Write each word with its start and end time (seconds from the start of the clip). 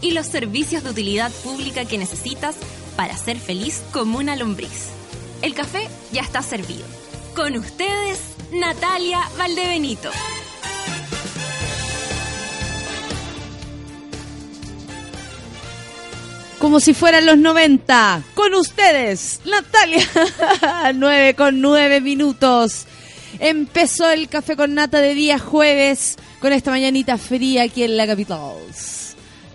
y 0.00 0.12
los 0.12 0.26
servicios 0.26 0.84
de 0.84 0.90
utilidad 0.90 1.32
pública 1.42 1.84
que 1.84 1.98
necesitas 1.98 2.56
para 2.96 3.16
ser 3.16 3.38
feliz 3.38 3.82
como 3.92 4.18
una 4.18 4.36
lombriz. 4.36 4.88
El 5.42 5.54
café 5.54 5.88
ya 6.12 6.22
está 6.22 6.42
servido. 6.42 6.84
Con 7.34 7.56
ustedes, 7.56 8.20
Natalia 8.52 9.20
Valdebenito. 9.36 10.10
Como 16.58 16.80
si 16.80 16.94
fueran 16.94 17.26
los 17.26 17.36
90. 17.36 18.22
Con 18.34 18.54
ustedes, 18.54 19.40
Natalia. 19.44 20.06
9 20.94 21.34
con 21.34 21.60
9 21.60 22.00
minutos. 22.00 22.86
Empezó 23.38 24.10
el 24.10 24.28
café 24.28 24.56
con 24.56 24.74
nata 24.74 25.00
de 25.00 25.14
día 25.14 25.38
jueves 25.38 26.16
con 26.40 26.52
esta 26.52 26.70
mañanita 26.70 27.18
fría 27.18 27.64
aquí 27.64 27.82
en 27.82 27.96
la 27.96 28.06
capital. 28.06 28.54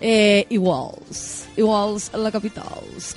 Eh, 0.01 0.45
iguals, 0.49 1.45
iguals 1.57 2.11
la 2.13 2.31
capital. 2.31 2.63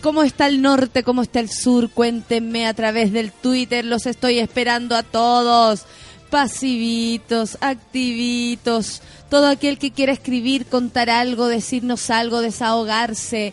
¿Cómo 0.01 0.23
está 0.23 0.47
el 0.47 0.61
norte? 0.61 1.03
¿Cómo 1.03 1.23
está 1.23 1.41
el 1.41 1.49
sur? 1.49 1.91
Cuéntenme 1.91 2.67
a 2.67 2.75
través 2.75 3.13
del 3.13 3.31
Twitter. 3.33 3.85
Los 3.85 4.07
estoy 4.07 4.39
esperando 4.39 4.97
a 4.97 5.03
todos. 5.03 5.85
Pasivitos, 6.31 7.59
activitos, 7.61 9.03
todo 9.29 9.49
aquel 9.49 9.79
que 9.79 9.91
quiera 9.91 10.13
escribir, 10.13 10.65
contar 10.65 11.11
algo, 11.11 11.47
decirnos 11.47 12.09
algo, 12.09 12.41
desahogarse 12.41 13.53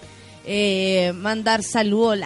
eh, 0.52 1.14
mandar 1.14 1.62
saludos, 1.62 2.18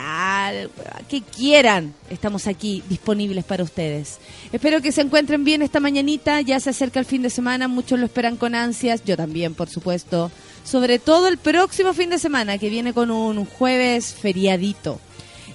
que 1.10 1.22
quieran. 1.22 1.94
Estamos 2.10 2.48
aquí 2.48 2.82
disponibles 2.88 3.44
para 3.44 3.66
ustedes. 3.66 4.18
Espero 4.54 4.82
que 4.82 4.94
se 4.94 5.02
encuentren 5.02 5.44
bien 5.44 5.62
esta 5.62 5.82
mañanita. 5.82 6.40
Ya 6.40 6.58
se 6.62 6.70
acerca 6.70 7.02
el 7.02 7.06
fin 7.06 7.22
de 7.22 7.30
semana, 7.30 7.68
muchos 7.68 8.00
lo 8.00 8.06
esperan 8.06 8.38
con 8.38 8.56
ansias. 8.56 9.04
Yo 9.04 9.18
también, 9.18 9.56
por 9.56 9.68
supuesto. 9.68 10.32
Sobre 10.64 11.00
todo 11.00 11.28
el 11.28 11.38
próximo 11.38 11.94
fin 11.94 12.12
de 12.12 12.18
semana, 12.18 12.58
que 12.58 12.70
viene 12.70 12.94
con 12.94 13.12
un 13.12 13.44
jueves 13.44 14.14
feriadito. 14.14 15.02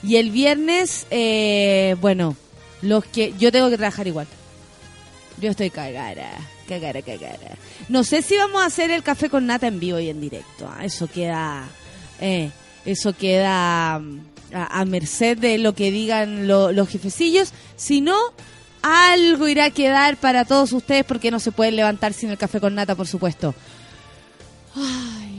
Y 0.03 0.17
el 0.17 0.31
viernes, 0.31 1.07
eh, 1.11 1.97
bueno, 2.03 2.37
los 2.83 3.03
que 3.07 3.33
yo 3.39 3.51
tengo 3.51 3.71
que 3.71 3.79
trabajar 3.79 4.07
igual. 4.07 4.27
Yo 5.41 5.53
estoy 5.53 5.71
cagada, 5.71 6.33
cagada, 6.69 7.01
cagada. 7.01 7.57
No 7.89 8.05
sé 8.05 8.21
si 8.21 8.37
vamos 8.37 8.61
a 8.61 8.67
hacer 8.67 8.91
el 8.91 9.03
café 9.03 9.31
con 9.31 9.47
nata 9.47 9.69
en 9.69 9.81
vivo 9.81 9.99
y 9.99 10.11
en 10.11 10.21
directo. 10.21 10.69
¿ah? 10.71 10.85
Eso 10.85 11.07
queda 11.07 11.67
eh, 12.21 12.51
eso 12.85 13.13
queda 13.13 13.99
mm, 13.99 14.21
a, 14.55 14.85
merced 14.85 15.39
de 15.39 15.59
lo 15.59 15.75
que 15.75 15.91
digan 15.91 16.47
los 16.47 16.89
jefecillos. 16.89 17.53
Si 17.77 18.01
no, 18.01 18.17
algo 18.83 19.49
irá 19.49 19.67
a 19.67 19.71
quedar 19.71 20.17
para 20.17 20.45
todos 20.45 20.73
ustedes 20.73 21.05
porque 21.05 21.31
no 21.31 21.41
se 21.41 21.53
pueden 21.53 21.77
levantar 21.77 22.13
sin 22.13 22.31
el 22.31 22.39
café 22.39 22.61
con 22.61 22.75
nata, 22.75 22.95
por 22.95 23.07
supuesto. 23.07 23.55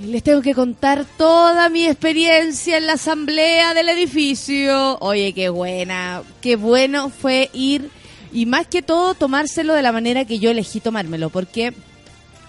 les 0.06 0.24
tengo 0.24 0.42
que 0.42 0.54
contar 0.54 1.06
toda 1.18 1.70
mi 1.70 1.86
experiencia 1.86 2.78
en 2.78 2.88
la 2.88 2.94
asamblea 2.94 3.74
del 3.74 3.90
edificio. 3.90 4.98
Oye, 5.00 5.34
qué 5.34 5.50
buena, 5.50 6.24
qué 6.42 6.56
bueno 6.56 7.10
fue 7.10 7.50
ir 7.54 7.90
y 8.32 8.46
más 8.46 8.68
que 8.68 8.82
todo 8.82 9.16
tomárselo 9.16 9.74
de 9.74 9.82
la 9.82 9.92
manera 9.92 10.26
que 10.26 10.40
yo 10.40 10.52
elegí 10.52 10.80
tomármelo, 10.80 11.30
porque 11.30 11.74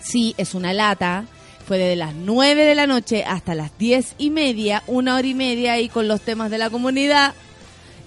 sí, 0.03 0.35
es 0.37 0.55
una 0.55 0.73
lata, 0.73 1.25
fue 1.71 1.79
desde 1.79 1.95
las 1.95 2.17
9 2.17 2.65
de 2.65 2.75
la 2.75 2.89
noche 2.89 3.23
hasta 3.23 3.55
las 3.55 3.79
10 3.79 4.17
y 4.19 4.31
media, 4.31 4.83
una 4.89 5.15
hora 5.15 5.29
y 5.29 5.35
media 5.35 5.75
ahí 5.75 5.89
con 5.89 6.09
los 6.09 6.21
temas 6.21 6.51
de 6.51 6.59
la 6.59 6.69
comunidad. 6.69 7.33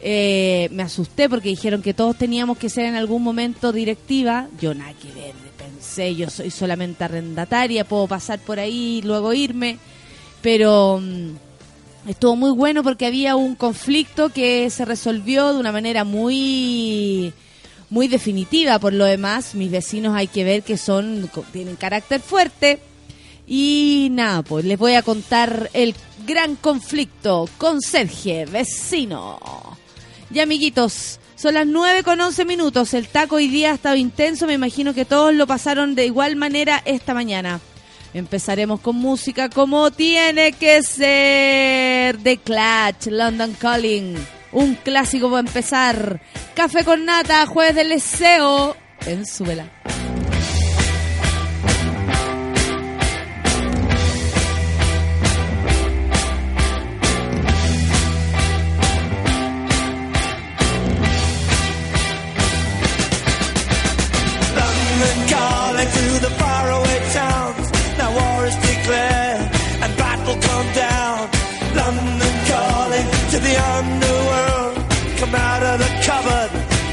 Eh, 0.01 0.67
me 0.73 0.83
asusté 0.83 1.29
porque 1.29 1.47
dijeron 1.47 1.81
que 1.81 1.93
todos 1.93 2.17
teníamos 2.17 2.57
que 2.57 2.67
ser 2.67 2.87
en 2.87 2.95
algún 2.95 3.23
momento 3.23 3.71
directiva. 3.71 4.49
Yo 4.59 4.73
nada 4.73 4.91
que 5.01 5.13
ver, 5.13 5.33
pensé, 5.57 6.13
yo 6.13 6.29
soy 6.29 6.51
solamente 6.51 7.05
arrendataria, 7.05 7.85
puedo 7.85 8.05
pasar 8.05 8.37
por 8.39 8.59
ahí 8.59 8.97
y 8.97 9.01
luego 9.01 9.31
irme. 9.31 9.77
Pero 10.41 10.99
mm, 11.01 12.09
estuvo 12.09 12.35
muy 12.35 12.51
bueno 12.51 12.83
porque 12.83 13.05
había 13.05 13.37
un 13.37 13.55
conflicto 13.55 14.27
que 14.27 14.69
se 14.71 14.83
resolvió 14.83 15.53
de 15.53 15.59
una 15.61 15.71
manera 15.71 16.03
muy 16.03 17.31
muy 17.89 18.09
definitiva 18.09 18.77
por 18.77 18.91
lo 18.91 19.05
demás. 19.05 19.55
Mis 19.55 19.71
vecinos 19.71 20.17
hay 20.17 20.27
que 20.27 20.43
ver 20.43 20.63
que 20.63 20.75
son 20.75 21.29
tienen 21.53 21.77
carácter 21.77 22.19
fuerte 22.19 22.81
y 23.47 24.09
nada, 24.11 24.41
pues 24.41 24.65
les 24.65 24.77
voy 24.77 24.93
a 24.93 25.01
contar 25.01 25.69
el 25.73 25.95
gran 26.25 26.55
conflicto 26.55 27.49
con 27.57 27.81
Sergio, 27.81 28.45
vecino. 28.49 29.39
Y 30.33 30.39
amiguitos, 30.39 31.19
son 31.35 31.55
las 31.55 31.67
9 31.67 32.03
con 32.03 32.21
11 32.21 32.45
minutos. 32.45 32.93
El 32.93 33.07
taco 33.07 33.35
hoy 33.35 33.47
día 33.49 33.71
ha 33.71 33.75
estado 33.75 33.95
intenso. 33.95 34.47
Me 34.47 34.53
imagino 34.53 34.93
que 34.93 35.05
todos 35.05 35.33
lo 35.33 35.45
pasaron 35.45 35.93
de 35.93 36.05
igual 36.05 36.35
manera 36.35 36.81
esta 36.85 37.13
mañana. 37.13 37.59
Empezaremos 38.13 38.79
con 38.79 38.95
música 38.95 39.49
como 39.49 39.91
tiene 39.91 40.53
que 40.53 40.81
ser. 40.83 42.17
The 42.17 42.37
Clutch, 42.37 43.07
London 43.07 43.53
Calling. 43.59 44.15
Un 44.53 44.75
clásico 44.75 45.29
para 45.29 45.41
empezar. 45.41 46.21
Café 46.55 46.85
con 46.85 47.05
nata, 47.05 47.45
jueves 47.45 47.75
del 47.75 47.89
deseo. 47.89 48.77
En 49.05 49.25
su 49.25 49.43
vela. 49.43 49.69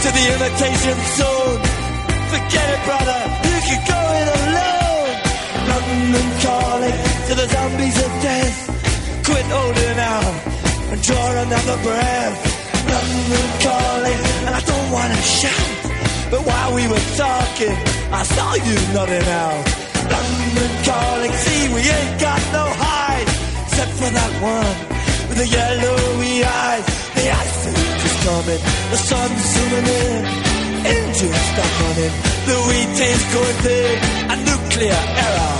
to 0.00 0.08
the 0.16 0.24
imitation 0.32 0.96
zone. 1.20 1.60
Forget 2.32 2.66
it, 2.72 2.82
brother, 2.88 3.20
you 3.52 3.60
can 3.68 3.80
go 3.84 4.00
it 4.20 4.28
alone. 4.40 5.12
London 5.68 6.28
calling 6.40 6.98
to 7.28 7.32
the 7.36 7.46
zombies 7.54 7.98
of 8.06 8.10
death. 8.24 8.56
Quit 9.28 9.46
holding 9.52 9.98
out 10.00 10.34
and 10.90 10.98
draw 11.02 11.26
another 11.44 11.76
breath. 11.84 12.38
London 12.96 13.48
calling, 13.60 14.20
and 14.46 14.54
I 14.56 14.62
don't 14.72 14.88
want 14.90 15.10
to 15.12 15.20
shout. 15.20 15.70
But 16.32 16.40
while 16.48 16.72
we 16.74 16.84
were 16.88 17.06
talking, 17.20 17.76
I 18.08 18.22
saw 18.24 18.54
you 18.54 18.76
nodding 18.96 19.28
out. 19.44 19.64
London 20.16 20.72
calling, 20.88 21.32
see, 21.44 21.62
we 21.76 21.82
ain't 21.84 22.16
got 22.20 22.40
no 22.56 22.64
hide, 22.84 23.28
except 23.68 23.92
for 24.00 24.10
that 24.18 24.32
one 24.40 24.76
with 25.28 25.38
the 25.42 25.48
yellowy 25.56 26.44
eyes. 26.44 26.86
The 27.16 27.24
ice 27.28 27.89
coming, 28.24 28.62
the 28.90 28.98
sun's 28.98 29.42
zooming 29.52 29.88
in, 30.02 30.22
engines 30.84 31.42
stuck 31.50 31.72
running, 31.80 32.14
the 32.48 32.56
wheat 32.68 32.96
is 33.10 33.22
going 33.34 33.58
big, 33.64 33.96
a 34.32 34.36
nuclear 34.48 35.00
error. 35.24 35.56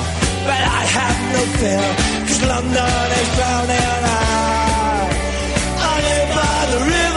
But 0.49 0.63
I 0.81 0.83
have 0.97 1.19
no 1.35 1.43
fear, 1.61 1.87
cause 2.27 2.43
London 2.53 3.09
is 3.21 3.29
drowning. 3.37 3.91
I, 4.05 4.27
I 5.91 5.95
live 6.09 6.31
by 6.37 6.59
the 6.73 6.81
river. 6.91 7.10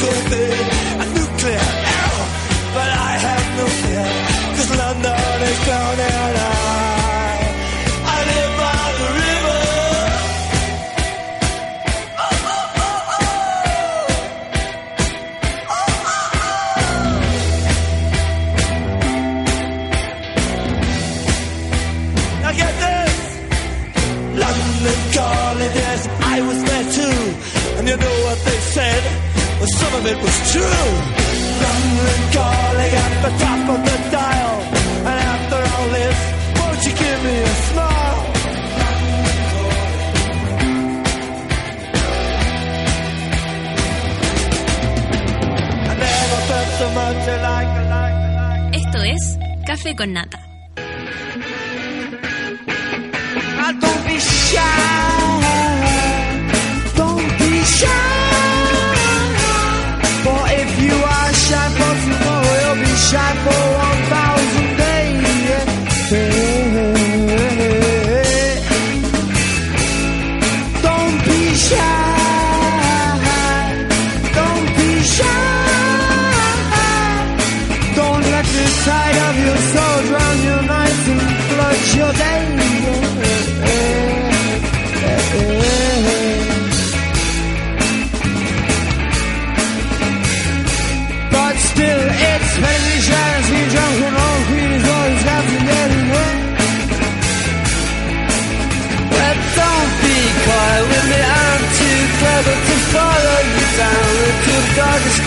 corté 0.00 0.67
it 30.10 30.18
was 30.24 30.36
true. 30.52 30.86
London 31.64 32.20
calling 32.36 32.92
at 33.06 33.14
the 33.24 33.32
top 33.44 33.62
of 33.74 33.80
the 33.88 33.96
dial. 34.16 34.56
And 35.08 35.18
after 35.34 35.60
all 35.72 35.88
this, 35.98 36.18
won't 36.58 36.80
you 36.86 36.92
give 37.04 37.20
me 37.28 37.36
a 37.52 37.54
smile? 37.68 38.18
I 45.90 45.94
never 46.06 46.40
felt 46.48 46.70
so 46.80 46.86
much 47.00 47.22
like, 47.48 47.70
like, 47.94 48.18
like. 48.40 48.76
Esto 48.80 48.98
es 49.02 49.38
Café 49.66 49.94
con 49.94 50.12
Nata. 50.12 50.47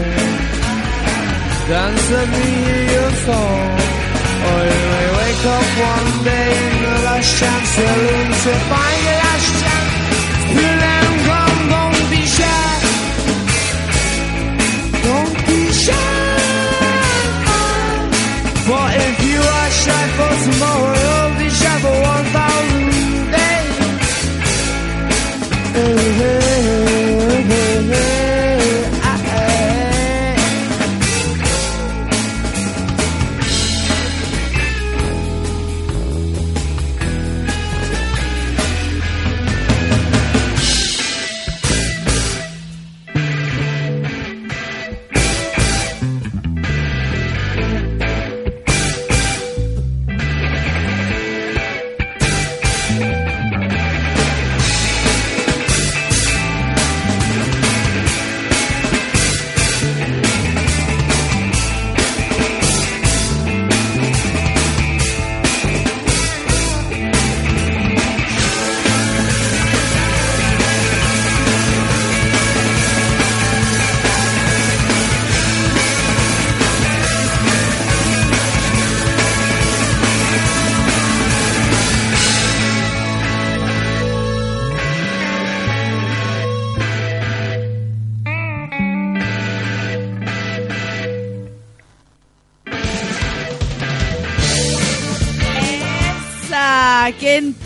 Dance 1.69 2.11
me 2.11 2.44
hear 2.65 2.82
your 2.97 3.11
song. 3.26 3.79
Or 4.49 4.61
you 4.73 4.85
may 4.94 5.09
wake 5.19 5.44
up 5.56 5.69
one 5.93 6.25
day 6.25 6.50
in 6.67 6.82
the 6.82 6.97
last 7.05 7.38
chance 7.38 7.69
saloon 7.76 8.26
to 8.44 8.53
find 8.70 9.00
the 9.05 9.17
last 9.23 9.49
chance. 9.61 10.98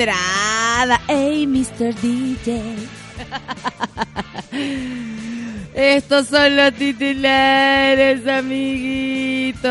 ¡Qué 0.02 0.10
entrada! 0.10 1.00
¡Ey, 1.06 1.46
Mr. 1.46 1.94
DJ! 1.94 2.74
Estos 5.74 6.26
son 6.26 6.56
los 6.56 6.74
titulares, 6.74 8.26
amiguitos. 8.26 9.62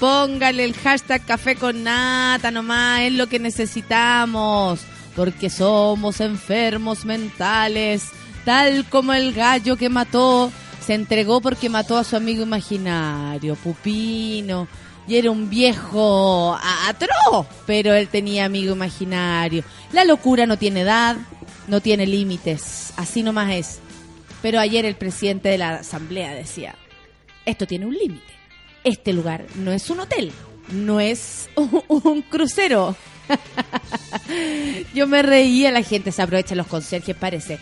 Póngale 0.00 0.64
el 0.64 0.74
hashtag 0.74 1.24
café 1.24 1.54
con 1.54 1.84
nata 1.84 2.50
nomás, 2.50 3.02
es 3.02 3.12
lo 3.12 3.28
que 3.28 3.38
necesitamos. 3.38 4.80
Porque 5.14 5.50
somos 5.50 6.20
enfermos 6.20 7.04
mentales, 7.04 8.06
tal 8.44 8.84
como 8.86 9.12
el 9.12 9.32
gallo 9.32 9.76
que 9.76 9.88
mató, 9.88 10.50
se 10.84 10.94
entregó 10.94 11.40
porque 11.40 11.68
mató 11.68 11.96
a 11.96 12.02
su 12.02 12.16
amigo 12.16 12.42
imaginario, 12.42 13.54
Pupino. 13.54 14.66
Y 15.06 15.16
era 15.16 15.30
un 15.30 15.50
viejo 15.50 16.56
atroz, 16.86 17.46
pero 17.66 17.92
él 17.94 18.08
tenía 18.08 18.44
amigo 18.44 18.74
imaginario. 18.74 19.64
La 19.92 20.04
locura 20.04 20.46
no 20.46 20.56
tiene 20.56 20.82
edad, 20.82 21.16
no 21.66 21.80
tiene 21.80 22.06
límites, 22.06 22.92
así 22.96 23.22
nomás 23.22 23.52
es. 23.52 23.78
Pero 24.42 24.60
ayer 24.60 24.84
el 24.84 24.94
presidente 24.94 25.48
de 25.48 25.58
la 25.58 25.76
asamblea 25.76 26.34
decía, 26.34 26.76
esto 27.44 27.66
tiene 27.66 27.86
un 27.86 27.94
límite. 27.94 28.32
Este 28.84 29.12
lugar 29.12 29.46
no 29.56 29.72
es 29.72 29.90
un 29.90 30.00
hotel, 30.00 30.32
no 30.70 31.00
es 31.00 31.48
un, 31.56 31.82
un 31.88 32.22
crucero. 32.22 32.96
Yo 34.94 35.06
me 35.06 35.22
reía, 35.22 35.70
la 35.70 35.82
gente 35.82 36.12
se 36.12 36.22
aprovecha 36.22 36.54
los 36.54 36.66
conserjes, 36.66 37.16
parece. 37.16 37.58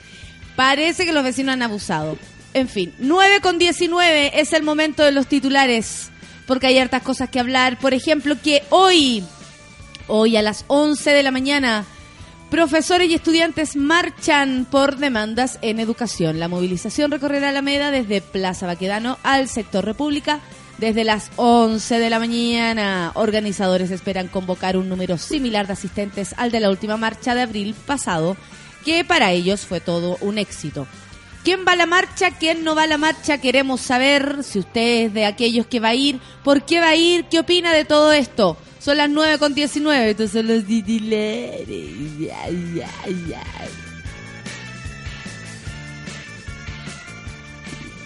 Parece 0.57 1.05
que 1.05 1.13
los 1.13 1.25
vecinos 1.25 1.55
han 1.55 1.63
abusado. 1.63 2.19
En 2.53 2.69
fin, 2.69 2.93
9 2.99 3.41
con 3.41 3.59
19 3.59 4.41
es 4.41 4.53
el 4.53 4.63
momento 4.63 5.05
de 5.05 5.13
los 5.13 5.27
titulares, 5.27 6.11
porque 6.51 6.67
hay 6.67 6.79
hartas 6.79 7.03
cosas 7.03 7.31
que 7.31 7.39
hablar. 7.39 7.79
Por 7.79 7.95
ejemplo, 7.95 8.35
que 8.43 8.65
hoy, 8.71 9.23
hoy 10.09 10.37
a 10.37 10.43
las 10.43 10.65
11 10.67 11.11
de 11.13 11.23
la 11.23 11.31
mañana, 11.31 11.85
profesores 12.51 13.09
y 13.09 13.15
estudiantes 13.15 13.77
marchan 13.77 14.67
por 14.69 14.97
demandas 14.97 15.61
en 15.63 15.79
educación. 15.79 16.41
La 16.41 16.49
movilización 16.49 17.13
recorrerá 17.13 17.51
Alameda 17.51 17.93
desde 17.93 18.21
Plaza 18.21 18.67
Baquedano 18.67 19.17
al 19.23 19.47
sector 19.47 19.85
República 19.85 20.41
desde 20.79 21.05
las 21.05 21.31
11 21.37 22.01
de 22.01 22.11
la 22.11 22.19
mañana. 22.19 23.13
Organizadores 23.15 23.93
esperan 23.93 24.27
convocar 24.27 24.77
un 24.77 24.89
número 24.89 25.19
similar 25.19 25.69
de 25.69 25.75
asistentes 25.75 26.35
al 26.37 26.51
de 26.51 26.59
la 26.59 26.71
última 26.71 26.97
marcha 26.97 27.37
de 27.37 27.43
abril 27.43 27.77
pasado, 27.87 28.37
que 28.85 29.05
para 29.05 29.31
ellos 29.31 29.61
fue 29.61 29.79
todo 29.79 30.19
un 30.21 30.37
éxito. 30.37 30.89
¿Quién 31.43 31.65
va 31.67 31.73
a 31.73 31.77
la 31.77 31.87
marcha? 31.87 32.33
¿Quién 32.33 32.65
no 32.65 32.75
va 32.75 32.83
a 32.83 32.87
la 32.87 32.99
marcha? 32.99 33.39
Queremos 33.39 33.81
saber 33.81 34.45
si 34.45 34.59
usted 34.59 35.07
es 35.07 35.15
de 35.15 35.25
aquellos 35.25 35.67
que 35.67 35.81
va 35.81 35.89
a 35.89 35.95
ir, 35.95 36.21
por 36.45 36.65
qué 36.65 36.81
va 36.81 36.91
a 36.91 36.97
ir, 36.97 37.25
qué 37.31 37.39
opina 37.39 37.73
de 37.73 37.87
todo 37.87 38.13
esto. 38.13 38.59
Son 38.79 38.99
las 38.99 39.09
9 39.09 39.39
con 39.39 39.55
19, 39.55 40.11
estos 40.11 40.31
son 40.33 40.49
los 40.49 40.65
titulares. 40.65 41.67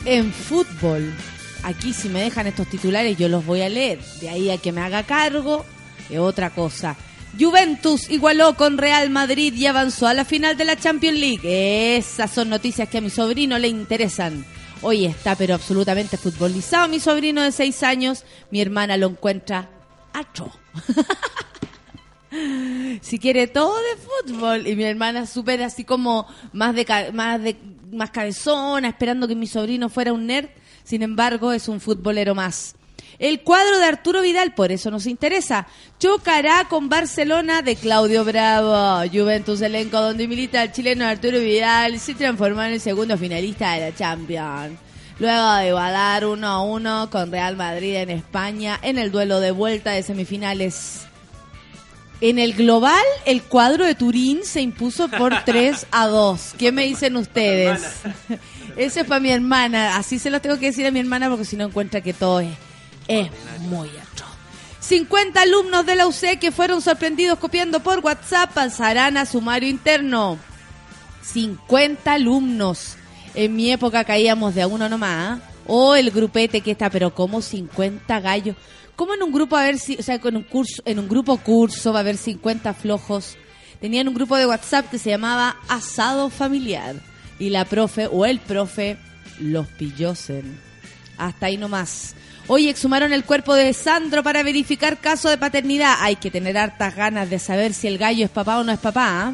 En 0.04 0.32
fútbol. 0.32 1.12
Aquí 1.64 1.92
si 1.92 2.08
me 2.08 2.20
dejan 2.22 2.46
estos 2.46 2.68
titulares 2.68 3.16
yo 3.16 3.28
los 3.28 3.44
voy 3.44 3.62
a 3.62 3.68
leer. 3.68 3.98
De 4.20 4.28
ahí 4.28 4.50
a 4.50 4.58
que 4.58 4.70
me 4.70 4.80
haga 4.80 5.02
cargo 5.02 5.64
es 6.08 6.18
otra 6.18 6.50
cosa. 6.50 6.96
Juventus 7.38 8.10
igualó 8.10 8.54
con 8.54 8.78
Real 8.78 9.10
Madrid 9.10 9.54
y 9.54 9.66
avanzó 9.66 10.06
a 10.06 10.14
la 10.14 10.24
final 10.24 10.56
de 10.56 10.64
la 10.64 10.76
Champions 10.76 11.18
League. 11.18 11.96
Esas 11.96 12.30
son 12.30 12.48
noticias 12.48 12.88
que 12.88 12.98
a 12.98 13.00
mi 13.00 13.10
sobrino 13.10 13.58
le 13.58 13.68
interesan. 13.68 14.44
Hoy 14.82 15.06
está 15.06 15.34
pero 15.34 15.54
absolutamente 15.54 16.16
futbolizado 16.16 16.88
mi 16.88 17.00
sobrino 17.00 17.42
de 17.42 17.52
seis 17.52 17.82
años. 17.82 18.24
Mi 18.50 18.60
hermana 18.60 18.96
lo 18.96 19.08
encuentra 19.08 19.68
acho. 20.12 20.50
si 23.00 23.18
quiere 23.18 23.46
todo 23.46 23.76
de 23.76 24.32
fútbol 24.32 24.66
y 24.66 24.76
mi 24.76 24.84
hermana 24.84 25.26
súper 25.26 25.62
así 25.62 25.84
como 25.84 26.26
más 26.52 26.74
de 26.74 27.12
más 27.12 27.42
de 27.42 27.56
más 27.92 28.10
cabezona 28.10 28.88
esperando 28.88 29.28
que 29.28 29.36
mi 29.36 29.46
sobrino 29.46 29.88
fuera 29.88 30.12
un 30.12 30.26
nerd 30.26 30.48
sin 30.82 31.02
embargo 31.02 31.52
es 31.52 31.68
un 31.68 31.80
futbolero 31.80 32.34
más 32.34 32.74
el 33.18 33.42
cuadro 33.42 33.78
de 33.78 33.86
Arturo 33.86 34.22
Vidal 34.22 34.54
por 34.54 34.72
eso 34.72 34.90
nos 34.90 35.06
interesa 35.06 35.66
chocará 35.98 36.66
con 36.68 36.88
Barcelona 36.88 37.62
de 37.62 37.76
Claudio 37.76 38.24
Bravo 38.24 39.08
Juventus 39.12 39.60
elenco 39.60 40.00
donde 40.00 40.28
milita 40.28 40.62
el 40.62 40.72
chileno 40.72 41.06
Arturo 41.06 41.38
Vidal 41.38 41.98
se 41.98 42.14
transformó 42.14 42.62
en 42.62 42.74
el 42.74 42.80
segundo 42.80 43.16
finalista 43.18 43.72
de 43.72 43.90
la 43.90 43.94
Champions 43.96 44.78
Luego 45.20 45.54
de 45.54 45.68
igualar 45.68 46.26
1 46.26 46.44
a 46.44 46.62
1 46.64 47.08
con 47.10 47.30
Real 47.30 47.56
Madrid 47.56 47.94
en 47.94 48.10
España 48.10 48.80
en 48.82 48.98
el 48.98 49.12
duelo 49.12 49.38
de 49.38 49.52
vuelta 49.52 49.92
de 49.92 50.02
semifinales 50.02 51.06
en 52.20 52.38
el 52.38 52.54
global, 52.54 53.04
el 53.26 53.42
cuadro 53.42 53.84
de 53.84 53.94
Turín 53.94 54.44
se 54.44 54.62
impuso 54.62 55.08
por 55.08 55.34
3 55.44 55.86
a 55.90 56.06
2. 56.06 56.54
¿Qué 56.56 56.72
me 56.72 56.84
dicen 56.84 57.16
ustedes? 57.16 57.82
Ese 58.76 59.00
es 59.00 59.06
para 59.06 59.20
mi 59.20 59.30
hermana. 59.30 59.96
Así 59.96 60.18
se 60.18 60.30
lo 60.30 60.40
tengo 60.40 60.58
que 60.58 60.66
decir 60.66 60.86
a 60.86 60.90
mi 60.90 61.00
hermana 61.00 61.28
porque 61.28 61.44
si 61.44 61.56
no 61.56 61.66
encuentra 61.66 62.00
que 62.00 62.14
todo 62.14 62.40
es, 62.40 62.48
es 63.08 63.30
muy 63.60 63.88
atroz. 63.88 64.34
50 64.80 65.40
alumnos 65.40 65.86
de 65.86 65.96
la 65.96 66.06
UC 66.06 66.38
que 66.38 66.52
fueron 66.52 66.82
sorprendidos 66.82 67.38
copiando 67.38 67.80
por 67.80 68.00
WhatsApp 68.00 68.52
pasarán 68.52 69.16
a 69.16 69.24
sumario 69.24 69.68
interno. 69.68 70.38
50 71.22 72.12
alumnos. 72.12 72.96
En 73.34 73.56
mi 73.56 73.70
época 73.70 74.04
caíamos 74.04 74.54
de 74.54 74.62
a 74.62 74.66
uno 74.66 74.88
nomás. 74.88 75.40
O 75.66 75.94
el 75.94 76.10
grupete 76.10 76.60
que 76.60 76.72
está, 76.72 76.90
pero 76.90 77.14
como 77.14 77.40
50 77.40 78.20
gallos. 78.20 78.56
¿Cómo 78.94 79.14
en 79.14 79.22
un 79.22 79.32
grupo 79.32 79.56
a 79.56 79.64
ver 79.64 79.78
si, 79.78 79.96
o 79.96 80.02
sea, 80.02 80.20
con 80.20 80.36
un 80.36 80.42
curso, 80.42 80.82
en 80.84 80.98
un 80.98 81.08
grupo 81.08 81.38
curso 81.38 81.92
va 81.92 82.00
a 82.00 82.02
haber 82.02 82.18
50 82.18 82.74
flojos? 82.74 83.38
Tenían 83.80 84.06
un 84.06 84.14
grupo 84.14 84.36
de 84.36 84.46
WhatsApp 84.46 84.90
que 84.90 84.98
se 84.98 85.10
llamaba 85.10 85.56
Asado 85.68 86.28
Familiar. 86.28 86.96
Y 87.38 87.48
la 87.48 87.64
profe 87.64 88.06
o 88.06 88.26
el 88.26 88.38
profe 88.38 88.98
los 89.40 89.66
pillosen. 89.66 90.58
Hasta 91.16 91.46
ahí 91.46 91.56
nomás. 91.56 92.14
Hoy 92.46 92.68
exhumaron 92.68 93.14
el 93.14 93.24
cuerpo 93.24 93.54
de 93.54 93.72
Sandro 93.72 94.22
para 94.22 94.42
verificar 94.42 94.98
caso 94.98 95.30
de 95.30 95.38
paternidad. 95.38 95.96
Hay 96.00 96.16
que 96.16 96.30
tener 96.30 96.58
hartas 96.58 96.94
ganas 96.94 97.30
de 97.30 97.38
saber 97.38 97.72
si 97.72 97.86
el 97.86 97.96
gallo 97.96 98.26
es 98.26 98.30
papá 98.30 98.58
o 98.58 98.64
no 98.64 98.70
es 98.70 98.78
papá. 98.78 99.28
¿ah? 99.28 99.32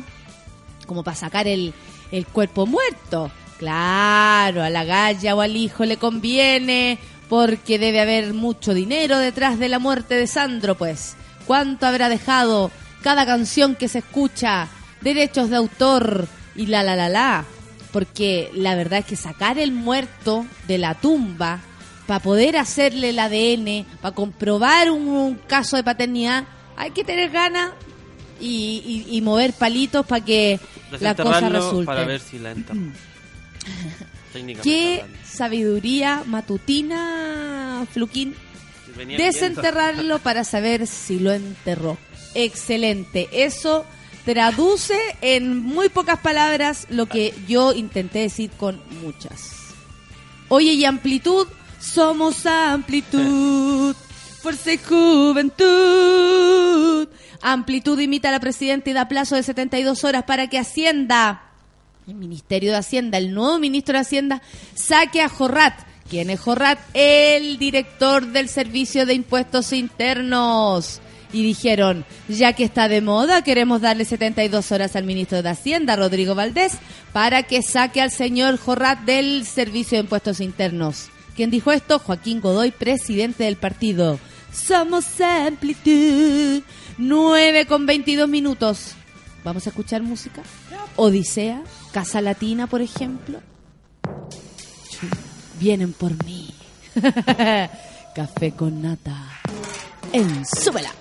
Como 0.87 1.03
para 1.03 1.17
sacar 1.17 1.49
el, 1.49 1.75
el 2.13 2.27
cuerpo 2.27 2.67
muerto. 2.67 3.33
Claro, 3.59 4.63
a 4.63 4.71
la 4.71 4.85
galla 4.85 5.35
o 5.35 5.41
al 5.41 5.57
hijo 5.57 5.85
le 5.85 5.97
conviene 5.97 6.99
porque 7.29 7.81
debe 7.81 8.01
haber 8.01 8.33
mucho 8.33 8.75
dinero 8.75 9.19
detrás 9.19 9.59
de 9.59 9.69
la 9.69 9.81
muerte 9.81 10.15
de 10.15 10.29
Sandro, 10.29 10.77
pues. 10.77 11.17
¿Cuánto 11.47 11.87
habrá 11.87 12.09
dejado 12.09 12.71
cada 13.03 13.27
canción 13.27 13.75
que 13.75 13.89
se 13.89 13.99
escucha? 13.99 14.69
Derechos 15.01 15.51
de 15.51 15.57
autor 15.57 16.29
y 16.55 16.67
la 16.67 16.85
la 16.85 16.95
la 16.95 17.09
la. 17.09 17.45
Porque 17.93 18.53
la 18.55 18.77
verdad 18.77 19.01
es 19.01 19.07
que 19.07 19.17
sacar 19.17 19.59
el 19.59 19.73
muerto 19.73 20.47
de 20.69 20.79
la 20.79 20.95
tumba 20.95 21.61
para 22.11 22.19
poder 22.25 22.57
hacerle 22.57 23.11
el 23.11 23.21
ADN, 23.21 23.87
para 24.03 24.13
comprobar 24.17 24.91
un, 24.91 25.07
un 25.07 25.35
caso 25.37 25.77
de 25.77 25.85
paternidad, 25.85 26.45
hay 26.77 26.91
que 26.91 27.05
tener 27.05 27.31
ganas 27.31 27.71
y, 28.41 29.07
y- 29.09 29.17
y 29.17 29.21
mover 29.21 29.53
palitos 29.53 30.05
para 30.05 30.25
que 30.25 30.59
la 30.99 31.15
cosa 31.15 31.49
resulte. 31.49 31.87
Para 31.87 32.05
ver 32.05 32.19
si 32.21 32.41
la. 32.41 32.53
Técnicamente 34.33 34.63
Qué 34.63 35.05
sabiduría 35.25 36.25
matutina, 36.27 37.87
Fluquín. 37.93 38.35
Si 38.97 39.05
Desenterrarlo 39.17 40.19
para 40.23 40.43
saber 40.43 40.89
si 40.89 41.21
lo 41.21 41.31
enterró. 41.33 41.97
Excelente. 42.35 43.29
Eso 43.33 43.85
traduce 44.25 44.99
en 45.21 45.59
muy 45.63 45.89
pocas 45.91 46.19
palabras 46.19 46.89
lo 46.91 47.07
que 47.07 47.33
yo 47.47 47.73
intenté 47.73 48.19
decir 48.19 48.51
con 48.57 48.81
muchas. 49.01 49.53
Oye, 50.49 50.73
y 50.73 50.85
amplitud, 50.85 51.47
somos 51.81 52.47
amplitud, 52.47 53.97
fuerza 54.41 54.73
y 54.73 54.79
juventud. 54.79 55.49
Amplitud 57.43 57.99
imita 57.99 58.29
a 58.29 58.33
la 58.33 58.41
presidenta 58.41 58.91
y 58.91 58.93
da 58.93 59.09
plazo 59.09 59.35
de 59.35 59.43
72 59.43 60.05
horas 60.05 60.25
para 60.25 60.49
que 60.49 60.59
Hacienda 60.59 61.51
el 62.11 62.17
Ministerio 62.17 62.73
de 62.73 62.79
Hacienda, 62.79 63.19
el 63.19 63.33
nuevo 63.33 63.59
ministro 63.59 63.95
de 63.95 64.01
Hacienda, 64.01 64.43
saque 64.75 65.23
a 65.23 65.29
Jorrat. 65.29 65.75
¿Quién 66.09 66.31
es 66.31 66.41
Jorrat? 66.41 66.79
El 66.93 67.59
director 67.59 68.27
del 68.27 68.49
Servicio 68.49 69.07
de 69.07 69.15
Impuestos 69.15 69.73
Internos. 69.73 71.01
Y 71.33 71.45
dijeron, 71.45 72.05
ya 72.29 72.55
que 72.55 72.65
está 72.65 72.89
de 72.89 73.01
moda, 73.01 73.45
queremos 73.45 73.81
darle 73.81 74.05
72 74.05 74.73
horas 74.73 74.97
al 74.97 75.05
ministro 75.05 75.43
de 75.43 75.51
Hacienda, 75.51 75.95
Rodrigo 75.95 76.35
Valdés, 76.35 76.73
para 77.13 77.45
que 77.45 77.63
saque 77.63 78.01
al 78.01 78.11
señor 78.11 78.59
Jorrat 78.59 79.01
del 79.03 79.47
Servicio 79.47 79.99
de 79.99 80.05
Impuestos 80.05 80.41
Internos. 80.41 81.11
¿Quién 81.41 81.51
dijo 81.51 81.73
esto? 81.73 81.99
Joaquín 81.99 82.43
Godoy, 82.43 82.71
presidente 82.71 83.45
del 83.45 83.57
partido. 83.57 84.21
Somos 84.53 85.23
Amplitud. 85.23 86.63
9 86.99 87.65
con 87.65 87.87
22 87.87 88.29
minutos. 88.29 88.93
¿Vamos 89.43 89.67
a 89.67 89.71
escuchar 89.71 90.03
música? 90.03 90.43
Odisea, 90.97 91.63
Casa 91.93 92.21
Latina, 92.21 92.67
por 92.67 92.83
ejemplo. 92.83 93.41
Vienen 95.59 95.95
por 95.95 96.13
mí. 96.27 96.53
Café 98.15 98.53
con 98.53 98.83
nata. 98.83 99.41
En 100.13 100.45
Súbela. 100.45 100.93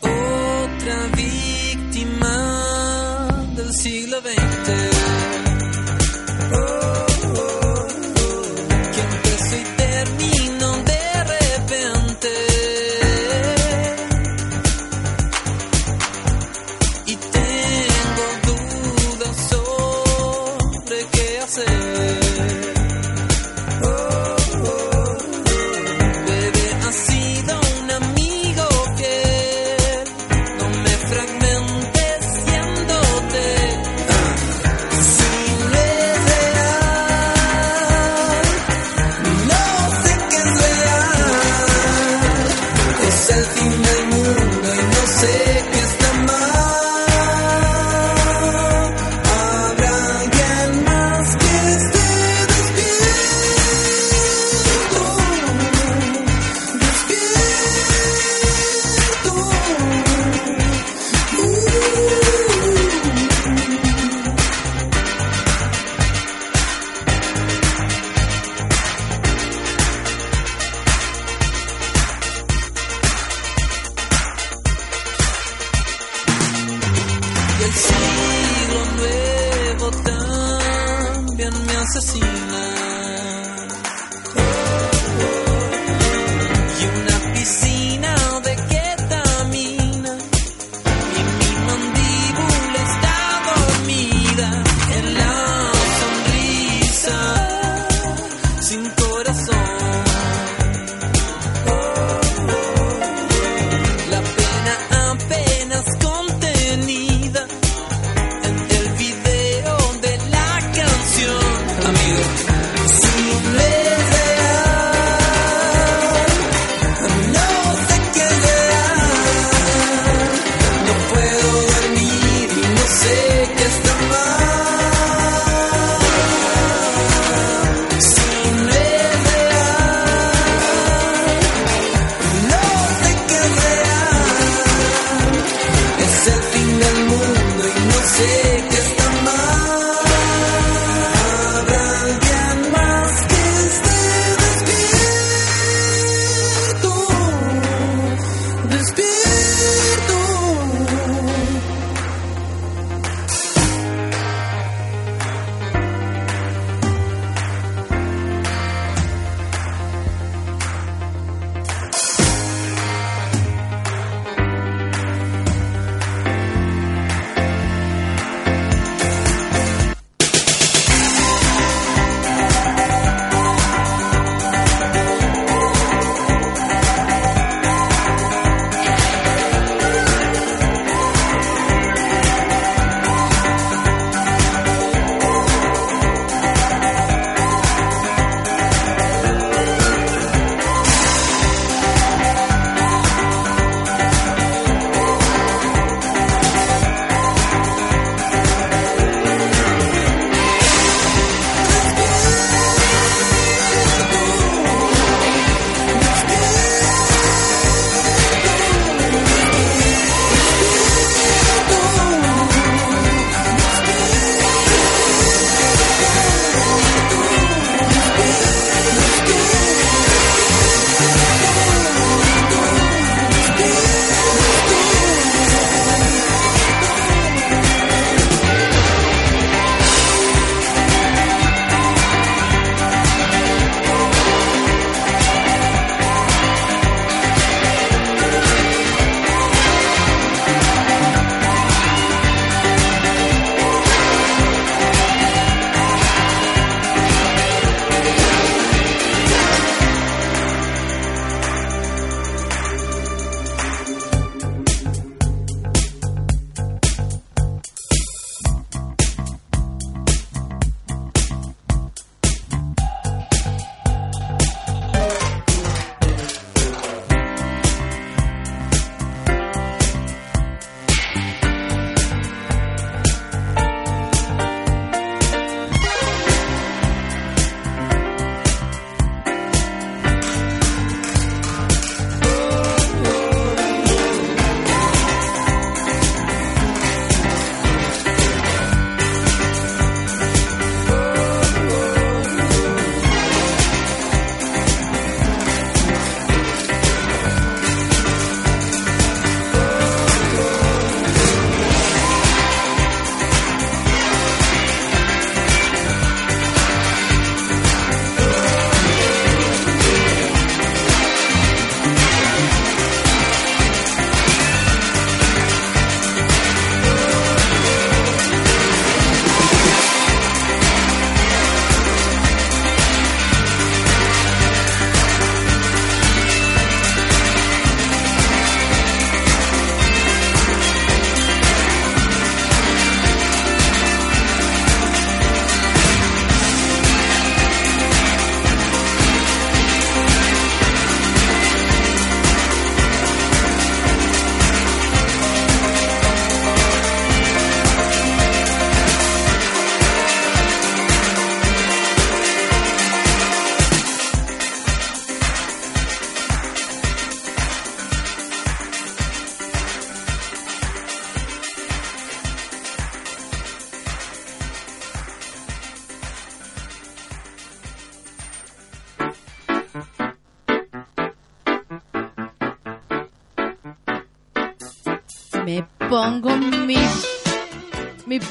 Otra 0.00 1.06
víctima 1.14 2.32
del 3.54 3.74
siglo 3.74 4.22
XX. 4.22 4.38
Oh, 6.50 6.87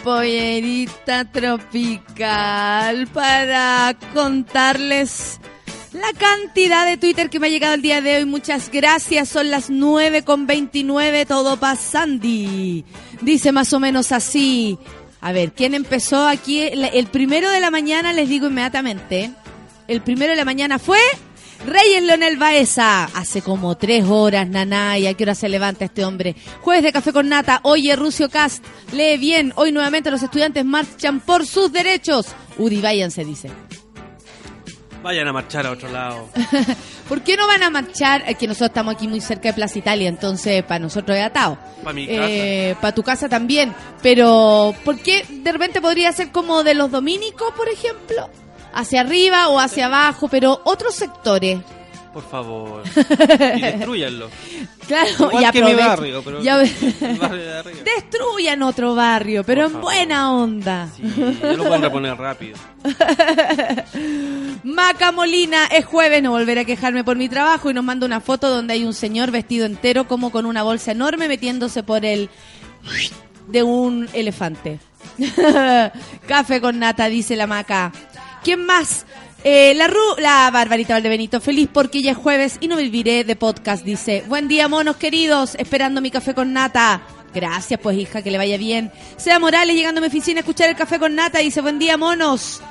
pollerita 0.08 1.26
tropical 1.26 3.08
para 3.08 3.93
contarles 4.13 5.38
la 5.91 6.13
cantidad 6.17 6.86
de 6.86 6.96
Twitter 6.96 7.30
que 7.30 7.41
me 7.41 7.48
ha 7.48 7.50
llegado 7.50 7.74
el 7.74 7.82
día 7.82 8.00
de 8.00 8.15
hoy. 8.15 8.26
Muchas 8.26 8.72
gracias. 8.72 9.28
Son 9.28 9.52
las 9.52 9.70
9 9.70 10.24
con 10.24 10.48
29, 10.48 11.26
todo 11.26 11.58
pasando. 11.58 12.26
Dice 13.20 13.52
más 13.52 13.74
o 13.74 13.82
menos 13.82 14.13
así. 14.13 14.80
A 15.20 15.34
ver, 15.34 15.52
¿quién 15.52 15.74
empezó 15.74 16.26
aquí? 16.26 16.62
El 16.62 16.86
el 16.86 17.08
primero 17.08 17.52
de 17.52 17.60
la 17.60 17.70
mañana, 17.70 18.13
les 18.13 18.30
digo 18.30 18.48
inmediatamente. 18.48 19.32
El 19.89 20.00
primero 20.00 20.32
de 20.32 20.38
la 20.38 20.46
mañana 20.46 20.80
fue 20.80 21.00
Reyes 21.67 22.01
Leonel 22.01 22.38
Baeza, 22.38 23.03
hace 23.13 23.41
como 23.41 23.75
tres 23.75 24.06
horas, 24.06 24.47
nanay, 24.47 25.06
¿a 25.06 25.13
qué 25.15 25.23
hora 25.25 25.36
se 25.36 25.49
levanta 25.49 25.84
este 25.84 26.06
hombre? 26.06 26.34
Jueves 26.62 26.82
de 26.82 26.93
Café 26.93 27.12
con 27.12 27.27
Nata, 27.27 27.60
oye, 27.63 27.93
Rucio 27.97 28.30
Cast, 28.30 28.63
lee 28.93 29.17
bien, 29.17 29.51
hoy 29.58 29.73
nuevamente 29.73 30.10
los 30.10 30.23
estudiantes 30.23 30.63
marchan 30.63 31.19
por 31.19 31.45
sus 31.45 31.69
derechos. 31.69 32.27
Udi, 32.58 32.80
váyanse, 32.80 33.25
dice. 33.25 33.51
Vayan 35.03 35.27
a 35.27 35.34
marchar 35.34 35.67
a 35.67 35.71
otro 35.71 35.89
lado. 35.91 36.30
¿Por 37.10 37.21
qué 37.21 37.36
no 37.36 37.45
van 37.47 37.63
a 37.63 37.69
marchar? 37.69 38.23
Es 38.27 38.38
que 38.38 38.47
nosotros 38.47 38.69
estamos 38.69 38.95
aquí 38.95 39.10
muy 39.10 39.19
cerca 39.19 39.49
de 39.49 39.53
Plaza 39.53 39.77
Italia, 39.77 40.08
entonces 40.08 40.63
para 40.63 40.80
nosotros 40.80 41.17
es 41.17 41.23
atado. 41.25 41.58
Pa' 41.84 41.91
mi 41.91 42.08
Eh, 42.10 42.75
para 42.80 42.95
tu 42.95 43.03
casa 43.03 43.27
también. 43.27 43.73
Pero, 44.01 44.73
¿por 44.86 44.97
qué 44.99 45.25
de 45.30 45.51
repente 45.51 45.82
podría 45.82 46.13
ser 46.13 46.32
como 46.32 46.63
de 46.63 46.75
los 46.75 46.89
dominicos, 46.91 47.51
por 47.58 47.67
ejemplo? 47.67 48.30
Hacia 48.80 49.02
arriba 49.02 49.48
o 49.50 49.60
hacia 49.60 49.88
abajo, 49.88 50.28
pero 50.28 50.62
otros 50.63 50.94
sectores. 50.96 51.60
Por 52.13 52.24
favor. 52.30 52.84
Y 53.58 53.62
destruyanlo. 53.62 54.30
Claro, 54.88 55.10
Igual 55.30 55.44
y 55.44 55.52
que 55.52 55.63
mi 55.63 55.74
barrio, 55.74 56.22
pero 56.24 56.42
ya- 56.42 56.62
el 57.02 57.18
barrio 57.20 57.44
de 57.44 57.58
arriba. 57.58 57.80
Destruyan 57.84 58.62
otro 58.63 58.96
barrio, 58.96 59.44
pero 59.44 59.62
Por 59.63 59.66
en 59.68 59.72
favor. 59.74 59.84
buena 59.94 60.34
onda. 60.34 60.90
Sí, 60.96 61.04
yo 61.42 61.58
lo 61.58 61.63
puedo 61.66 61.78
reponer 61.82 62.16
rápido. 62.18 62.58
Maca 64.63 65.12
Molina, 65.12 65.66
es 65.68 65.86
jueves, 65.86 66.22
no 66.24 66.32
volveré 66.32 66.62
a 66.62 66.66
quejarme 66.66 67.04
por 67.04 67.18
mi 67.18 67.30
trabajo 67.30 67.70
y 67.70 67.74
nos 67.74 67.84
manda 67.84 68.06
una 68.06 68.22
foto 68.22 68.50
donde 68.50 68.74
hay 68.74 68.86
un 68.86 68.94
señor 68.94 69.32
vestido 69.32 69.66
entero 69.66 70.08
como 70.08 70.32
con 70.32 70.46
una 70.46 70.63
bolsa 70.63 70.92
enorme 70.92 71.28
metiéndose 71.28 71.84
por 71.84 72.06
el 72.06 72.30
de 73.48 73.63
un 73.63 74.08
elefante. 74.13 74.80
Café 76.28 76.62
con 76.62 76.80
nata, 76.80 77.08
dice 77.08 77.36
la 77.36 77.48
Maca. 77.48 77.92
¿Quién 78.47 78.65
más? 78.65 79.05
Eh, 79.43 79.73
la, 79.75 79.89
Ru- 79.89 80.17
la 80.19 80.49
Barbarita 80.51 80.93
Valdebenito, 80.93 81.41
feliz 81.41 81.67
porque 81.69 82.01
ya 82.01 82.12
es 82.12 82.17
jueves 82.17 82.55
y 82.62 82.69
no 82.69 82.77
viviré 82.77 83.25
de 83.25 83.36
podcast, 83.36 83.83
dice. 83.83 84.23
Buen 84.29 84.47
día, 84.47 84.69
monos 84.69 84.95
queridos, 84.95 85.55
esperando 85.55 85.99
mi 85.99 86.12
café 86.12 86.33
con 86.33 86.53
nata. 86.53 87.01
Gracias, 87.33 87.77
pues 87.83 87.97
hija, 87.97 88.21
que 88.21 88.31
le 88.31 88.38
vaya 88.38 88.55
bien. 88.55 88.89
Sea 89.17 89.38
Morales 89.38 89.75
llegando 89.75 89.99
a 89.99 90.01
mi 90.01 90.07
oficina 90.07 90.39
a 90.39 90.43
escuchar 90.43 90.69
el 90.69 90.77
café 90.77 90.97
con 90.97 91.13
nata, 91.13 91.39
dice, 91.39 91.60
buen 91.60 91.77
día, 91.77 91.97
monos. 91.97 92.62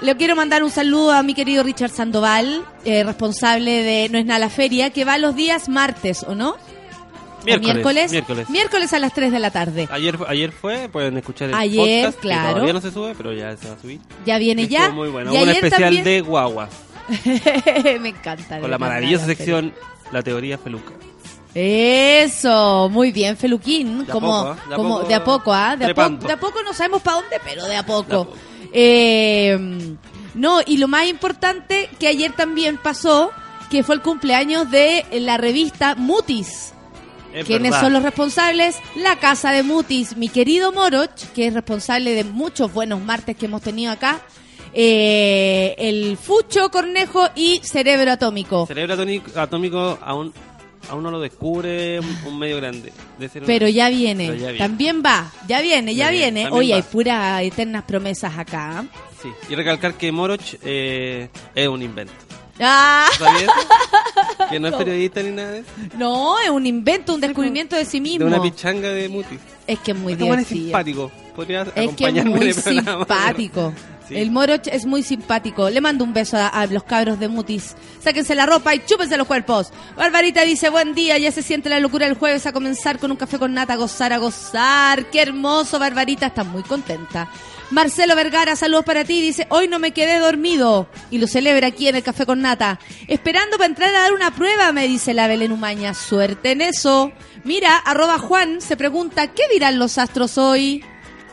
Le 0.00 0.16
quiero 0.16 0.36
mandar 0.36 0.64
un 0.64 0.70
saludo 0.70 1.12
a 1.12 1.22
mi 1.22 1.34
querido 1.34 1.62
Richard 1.62 1.90
Sandoval, 1.90 2.64
eh, 2.86 3.04
responsable 3.04 3.82
de 3.82 4.08
No 4.08 4.16
es 4.16 4.24
nada 4.24 4.38
la 4.38 4.48
feria, 4.48 4.88
que 4.88 5.04
va 5.04 5.18
los 5.18 5.36
días 5.36 5.68
martes, 5.68 6.22
¿o 6.22 6.34
no? 6.34 6.56
¿O 7.54 7.58
Miércoles. 7.60 7.74
miércoles. 7.74 8.10
Miércoles. 8.12 8.50
Miércoles 8.50 8.92
a 8.92 8.98
las 8.98 9.12
3 9.14 9.30
de 9.32 9.38
la 9.38 9.50
tarde. 9.50 9.88
Ayer, 9.90 10.18
ayer 10.28 10.52
fue, 10.52 10.88
pueden 10.88 11.16
escuchar 11.16 11.48
el 11.50 11.54
Ayer, 11.54 12.04
podcast. 12.06 12.14
que 12.20 12.28
claro. 12.28 12.50
todavía 12.54 12.72
no 12.72 12.80
se 12.80 12.90
sube, 12.90 13.14
pero 13.16 13.32
ya 13.32 13.56
se 13.56 13.68
va 13.68 13.74
a 13.74 13.78
subir. 13.80 14.00
Ya 14.24 14.38
viene 14.38 14.62
Estuvo 14.62 14.78
ya. 14.78 14.90
muy 14.90 15.08
bueno. 15.08 15.32
Y 15.32 15.36
Hubo 15.36 15.42
un 15.44 15.48
especial 15.50 15.80
también- 15.82 16.04
de 16.04 16.20
guagua. 16.22 16.68
Me 18.00 18.08
encanta. 18.08 18.56
de 18.56 18.60
Con 18.60 18.70
la 18.70 18.78
maravillosa 18.78 19.26
sección 19.26 19.72
La 20.12 20.22
teoría 20.22 20.58
feluca. 20.58 20.92
Eso, 21.54 22.88
muy 22.90 23.12
bien, 23.12 23.36
Feluquín. 23.36 24.04
De 24.04 24.10
a 24.10 24.12
como, 24.12 24.28
poco, 24.30 24.48
¿ah? 24.50 24.56
De 24.68 24.74
a 24.74 24.76
como 24.76 24.96
poco 24.98 25.08
de 25.08 25.14
a 25.14 25.24
poco, 25.24 25.52
¿ah? 25.54 25.76
De 25.76 25.84
a, 25.86 25.88
de 25.92 26.32
a 26.32 26.38
poco 26.38 26.62
no 26.62 26.72
sabemos 26.74 27.00
para 27.02 27.16
dónde, 27.22 27.40
pero 27.44 27.64
de 27.64 27.76
a 27.76 27.82
De 27.82 27.86
poco. 27.86 28.14
a 28.14 28.24
poco. 28.26 28.36
Eh, 28.72 29.96
no, 30.34 30.60
y 30.66 30.76
lo 30.76 30.86
más 30.86 31.06
importante 31.06 31.88
que 31.98 32.08
ayer 32.08 32.32
también 32.32 32.76
pasó, 32.76 33.30
que 33.70 33.82
fue 33.82 33.94
el 33.94 34.02
cumpleaños 34.02 34.70
de 34.70 35.06
la 35.12 35.38
revista 35.38 35.94
Mutis. 35.94 36.74
Es 37.36 37.44
¿Quiénes 37.44 37.72
verdad. 37.72 37.82
son 37.82 37.92
los 37.92 38.02
responsables? 38.02 38.78
La 38.94 39.16
casa 39.16 39.52
de 39.52 39.62
Mutis, 39.62 40.16
mi 40.16 40.30
querido 40.30 40.72
Moroch, 40.72 41.14
que 41.34 41.48
es 41.48 41.52
responsable 41.52 42.14
de 42.14 42.24
muchos 42.24 42.72
buenos 42.72 43.02
martes 43.02 43.36
que 43.36 43.44
hemos 43.44 43.60
tenido 43.60 43.92
acá. 43.92 44.22
Eh, 44.72 45.74
el 45.76 46.16
Fucho, 46.16 46.70
Cornejo 46.70 47.28
y 47.34 47.60
Cerebro 47.62 48.12
Atómico. 48.12 48.66
Cerebro 48.66 48.96
atómico 49.34 49.98
aún, 50.00 50.32
aún 50.88 51.02
no 51.02 51.10
lo 51.10 51.20
descubre 51.20 52.00
un, 52.00 52.38
medio 52.38 52.56
grande. 52.56 52.90
De 53.18 53.28
Pero 53.28 53.68
ya 53.68 53.90
viene. 53.90 54.28
Pero 54.28 54.38
ya 54.38 54.46
viene. 54.52 54.58
También 54.58 55.02
va. 55.04 55.30
Ya 55.46 55.60
viene, 55.60 55.94
ya, 55.94 56.06
Ya 56.06 56.10
viene, 56.12 56.40
viene. 56.40 56.56
Oye, 56.56 56.70
va. 56.70 56.76
hay 56.76 56.82
puras 56.82 57.42
eternas 57.42 57.84
promesas 57.84 58.38
acá. 58.38 58.82
Sí. 59.20 59.28
Y 59.50 59.54
recalcar 59.54 59.92
que 59.94 60.10
Moroch 60.10 60.56
eh, 60.62 61.28
es 61.54 61.68
un 61.68 61.82
invento. 61.82 62.14
Ah, 62.60 63.06
¿Sabías 63.18 63.50
que 64.50 64.58
no 64.60 64.68
es 64.68 64.74
periodista 64.74 65.22
ni 65.22 65.30
nada 65.30 65.50
de 65.52 65.58
eso. 65.60 65.68
no, 65.98 66.38
es 66.38 66.48
un 66.50 66.66
invento, 66.66 67.14
un 67.14 67.20
descubrimiento 67.20 67.76
de 67.76 67.84
sí 67.84 67.98
De 67.98 68.02
mismo. 68.02 68.26
una 68.26 68.40
pichanga 68.40 68.88
de 68.88 69.08
Mutis. 69.08 69.38
Es 69.66 69.78
que 69.80 69.90
es 69.92 69.96
muy 69.96 70.12
Este 70.12 70.24
weón 70.24 70.38
es 70.40 70.48
divertido. 70.48 70.64
simpático. 70.66 71.12
Podría 71.34 71.62
Es 71.74 71.94
que 71.94 72.06
es 72.08 72.24
muy 72.24 72.46
el 72.48 72.54
simpático. 72.54 73.72
Sí. 74.08 74.14
El 74.16 74.30
Moroch 74.30 74.68
es 74.68 74.86
muy 74.86 75.02
simpático. 75.02 75.68
Le 75.68 75.80
mando 75.80 76.04
un 76.04 76.14
beso 76.14 76.36
a, 76.36 76.46
a 76.46 76.66
los 76.66 76.84
cabros 76.84 77.18
de 77.18 77.26
Mutis. 77.28 77.74
Sáquense 78.00 78.36
la 78.36 78.46
ropa 78.46 78.72
y 78.72 78.82
chúpense 78.86 79.16
los 79.16 79.26
cuerpos. 79.26 79.72
Barbarita 79.96 80.42
dice, 80.42 80.68
buen 80.70 80.94
día, 80.94 81.18
ya 81.18 81.32
se 81.32 81.42
siente 81.42 81.68
la 81.68 81.80
locura 81.80 82.06
del 82.06 82.14
jueves 82.16 82.46
a 82.46 82.52
comenzar 82.52 83.00
con 83.00 83.10
un 83.10 83.16
café 83.16 83.38
con 83.40 83.52
nata, 83.52 83.72
a 83.72 83.76
gozar, 83.76 84.12
a 84.12 84.18
gozar. 84.18 85.06
Qué 85.10 85.20
hermoso, 85.20 85.80
Barbarita, 85.80 86.26
está 86.26 86.44
muy 86.44 86.62
contenta. 86.62 87.28
Marcelo 87.70 88.14
Vergara, 88.14 88.54
saludos 88.54 88.84
para 88.84 89.04
ti, 89.04 89.20
dice, 89.20 89.46
hoy 89.50 89.66
no 89.66 89.80
me 89.80 89.90
quedé 89.90 90.18
dormido. 90.18 90.88
Y 91.10 91.18
lo 91.18 91.26
celebra 91.26 91.66
aquí 91.66 91.88
en 91.88 91.96
el 91.96 92.02
café 92.02 92.24
con 92.24 92.40
nata. 92.40 92.78
Esperando 93.08 93.56
para 93.56 93.66
entrar 93.66 93.94
a 93.94 94.00
dar 94.02 94.12
una 94.12 94.34
prueba, 94.34 94.70
me 94.72 94.86
dice 94.86 95.14
la 95.14 95.26
Belén 95.26 95.50
Umaña. 95.50 95.92
Suerte 95.92 96.52
en 96.52 96.60
eso. 96.60 97.10
Mira, 97.42 97.76
arroba 97.76 98.18
Juan 98.18 98.60
se 98.60 98.76
pregunta, 98.76 99.32
¿qué 99.32 99.42
dirán 99.52 99.78
los 99.78 99.98
astros 99.98 100.38
hoy? 100.38 100.84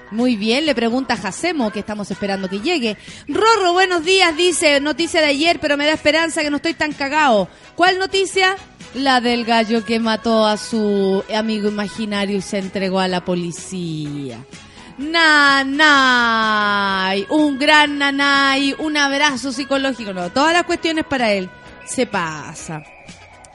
Muy 0.10 0.36
bien, 0.36 0.66
le 0.66 0.76
pregunta 0.76 1.18
Jacemo, 1.18 1.72
que 1.72 1.80
estamos 1.80 2.10
esperando 2.12 2.50
que 2.50 2.60
llegue. 2.60 2.98
Rorro, 3.28 3.74
buenos 3.74 4.04
días, 4.04 4.36
dice, 4.36 4.80
noticia 4.80 5.22
de 5.22 5.28
ayer, 5.28 5.60
pero 5.60 5.78
me 5.78 5.86
da 5.86 5.94
esperanza 5.94 6.42
que 6.42 6.52
no 6.52 6.58
estoy 6.58 6.76
tan 6.76 6.94
cagao. 6.94 7.48
¿Cuál 7.76 7.98
noticia? 7.98 8.56
La 8.94 9.22
del 9.22 9.44
gallo 9.44 9.84
que 9.84 10.00
mató 10.00 10.46
a 10.46 10.58
su 10.58 11.24
amigo 11.34 11.68
imaginario 11.68 12.38
y 12.38 12.42
se 12.42 12.60
entregó 12.60 13.00
a 13.00 13.08
la 13.08 13.26
policía. 13.26 14.38
Nanay, 14.98 16.46
un 17.30 17.58
gran 17.58 17.98
nanay, 17.98 18.76
un 18.78 18.96
abrazo 18.98 19.52
psicológico, 19.52 20.14
no, 20.14 20.32
todas 20.32 20.54
las 20.54 20.64
cuestiones 20.64 21.06
para 21.06 21.32
él. 21.32 21.50
Se 21.86 22.06
pasa. 22.06 22.84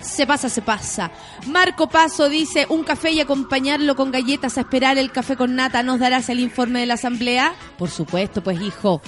Se 0.00 0.26
pasa, 0.26 0.48
se 0.48 0.62
pasa. 0.62 1.10
Marco 1.46 1.88
Paso 1.88 2.28
dice, 2.28 2.66
un 2.68 2.84
café 2.84 3.10
y 3.10 3.20
acompañarlo 3.20 3.96
con 3.96 4.12
galletas 4.12 4.56
a 4.56 4.60
esperar 4.60 4.96
el 4.96 5.10
café 5.10 5.36
con 5.36 5.56
nata. 5.56 5.82
¿Nos 5.82 5.98
darás 5.98 6.28
el 6.28 6.38
informe 6.38 6.80
de 6.80 6.86
la 6.86 6.94
asamblea? 6.94 7.54
Por 7.76 7.90
supuesto, 7.90 8.42
pues 8.42 8.60
hijo. 8.60 9.02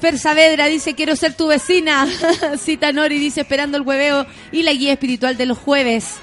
Fer 0.00 0.18
Saavedra 0.18 0.66
dice, 0.66 0.94
quiero 0.94 1.16
ser 1.16 1.34
tu 1.34 1.48
vecina. 1.48 2.06
Cita 2.58 2.92
Nori 2.92 3.18
dice, 3.18 3.40
esperando 3.40 3.76
el 3.76 3.82
hueveo 3.82 4.24
y 4.52 4.62
la 4.62 4.72
guía 4.72 4.92
espiritual 4.92 5.36
de 5.36 5.46
los 5.46 5.58
jueves. 5.58 6.20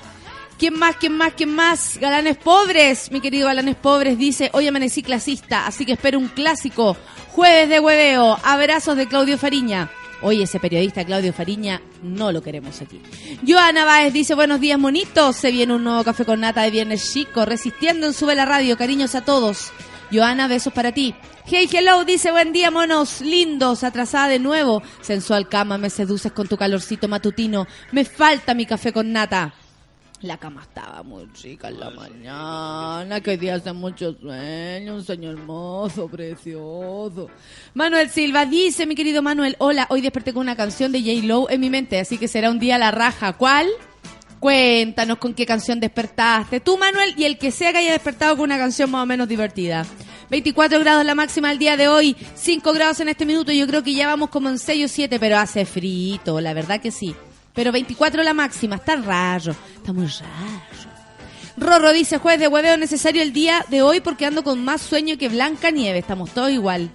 ¿Quién 0.57 0.73
más? 0.73 0.95
¿Quién 0.95 1.15
más? 1.15 1.33
¿Quién 1.33 1.53
más? 1.53 1.99
Galanes 1.99 2.37
Pobres, 2.37 3.11
mi 3.11 3.21
querido 3.21 3.45
Galanes 3.47 3.75
Pobres, 3.75 4.17
dice, 4.17 4.49
hoy 4.53 4.67
amanecí 4.67 5.03
clasista, 5.03 5.67
así 5.67 5.85
que 5.85 5.91
espero 5.93 6.17
un 6.17 6.29
clásico. 6.29 6.97
Jueves 7.33 7.69
de 7.69 7.79
hueveo, 7.79 8.39
abrazos 8.43 8.97
de 8.97 9.07
Claudio 9.07 9.37
Fariña. 9.37 9.91
Oye, 10.23 10.45
ese 10.45 10.59
periodista 10.59 11.05
Claudio 11.05 11.31
Fariña 11.31 11.79
no 12.01 12.31
lo 12.31 12.41
queremos 12.41 12.81
aquí. 12.81 12.99
Joana 13.47 13.85
Báez 13.85 14.11
dice, 14.13 14.33
buenos 14.33 14.59
días 14.59 14.79
monitos, 14.79 15.35
se 15.35 15.51
viene 15.51 15.75
un 15.75 15.83
nuevo 15.83 16.03
café 16.03 16.25
con 16.25 16.39
nata 16.39 16.63
de 16.63 16.71
Viernes 16.71 17.13
Chico, 17.13 17.45
resistiendo 17.45 18.07
en 18.07 18.13
Sube 18.13 18.33
la 18.33 18.45
Radio, 18.45 18.77
cariños 18.77 19.13
a 19.13 19.23
todos. 19.23 19.71
Joana, 20.11 20.47
besos 20.47 20.73
para 20.73 20.91
ti. 20.91 21.13
Hey, 21.45 21.69
hello, 21.71 22.03
dice, 22.03 22.31
buen 22.31 22.51
día 22.51 22.71
monos, 22.71 23.21
lindos, 23.21 23.83
atrasada 23.83 24.27
de 24.27 24.39
nuevo. 24.39 24.81
Sensual 25.01 25.47
cama, 25.47 25.77
me 25.77 25.91
seduces 25.91 26.31
con 26.31 26.47
tu 26.47 26.57
calorcito 26.57 27.07
matutino. 27.07 27.67
Me 27.91 28.05
falta 28.05 28.55
mi 28.55 28.65
café 28.65 28.91
con 28.91 29.11
nata. 29.11 29.53
La 30.21 30.37
cama 30.37 30.63
estaba 30.63 31.03
muy 31.03 31.25
rica 31.43 31.67
en 31.67 31.79
la 31.79 31.91
mañana, 31.91 33.21
que 33.21 33.31
hoy 33.31 33.37
día 33.37 33.53
hace 33.53 33.71
mucho 33.71 34.15
sueño, 34.19 34.95
un 34.95 35.03
sueño 35.03 35.29
hermoso, 35.29 36.07
precioso. 36.07 37.29
Manuel 37.75 38.09
Silva 38.09 38.47
dice, 38.47 38.87
mi 38.87 38.95
querido 38.95 39.21
Manuel, 39.21 39.55
hola, 39.59 39.85
hoy 39.91 40.01
desperté 40.01 40.33
con 40.33 40.41
una 40.41 40.55
canción 40.55 40.91
de 40.91 41.01
J. 41.01 41.27
Lowe 41.27 41.51
en 41.51 41.61
mi 41.61 41.69
mente, 41.69 41.99
así 41.99 42.17
que 42.17 42.27
será 42.27 42.49
un 42.49 42.57
día 42.57 42.77
a 42.77 42.79
la 42.79 42.89
raja. 42.89 43.33
¿Cuál? 43.33 43.67
Cuéntanos 44.39 45.19
con 45.19 45.35
qué 45.35 45.45
canción 45.45 45.79
despertaste. 45.79 46.61
Tú, 46.61 46.79
Manuel, 46.79 47.13
y 47.15 47.25
el 47.25 47.37
que 47.37 47.51
sea 47.51 47.71
que 47.71 47.77
haya 47.77 47.91
despertado 47.91 48.37
con 48.37 48.45
una 48.45 48.57
canción 48.57 48.89
más 48.89 49.03
o 49.03 49.05
menos 49.05 49.27
divertida. 49.27 49.85
24 50.31 50.79
grados 50.79 51.05
la 51.05 51.13
máxima 51.13 51.51
el 51.51 51.59
día 51.59 51.77
de 51.77 51.89
hoy, 51.89 52.15
5 52.33 52.73
grados 52.73 52.99
en 53.01 53.09
este 53.09 53.25
minuto, 53.25 53.51
yo 53.51 53.67
creo 53.67 53.83
que 53.83 53.93
ya 53.93 54.07
vamos 54.07 54.31
como 54.31 54.49
en 54.49 54.57
6 54.57 54.85
o 54.85 54.87
7, 54.87 55.19
pero 55.19 55.37
hace 55.37 55.63
frito, 55.63 56.41
la 56.41 56.55
verdad 56.55 56.81
que 56.81 56.89
sí. 56.89 57.15
Pero 57.57 57.71
24 57.71 58.21
la 58.21 58.35
máxima, 58.35 58.75
está 58.75 58.97
raro, 58.97 59.55
está 59.75 59.91
muy 59.91 60.05
raro. 60.05 60.91
Rorro 61.57 61.91
dice, 61.91 62.19
jueves 62.19 62.39
de 62.39 62.47
hueveo 62.47 62.77
necesario 62.77 63.23
el 63.23 63.33
día 63.33 63.65
de 63.67 63.81
hoy 63.81 63.99
porque 63.99 64.27
ando 64.27 64.43
con 64.43 64.63
más 64.63 64.79
sueño 64.79 65.17
que 65.17 65.27
Blanca 65.27 65.71
Nieve, 65.71 65.97
estamos 65.97 66.29
todos 66.29 66.51
igual. 66.51 66.91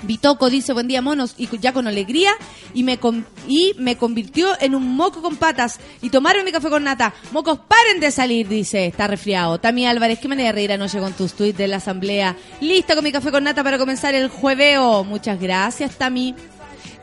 Bitoco 0.00 0.48
dice, 0.48 0.72
buen 0.72 0.88
día 0.88 1.02
monos, 1.02 1.34
y 1.36 1.48
ya 1.58 1.74
con 1.74 1.86
alegría, 1.86 2.32
y 2.72 2.82
me, 2.82 2.98
y 3.46 3.74
me 3.76 3.96
convirtió 3.98 4.58
en 4.58 4.74
un 4.74 4.96
moco 4.96 5.20
con 5.20 5.36
patas, 5.36 5.78
y 6.00 6.08
tomaron 6.08 6.46
mi 6.46 6.52
café 6.52 6.70
con 6.70 6.84
nata. 6.84 7.12
Mocos, 7.32 7.58
paren 7.58 8.00
de 8.00 8.10
salir, 8.10 8.48
dice, 8.48 8.86
está 8.86 9.06
resfriado. 9.06 9.60
Tami 9.60 9.86
Álvarez, 9.86 10.18
qué 10.18 10.28
manera 10.28 10.48
de 10.48 10.54
reír 10.54 10.72
anoche 10.72 10.98
con 10.98 11.12
tus 11.12 11.34
tweets 11.34 11.58
de 11.58 11.68
la 11.68 11.76
asamblea. 11.76 12.36
Lista 12.62 12.94
con 12.94 13.04
mi 13.04 13.12
café 13.12 13.30
con 13.30 13.44
nata 13.44 13.62
para 13.62 13.76
comenzar 13.76 14.14
el 14.14 14.28
jueveo. 14.30 15.04
Muchas 15.04 15.38
gracias, 15.38 15.98
Tami. 15.98 16.34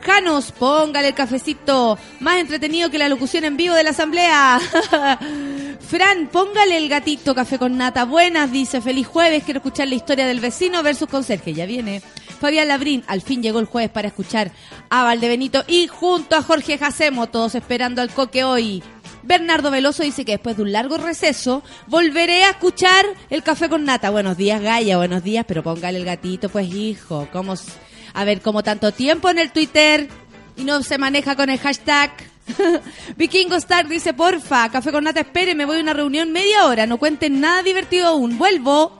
Janos, 0.04 0.52
póngale 0.52 1.08
el 1.08 1.14
cafecito. 1.14 1.98
Más 2.20 2.38
entretenido 2.38 2.90
que 2.90 2.98
la 2.98 3.08
locución 3.08 3.44
en 3.44 3.56
vivo 3.56 3.74
de 3.74 3.84
la 3.84 3.90
asamblea. 3.90 4.60
Fran, 5.80 6.28
póngale 6.28 6.76
el 6.76 6.88
gatito 6.88 7.34
café 7.34 7.58
con 7.58 7.76
nata. 7.76 8.04
Buenas, 8.04 8.50
dice. 8.50 8.80
Feliz 8.80 9.06
jueves. 9.06 9.44
Quiero 9.44 9.58
escuchar 9.58 9.88
la 9.88 9.94
historia 9.94 10.26
del 10.26 10.40
vecino 10.40 10.82
versus 10.82 11.08
conserje. 11.08 11.52
Ya 11.54 11.66
viene. 11.66 12.02
Fabián 12.40 12.66
Labrín, 12.68 13.04
al 13.06 13.20
fin 13.22 13.42
llegó 13.42 13.60
el 13.60 13.66
jueves 13.66 13.90
para 13.90 14.08
escuchar 14.08 14.50
a 14.90 15.04
Valdebenito 15.04 15.62
y 15.68 15.86
junto 15.86 16.34
a 16.34 16.42
Jorge 16.42 16.76
Jacemo, 16.76 17.28
todos 17.28 17.54
esperando 17.54 18.02
al 18.02 18.10
coque 18.10 18.42
hoy. 18.42 18.82
Bernardo 19.22 19.70
Veloso 19.70 20.02
dice 20.02 20.24
que 20.24 20.32
después 20.32 20.56
de 20.56 20.64
un 20.64 20.72
largo 20.72 20.96
receso 20.96 21.62
volveré 21.86 22.42
a 22.42 22.50
escuchar 22.50 23.04
el 23.30 23.44
café 23.44 23.68
con 23.68 23.84
nata. 23.84 24.10
Buenos 24.10 24.36
días, 24.36 24.60
Gaya, 24.60 24.96
buenos 24.96 25.22
días, 25.22 25.44
pero 25.46 25.62
póngale 25.62 25.98
el 25.98 26.04
gatito, 26.04 26.48
pues 26.48 26.66
hijo. 26.74 27.28
¿Cómo, 27.32 27.52
s- 27.52 27.70
a 28.14 28.24
ver, 28.24 28.40
como 28.40 28.62
tanto 28.62 28.92
tiempo 28.92 29.30
en 29.30 29.38
el 29.38 29.52
Twitter 29.52 30.08
y 30.56 30.64
no 30.64 30.82
se 30.82 30.98
maneja 30.98 31.36
con 31.36 31.50
el 31.50 31.58
hashtag. 31.58 32.10
Vikingo 33.16 33.56
Star 33.56 33.88
dice, 33.88 34.12
porfa, 34.12 34.68
café 34.70 34.92
con 34.92 35.04
nata, 35.04 35.20
espere, 35.20 35.54
me 35.54 35.64
voy 35.64 35.78
a 35.78 35.80
una 35.80 35.92
reunión 35.92 36.32
media 36.32 36.66
hora, 36.66 36.86
no 36.86 36.98
cuenten 36.98 37.40
nada 37.40 37.62
divertido 37.62 38.08
aún, 38.08 38.38
vuelvo. 38.38 38.98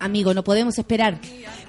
Amigo, 0.00 0.32
no 0.32 0.44
podemos 0.44 0.78
esperar. 0.78 1.18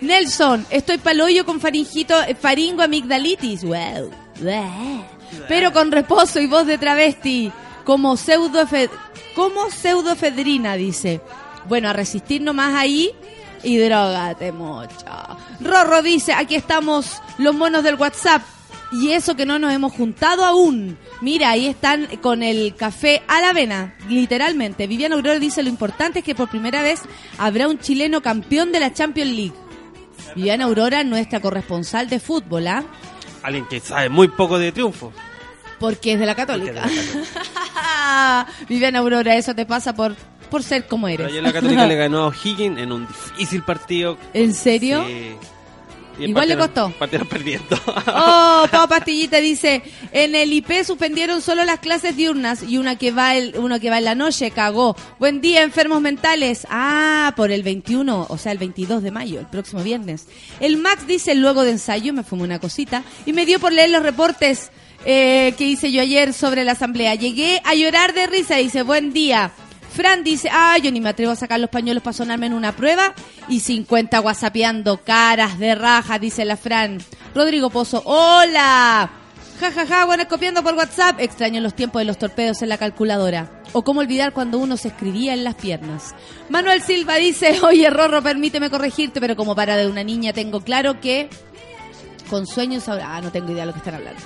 Nelson, 0.01 0.65
estoy 0.69 0.97
paloyo 0.97 1.45
con 1.45 1.59
faringito, 1.59 2.21
eh, 2.23 2.35
faringo 2.35 2.83
amigdalitis. 2.83 3.63
Wow. 3.63 4.11
Pero 5.47 5.73
con 5.73 5.91
reposo 5.91 6.39
y 6.39 6.47
voz 6.47 6.67
de 6.67 6.77
travesti. 6.77 7.51
Como 7.83 8.17
pseudo 8.17 8.67
como 9.35 9.69
pseudoefedrina, 9.69 10.75
dice. 10.75 11.21
Bueno, 11.67 11.89
a 11.89 11.93
resistir 11.93 12.41
nomás 12.41 12.75
ahí 12.75 13.11
y 13.63 13.77
drogate 13.77 14.51
mucho. 14.51 15.05
Rorro 15.59 16.01
dice, 16.01 16.33
aquí 16.33 16.55
estamos 16.55 17.21
los 17.37 17.55
monos 17.55 17.83
del 17.83 17.95
WhatsApp. 17.95 18.41
Y 18.91 19.11
eso 19.11 19.35
que 19.35 19.45
no 19.45 19.59
nos 19.59 19.71
hemos 19.71 19.93
juntado 19.93 20.43
aún. 20.43 20.97
Mira, 21.21 21.51
ahí 21.51 21.67
están 21.67 22.07
con 22.21 22.41
el 22.41 22.73
café 22.75 23.21
a 23.27 23.39
la 23.39 23.49
avena, 23.49 23.95
literalmente. 24.09 24.87
Viviana 24.87 25.15
Aurora 25.15 25.37
dice, 25.37 25.61
lo 25.61 25.69
importante 25.69 26.19
es 26.19 26.25
que 26.25 26.33
por 26.33 26.49
primera 26.49 26.81
vez 26.81 27.01
habrá 27.37 27.67
un 27.67 27.77
chileno 27.77 28.21
campeón 28.21 28.71
de 28.71 28.79
la 28.79 28.91
Champions 28.91 29.31
League. 29.31 29.53
Viviana 30.35 30.65
Aurora, 30.65 31.03
nuestra 31.03 31.39
corresponsal 31.39 32.09
de 32.09 32.19
fútbol, 32.19 32.67
¿ah? 32.67 32.83
Alguien 33.43 33.67
que 33.67 33.79
sabe 33.79 34.09
muy 34.09 34.27
poco 34.27 34.57
de 34.57 34.71
triunfo. 34.71 35.13
Porque 35.79 36.13
es 36.13 36.19
de 36.19 36.25
la 36.25 36.35
Católica. 36.35 36.83
Viviana 38.69 38.99
Aurora, 38.99 39.35
eso 39.35 39.55
te 39.55 39.65
pasa 39.65 39.93
por, 39.93 40.15
por 40.49 40.63
ser 40.63 40.87
como 40.87 41.07
eres. 41.07 41.17
Pero 41.17 41.29
ayer 41.29 41.43
la 41.43 41.53
Católica 41.53 41.85
le 41.87 41.95
ganó 41.95 42.23
a 42.23 42.27
O'Higgins 42.29 42.79
en 42.79 42.91
un 42.91 43.07
difícil 43.07 43.63
partido. 43.63 44.17
¿En 44.33 44.53
serio? 44.53 45.05
Sí. 45.07 45.35
Igual 46.19 46.49
le 46.49 46.57
costó. 46.57 46.91
Partieron 46.99 47.27
perdiendo. 47.27 47.79
Oh, 48.11 48.65
Pau 48.71 48.87
Pastillita 48.87 49.37
dice, 49.37 49.81
en 50.11 50.35
el 50.35 50.51
IP 50.51 50.83
suspendieron 50.83 51.41
solo 51.41 51.63
las 51.63 51.79
clases 51.79 52.17
diurnas 52.17 52.63
y 52.63 52.77
una 52.77 52.97
que 52.97 53.11
va 53.11 53.35
el, 53.35 53.55
uno 53.57 53.79
que 53.79 53.89
va 53.89 53.99
en 53.99 54.05
la 54.05 54.15
noche 54.15 54.51
cagó. 54.51 54.95
Buen 55.19 55.41
día, 55.41 55.63
enfermos 55.63 56.01
mentales. 56.01 56.67
Ah, 56.69 57.33
por 57.37 57.51
el 57.51 57.63
21, 57.63 58.27
o 58.27 58.37
sea, 58.37 58.51
el 58.51 58.57
22 58.57 59.03
de 59.03 59.11
mayo, 59.11 59.39
el 59.39 59.45
próximo 59.45 59.83
viernes. 59.83 60.27
El 60.59 60.77
Max 60.77 61.07
dice, 61.07 61.35
luego 61.35 61.63
de 61.63 61.71
ensayo 61.71 62.13
me 62.13 62.23
fumé 62.23 62.43
una 62.43 62.59
cosita 62.59 63.03
y 63.25 63.33
me 63.33 63.45
dio 63.45 63.59
por 63.59 63.71
leer 63.71 63.91
los 63.91 64.03
reportes 64.03 64.71
eh, 65.05 65.53
que 65.57 65.65
hice 65.65 65.91
yo 65.91 66.01
ayer 66.01 66.33
sobre 66.33 66.63
la 66.63 66.73
asamblea. 66.73 67.15
Llegué 67.15 67.61
a 67.63 67.75
llorar 67.75 68.13
de 68.13 68.27
risa, 68.27 68.55
dice, 68.57 68.83
buen 68.83 69.13
día. 69.13 69.51
Fran 69.91 70.23
dice, 70.23 70.49
ah, 70.51 70.77
yo 70.77 70.91
ni 70.91 71.01
me 71.01 71.09
atrevo 71.09 71.31
a 71.31 71.35
sacar 71.35 71.59
los 71.59 71.69
pañuelos 71.69 72.03
para 72.03 72.13
sonarme 72.13 72.45
en 72.45 72.53
una 72.53 72.75
prueba. 72.75 73.13
Y 73.47 73.59
50 73.59 74.21
whatsappeando 74.21 74.97
caras 75.03 75.57
de 75.59 75.75
raja, 75.75 76.19
dice 76.19 76.45
la 76.45 76.57
Fran. 76.57 76.99
Rodrigo 77.33 77.69
Pozo, 77.69 78.01
hola. 78.05 79.09
Ja, 79.59 79.71
ja, 79.71 79.85
ja, 79.85 80.05
bueno, 80.05 80.25
copiando 80.27 80.63
por 80.63 80.75
WhatsApp. 80.75 81.19
Extraño 81.19 81.59
los 81.59 81.73
tiempos 81.73 81.99
de 81.99 82.05
los 82.05 82.17
torpedos 82.17 82.61
en 82.61 82.69
la 82.69 82.77
calculadora. 82.77 83.61
O 83.73 83.83
cómo 83.83 83.99
olvidar 83.99 84.31
cuando 84.31 84.57
uno 84.57 84.77
se 84.77 84.87
escribía 84.89 85.33
en 85.33 85.43
las 85.43 85.55
piernas. 85.55 86.15
Manuel 86.49 86.81
Silva 86.81 87.15
dice, 87.15 87.59
oye, 87.63 87.89
Rorro, 87.89 88.21
permíteme 88.21 88.69
corregirte, 88.69 89.19
pero 89.19 89.35
como 89.35 89.55
para 89.55 89.75
de 89.75 89.87
una 89.87 90.03
niña 90.03 90.33
tengo 90.33 90.61
claro 90.61 91.01
que 91.01 91.29
con 92.29 92.47
sueños 92.47 92.87
ahora... 92.87 93.17
Ah, 93.17 93.21
no 93.21 93.31
tengo 93.31 93.51
idea 93.51 93.63
de 93.63 93.67
lo 93.67 93.73
que 93.73 93.79
están 93.79 93.95
hablando. 93.95 94.21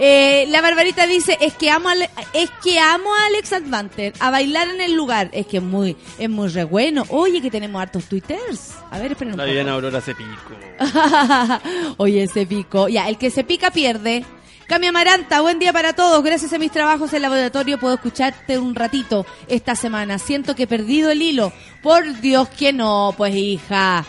Eh, 0.00 0.46
la 0.50 0.60
Barbarita 0.60 1.06
dice, 1.06 1.36
es 1.40 1.54
que 1.54 1.70
amo 1.70 1.88
a, 1.88 1.94
es 2.32 2.50
que 2.62 2.78
amo 2.78 3.12
a 3.14 3.26
Alex 3.26 3.52
Advanter, 3.52 4.12
a 4.20 4.30
bailar 4.30 4.68
en 4.68 4.80
el 4.80 4.94
lugar. 4.94 5.28
Es 5.32 5.46
que 5.46 5.56
es 5.56 5.62
muy, 5.62 5.96
es 6.18 6.30
muy 6.30 6.48
re 6.48 6.64
bueno. 6.64 7.04
Oye, 7.08 7.42
que 7.42 7.50
tenemos 7.50 7.82
hartos 7.82 8.04
twitters. 8.04 8.74
A 8.90 8.98
ver, 8.98 9.12
esperen 9.12 9.34
un 9.34 9.38
La 9.38 9.44
poco. 9.44 9.50
Viviana 9.50 9.72
Aurora 9.72 10.00
se 10.00 10.14
pico. 10.14 10.54
Oye, 11.96 12.28
se 12.28 12.46
picó. 12.46 12.88
Ya, 12.88 13.08
el 13.08 13.18
que 13.18 13.30
se 13.30 13.42
pica 13.42 13.70
pierde. 13.72 14.24
Cami 14.68 14.86
Amaranta, 14.86 15.40
buen 15.40 15.58
día 15.58 15.72
para 15.72 15.94
todos. 15.94 16.22
Gracias 16.22 16.52
a 16.52 16.58
mis 16.58 16.70
trabajos 16.70 17.12
en 17.14 17.22
laboratorio 17.22 17.80
puedo 17.80 17.94
escucharte 17.94 18.58
un 18.58 18.74
ratito 18.74 19.26
esta 19.48 19.74
semana. 19.74 20.18
Siento 20.18 20.54
que 20.54 20.64
he 20.64 20.66
perdido 20.66 21.10
el 21.10 21.22
hilo. 21.22 21.52
Por 21.82 22.20
Dios 22.20 22.48
que 22.50 22.72
no, 22.72 23.14
pues 23.16 23.34
hija. 23.34 24.04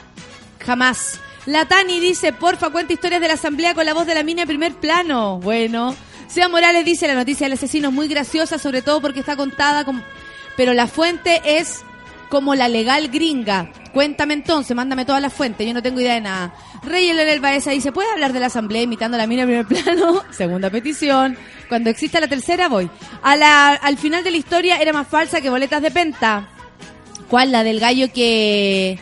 Jamás. 0.60 1.20
La 1.50 1.66
Tani 1.66 2.00
dice, 2.00 2.32
porfa, 2.32 2.70
cuenta 2.70 2.94
historias 2.94 3.20
de 3.20 3.28
la 3.28 3.34
asamblea 3.34 3.74
con 3.74 3.84
la 3.84 3.96
voz 3.96 4.06
de 4.06 4.14
la 4.14 4.22
mina 4.22 4.44
en 4.44 4.48
primer 4.48 4.76
plano. 4.76 5.40
Bueno. 5.40 5.96
Sea 6.28 6.48
Morales 6.48 6.86
dice, 6.86 7.08
la 7.08 7.16
noticia 7.16 7.46
del 7.46 7.54
asesino 7.54 7.88
es 7.88 7.94
muy 7.96 8.08
graciosa, 8.08 8.60
sobre 8.60 8.84
todo 8.84 9.02
porque 9.02 9.22
está 9.22 9.36
contada 9.36 9.84
con... 9.84 10.04
Pero 10.56 10.74
la 10.74 10.86
fuente 10.86 11.42
es 11.44 11.82
como 12.30 12.54
la 12.54 12.68
legal 12.68 13.08
gringa. 13.08 13.72
Cuéntame 13.94 14.36
entonces, 14.36 14.76
mándame 14.76 15.06
todas 15.06 15.24
las 15.24 15.34
fuentes, 15.34 15.66
yo 15.66 15.74
no 15.74 15.82
tengo 15.82 16.00
idea 16.00 16.14
de 16.14 16.22
nada. 16.22 16.54
Rey 16.84 17.12
Leonel 17.12 17.40
Baeza 17.40 17.72
dice, 17.72 17.92
¿puedes 17.92 18.12
hablar 18.12 18.32
de 18.32 18.42
la 18.42 18.46
asamblea 18.46 18.84
imitando 18.84 19.16
a 19.16 19.18
la 19.18 19.26
mina 19.26 19.42
en 19.42 19.48
primer 19.48 19.66
plano? 19.66 20.24
Segunda 20.30 20.70
petición. 20.70 21.36
Cuando 21.68 21.90
exista 21.90 22.20
la 22.20 22.28
tercera 22.28 22.68
voy. 22.68 22.92
A 23.24 23.36
la, 23.36 23.74
al 23.74 23.98
final 23.98 24.24
de 24.24 24.30
la 24.30 24.38
historia 24.38 24.78
era 24.78 24.94
más 24.94 25.08
falsa 25.08 25.42
que 25.42 25.50
boletas 25.50 25.82
de 25.82 25.90
penta. 25.90 26.48
¿Cuál? 27.28 27.52
La 27.52 27.64
del 27.64 27.80
gallo 27.80 28.14
que 28.14 29.00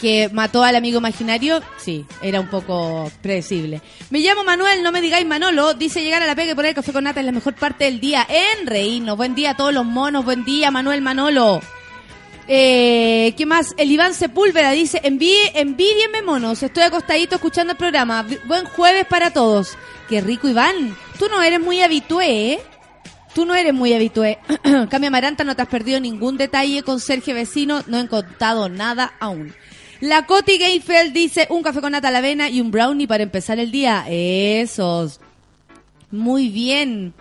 que 0.00 0.30
mató 0.32 0.64
al 0.64 0.76
amigo 0.76 0.98
imaginario, 0.98 1.60
sí, 1.76 2.06
era 2.22 2.40
un 2.40 2.48
poco 2.48 3.10
predecible. 3.22 3.82
Me 4.08 4.20
llamo 4.20 4.44
Manuel, 4.44 4.82
no 4.82 4.92
me 4.92 5.00
digáis 5.00 5.26
Manolo, 5.26 5.74
dice 5.74 6.02
llegar 6.02 6.22
a 6.22 6.26
la 6.26 6.34
pega 6.34 6.52
y 6.52 6.54
poner 6.54 6.74
café 6.74 6.92
con 6.92 7.04
nata 7.04 7.20
es 7.20 7.26
la 7.26 7.32
mejor 7.32 7.54
parte 7.54 7.84
del 7.84 8.00
día. 8.00 8.26
En 8.28 8.66
reírnos, 8.66 9.16
buen 9.16 9.34
día 9.34 9.50
a 9.50 9.56
todos 9.56 9.74
los 9.74 9.84
monos, 9.84 10.24
buen 10.24 10.44
día 10.44 10.70
Manuel 10.70 11.02
Manolo. 11.02 11.60
Eh, 12.48 13.34
¿Qué 13.36 13.46
más? 13.46 13.74
El 13.76 13.92
Iván 13.92 14.14
Sepúlveda 14.14 14.70
dice, 14.72 15.00
envíe, 15.04 15.52
envidienme 15.54 16.22
monos, 16.22 16.62
estoy 16.62 16.82
acostadito 16.82 17.36
escuchando 17.36 17.72
el 17.72 17.76
programa. 17.76 18.26
Buen 18.46 18.64
jueves 18.64 19.04
para 19.04 19.32
todos. 19.32 19.76
Qué 20.08 20.20
rico 20.20 20.48
Iván, 20.48 20.96
tú 21.18 21.28
no 21.28 21.42
eres 21.42 21.60
muy 21.60 21.82
habitué, 21.82 22.54
¿eh? 22.54 22.60
Tú 23.34 23.44
no 23.44 23.54
eres 23.54 23.72
muy 23.72 23.92
habitué. 23.92 24.38
Cami 24.90 25.06
Amaranta, 25.06 25.44
no 25.44 25.54
te 25.54 25.62
has 25.62 25.68
perdido 25.68 26.00
ningún 26.00 26.36
detalle 26.36 26.82
con 26.82 26.98
Sergio 26.98 27.34
Vecino, 27.34 27.84
no 27.86 28.00
he 28.00 28.08
contado 28.08 28.68
nada 28.68 29.12
aún. 29.20 29.54
La 30.00 30.24
Coti 30.26 30.56
Gayfeld 30.58 31.12
dice 31.12 31.46
un 31.50 31.62
café 31.62 31.80
con 31.80 31.92
nata 31.92 32.08
a 32.08 32.10
la 32.10 32.18
avena 32.18 32.48
y 32.48 32.60
un 32.60 32.70
brownie 32.70 33.06
para 33.06 33.22
empezar 33.22 33.58
el 33.58 33.70
día. 33.70 34.06
Esos. 34.08 35.20
Muy 36.10 36.48
bien. 36.48 37.12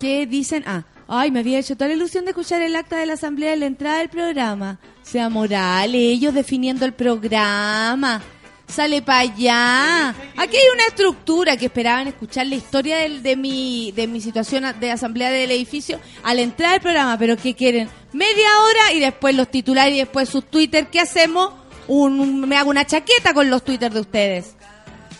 ¿Qué 0.00 0.26
dicen? 0.26 0.64
Ah, 0.66 0.82
ay, 1.06 1.30
me 1.30 1.40
había 1.40 1.60
hecho 1.60 1.76
toda 1.76 1.88
la 1.88 1.94
ilusión 1.94 2.24
de 2.24 2.32
escuchar 2.32 2.60
el 2.62 2.74
acta 2.74 2.98
de 2.98 3.06
la 3.06 3.12
asamblea 3.14 3.50
de 3.52 3.56
la 3.58 3.66
entrada 3.66 3.98
del 3.98 4.08
programa. 4.08 4.78
Sea 5.02 5.28
Morales, 5.28 5.94
ellos 6.00 6.34
definiendo 6.34 6.84
el 6.84 6.92
programa. 6.92 8.20
Sale 8.66 9.02
para 9.02 9.20
allá. 9.20 10.08
Aquí 10.36 10.56
hay 10.56 10.74
una 10.74 10.86
estructura 10.88 11.56
que 11.56 11.66
esperaban 11.66 12.08
escuchar 12.08 12.46
la 12.46 12.54
historia 12.56 12.96
del- 12.96 13.22
de, 13.22 13.36
mi, 13.36 13.92
de 13.92 14.06
mi 14.08 14.20
situación 14.20 14.64
de 14.80 14.90
asamblea 14.90 15.30
del 15.30 15.50
edificio 15.52 16.00
a 16.22 16.34
la 16.34 16.40
entrada 16.40 16.72
del 16.72 16.80
programa, 16.82 17.16
pero 17.18 17.36
¿qué 17.36 17.54
quieren? 17.54 17.88
Media 18.12 18.48
hora 18.62 18.92
y 18.94 19.00
después 19.00 19.34
los 19.36 19.50
titulares 19.50 19.94
y 19.94 19.98
después 19.98 20.28
sus 20.30 20.46
Twitter. 20.50 20.88
¿Qué 20.90 20.98
hacemos? 21.00 21.52
Un, 21.86 22.40
me 22.48 22.56
hago 22.56 22.70
una 22.70 22.86
chaqueta 22.86 23.34
con 23.34 23.50
los 23.50 23.64
Twitter 23.64 23.92
de 23.92 24.00
ustedes. 24.00 24.54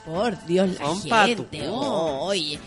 Por 0.05 0.45
Dios, 0.47 0.71
la 0.79 0.87
Son 0.87 1.03
gente. 1.03 1.69
oh, 1.69 2.27
oye. 2.27 2.59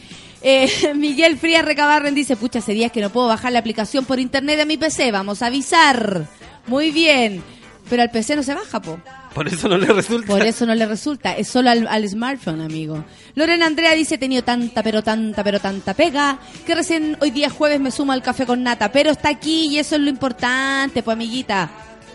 Eh, 0.41 0.69
Miguel 0.95 1.37
Frías 1.37 1.65
Recabarren 1.65 2.15
dice, 2.15 2.35
pucha, 2.35 2.59
hace 2.59 2.73
días 2.73 2.91
que 2.91 3.01
no 3.01 3.09
puedo 3.09 3.27
bajar 3.27 3.51
la 3.51 3.59
aplicación 3.59 4.05
por 4.05 4.19
internet 4.19 4.57
de 4.57 4.65
mi 4.65 4.77
PC. 4.77 5.11
Vamos 5.11 5.41
a 5.41 5.47
avisar. 5.47 6.25
Muy 6.67 6.91
bien. 6.91 7.43
Pero 7.89 8.01
al 8.01 8.11
PC 8.11 8.35
no 8.35 8.43
se 8.43 8.53
baja, 8.53 8.81
po. 8.81 8.99
Por 9.33 9.47
eso 9.47 9.69
no 9.69 9.77
le 9.77 9.85
resulta. 9.87 10.27
Por 10.27 10.41
eso 10.41 10.65
no 10.65 10.75
le 10.75 10.85
resulta, 10.85 11.33
es 11.37 11.47
solo 11.47 11.69
al, 11.69 11.87
al 11.87 12.09
smartphone, 12.09 12.59
amigo. 12.61 13.05
Lorena 13.35 13.65
Andrea 13.67 13.93
dice, 13.93 14.15
he 14.15 14.17
tenido 14.17 14.43
tanta, 14.43 14.81
pero 14.83 15.03
tanta, 15.03 15.43
pero 15.43 15.59
tanta 15.59 15.93
pega, 15.93 16.39
que 16.65 16.75
recién 16.75 17.17
hoy 17.21 17.29
día 17.31 17.49
jueves 17.49 17.79
me 17.79 17.91
sumo 17.91 18.11
al 18.11 18.23
café 18.23 18.45
con 18.45 18.63
nata, 18.63 18.91
pero 18.91 19.11
está 19.11 19.29
aquí 19.29 19.67
y 19.67 19.77
eso 19.79 19.95
es 19.95 20.01
lo 20.01 20.09
importante, 20.09 21.03
pues 21.03 21.13
amiguita. 21.13 21.69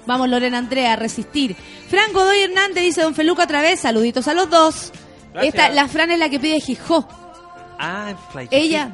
Vamos, 0.07 0.29
Lorena 0.29 0.59
Andrea, 0.59 0.95
a 0.95 0.97
resistir. 0.97 1.57
Fran 1.88 2.12
Godoy 2.12 2.41
Hernández 2.41 2.83
dice, 2.83 3.03
don 3.03 3.15
Feluca 3.15 3.45
otra 3.45 3.62
vez, 3.62 3.81
saluditos 3.81 4.27
a 4.29 4.35
los 4.35 4.51
dos. 4.51 4.93
Gracias. 5.33 5.55
Esta, 5.55 5.69
la 5.71 5.88
Fran 5.88 6.11
es 6.11 6.19
la 6.19 6.29
que 6.29 6.41
pide 6.41 6.61
Jijó. 6.61 7.09
Ah. 7.79 8.15
Ella, 8.51 8.93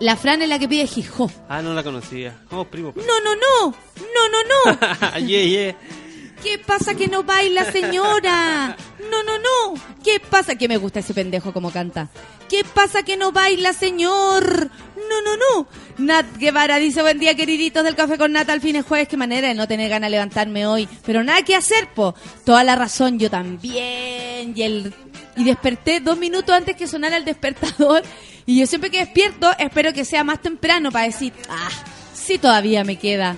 la 0.00 0.16
Fran 0.16 0.42
es 0.42 0.48
la 0.48 0.58
que 0.58 0.68
pide 0.68 0.86
Jijó. 0.86 1.30
Ah, 1.48 1.60
no 1.62 1.74
la 1.74 1.82
conocía. 1.82 2.36
Oh, 2.50 2.64
primo. 2.64 2.92
pues. 2.92 3.06
No, 3.06 3.20
no, 3.20 3.34
no, 3.34 3.76
no, 4.14 4.28
no, 4.30 4.72
no. 4.72 5.18
yeah, 5.26 5.42
yeah. 5.42 5.76
¿Qué 6.42 6.58
pasa 6.58 6.94
que 6.94 7.08
no 7.08 7.22
baila, 7.22 7.70
señora? 7.70 8.76
No, 9.10 9.22
no, 9.22 9.38
no. 9.38 9.80
¿Qué 10.04 10.20
pasa? 10.20 10.56
Que 10.56 10.68
me 10.68 10.76
gusta 10.76 11.00
ese 11.00 11.14
pendejo 11.14 11.54
como 11.54 11.70
canta. 11.70 12.10
¿Qué 12.48 12.62
pasa 12.62 13.04
que 13.04 13.16
no 13.16 13.32
baila, 13.32 13.72
señor? 13.72 14.70
No, 14.96 15.22
no, 15.22 15.36
no. 15.36 15.66
Nat 15.96 16.26
Guevara 16.36 16.76
dice, 16.76 17.00
buen 17.00 17.18
día, 17.18 17.34
queriditos 17.34 17.84
del 17.84 17.94
Café 17.94 18.18
con 18.18 18.32
Nat. 18.32 18.50
Al 18.50 18.60
fin 18.60 18.76
es 18.76 18.84
jueves, 18.84 19.08
qué 19.08 19.16
manera 19.16 19.48
de 19.48 19.54
no 19.54 19.66
tener 19.66 19.88
ganas 19.88 20.08
de 20.08 20.10
levantarme 20.10 20.66
hoy. 20.66 20.86
Pero 21.06 21.24
nada 21.24 21.40
que 21.42 21.56
hacer, 21.56 21.88
po. 21.94 22.14
Toda 22.44 22.64
la 22.64 22.76
razón, 22.76 23.18
yo 23.18 23.30
también. 23.30 24.52
Y 24.54 24.62
el... 24.62 24.92
Y 25.36 25.44
desperté 25.44 26.00
dos 26.00 26.18
minutos 26.18 26.54
antes 26.54 26.76
que 26.76 26.86
sonara 26.86 27.16
el 27.16 27.24
despertador. 27.24 28.02
Y 28.44 28.58
yo 28.58 28.66
siempre 28.66 28.90
que 28.90 28.98
despierto, 28.98 29.50
espero 29.58 29.94
que 29.94 30.04
sea 30.04 30.24
más 30.24 30.42
temprano 30.42 30.90
para 30.90 31.06
decir, 31.06 31.32
ah, 31.48 31.70
sí 32.12 32.38
todavía 32.38 32.84
me 32.84 32.96
queda. 32.96 33.36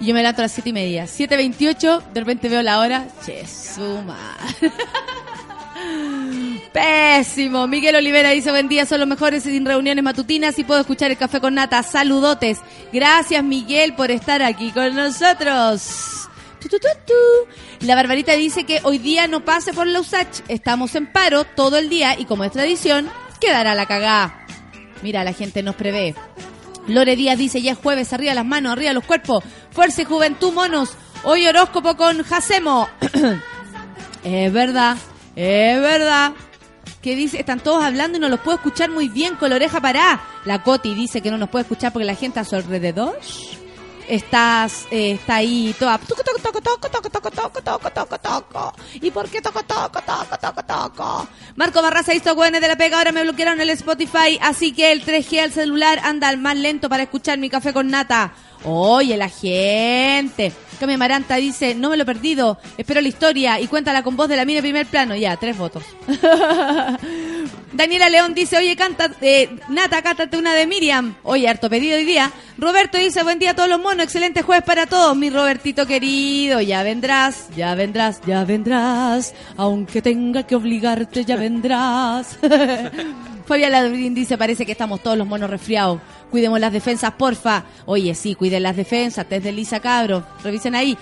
Y 0.00 0.06
yo 0.06 0.14
me 0.14 0.20
levanto 0.20 0.42
a 0.42 0.44
las 0.44 0.52
siete 0.52 0.70
y 0.70 0.72
media. 0.72 1.04
7.28, 1.04 2.12
de 2.12 2.20
repente 2.20 2.48
veo 2.48 2.62
la 2.62 2.78
hora. 2.78 3.06
Che, 3.24 3.46
su 3.46 4.02
madre. 4.02 4.72
Pésimo. 6.72 7.66
Miguel 7.66 7.96
Olivera 7.96 8.30
dice, 8.30 8.50
buen 8.50 8.68
día, 8.68 8.86
son 8.86 9.00
los 9.00 9.08
mejores 9.08 9.42
sin 9.42 9.64
reuniones 9.64 10.04
matutinas 10.04 10.58
y 10.58 10.64
puedo 10.64 10.80
escuchar 10.80 11.10
el 11.10 11.16
café 11.16 11.40
con 11.40 11.54
nata. 11.54 11.82
Saludotes. 11.82 12.58
Gracias, 12.92 13.42
Miguel, 13.42 13.94
por 13.94 14.10
estar 14.10 14.42
aquí 14.42 14.70
con 14.70 14.94
nosotros. 14.94 16.28
La 17.80 17.94
Barbarita 17.94 18.32
dice 18.32 18.64
que 18.64 18.80
hoy 18.82 18.98
día 18.98 19.28
no 19.28 19.44
pase 19.44 19.72
por 19.72 19.86
la 19.86 20.00
USACH. 20.00 20.42
Estamos 20.48 20.94
en 20.94 21.06
paro 21.06 21.44
todo 21.44 21.78
el 21.78 21.88
día 21.88 22.18
y 22.18 22.24
como 22.24 22.44
es 22.44 22.52
tradición, 22.52 23.08
quedará 23.40 23.74
la 23.74 23.86
cagá. 23.86 24.46
Mira, 25.02 25.24
la 25.24 25.32
gente 25.32 25.62
nos 25.62 25.76
prevé. 25.76 26.14
Lore 26.88 27.16
Díaz 27.16 27.38
dice, 27.38 27.62
ya 27.62 27.72
es 27.72 27.78
jueves, 27.78 28.12
arriba 28.12 28.34
las 28.34 28.46
manos, 28.46 28.72
arriba 28.72 28.92
los 28.92 29.04
cuerpos. 29.04 29.44
Fuerza 29.70 30.02
y 30.02 30.04
juventud, 30.04 30.52
monos. 30.52 30.90
Hoy 31.22 31.46
horóscopo 31.46 31.96
con 31.96 32.22
Jacemo. 32.22 32.88
es 34.24 34.52
verdad, 34.52 34.96
es 35.36 35.80
verdad. 35.80 36.32
Que 37.02 37.14
dice, 37.14 37.38
están 37.38 37.60
todos 37.60 37.84
hablando 37.84 38.18
y 38.18 38.20
no 38.20 38.28
los 38.28 38.40
puedo 38.40 38.56
escuchar 38.56 38.90
muy 38.90 39.08
bien 39.08 39.36
con 39.36 39.50
la 39.50 39.56
oreja 39.56 39.80
parada. 39.80 40.20
La 40.44 40.62
Coti 40.62 40.94
dice 40.94 41.20
que 41.20 41.30
no 41.30 41.38
nos 41.38 41.50
puede 41.50 41.62
escuchar 41.62 41.92
porque 41.92 42.06
la 42.06 42.14
gente 42.14 42.40
a 42.40 42.44
su 42.44 42.56
alrededor 42.56 43.18
estás 44.08 44.86
eh, 44.90 45.12
está 45.12 45.36
ahí 45.36 45.74
toda 45.78 45.98
toco 45.98 46.22
toco 46.22 46.38
toco 46.40 46.60
toco 46.60 46.88
toco 46.88 47.10
toco 47.30 47.30
toco 47.62 47.90
toco 47.90 48.18
toco 48.18 48.72
y 48.94 49.10
por 49.10 49.28
qué 49.28 49.40
toco 49.40 49.62
toco 49.62 50.00
toco 50.00 50.38
toco 50.40 50.62
toco 50.64 51.28
Marco 51.56 51.82
Barraza 51.82 52.14
hizo 52.14 52.34
güenes 52.34 52.60
de 52.60 52.68
la 52.68 52.76
pega 52.76 52.98
ahora 52.98 53.12
me 53.12 53.22
bloquearon 53.22 53.60
el 53.60 53.70
Spotify 53.70 54.38
así 54.40 54.72
que 54.72 54.92
el 54.92 55.04
3G 55.04 55.40
al 55.40 55.52
celular 55.52 56.00
anda 56.02 56.28
al 56.28 56.38
más 56.38 56.56
lento 56.56 56.88
para 56.88 57.04
escuchar 57.04 57.38
mi 57.38 57.50
café 57.50 57.72
con 57.72 57.88
nata 57.88 58.32
Oye, 58.64 59.16
la 59.16 59.28
gente. 59.28 60.52
Cami 60.80 60.96
Maranta 60.96 61.36
dice, 61.36 61.74
no 61.74 61.90
me 61.90 61.96
lo 61.96 62.04
he 62.04 62.06
perdido, 62.06 62.58
espero 62.76 63.00
la 63.00 63.08
historia 63.08 63.60
y 63.60 63.66
cuéntala 63.66 64.02
con 64.02 64.16
voz 64.16 64.28
de 64.28 64.36
la 64.36 64.44
mía 64.44 64.58
en 64.58 64.62
primer 64.62 64.86
plano. 64.86 65.14
Ya, 65.16 65.36
tres 65.36 65.56
votos. 65.58 65.82
Daniela 67.72 68.08
León 68.08 68.34
dice, 68.34 68.56
oye, 68.56 68.76
canta, 68.76 69.10
eh, 69.20 69.50
Nata, 69.68 70.00
cántate 70.02 70.38
una 70.38 70.54
de 70.54 70.66
Miriam. 70.66 71.14
Oye, 71.22 71.48
harto 71.48 71.68
pedido 71.68 71.96
hoy 71.96 72.04
día. 72.04 72.32
Roberto 72.56 72.98
dice, 72.98 73.22
buen 73.22 73.38
día 73.38 73.50
a 73.50 73.54
todos 73.54 73.68
los 73.68 73.80
monos, 73.80 74.04
excelente 74.04 74.42
jueves 74.42 74.64
para 74.64 74.86
todos, 74.86 75.16
mi 75.16 75.28
Robertito 75.30 75.86
querido. 75.86 76.60
Ya 76.60 76.82
vendrás, 76.82 77.48
ya 77.56 77.74
vendrás, 77.74 78.20
ya 78.26 78.44
vendrás. 78.44 79.34
Aunque 79.56 80.00
tenga 80.00 80.44
que 80.44 80.56
obligarte, 80.56 81.24
ya 81.24 81.36
vendrás. 81.36 82.38
Fabián 83.46 83.72
Ladrín 83.72 84.14
dice, 84.14 84.36
parece 84.36 84.66
que 84.66 84.72
estamos 84.72 85.02
todos 85.02 85.16
los 85.16 85.26
monos 85.26 85.48
resfriados. 85.48 86.00
Cuidemos 86.30 86.60
las 86.60 86.70
defensas, 86.70 87.12
porfa. 87.12 87.64
Oye, 87.86 88.14
sí, 88.14 88.34
cuiden 88.34 88.62
las 88.62 88.76
defensas. 88.76 89.26
Test 89.26 89.44
de 89.44 89.52
Lisa 89.52 89.80
Cabro. 89.80 90.22
Revisen 90.44 90.74
ahí. 90.74 90.98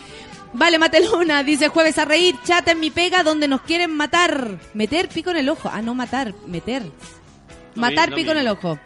Vale, 0.58 0.78
Mateluna, 0.78 1.42
dice 1.42 1.68
jueves 1.68 1.98
a 1.98 2.06
reír, 2.06 2.34
chata 2.42 2.70
en 2.70 2.80
mi 2.80 2.90
pega 2.90 3.22
donde 3.22 3.46
nos 3.46 3.60
quieren 3.60 3.94
matar. 3.94 4.58
Meter 4.72 5.10
pico 5.10 5.30
en 5.30 5.36
el 5.36 5.50
ojo. 5.50 5.70
Ah, 5.70 5.82
no 5.82 5.94
matar, 5.94 6.32
meter. 6.46 6.82
Matar 7.74 8.14
pico 8.14 8.30
en 8.30 8.38
el 8.38 8.48
ojo. 8.48 8.78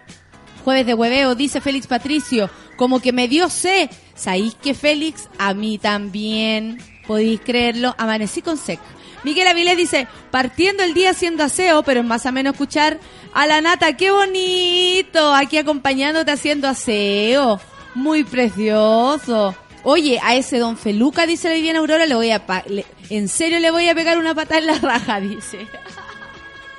Jueves 0.65 0.85
de 0.85 0.95
hueveo, 0.95 1.37
dice 1.37 1.61
Félix 1.61 1.87
Patricio. 1.87 2.51
Como 2.77 2.99
que 2.99 3.13
me 3.13 3.29
dio 3.29 3.49
sé. 3.49 3.89
¿Sabéis 4.17 4.57
que 4.57 4.75
Félix? 4.75 5.29
A 5.39 5.55
mí 5.55 5.79
también. 5.79 6.79
¿Podéis 7.07 7.41
creerlo? 7.41 7.95
Amanecí 7.99 8.43
con 8.43 8.59
sec. 8.59 8.81
Miguel 9.23 9.47
Avilés 9.47 9.77
dice, 9.77 10.09
partiendo 10.33 10.83
el 10.83 10.93
día 10.93 11.11
haciendo 11.11 11.45
aseo, 11.45 11.85
pero 11.85 12.01
es 12.01 12.07
más 12.07 12.27
o 12.27 12.33
menos 12.33 12.55
escuchar 12.55 12.99
a 13.33 13.47
la 13.47 13.61
nata. 13.61 13.97
¡Qué 13.97 14.11
bonito! 14.11 15.33
Aquí 15.33 15.57
acompañándote 15.57 16.33
haciendo 16.33 16.67
aseo. 16.67 17.61
Muy 17.95 18.25
precioso. 18.25 19.55
Oye, 19.83 20.19
a 20.23 20.35
ese 20.37 20.59
don 20.59 20.77
Feluca, 20.77 21.27
dice 21.27 21.49
la 21.49 21.55
Viviana 21.55 21.79
Aurora, 21.79 22.07
le 22.07 22.15
voy 22.15 22.31
a... 22.31 22.45
pa- 22.47 22.65
le- 22.69 22.85
en 23.09 23.29
serio 23.29 23.59
le 23.61 23.71
voy 23.71 23.89
a 23.89 23.95
pegar 23.95 24.19
una 24.19 24.35
patada 24.35 24.61
en 24.61 24.67
la 24.67 24.75
raja, 24.79 25.21
dice. 25.21 25.67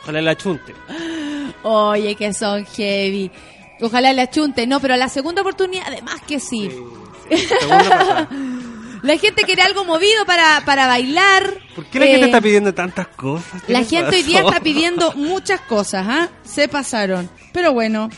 Ojalá 0.04 0.22
la 0.22 0.36
chunte. 0.38 0.74
Oye, 1.64 2.16
que 2.16 2.34
son 2.34 2.66
heavy. 2.66 3.32
Ojalá 3.82 4.14
le 4.14 4.22
achunte. 4.22 4.66
No, 4.68 4.80
pero 4.80 4.96
la 4.98 5.10
segunda 5.10 5.42
oportunidad, 5.42 5.84
además 5.88 6.22
que 6.28 6.40
sí. 6.40 6.70
La 9.04 9.18
gente 9.18 9.44
quiere 9.44 9.64
algo 9.64 9.84
movido 9.84 10.26
para, 10.28 10.62
para 10.64 10.86
bailar. 10.86 11.56
¿Por 11.76 11.86
qué 11.86 11.98
la 12.00 12.06
Eh, 12.06 12.10
gente 12.12 12.26
está 12.28 12.40
pidiendo 12.42 12.72
tantas 12.74 13.08
cosas? 13.08 13.64
¿Qué 13.64 13.74
La 13.74 13.84
gente 13.84 14.16
hoy 14.16 14.22
día 14.22 14.42
está 14.42 14.60
pidiendo 14.60 15.14
muchas 15.14 15.60
cosas, 15.62 16.06
¿ah? 16.08 16.30
Se 16.44 16.68
pasaron. 16.68 17.28
Pero 17.52 17.74
bueno, 17.74 18.12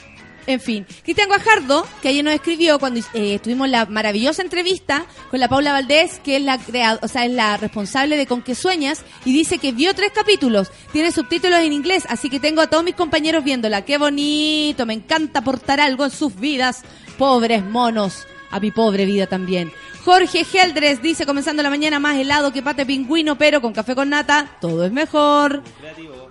en 0.48 0.60
fin. 0.60 0.86
Cristian 1.04 1.28
Guajardo, 1.28 1.86
que 2.02 2.10
ayer 2.10 2.24
nos 2.24 2.34
escribió 2.34 2.80
cuando 2.80 3.00
eh, 3.14 3.40
tuvimos 3.40 3.70
la 3.70 3.86
maravillosa 3.86 4.42
entrevista 4.42 5.06
con 5.32 5.40
la 5.40 5.48
Paula 5.48 5.72
Valdés, 5.74 6.20
que 6.24 6.36
es 6.38 6.42
la 6.44 6.58
crea- 6.58 7.00
o 7.02 7.08
sea, 7.08 7.26
es 7.26 7.32
la 7.32 7.58
responsable 7.58 8.18
de 8.18 8.28
Con 8.28 8.42
qué 8.42 8.56
sueñas, 8.56 9.04
y 9.26 9.34
dice 9.34 9.58
que 9.58 9.72
vio 9.72 9.94
tres 9.94 10.12
capítulos, 10.14 10.72
tiene 10.92 11.12
subtítulos 11.12 11.60
en 11.60 11.74
inglés, 11.74 12.04
así 12.10 12.30
que 12.30 12.40
tengo 12.40 12.62
a 12.62 12.68
todos 12.68 12.84
mis 12.84 12.96
compañeros 12.96 13.44
viéndola. 13.44 13.84
Qué 13.86 13.98
bonito, 13.98 14.86
me 14.86 14.94
encanta 14.94 15.40
aportar 15.40 15.80
algo 15.80 16.06
en 16.06 16.12
sus 16.12 16.36
vidas. 16.40 16.84
Pobres 17.18 17.64
monos, 17.64 18.26
a 18.52 18.60
mi 18.60 18.72
pobre 18.72 19.06
vida 19.06 19.28
también. 19.28 19.72
Jorge 20.04 20.44
Geldres 20.44 21.02
dice, 21.02 21.26
comenzando 21.26 21.64
la 21.64 21.70
mañana 21.70 21.98
más 22.00 22.18
helado 22.18 22.52
que 22.52 22.62
pate 22.62 22.86
pingüino, 22.86 23.38
pero 23.38 23.62
con 23.62 23.72
café 23.72 23.96
con 23.96 24.10
nata, 24.10 24.58
todo 24.60 24.84
es 24.86 24.92
mejor. 24.92 25.64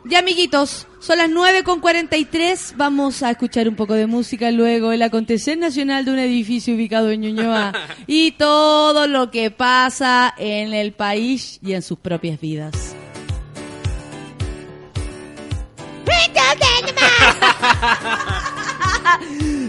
Ya, 0.04 0.18
amiguitos, 0.18 0.88
son 0.98 1.18
las 1.18 1.30
9 1.30 1.62
con 1.62 1.80
43. 1.80 2.74
Vamos 2.76 3.22
a 3.22 3.30
escuchar 3.30 3.68
un 3.68 3.76
poco 3.76 3.94
de 3.94 4.06
música 4.06 4.50
luego. 4.50 4.90
El 4.90 5.02
acontecer 5.02 5.56
nacional 5.56 6.04
de 6.04 6.10
un 6.10 6.18
edificio 6.18 6.74
ubicado 6.74 7.10
en 7.10 7.20
Ñuñoa 7.20 7.72
y 8.08 8.32
todo 8.32 9.06
lo 9.06 9.30
que 9.30 9.52
pasa 9.52 10.34
en 10.36 10.74
el 10.74 10.92
país 10.92 11.60
y 11.62 11.74
en 11.74 11.82
sus 11.82 11.98
propias 11.98 12.40
vidas. 12.40 12.74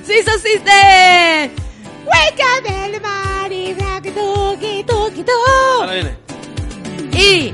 ¡Sí, 0.03 0.13
eso 0.13 0.31
existe! 0.35 1.51
Wake 2.05 2.41
up 2.41 2.65
everybody, 2.65 3.73
Y 7.11 7.53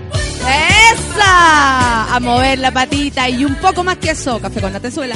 esa 0.92 2.16
a 2.16 2.20
mover 2.20 2.60
la 2.60 2.72
patita 2.72 3.30
y 3.30 3.46
un 3.46 3.56
poco 3.56 3.84
más 3.84 3.98
que 3.98 4.12
eso, 4.12 4.40
café 4.40 4.62
con 4.62 4.74
la 4.74 4.80
tezuela. 4.80 5.16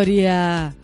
Historia 0.00 0.74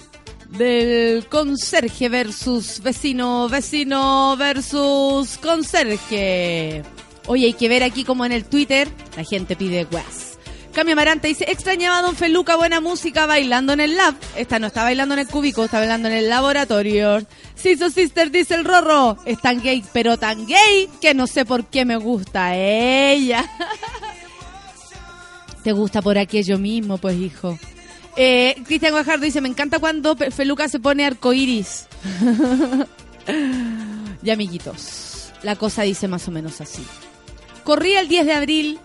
del 0.58 1.26
conserje 1.28 2.10
versus 2.10 2.82
vecino, 2.82 3.48
vecino 3.48 4.36
versus 4.36 5.38
conserje. 5.38 6.82
Oye, 7.26 7.46
hay 7.46 7.52
que 7.54 7.70
ver 7.70 7.82
aquí 7.82 8.04
como 8.04 8.26
en 8.26 8.32
el 8.32 8.44
Twitter 8.44 8.88
la 9.16 9.24
gente 9.24 9.56
pide 9.56 9.86
weas. 9.90 10.36
Cami 10.74 10.92
Amarante 10.92 11.28
dice, 11.28 11.46
extrañaba 11.48 12.00
a 12.00 12.02
Don 12.02 12.14
Feluca, 12.14 12.56
buena 12.56 12.82
música, 12.82 13.24
bailando 13.24 13.72
en 13.72 13.80
el 13.80 13.96
lab. 13.96 14.14
Esta 14.36 14.58
no 14.58 14.66
está 14.66 14.82
bailando 14.82 15.14
en 15.14 15.20
el 15.20 15.28
cúbico, 15.28 15.64
está 15.64 15.78
bailando 15.78 16.08
en 16.08 16.14
el 16.14 16.28
laboratorio. 16.28 17.26
Siso 17.54 17.88
Sister 17.88 18.30
dice 18.30 18.54
el 18.54 18.66
Rorro, 18.66 19.16
es 19.24 19.40
tan 19.40 19.62
gay, 19.62 19.82
pero 19.94 20.18
tan 20.18 20.46
gay 20.46 20.90
que 21.00 21.14
no 21.14 21.26
sé 21.26 21.46
por 21.46 21.64
qué 21.64 21.86
me 21.86 21.96
gusta 21.96 22.54
ella. 22.54 23.48
Te 25.64 25.72
gusta 25.72 26.02
por 26.02 26.18
aquello 26.18 26.58
mismo, 26.58 26.98
pues 26.98 27.16
hijo. 27.16 27.58
Eh, 28.16 28.56
Cristian 28.66 28.92
Guajardo 28.92 29.24
dice, 29.24 29.40
me 29.40 29.48
encanta 29.48 29.78
cuando 29.78 30.16
Feluca 30.16 30.68
se 30.68 30.80
pone 30.80 31.04
arcoiris. 31.04 31.86
y 34.22 34.30
amiguitos, 34.30 35.32
la 35.42 35.56
cosa 35.56 35.82
dice 35.82 36.08
más 36.08 36.26
o 36.28 36.30
menos 36.30 36.60
así. 36.60 36.82
Corría 37.64 38.00
el 38.00 38.08
10 38.08 38.26
de 38.26 38.32
abril 38.32 38.80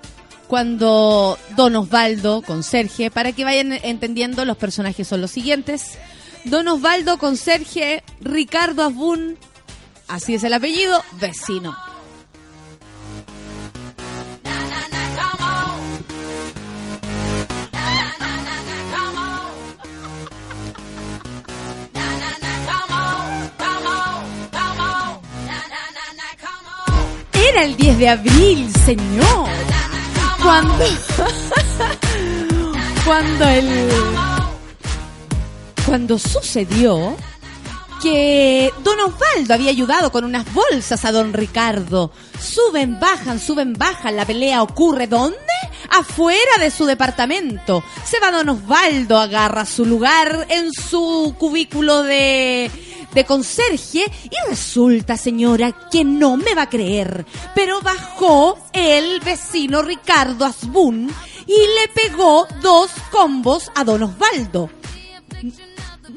cuando 0.47 1.39
Don 1.55 1.75
Osvaldo 1.77 2.41
con 2.41 2.63
Sergio, 2.63 3.09
para 3.09 3.31
que 3.31 3.45
vayan 3.45 3.71
entendiendo, 3.71 4.43
los 4.43 4.57
personajes 4.57 5.07
son 5.07 5.21
los 5.21 5.31
siguientes. 5.31 5.97
Don 6.43 6.67
Osvaldo 6.67 7.17
con 7.17 7.37
Sergio, 7.37 7.85
Ricardo 8.19 8.83
Asbun, 8.83 9.37
así 10.09 10.35
es 10.35 10.43
el 10.43 10.53
apellido, 10.53 11.01
vecino. 11.21 11.90
Era 27.51 27.63
el 27.65 27.75
10 27.75 27.99
de 27.99 28.07
abril, 28.07 28.73
señor. 28.85 29.49
Cuando. 30.41 30.85
cuando 33.05 33.45
el. 33.45 33.89
Cuando 35.85 36.17
sucedió 36.17 37.17
que 38.01 38.71
Don 38.83 38.97
Osvaldo 39.01 39.53
había 39.53 39.69
ayudado 39.69 40.13
con 40.13 40.23
unas 40.23 40.45
bolsas 40.53 41.03
a 41.03 41.11
Don 41.11 41.33
Ricardo. 41.33 42.13
Suben, 42.39 43.01
bajan, 43.01 43.37
suben, 43.37 43.73
bajan. 43.73 44.15
La 44.15 44.25
pelea 44.25 44.63
ocurre 44.63 45.07
¿dónde? 45.07 45.37
Afuera 45.89 46.57
de 46.57 46.71
su 46.71 46.85
departamento. 46.85 47.83
Se 48.05 48.21
va 48.21 48.31
Don 48.31 48.47
Osvaldo, 48.47 49.19
agarra 49.19 49.65
su 49.65 49.85
lugar 49.85 50.47
en 50.49 50.71
su 50.71 51.35
cubículo 51.37 52.03
de, 52.03 52.71
de 53.13 53.25
conserje 53.25 54.05
y 54.23 54.49
resulta, 54.49 55.17
señora, 55.17 55.89
que 55.89 56.03
no 56.03 56.37
me 56.37 56.55
va 56.55 56.63
a 56.63 56.69
creer. 56.69 57.25
Pero 57.55 57.81
bajó 57.81 58.57
el 58.73 59.19
vecino 59.19 59.81
Ricardo 59.81 60.45
Asbun 60.45 61.11
y 61.47 61.51
le 61.51 61.87
pegó 61.93 62.47
dos 62.61 62.91
combos 63.11 63.71
a 63.75 63.83
Don 63.83 64.03
Osvaldo 64.03 64.69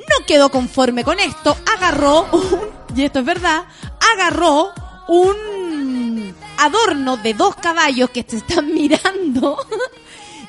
no 0.09 0.27
quedó 0.27 0.51
conforme 0.51 1.05
con 1.05 1.21
esto, 1.21 1.57
agarró 1.77 2.27
un, 2.33 2.61
y 2.97 3.05
esto 3.05 3.21
es 3.21 3.25
verdad, 3.25 3.65
agarró 4.13 4.73
un 5.09 6.35
adorno 6.59 7.17
de 7.17 7.35
dos 7.35 7.57
caballos 7.57 8.11
que 8.11 8.25
se 8.27 8.39
están 8.39 8.73
mirando 8.73 9.59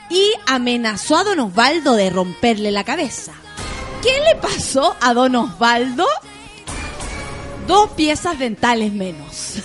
y 0.10 0.32
amenazó 0.48 1.18
a 1.18 1.24
Don 1.24 1.40
Osvaldo 1.40 1.96
de 1.96 2.10
romperle 2.10 2.72
la 2.72 2.84
cabeza. 2.84 3.34
¿Qué 4.02 4.22
le 4.22 4.40
pasó 4.40 4.96
a 5.02 5.14
Don 5.14 5.36
Osvaldo? 5.36 6.06
Dos 7.68 7.90
piezas 7.92 8.38
dentales 8.38 8.94
menos. 8.94 9.56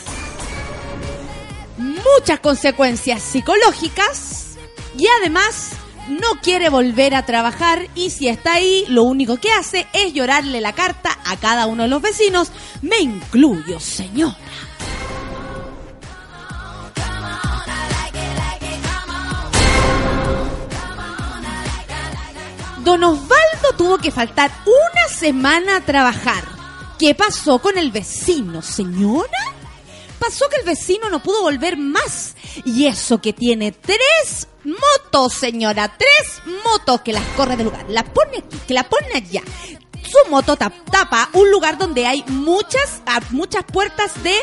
Muchas 1.77 2.41
consecuencias 2.41 3.23
psicológicas 3.23 4.57
y 4.97 5.07
además 5.21 5.73
no 6.09 6.41
quiere 6.43 6.71
volver 6.71 7.15
a 7.15 7.27
trabajar 7.27 7.89
y 7.95 8.11
si 8.11 8.29
está 8.29 8.55
ahí 8.55 8.85
lo 8.89 9.03
único 9.03 9.37
que 9.37 9.53
hace 9.53 9.87
es 9.93 10.13
llorarle 10.13 10.61
la 10.61 10.73
carta 10.73 11.19
a 11.27 11.37
cada 11.37 11.67
uno 11.67 11.83
de 11.85 11.89
los 11.89 12.03
vecinos, 12.03 12.51
me 12.83 12.99
incluyo, 12.99 13.79
señora. 13.79 14.37
Don 22.79 23.05
Osvaldo 23.05 23.73
tuvo 23.77 23.99
que 23.99 24.11
faltar 24.11 24.51
una 24.65 25.15
semana 25.15 25.77
a 25.77 25.81
trabajar. 25.83 26.60
¿Qué 27.01 27.15
pasó 27.15 27.59
con 27.61 27.79
el 27.79 27.91
vecino, 27.91 28.61
señora? 28.61 29.31
Pasó 30.19 30.51
que 30.51 30.57
el 30.57 30.67
vecino 30.67 31.09
no 31.09 31.23
pudo 31.23 31.41
volver 31.41 31.79
más. 31.79 32.35
Y 32.67 32.85
eso 32.87 33.23
que 33.23 33.33
tiene 33.33 33.73
tres 33.73 34.49
motos, 34.65 35.33
señora. 35.33 35.97
Tres 35.97 36.43
motos 36.63 37.01
que 37.01 37.15
las 37.15 37.25
corre 37.37 37.57
del 37.57 37.67
lugar. 37.69 37.87
La 37.89 38.05
pone 38.05 38.37
aquí, 38.39 38.59
que 38.69 38.75
la 38.75 38.87
pone 38.87 39.07
allá. 39.15 39.43
Su 40.03 40.31
moto 40.31 40.57
tap- 40.57 40.75
tapa 40.91 41.31
un 41.33 41.51
lugar 41.51 41.79
donde 41.79 42.07
hay 42.07 42.23
muchas, 42.29 43.01
ah, 43.07 43.21
muchas 43.31 43.65
puertas 43.65 44.23
de 44.23 44.35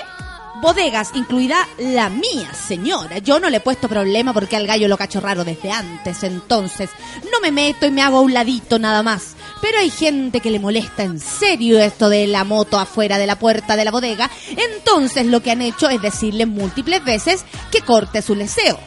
bodegas, 0.61 1.11
incluida 1.13 1.67
la 1.77 2.09
mía, 2.09 2.53
señora. 2.53 3.19
Yo 3.19 3.39
no 3.39 3.49
le 3.49 3.57
he 3.57 3.61
puesto 3.61 3.87
problema 3.87 4.33
porque 4.33 4.55
al 4.55 4.67
gallo 4.67 4.87
lo 4.87 4.97
cacho 4.97 5.19
raro 5.19 5.43
desde 5.43 5.71
antes, 5.71 6.23
entonces 6.23 6.89
no 7.31 7.39
me 7.41 7.51
meto 7.51 7.85
y 7.85 7.91
me 7.91 8.01
hago 8.01 8.17
a 8.17 8.21
un 8.21 8.33
ladito 8.33 8.79
nada 8.79 9.03
más. 9.03 9.35
Pero 9.61 9.79
hay 9.79 9.89
gente 9.89 10.39
que 10.39 10.51
le 10.51 10.59
molesta 10.59 11.03
en 11.03 11.19
serio 11.19 11.79
esto 11.79 12.09
de 12.09 12.27
la 12.27 12.43
moto 12.43 12.79
afuera 12.79 13.17
de 13.17 13.27
la 13.27 13.39
puerta 13.39 13.75
de 13.75 13.85
la 13.85 13.91
bodega, 13.91 14.29
entonces 14.55 15.25
lo 15.25 15.41
que 15.41 15.51
han 15.51 15.61
hecho 15.61 15.89
es 15.89 16.01
decirle 16.01 16.45
múltiples 16.45 17.03
veces 17.03 17.45
que 17.71 17.81
corte 17.81 18.21
su 18.21 18.35
deseo. 18.35 18.79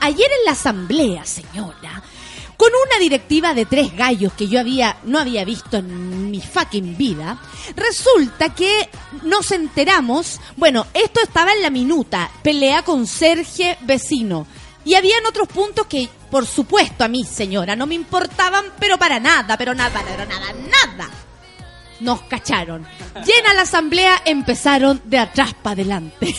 Ayer 0.00 0.28
en 0.40 0.44
la 0.44 0.52
asamblea, 0.52 1.24
señora, 1.24 2.02
con 2.62 2.70
una 2.86 3.00
directiva 3.00 3.54
de 3.54 3.66
tres 3.66 3.92
gallos 3.96 4.34
que 4.34 4.46
yo 4.46 4.60
había 4.60 4.96
no 5.02 5.18
había 5.18 5.44
visto 5.44 5.78
en 5.78 6.30
mi 6.30 6.40
fucking 6.40 6.96
vida, 6.96 7.36
resulta 7.74 8.54
que 8.54 8.88
nos 9.24 9.50
enteramos, 9.50 10.38
bueno, 10.56 10.86
esto 10.94 11.18
estaba 11.24 11.54
en 11.54 11.62
la 11.62 11.70
minuta, 11.70 12.30
pelea 12.44 12.84
con 12.84 13.08
Sergio 13.08 13.66
Vecino. 13.80 14.46
Y 14.84 14.94
habían 14.94 15.26
otros 15.26 15.48
puntos 15.48 15.88
que, 15.88 16.08
por 16.30 16.46
supuesto, 16.46 17.02
a 17.02 17.08
mí, 17.08 17.24
señora, 17.24 17.74
no 17.74 17.88
me 17.88 17.96
importaban, 17.96 18.66
pero 18.78 18.96
para 18.96 19.18
nada, 19.18 19.58
pero 19.58 19.74
nada, 19.74 20.00
pero 20.06 20.24
nada, 20.24 20.52
nada. 20.52 21.10
Nos 21.98 22.22
cacharon. 22.22 22.86
Llena 23.26 23.54
la 23.54 23.62
asamblea, 23.62 24.22
empezaron 24.24 25.02
de 25.04 25.18
atrás 25.18 25.52
para 25.60 25.72
adelante. 25.72 26.32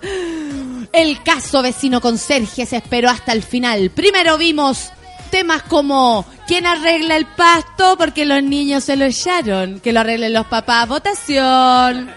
El 0.94 1.22
caso 1.22 1.60
vecino 1.60 2.00
conserje 2.00 2.64
se 2.64 2.78
esperó 2.78 3.10
hasta 3.10 3.32
el 3.32 3.42
final. 3.42 3.90
Primero 3.90 4.38
vimos 4.38 4.90
temas 5.34 5.64
como 5.64 6.24
¿quién 6.46 6.64
arregla 6.64 7.16
el 7.16 7.26
pasto? 7.26 7.96
Porque 7.98 8.24
los 8.24 8.40
niños 8.40 8.84
se 8.84 8.94
lo 8.94 9.04
echaron. 9.04 9.80
Que 9.80 9.92
lo 9.92 9.98
arreglen 9.98 10.32
los 10.32 10.46
papás. 10.46 10.88
Votación. 10.88 12.08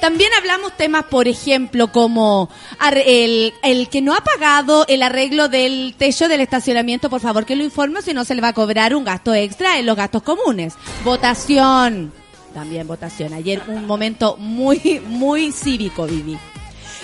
También 0.00 0.32
hablamos 0.36 0.76
temas, 0.76 1.04
por 1.04 1.28
ejemplo, 1.28 1.92
como 1.92 2.50
el, 2.92 3.54
el 3.62 3.88
que 3.88 4.02
no 4.02 4.14
ha 4.16 4.20
pagado 4.20 4.84
el 4.88 5.00
arreglo 5.00 5.48
del 5.48 5.94
techo 5.96 6.26
del 6.26 6.40
estacionamiento, 6.40 7.08
por 7.08 7.20
favor 7.20 7.46
que 7.46 7.54
lo 7.54 7.62
informe, 7.62 8.02
si 8.02 8.12
no 8.12 8.24
se 8.24 8.34
le 8.34 8.42
va 8.42 8.48
a 8.48 8.52
cobrar 8.52 8.92
un 8.92 9.04
gasto 9.04 9.32
extra 9.32 9.78
en 9.78 9.86
los 9.86 9.96
gastos 9.96 10.24
comunes. 10.24 10.74
Votación. 11.04 12.12
También 12.52 12.88
votación. 12.88 13.32
Ayer 13.32 13.62
un 13.68 13.86
momento 13.86 14.36
muy, 14.38 15.00
muy 15.06 15.52
cívico 15.52 16.04
viví. 16.04 16.36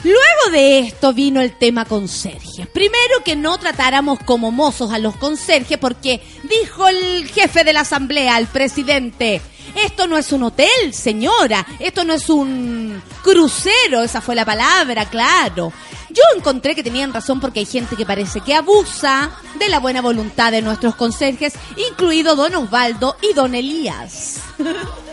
Luego 0.04 0.50
de 0.50 0.80
esto 0.80 1.12
vino 1.12 1.40
el 1.40 1.56
tema 1.56 1.84
conserjes. 1.84 2.66
Primero 2.68 3.22
que 3.24 3.36
no 3.36 3.58
tratáramos 3.58 4.18
como 4.24 4.50
mozos 4.50 4.92
a 4.92 4.98
los 4.98 5.16
conserjes 5.16 5.78
porque 5.78 6.20
dijo 6.42 6.88
el 6.88 7.28
jefe 7.28 7.62
de 7.62 7.72
la 7.72 7.80
asamblea, 7.80 8.36
el 8.38 8.48
presidente, 8.48 9.40
esto 9.76 10.08
no 10.08 10.18
es 10.18 10.32
un 10.32 10.42
hotel, 10.42 10.92
señora, 10.92 11.64
esto 11.78 12.04
no 12.04 12.14
es 12.14 12.28
un 12.28 13.00
crucero, 13.22 14.02
esa 14.02 14.20
fue 14.20 14.34
la 14.34 14.44
palabra, 14.44 15.06
claro. 15.06 15.72
Yo 16.10 16.22
encontré 16.36 16.74
que 16.74 16.82
tenían 16.82 17.12
razón 17.12 17.40
porque 17.40 17.60
hay 17.60 17.66
gente 17.66 17.96
que 17.96 18.04
parece 18.04 18.40
que 18.40 18.54
abusa 18.54 19.30
de 19.58 19.68
la 19.68 19.78
buena 19.78 20.02
voluntad 20.02 20.50
de 20.50 20.62
nuestros 20.62 20.96
conserjes, 20.96 21.54
incluido 21.90 22.34
don 22.34 22.54
Osvaldo 22.56 23.16
y 23.22 23.32
don 23.34 23.54
Elías. 23.54 24.40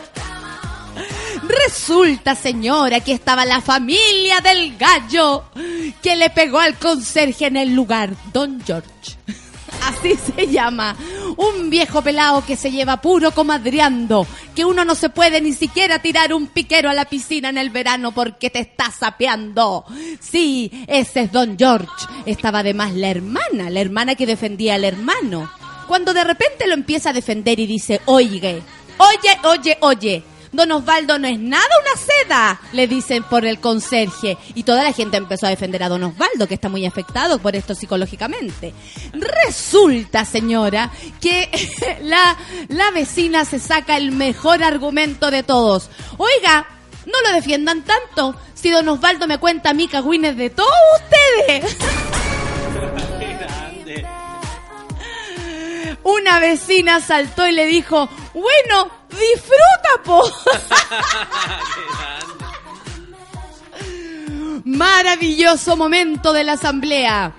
Resulta, 1.47 2.35
señora, 2.35 2.99
que 2.99 3.13
estaba 3.13 3.45
la 3.45 3.61
familia 3.61 4.39
del 4.41 4.77
gallo 4.77 5.45
que 6.01 6.15
le 6.15 6.29
pegó 6.29 6.59
al 6.59 6.77
conserje 6.77 7.47
en 7.47 7.57
el 7.57 7.73
lugar, 7.73 8.11
Don 8.33 8.61
George. 8.65 8.89
Así 9.83 10.15
se 10.15 10.47
llama. 10.47 10.95
Un 11.37 11.69
viejo 11.69 12.01
pelado 12.01 12.45
que 12.45 12.55
se 12.55 12.71
lleva 12.71 13.01
puro 13.01 13.31
comadreando, 13.31 14.27
que 14.55 14.65
uno 14.65 14.83
no 14.83 14.95
se 14.95 15.09
puede 15.09 15.41
ni 15.41 15.53
siquiera 15.53 15.99
tirar 15.99 16.33
un 16.33 16.47
piquero 16.47 16.89
a 16.89 16.93
la 16.93 17.05
piscina 17.05 17.49
en 17.49 17.57
el 17.57 17.69
verano 17.69 18.11
porque 18.11 18.49
te 18.49 18.59
está 18.59 18.91
sapeando. 18.91 19.85
Sí, 20.19 20.71
ese 20.87 21.21
es 21.21 21.31
Don 21.31 21.57
George. 21.57 21.87
Estaba 22.25 22.59
además 22.59 22.93
la 22.93 23.09
hermana, 23.09 23.69
la 23.69 23.79
hermana 23.79 24.15
que 24.15 24.25
defendía 24.25 24.75
al 24.75 24.83
hermano. 24.83 25.49
Cuando 25.87 26.13
de 26.13 26.23
repente 26.23 26.67
lo 26.67 26.73
empieza 26.73 27.11
a 27.11 27.13
defender 27.13 27.59
y 27.59 27.65
dice, 27.65 28.01
oye, 28.05 28.61
oye, 28.97 29.39
oye, 29.43 29.77
oye, 29.81 30.23
Don 30.51 30.71
Osvaldo 30.71 31.19
no 31.19 31.27
es 31.27 31.39
nada 31.39 31.67
una 31.81 32.01
seda, 32.01 32.61
le 32.73 32.87
dicen 32.87 33.23
por 33.23 33.45
el 33.45 33.59
conserje. 33.59 34.37
Y 34.55 34.63
toda 34.63 34.83
la 34.83 34.93
gente 34.93 35.17
empezó 35.17 35.45
a 35.45 35.49
defender 35.49 35.83
a 35.83 35.89
Don 35.89 36.03
Osvaldo, 36.03 36.47
que 36.47 36.55
está 36.55 36.69
muy 36.69 36.85
afectado 36.85 37.39
por 37.39 37.55
esto 37.55 37.75
psicológicamente. 37.75 38.73
Resulta, 39.13 40.25
señora, 40.25 40.91
que 41.21 41.49
la, 42.01 42.37
la 42.67 42.91
vecina 42.91 43.45
se 43.45 43.59
saca 43.59 43.97
el 43.97 44.11
mejor 44.11 44.63
argumento 44.63 45.31
de 45.31 45.43
todos. 45.43 45.89
Oiga, 46.17 46.65
no 47.05 47.21
lo 47.21 47.35
defiendan 47.35 47.83
tanto. 47.83 48.35
Si 48.53 48.69
Don 48.69 48.87
Osvaldo 48.87 49.27
me 49.27 49.37
cuenta 49.37 49.69
a 49.69 49.73
mí 49.73 49.87
cagüines 49.87 50.35
de 50.35 50.49
todos 50.49 50.69
ustedes. 51.01 51.77
Una 56.03 56.39
vecina 56.39 57.01
saltó 57.01 57.47
y 57.47 57.51
le 57.51 57.65
dijo, 57.65 58.07
bueno, 58.33 58.89
disfruta, 59.09 60.03
po. 60.03 60.23
Maravilloso 64.65 65.75
momento 65.75 66.31
de 66.33 66.43
la 66.43 66.53
asamblea. 66.53 67.33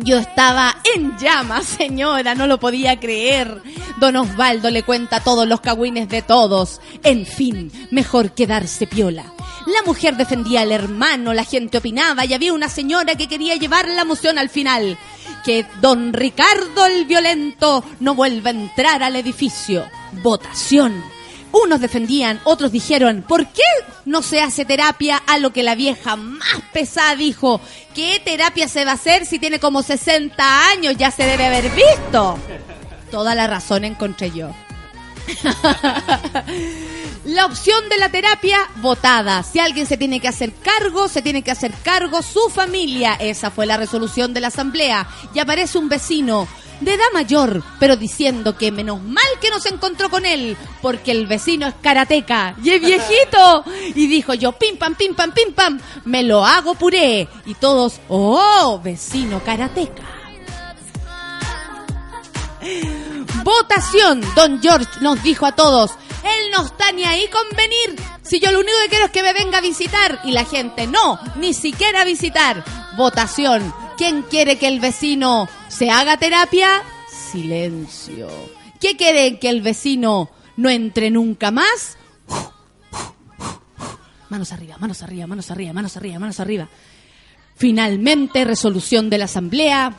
Yo 0.00 0.18
estaba 0.18 0.76
en 0.94 1.16
llamas, 1.18 1.66
señora, 1.66 2.34
no 2.34 2.46
lo 2.46 2.58
podía 2.58 2.98
creer. 3.00 3.62
Don 3.98 4.16
Osvaldo 4.16 4.70
le 4.70 4.82
cuenta 4.82 5.20
todos 5.20 5.46
los 5.46 5.60
cagüines 5.60 6.08
de 6.08 6.22
todos. 6.22 6.80
En 7.02 7.26
fin, 7.26 7.72
mejor 7.90 8.32
quedarse 8.32 8.86
piola. 8.86 9.24
La 9.66 9.82
mujer 9.84 10.16
defendía 10.16 10.62
al 10.62 10.72
hermano, 10.72 11.34
la 11.34 11.44
gente 11.44 11.78
opinaba 11.78 12.24
y 12.24 12.32
había 12.32 12.52
una 12.52 12.68
señora 12.68 13.16
que 13.16 13.28
quería 13.28 13.56
llevar 13.56 13.88
la 13.88 14.04
moción 14.04 14.38
al 14.38 14.48
final. 14.48 14.96
Que 15.44 15.66
don 15.80 16.12
Ricardo 16.12 16.86
el 16.86 17.04
violento 17.04 17.84
no 18.00 18.14
vuelva 18.14 18.50
a 18.50 18.54
entrar 18.54 19.02
al 19.02 19.16
edificio. 19.16 19.84
Votación. 20.22 21.17
Unos 21.52 21.80
defendían, 21.80 22.40
otros 22.44 22.72
dijeron, 22.72 23.24
¿por 23.26 23.46
qué 23.46 23.62
no 24.04 24.22
se 24.22 24.40
hace 24.40 24.64
terapia? 24.64 25.22
A 25.26 25.38
lo 25.38 25.52
que 25.52 25.62
la 25.62 25.74
vieja 25.74 26.16
más 26.16 26.60
pesada 26.72 27.16
dijo, 27.16 27.60
¿qué 27.94 28.20
terapia 28.22 28.68
se 28.68 28.84
va 28.84 28.92
a 28.92 28.94
hacer 28.94 29.24
si 29.24 29.38
tiene 29.38 29.58
como 29.58 29.82
60 29.82 30.68
años? 30.70 30.96
Ya 30.96 31.10
se 31.10 31.24
debe 31.24 31.46
haber 31.46 31.70
visto. 31.70 32.38
Toda 33.10 33.34
la 33.34 33.46
razón 33.46 33.84
encontré 33.84 34.30
yo. 34.30 34.50
La 37.24 37.44
opción 37.44 37.88
de 37.90 37.98
la 37.98 38.08
terapia 38.08 38.58
votada. 38.76 39.42
Si 39.42 39.58
alguien 39.58 39.86
se 39.86 39.98
tiene 39.98 40.20
que 40.20 40.28
hacer 40.28 40.52
cargo, 40.54 41.08
se 41.08 41.20
tiene 41.20 41.42
que 41.42 41.50
hacer 41.50 41.72
cargo 41.82 42.22
su 42.22 42.48
familia. 42.48 43.16
Esa 43.20 43.50
fue 43.50 43.66
la 43.66 43.76
resolución 43.76 44.32
de 44.32 44.40
la 44.40 44.48
asamblea. 44.48 45.06
Y 45.34 45.38
aparece 45.38 45.76
un 45.76 45.88
vecino 45.90 46.48
de 46.80 46.94
edad 46.94 47.06
mayor, 47.12 47.62
pero 47.78 47.96
diciendo 47.96 48.56
que 48.56 48.72
menos 48.72 49.02
mal 49.02 49.24
que 49.40 49.50
no 49.50 49.60
se 49.60 49.70
encontró 49.70 50.10
con 50.10 50.24
él, 50.26 50.56
porque 50.80 51.10
el 51.10 51.26
vecino 51.26 51.66
es 51.66 51.74
karateca 51.80 52.54
y 52.62 52.70
es 52.70 52.80
viejito. 52.80 53.64
Y 53.94 54.06
dijo 54.06 54.34
yo, 54.34 54.52
pim 54.52 54.76
pam, 54.76 54.94
pim 54.94 55.14
pam, 55.14 55.32
pim 55.32 55.52
pam, 55.52 55.80
me 56.04 56.22
lo 56.22 56.44
hago 56.44 56.74
puré. 56.74 57.28
Y 57.46 57.54
todos, 57.54 58.00
oh, 58.08 58.80
vecino 58.82 59.42
karateca. 59.42 60.02
Votación. 63.42 64.22
Don 64.34 64.60
George 64.60 65.00
nos 65.00 65.22
dijo 65.22 65.46
a 65.46 65.52
todos, 65.52 65.92
él 66.22 66.50
no 66.52 66.66
está 66.66 66.92
ni 66.92 67.04
ahí 67.04 67.28
con 67.28 67.44
venir. 67.56 67.96
Si 68.22 68.40
yo 68.40 68.52
lo 68.52 68.60
único 68.60 68.76
que 68.82 68.88
quiero 68.90 69.06
es 69.06 69.10
que 69.10 69.22
me 69.22 69.32
venga 69.32 69.58
a 69.58 69.62
visitar. 69.62 70.20
Y 70.24 70.32
la 70.32 70.44
gente, 70.44 70.86
no, 70.86 71.18
ni 71.36 71.54
siquiera 71.54 72.02
a 72.02 72.04
visitar. 72.04 72.64
Votación. 72.98 73.72
¿Quién 73.96 74.22
quiere 74.22 74.58
que 74.58 74.66
el 74.66 74.80
vecino 74.80 75.48
se 75.68 75.88
haga 75.88 76.16
terapia? 76.16 76.82
Silencio. 77.08 78.28
¿Qué 78.80 78.96
quieren 78.96 79.38
que 79.38 79.48
el 79.48 79.62
vecino 79.62 80.30
no 80.56 80.68
entre 80.68 81.08
nunca 81.08 81.52
más? 81.52 81.96
Manos 84.28 84.50
arriba, 84.50 84.78
manos 84.80 85.00
arriba, 85.02 85.28
manos 85.28 85.48
arriba, 85.52 85.72
manos 85.72 85.96
arriba, 85.96 86.18
manos 86.18 86.40
arriba. 86.40 86.68
Finalmente, 87.54 88.44
resolución 88.44 89.08
de 89.08 89.18
la 89.18 89.26
asamblea. 89.26 89.94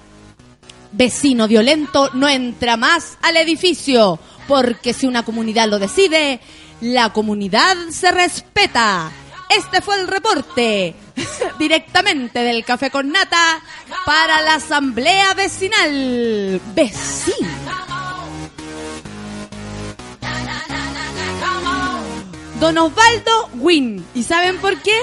Vecino 0.91 1.47
violento 1.47 2.09
no 2.15 2.27
entra 2.27 2.75
más 2.75 3.17
al 3.21 3.37
edificio, 3.37 4.19
porque 4.45 4.91
si 4.91 5.07
una 5.07 5.23
comunidad 5.23 5.69
lo 5.69 5.79
decide, 5.79 6.41
la 6.81 7.13
comunidad 7.13 7.77
se 7.91 8.11
respeta. 8.11 9.09
Este 9.49 9.81
fue 9.81 10.01
el 10.01 10.07
reporte 10.07 10.95
directamente 11.59 12.39
del 12.39 12.63
Café 12.65 12.89
con 12.89 13.11
Nata 13.11 13.61
para 14.05 14.41
la 14.41 14.55
Asamblea 14.55 15.33
Vecinal. 15.33 16.61
Vecina. 16.73 17.85
Don 22.59 22.77
Osvaldo 22.77 23.49
win. 23.55 24.05
¿Y 24.13 24.23
saben 24.23 24.57
por 24.57 24.77
qué? 24.81 24.97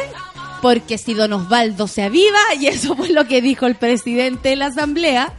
Porque 0.61 0.99
si 0.99 1.15
Don 1.15 1.33
Osvaldo 1.33 1.89
se 1.89 2.03
aviva, 2.03 2.39
y 2.61 2.67
eso 2.67 2.95
fue 2.97 3.09
lo 3.09 3.27
que 3.27 3.41
dijo 3.41 3.67
el 3.67 3.77
presidente 3.77 4.51
de 4.51 4.57
la 4.57 4.67
Asamblea, 4.67 5.33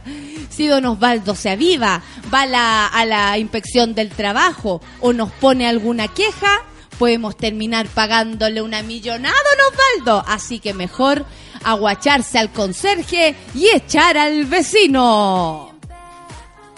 si 0.50 0.66
Don 0.66 0.84
Osvaldo 0.86 1.36
se 1.36 1.50
aviva, 1.50 2.02
va 2.34 2.44
la, 2.46 2.86
a 2.86 3.04
la 3.04 3.38
inspección 3.38 3.94
del 3.94 4.10
trabajo 4.10 4.80
o 5.00 5.12
nos 5.12 5.30
pone 5.30 5.68
alguna 5.68 6.08
queja, 6.08 6.62
podemos 6.98 7.36
terminar 7.36 7.86
pagándole 7.88 8.60
una 8.60 8.82
millonada 8.82 9.34
a 9.34 9.56
Don 9.56 9.72
Osvaldo. 9.72 10.24
Así 10.26 10.58
que 10.58 10.74
mejor 10.74 11.24
aguacharse 11.64 12.38
al 12.38 12.50
conserje 12.50 13.34
y 13.54 13.68
echar 13.68 14.16
al 14.16 14.44
vecino. 14.44 15.74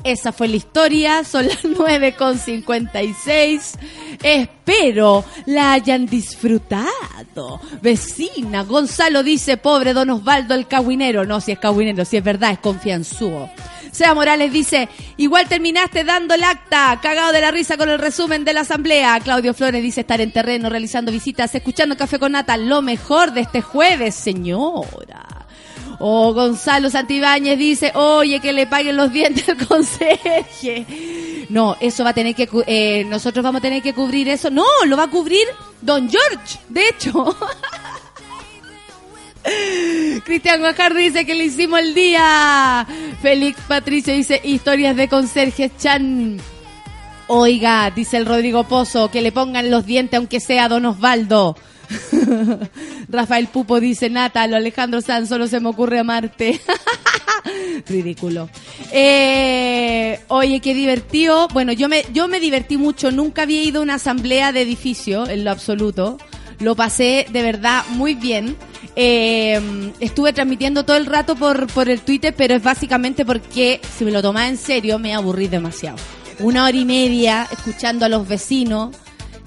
Esa 0.03 0.33
fue 0.33 0.49
la 0.49 0.57
historia, 0.57 1.25
son 1.25 1.47
las 1.49 1.65
9 1.65 2.15
con 2.15 2.39
56. 2.39 3.75
Espero 4.23 5.25
la 5.47 5.73
hayan 5.73 6.07
disfrutado. 6.07 7.61
Vecina, 7.83 8.63
Gonzalo 8.63 9.23
dice, 9.23 9.57
pobre 9.57 9.93
don 9.93 10.11
Osvaldo 10.11 10.55
el 10.55 10.67
cagüinero. 10.67 11.27
No, 11.27 11.41
si 11.41 11.53
es 11.53 11.59
cagüinero, 11.59 12.05
si 12.05 12.17
es 12.17 12.25
verdad, 12.25 12.53
es 12.53 12.59
confianzudo. 12.61 13.51
Sea 13.93 14.15
Morales 14.15 14.53
dice, 14.53 14.89
igual 15.17 15.49
terminaste 15.49 16.05
dando 16.05 16.35
el 16.35 16.45
acta, 16.45 16.99
cagado 17.03 17.33
de 17.33 17.41
la 17.41 17.51
risa 17.51 17.77
con 17.77 17.89
el 17.89 17.99
resumen 17.99 18.45
de 18.45 18.53
la 18.53 18.61
asamblea. 18.61 19.19
Claudio 19.21 19.55
Flores 19.55 19.83
dice 19.83 20.03
estar 20.03 20.21
en 20.21 20.33
terreno, 20.33 20.69
realizando 20.69 21.13
visitas, 21.13 21.55
escuchando 21.55 21.97
Café 21.97 22.19
con 22.19 22.33
Nata, 22.33 22.57
lo 22.57 22.83
mejor 22.83 23.33
de 23.33 23.43
este 23.43 23.61
jueves, 23.61 24.15
señora. 24.15 25.47
O 26.03 26.33
Gonzalo 26.33 26.89
Santibáñez 26.89 27.59
dice, 27.59 27.93
oye, 27.95 28.41
que 28.41 28.55
le 28.55 28.67
paguen 28.67 28.97
los 28.97 29.13
dientes 29.13 29.47
al 29.51 29.67
conserje. 29.67 30.87
No, 31.51 31.77
eso 31.79 32.05
va 32.05 32.11
a 32.11 32.15
tener 32.15 32.35
que, 32.35 32.49
eh, 32.67 33.05
nosotros 33.05 33.43
vamos 33.43 33.59
a 33.59 33.63
tener 33.63 33.83
que 33.83 33.93
cubrir 33.93 34.29
eso. 34.29 34.51
No, 34.51 34.65
lo 34.87 34.97
va 34.97 35.05
a 35.05 35.11
cubrir 35.11 35.47
Don 35.83 36.09
George, 36.09 36.59
de 36.69 36.89
hecho. 36.89 37.37
Cristian 40.25 40.61
Guajar 40.61 40.95
dice 40.95 41.25
que 41.25 41.35
le 41.35 41.45
hicimos 41.45 41.81
el 41.81 41.95
día. 41.95 42.87
Félix 43.23 43.61
Patricio 43.69 44.15
dice, 44.15 44.41
historias 44.43 44.97
de 44.97 45.09
conserjes 45.09 45.71
Chan. 45.79 46.39
Oiga, 47.27 47.91
dice 47.91 48.17
el 48.17 48.27
Rodrigo 48.27 48.65
Pozo, 48.65 49.11
que 49.11 49.21
le 49.21 49.31
pongan 49.31 49.71
los 49.71 49.85
dientes 49.87 50.17
aunque 50.17 50.41
sea 50.41 50.69
Don 50.69 50.87
Osvaldo. 50.87 51.57
Rafael 53.09 53.49
Pupo 53.49 53.79
dice, 53.79 54.09
Nata, 54.09 54.47
lo 54.47 54.57
Alejandro 54.57 55.01
Sanz 55.01 55.29
solo 55.29 55.47
se 55.49 55.61
me 55.61 55.69
ocurre 55.69 55.99
amarte. 55.99 56.61
Ridículo. 57.89 58.49
Eh, 58.91 60.21
oye, 60.29 60.61
qué 60.61 60.75
divertido. 60.75 61.49
Bueno, 61.49 61.73
yo 61.73 61.89
me, 61.89 62.05
yo 62.13 62.27
me 62.27 62.41
divertí 62.41 62.79
mucho. 62.79 63.11
Nunca 63.11 63.43
había 63.43 63.63
ido 63.63 63.81
a 63.81 63.83
una 63.83 63.95
asamblea 63.95 64.53
de 64.53 64.63
edificio, 64.63 65.29
en 65.29 65.45
lo 65.45 65.51
absoluto. 65.51 66.19
Lo 66.61 66.77
pasé 66.77 67.27
de 67.31 67.43
verdad 67.43 67.85
muy 67.89 68.15
bien. 68.15 68.57
Eh, 68.97 69.93
estuve 70.01 70.33
transmitiendo 70.33 70.85
todo 70.85 70.97
el 70.97 71.07
rato 71.07 71.35
por, 71.37 71.67
por 71.69 71.89
el 71.89 72.01
Twitter, 72.01 72.35
pero 72.37 72.55
es 72.55 72.63
básicamente 72.63 73.25
porque 73.25 73.81
si 73.97 74.05
me 74.05 74.11
lo 74.11 74.21
tomaba 74.21 74.47
en 74.47 74.59
serio 74.59 74.99
me 74.99 75.15
aburrí 75.15 75.49
demasiado. 75.49 75.97
Una 76.39 76.65
hora 76.65 76.77
y 76.77 76.85
media 76.85 77.49
escuchando 77.51 78.05
a 78.05 78.09
los 78.09 78.29
vecinos, 78.29 78.95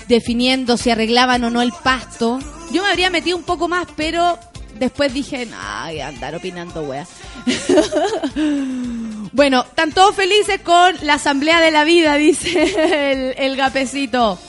definiendo 0.07 0.78
si 0.78 0.89
arreglaban 0.89 1.43
o 1.43 1.49
no 1.49 1.61
el 1.61 1.72
pasto. 1.84 2.39
Yo 2.72 2.82
me 2.82 2.89
habría 2.89 3.09
metido 3.09 3.38
un 3.38 3.43
poco 3.43 3.68
más, 3.68 3.88
pero 3.95 4.39
después 4.80 5.14
dije, 5.14 5.47
ay, 5.55 5.99
andar 5.99 6.36
opinando, 6.36 6.82
wea. 6.84 7.05
bueno, 9.34 9.66
están 9.68 9.91
todos 9.91 10.16
felices 10.16 10.61
con 10.61 10.95
la 11.01 11.16
asamblea 11.16 11.61
de 11.61 11.72
la 11.72 11.84
vida, 11.84 12.16
dice 12.18 13.11
el, 13.11 13.36
el 13.38 13.55
gapecito. 13.55 14.39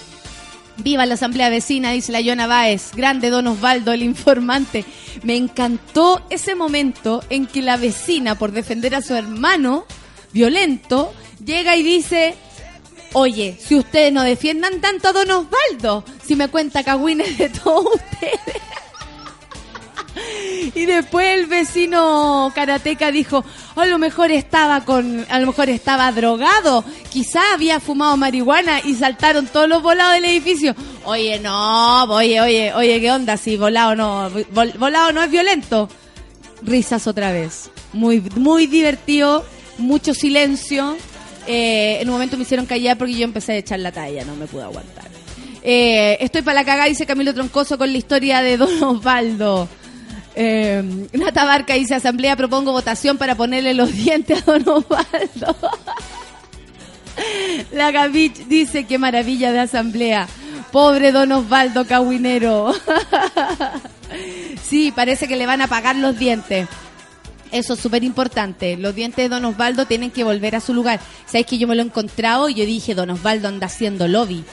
Viva 0.78 1.06
la 1.06 1.14
asamblea 1.14 1.50
vecina, 1.50 1.92
dice 1.92 2.12
la 2.12 2.20
Yona 2.20 2.46
Báez. 2.46 2.92
Grande 2.94 3.30
Don 3.30 3.46
Osvaldo, 3.46 3.92
el 3.92 4.02
informante. 4.02 4.84
Me 5.22 5.36
encantó 5.36 6.24
ese 6.30 6.54
momento 6.54 7.22
en 7.30 7.46
que 7.46 7.62
la 7.62 7.76
vecina, 7.76 8.36
por 8.36 8.52
defender 8.52 8.94
a 8.94 9.02
su 9.02 9.14
hermano 9.14 9.86
violento, 10.32 11.12
llega 11.44 11.76
y 11.76 11.82
dice, 11.82 12.34
oye, 13.12 13.56
si 13.60 13.76
ustedes 13.76 14.12
no 14.12 14.22
defiendan 14.22 14.80
tanto 14.80 15.08
a 15.08 15.12
Don 15.12 15.30
Osvaldo, 15.30 16.04
si 16.24 16.34
me 16.34 16.48
cuenta 16.48 16.82
cagüines 16.82 17.38
de 17.38 17.48
todos 17.50 17.86
ustedes. 17.94 18.40
Y 20.74 20.86
después 20.86 21.38
el 21.38 21.46
vecino 21.46 22.50
karateca 22.54 23.10
dijo, 23.12 23.44
a 23.76 23.84
lo 23.86 23.98
mejor 23.98 24.32
estaba 24.32 24.84
con, 24.84 25.26
a 25.28 25.38
lo 25.38 25.46
mejor 25.48 25.68
estaba 25.68 26.10
drogado, 26.10 26.84
quizá 27.10 27.52
había 27.52 27.80
fumado 27.80 28.16
marihuana 28.16 28.80
y 28.82 28.94
saltaron 28.94 29.46
todos 29.46 29.68
los 29.68 29.82
volados 29.82 30.14
del 30.14 30.24
edificio. 30.24 30.74
Oye, 31.04 31.38
no, 31.40 32.04
oye, 32.04 32.40
oye, 32.40 32.72
oye, 32.74 33.00
¿qué 33.00 33.10
onda? 33.12 33.36
Si 33.36 33.56
volado 33.58 33.94
no, 33.94 34.30
vol- 34.30 34.76
volado 34.78 35.12
no 35.12 35.22
es 35.22 35.30
violento. 35.30 35.88
Risas 36.62 37.06
otra 37.06 37.30
vez. 37.30 37.70
Muy, 37.92 38.20
muy 38.36 38.66
divertido, 38.66 39.44
mucho 39.76 40.14
silencio. 40.14 40.96
Eh, 41.46 41.98
en 42.00 42.08
un 42.08 42.14
momento 42.14 42.36
me 42.38 42.44
hicieron 42.44 42.64
callar 42.64 42.96
porque 42.96 43.14
yo 43.14 43.24
empecé 43.24 43.52
a 43.52 43.56
echar 43.58 43.80
la 43.80 43.92
talla, 43.92 44.24
no 44.24 44.34
me 44.34 44.46
pude 44.46 44.62
aguantar. 44.62 45.04
Eh, 45.62 46.16
estoy 46.20 46.40
para 46.42 46.56
la 46.60 46.64
cagada, 46.64 46.88
dice 46.88 47.04
Camilo 47.06 47.34
Troncoso, 47.34 47.76
con 47.76 47.92
la 47.92 47.98
historia 47.98 48.40
de 48.40 48.56
Don 48.56 48.82
Osvaldo. 48.82 49.68
Eh, 50.34 51.08
Nata 51.12 51.44
Barca 51.44 51.74
dice, 51.74 51.94
asamblea, 51.94 52.36
propongo 52.36 52.72
votación 52.72 53.18
para 53.18 53.34
ponerle 53.34 53.74
los 53.74 53.92
dientes 53.96 54.42
a 54.42 54.58
Don 54.58 54.68
Osvaldo. 54.68 55.56
La 57.72 57.90
Gavich 57.92 58.46
dice, 58.46 58.84
qué 58.84 58.98
maravilla 58.98 59.52
de 59.52 59.60
asamblea. 59.60 60.26
Pobre 60.72 61.12
Don 61.12 61.30
Osvaldo 61.32 61.86
Cahuinero. 61.86 62.74
Sí, 64.62 64.92
parece 64.94 65.26
que 65.26 65.36
le 65.36 65.46
van 65.46 65.60
a 65.60 65.66
pagar 65.66 65.96
los 65.96 66.18
dientes. 66.18 66.68
Eso 67.52 67.74
es 67.74 67.80
súper 67.80 68.02
importante. 68.04 68.76
Los 68.76 68.94
dientes 68.94 69.24
de 69.24 69.28
Don 69.28 69.44
Osvaldo 69.44 69.86
tienen 69.86 70.10
que 70.10 70.24
volver 70.24 70.56
a 70.56 70.60
su 70.60 70.74
lugar. 70.74 71.00
Sabes 71.26 71.46
que 71.46 71.58
yo 71.58 71.68
me 71.68 71.74
lo 71.74 71.82
he 71.82 71.84
encontrado 71.84 72.48
y 72.48 72.54
yo 72.54 72.64
dije, 72.64 72.94
Don 72.94 73.10
Osvaldo 73.10 73.48
anda 73.48 73.66
haciendo 73.66 74.08
lobby. 74.08 74.44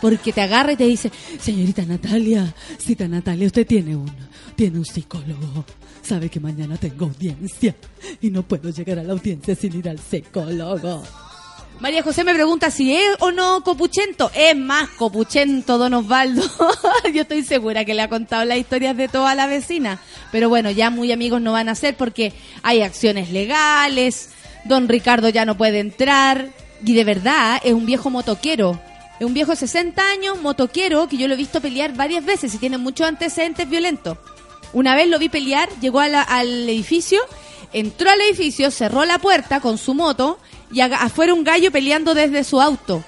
Porque 0.00 0.32
te 0.32 0.40
agarra 0.40 0.72
y 0.72 0.76
te 0.76 0.84
dice, 0.84 1.10
señorita 1.40 1.84
Natalia, 1.84 2.54
cita 2.78 3.08
Natalia, 3.08 3.46
usted 3.46 3.66
tiene 3.66 3.96
un, 3.96 4.10
tiene 4.54 4.78
un 4.78 4.84
psicólogo. 4.84 5.64
Sabe 6.02 6.28
que 6.28 6.38
mañana 6.38 6.76
tengo 6.76 7.06
audiencia 7.06 7.74
y 8.20 8.30
no 8.30 8.42
puedo 8.42 8.70
llegar 8.70 8.98
a 8.98 9.02
la 9.02 9.12
audiencia 9.12 9.54
sin 9.54 9.76
ir 9.76 9.88
al 9.88 9.98
psicólogo. 9.98 11.02
María 11.78 12.02
José 12.02 12.24
me 12.24 12.32
pregunta 12.32 12.70
si 12.70 12.94
es 12.94 13.16
o 13.20 13.32
no 13.32 13.62
copuchento. 13.62 14.30
Es 14.34 14.56
más 14.56 14.88
copuchento, 14.90 15.76
don 15.76 15.92
Osvaldo. 15.92 16.42
Yo 17.12 17.22
estoy 17.22 17.44
segura 17.44 17.84
que 17.84 17.92
le 17.92 18.00
ha 18.00 18.08
contado 18.08 18.44
las 18.46 18.56
historias 18.56 18.96
de 18.96 19.08
toda 19.08 19.34
la 19.34 19.46
vecina. 19.46 20.00
Pero 20.32 20.48
bueno, 20.48 20.70
ya 20.70 20.88
muy 20.88 21.12
amigos 21.12 21.42
no 21.42 21.52
van 21.52 21.68
a 21.68 21.74
ser 21.74 21.94
porque 21.94 22.32
hay 22.62 22.80
acciones 22.80 23.30
legales. 23.30 24.30
Don 24.64 24.88
Ricardo 24.88 25.28
ya 25.28 25.44
no 25.44 25.58
puede 25.58 25.80
entrar. 25.80 26.48
Y 26.82 26.94
de 26.94 27.04
verdad, 27.04 27.60
es 27.62 27.74
un 27.74 27.84
viejo 27.84 28.08
motoquero. 28.08 28.80
Es 29.18 29.26
un 29.26 29.32
viejo 29.32 29.52
de 29.52 29.56
60 29.56 30.02
años, 30.02 30.40
motoquero, 30.42 31.08
que 31.08 31.16
yo 31.16 31.26
lo 31.26 31.34
he 31.34 31.38
visto 31.38 31.60
pelear 31.60 31.94
varias 31.94 32.24
veces 32.24 32.54
y 32.54 32.58
tiene 32.58 32.76
muchos 32.76 33.06
antecedentes 33.06 33.68
violentos. 33.68 34.18
Una 34.72 34.94
vez 34.94 35.08
lo 35.08 35.18
vi 35.18 35.30
pelear, 35.30 35.70
llegó 35.80 36.00
al 36.00 36.68
edificio, 36.68 37.20
entró 37.72 38.10
al 38.10 38.20
edificio, 38.20 38.70
cerró 38.70 39.04
la 39.06 39.18
puerta 39.18 39.60
con 39.60 39.78
su 39.78 39.94
moto 39.94 40.38
y 40.70 40.80
afuera 40.80 41.32
un 41.32 41.44
gallo 41.44 41.70
peleando 41.72 42.14
desde 42.14 42.44
su 42.44 42.60
auto. 42.60 43.02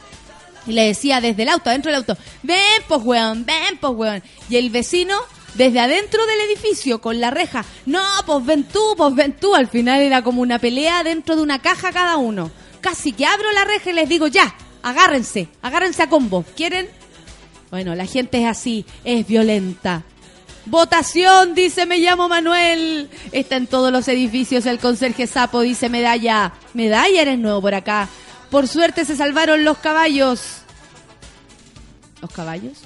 Y 0.66 0.72
le 0.72 0.84
decía 0.84 1.20
desde 1.20 1.42
el 1.42 1.50
auto, 1.50 1.70
adentro 1.70 1.90
del 1.90 2.00
auto, 2.00 2.16
ven 2.42 2.82
pues 2.86 3.00
weón, 3.02 3.44
ven 3.44 3.78
pues 3.80 3.92
weón. 3.94 4.22
Y 4.48 4.56
el 4.56 4.70
vecino, 4.70 5.18
desde 5.54 5.80
adentro 5.80 6.24
del 6.26 6.40
edificio, 6.40 7.00
con 7.00 7.20
la 7.20 7.30
reja, 7.30 7.64
no, 7.84 8.02
pues 8.24 8.44
ven 8.46 8.64
tú, 8.64 8.94
pues 8.96 9.14
ven 9.14 9.36
tú. 9.38 9.54
Al 9.54 9.68
final 9.68 10.00
era 10.00 10.22
como 10.22 10.40
una 10.40 10.58
pelea 10.58 11.02
dentro 11.04 11.36
de 11.36 11.42
una 11.42 11.60
caja 11.60 11.92
cada 11.92 12.16
uno. 12.16 12.50
Casi 12.80 13.12
que 13.12 13.26
abro 13.26 13.50
la 13.52 13.64
reja 13.64 13.90
y 13.90 13.94
les 13.94 14.08
digo, 14.08 14.26
ya, 14.26 14.54
agárrense, 14.88 15.48
agárrense 15.62 16.02
a 16.02 16.08
combo. 16.08 16.44
¿Quieren? 16.56 16.88
Bueno, 17.70 17.94
la 17.94 18.06
gente 18.06 18.40
es 18.40 18.46
así, 18.46 18.84
es 19.04 19.26
violenta. 19.26 20.04
Votación, 20.66 21.54
dice 21.54 21.86
me 21.86 21.98
llamo 21.98 22.28
Manuel. 22.28 23.08
Está 23.32 23.56
en 23.56 23.66
todos 23.66 23.90
los 23.90 24.06
edificios 24.08 24.66
el 24.66 24.78
conserje 24.78 25.26
sapo, 25.26 25.60
dice 25.60 25.88
Medalla. 25.88 26.52
Medalla, 26.74 27.22
eres 27.22 27.38
nuevo 27.38 27.62
por 27.62 27.74
acá. 27.74 28.08
Por 28.50 28.68
suerte 28.68 29.04
se 29.04 29.16
salvaron 29.16 29.64
los 29.64 29.78
caballos. 29.78 30.58
¿Los 32.20 32.30
caballos? 32.30 32.78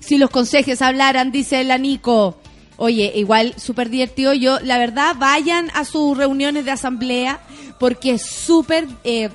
Si 0.00 0.18
los 0.18 0.30
conserjes 0.30 0.82
hablaran, 0.82 1.30
dice 1.32 1.60
el 1.60 1.70
Anico. 1.70 2.40
Oye, 2.76 3.12
igual 3.16 3.54
súper 3.58 3.90
divertido. 3.90 4.32
Yo, 4.34 4.60
la 4.60 4.78
verdad, 4.78 5.16
vayan 5.18 5.70
a 5.74 5.84
sus 5.84 6.16
reuniones 6.16 6.64
de 6.64 6.70
asamblea 6.70 7.40
porque 7.78 8.12
es 8.12 8.22
súper... 8.22 8.86
eh, 9.04 9.30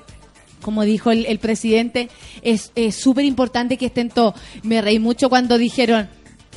como 0.63 0.83
dijo 0.83 1.11
el, 1.11 1.27
el 1.27 1.37
presidente, 1.37 2.09
es 2.41 2.71
súper 2.95 3.25
importante 3.25 3.77
que 3.77 3.85
estén 3.85 4.09
todos. 4.09 4.33
Me 4.63 4.81
reí 4.81 4.97
mucho 4.97 5.29
cuando 5.29 5.59
dijeron, 5.59 6.09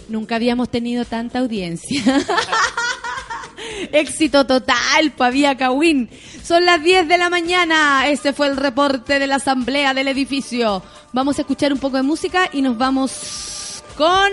nunca 0.09 0.37
habíamos 0.37 0.71
tenido 0.71 1.05
tanta 1.05 1.41
audiencia. 1.41 2.03
Éxito 3.93 4.47
total, 4.47 5.13
Pavía 5.17 5.57
Cawin. 5.57 6.09
Son 6.43 6.65
las 6.65 6.83
10 6.83 7.09
de 7.09 7.19
la 7.19 7.31
mañana. 7.31 8.09
Este 8.09 8.33
fue 8.33 8.49
el 8.49 8.57
reporte 8.57 9.19
de 9.19 9.27
la 9.27 9.37
asamblea 9.37 9.95
del 9.95 10.09
edificio. 10.09 10.83
Vamos 11.13 11.39
a 11.39 11.43
escuchar 11.43 11.73
un 11.73 11.79
poco 11.79 11.97
de 11.97 12.03
música 12.03 12.49
y 12.53 12.63
nos 12.63 12.77
vamos 12.79 13.83
con 13.97 14.31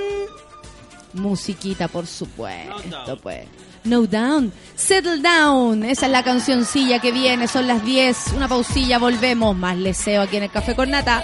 musiquita, 1.14 1.88
por 1.88 2.08
supuesto, 2.08 3.18
pues. 3.22 3.48
No 3.86 4.08
Down, 4.08 4.54
Settle 4.76 5.22
Down, 5.22 5.84
esa 5.84 6.06
es 6.06 6.12
la 6.12 6.24
cancioncilla 6.24 7.00
que 7.00 7.12
viene, 7.12 7.48
son 7.48 7.68
las 7.68 7.84
10, 7.84 8.34
una 8.36 8.48
pausilla, 8.48 8.98
volvemos, 8.98 9.56
más 9.58 9.78
leseo 9.78 10.22
aquí 10.22 10.38
en 10.38 10.44
el 10.44 10.52
Café 10.52 10.74
con 10.76 10.90
Nata. 10.90 11.24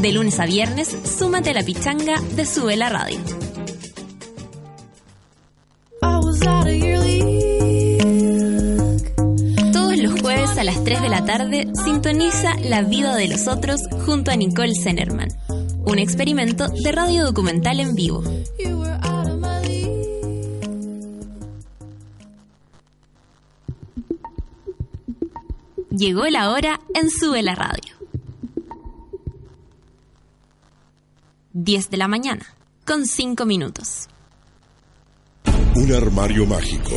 De 0.00 0.12
lunes 0.12 0.38
a 0.38 0.46
viernes, 0.46 0.96
súmate 1.18 1.50
a 1.50 1.54
la 1.54 1.64
pichanga 1.64 2.20
de 2.36 2.46
Sube 2.46 2.76
la 2.76 2.88
Radio. 2.88 3.18
Todos 9.72 9.98
los 9.98 10.20
jueves 10.20 10.56
a 10.56 10.62
las 10.62 10.84
3 10.84 11.02
de 11.02 11.08
la 11.08 11.24
tarde 11.24 11.68
sintoniza 11.84 12.54
La 12.62 12.82
vida 12.82 13.16
de 13.16 13.26
los 13.26 13.48
otros 13.48 13.80
junto 14.06 14.30
a 14.30 14.36
Nicole 14.36 14.74
Zenerman. 14.80 15.30
Un 15.84 15.98
experimento 15.98 16.68
de 16.68 16.92
radio 16.92 17.24
documental 17.24 17.80
en 17.80 17.96
vivo. 17.96 18.22
Llegó 25.90 26.24
la 26.26 26.52
hora 26.52 26.78
en 26.94 27.10
Sube 27.10 27.42
la 27.42 27.56
Radio. 27.56 27.97
10 31.64 31.90
de 31.90 31.96
la 31.96 32.06
mañana, 32.06 32.46
con 32.86 33.04
5 33.04 33.44
minutos. 33.44 34.06
Un 35.74 35.92
armario 35.92 36.46
mágico, 36.46 36.94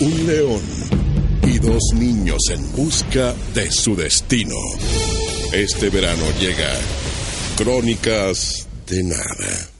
un 0.00 0.26
león 0.26 0.60
y 1.44 1.58
dos 1.58 1.82
niños 1.94 2.42
en 2.50 2.72
busca 2.72 3.32
de 3.54 3.70
su 3.70 3.96
destino. 3.96 4.56
Este 5.54 5.88
verano 5.88 6.24
llega 6.38 6.70
Crónicas 7.56 8.68
de 8.86 9.02
Nada. 9.02 9.70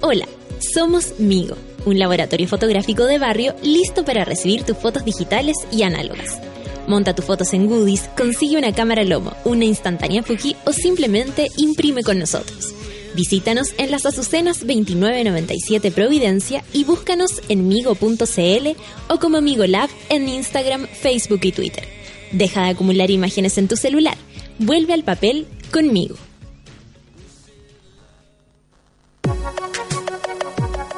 Hola, 0.00 0.26
somos 0.58 1.20
Migo, 1.20 1.54
un 1.86 1.96
laboratorio 1.96 2.48
fotográfico 2.48 3.04
de 3.04 3.20
barrio 3.20 3.54
listo 3.62 4.04
para 4.04 4.24
recibir 4.24 4.64
tus 4.64 4.78
fotos 4.78 5.04
digitales 5.04 5.54
y 5.70 5.84
análogas. 5.84 6.40
Monta 6.88 7.14
tus 7.14 7.24
fotos 7.24 7.54
en 7.54 7.68
Goodies, 7.68 8.10
consigue 8.16 8.58
una 8.58 8.74
cámara 8.74 9.04
Lomo, 9.04 9.32
una 9.44 9.64
instantánea 9.64 10.24
Fuji 10.24 10.56
o 10.64 10.72
simplemente 10.72 11.46
imprime 11.56 12.02
con 12.02 12.18
nosotros. 12.18 12.74
Visítanos 13.14 13.74
en 13.76 13.90
las 13.90 14.06
Azucenas 14.06 14.60
2997 14.60 15.90
Providencia 15.90 16.64
y 16.72 16.84
búscanos 16.84 17.42
en 17.48 17.66
migo.cl 17.66 18.68
o 19.08 19.18
como 19.18 19.40
Migo 19.40 19.66
Lab 19.66 19.90
en 20.08 20.28
Instagram, 20.28 20.86
Facebook 20.86 21.40
y 21.42 21.52
Twitter. 21.52 21.84
Deja 22.32 22.64
de 22.64 22.70
acumular 22.70 23.10
imágenes 23.10 23.58
en 23.58 23.66
tu 23.66 23.76
celular. 23.76 24.16
Vuelve 24.58 24.92
al 24.92 25.02
papel 25.02 25.46
conmigo. 25.72 26.16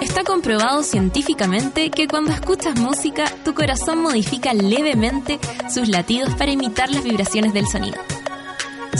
Está 0.00 0.24
comprobado 0.24 0.82
científicamente 0.82 1.90
que 1.90 2.06
cuando 2.06 2.32
escuchas 2.32 2.78
música, 2.78 3.24
tu 3.44 3.54
corazón 3.54 4.02
modifica 4.02 4.52
levemente 4.52 5.38
sus 5.72 5.88
latidos 5.88 6.34
para 6.34 6.50
imitar 6.50 6.90
las 6.90 7.04
vibraciones 7.04 7.54
del 7.54 7.66
sonido. 7.66 7.96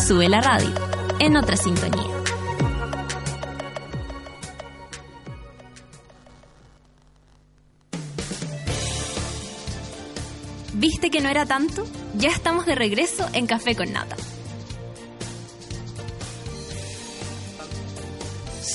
Sube 0.07 0.29
la 0.29 0.41
radio, 0.41 0.73
en 1.19 1.37
otra 1.37 1.57
sintonía. 1.57 2.12
¿Viste 10.83 11.11
que 11.11 11.21
no 11.21 11.29
era 11.29 11.47
tanto? 11.47 11.85
Ya 12.17 12.31
estamos 12.31 12.67
de 12.67 12.75
regreso 12.75 13.29
en 13.35 13.47
Café 13.47 13.77
con 13.77 13.93
Nata. 13.93 14.17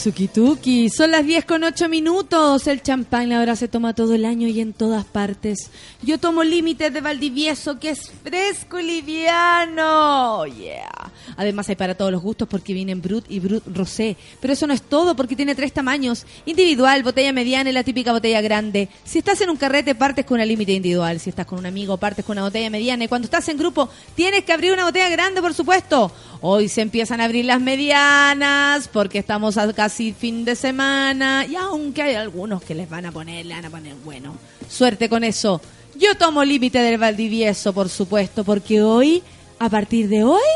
Suki 0.07 0.29
tuki. 0.29 0.89
Son 0.89 1.11
las 1.11 1.25
10 1.25 1.43
con 1.43 1.65
8 1.65 1.89
minutos. 1.89 2.65
El 2.67 2.81
champán 2.81 3.33
ahora 3.33 3.57
se 3.57 3.67
toma 3.67 3.93
todo 3.93 4.15
el 4.15 4.23
año 4.23 4.47
y 4.47 4.61
en 4.61 4.71
todas 4.71 5.03
partes. 5.03 5.69
Yo 6.01 6.17
tomo 6.17 6.45
límites 6.45 6.93
de 6.93 7.01
Valdivieso, 7.01 7.77
que 7.77 7.89
es 7.89 8.09
fresco 8.23 8.79
y 8.79 8.83
liviano. 8.83 10.45
Yeah. 10.45 11.11
Además 11.35 11.67
hay 11.67 11.75
para 11.75 11.95
todos 11.95 12.09
los 12.09 12.21
gustos 12.21 12.47
porque 12.47 12.73
vienen 12.73 13.01
Brut 13.01 13.25
y 13.27 13.41
Brut 13.41 13.63
Rosé. 13.67 14.15
Pero 14.39 14.53
eso 14.53 14.65
no 14.65 14.73
es 14.73 14.81
todo 14.81 15.13
porque 15.13 15.35
tiene 15.35 15.55
tres 15.55 15.73
tamaños. 15.73 16.25
Individual, 16.45 17.03
botella 17.03 17.33
mediana 17.33 17.69
y 17.69 17.73
la 17.73 17.83
típica 17.83 18.13
botella 18.13 18.39
grande. 18.39 18.87
Si 19.03 19.19
estás 19.19 19.41
en 19.41 19.49
un 19.49 19.57
carrete, 19.57 19.93
partes 19.93 20.25
con 20.25 20.35
una 20.35 20.45
límite 20.45 20.71
individual. 20.71 21.19
Si 21.19 21.31
estás 21.31 21.45
con 21.45 21.59
un 21.59 21.65
amigo, 21.65 21.97
partes 21.97 22.23
con 22.23 22.37
una 22.37 22.43
botella 22.43 22.69
mediana. 22.69 23.03
Y 23.03 23.07
cuando 23.09 23.25
estás 23.25 23.49
en 23.49 23.57
grupo, 23.57 23.89
tienes 24.15 24.45
que 24.45 24.53
abrir 24.53 24.71
una 24.71 24.85
botella 24.85 25.09
grande, 25.09 25.41
por 25.41 25.53
supuesto. 25.53 26.13
Hoy 26.39 26.69
se 26.69 26.81
empiezan 26.81 27.19
a 27.19 27.25
abrir 27.25 27.45
las 27.45 27.59
medianas 27.59 28.87
porque 28.87 29.17
estamos 29.17 29.57
a 29.57 29.65
casi 29.97 30.13
fin 30.13 30.45
de 30.45 30.55
semana. 30.55 31.43
Y 31.49 31.55
aunque 31.55 32.03
hay 32.03 32.13
algunos 32.13 32.61
que 32.61 32.75
les 32.75 32.87
van 32.87 33.07
a 33.07 33.11
poner, 33.11 33.47
le 33.47 33.55
van 33.55 33.65
a 33.65 33.69
poner, 33.71 33.95
bueno, 34.05 34.35
suerte 34.69 35.09
con 35.09 35.23
eso. 35.23 35.59
Yo 35.95 36.15
tomo 36.15 36.43
límite 36.43 36.77
del 36.79 36.99
Valdivieso, 36.99 37.73
por 37.73 37.89
supuesto, 37.89 38.43
porque 38.43 38.83
hoy, 38.83 39.23
a 39.57 39.67
partir 39.69 40.07
de 40.07 40.23
hoy, 40.23 40.47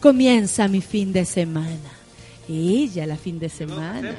comienza 0.00 0.66
mi 0.66 0.80
fin 0.80 1.12
de 1.12 1.24
semana. 1.24 1.92
Ella, 2.48 3.06
la 3.06 3.16
fin 3.16 3.38
de 3.38 3.48
semana. 3.48 4.16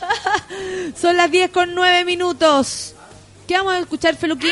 Son 1.00 1.16
las 1.16 1.30
10 1.30 1.52
con 1.52 1.76
9 1.76 2.04
minutos. 2.04 2.96
¿Qué 3.46 3.56
vamos 3.56 3.74
a 3.74 3.78
escuchar, 3.78 4.16
Feluquín? 4.16 4.50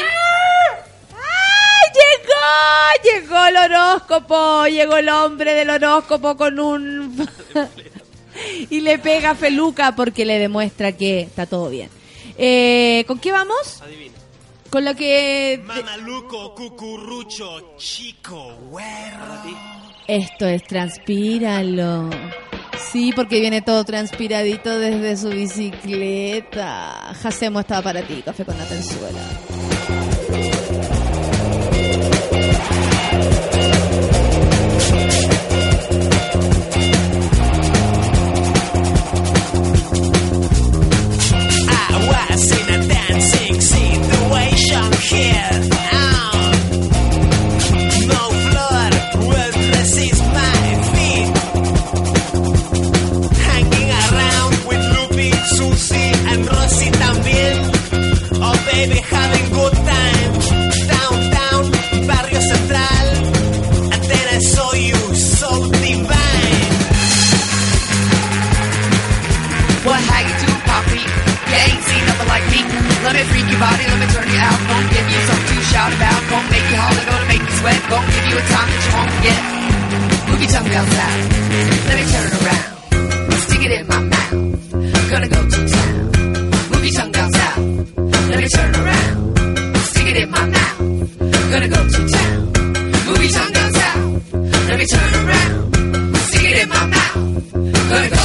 ¡Ay, 1.10 1.90
llegó! 1.98 3.20
Llegó 3.20 3.46
el 3.46 3.56
horóscopo. 3.56 4.66
Llegó 4.68 4.96
el 4.96 5.08
hombre 5.08 5.54
del 5.54 5.70
horóscopo 5.70 6.36
con 6.36 6.60
un... 6.60 7.28
y 8.70 8.80
le 8.80 8.98
pega 8.98 9.30
a 9.30 9.34
Feluca 9.34 9.94
porque 9.94 10.24
le 10.24 10.38
demuestra 10.38 10.92
que 10.92 11.20
está 11.20 11.46
todo 11.46 11.70
bien. 11.70 11.90
Eh, 12.38 13.04
¿Con 13.06 13.18
qué 13.18 13.32
vamos? 13.32 13.80
Adivina. 13.82 14.14
Con 14.70 14.84
lo 14.84 14.94
que... 14.94 15.62
Mamaluco, 15.64 16.54
cucurrucho, 16.54 17.76
chico, 17.78 18.56
güero. 18.68 19.24
Esto 20.06 20.46
es 20.46 20.62
Transpíralo. 20.64 22.10
Sí, 22.92 23.12
porque 23.14 23.40
viene 23.40 23.62
todo 23.62 23.84
transpiradito 23.84 24.78
desde 24.78 25.16
su 25.16 25.30
bicicleta. 25.30 27.14
Jacemo 27.20 27.60
estaba 27.60 27.82
para 27.82 28.02
ti, 28.02 28.22
café 28.22 28.44
con 28.44 28.56
la 28.58 28.64
tenzuela. 28.66 29.20
kiss. 45.06 45.55
Let 73.06 73.14
me 73.14 73.22
freak 73.30 73.46
your 73.46 73.60
body, 73.60 73.84
let 73.86 73.98
me 74.02 74.06
turn 74.10 74.28
you 74.34 74.40
out. 74.42 74.58
Gonna 74.66 74.90
give 74.90 75.06
you 75.14 75.20
something 75.30 75.58
to 75.58 75.64
shout 75.70 75.92
about. 75.94 76.20
Gonna 76.26 76.50
make 76.50 76.66
you 76.66 76.74
holler, 76.74 77.04
gonna 77.06 77.28
make 77.30 77.38
you 77.38 77.54
sweat. 77.54 77.80
Gonna 77.86 78.10
give 78.10 78.26
you 78.26 78.34
a 78.34 78.44
time 78.50 78.66
that 78.66 78.82
you 78.82 78.92
won't 78.98 79.10
forget. 79.14 79.40
Move 80.26 80.40
your 80.42 80.50
tongue 80.50 80.70
down 80.74 80.86
south. 80.90 81.22
Let 81.86 81.96
me 81.98 82.04
turn 82.10 82.30
around. 82.34 82.66
Stick 83.46 83.62
it 83.62 83.72
in 83.78 83.86
my 83.86 84.00
mouth. 84.10 84.32
Gonna 85.06 85.28
go 85.30 85.40
to 85.54 85.60
town. 85.70 85.94
Move 86.66 86.82
your 86.82 86.94
tongue 86.98 87.12
down 87.14 87.30
south. 87.30 87.62
Let 88.26 88.38
me 88.42 88.48
turn 88.50 88.72
around. 88.74 89.14
Stick 89.86 90.06
it 90.10 90.16
in 90.16 90.30
my 90.34 90.44
mouth. 90.50 90.78
Gonna 91.52 91.68
go 91.70 91.80
to 91.86 92.00
town. 92.10 92.38
Move 93.06 93.22
your 93.22 93.32
tongue 93.38 93.52
down 93.54 93.70
south. 93.70 94.34
Let 94.66 94.78
me 94.82 94.86
turn 94.90 95.10
around. 95.22 95.54
Stick 96.26 96.42
it 96.42 96.56
in 96.58 96.68
my 96.74 96.84
mouth. 96.90 97.14
Gonna 97.54 98.08
go 98.10 98.15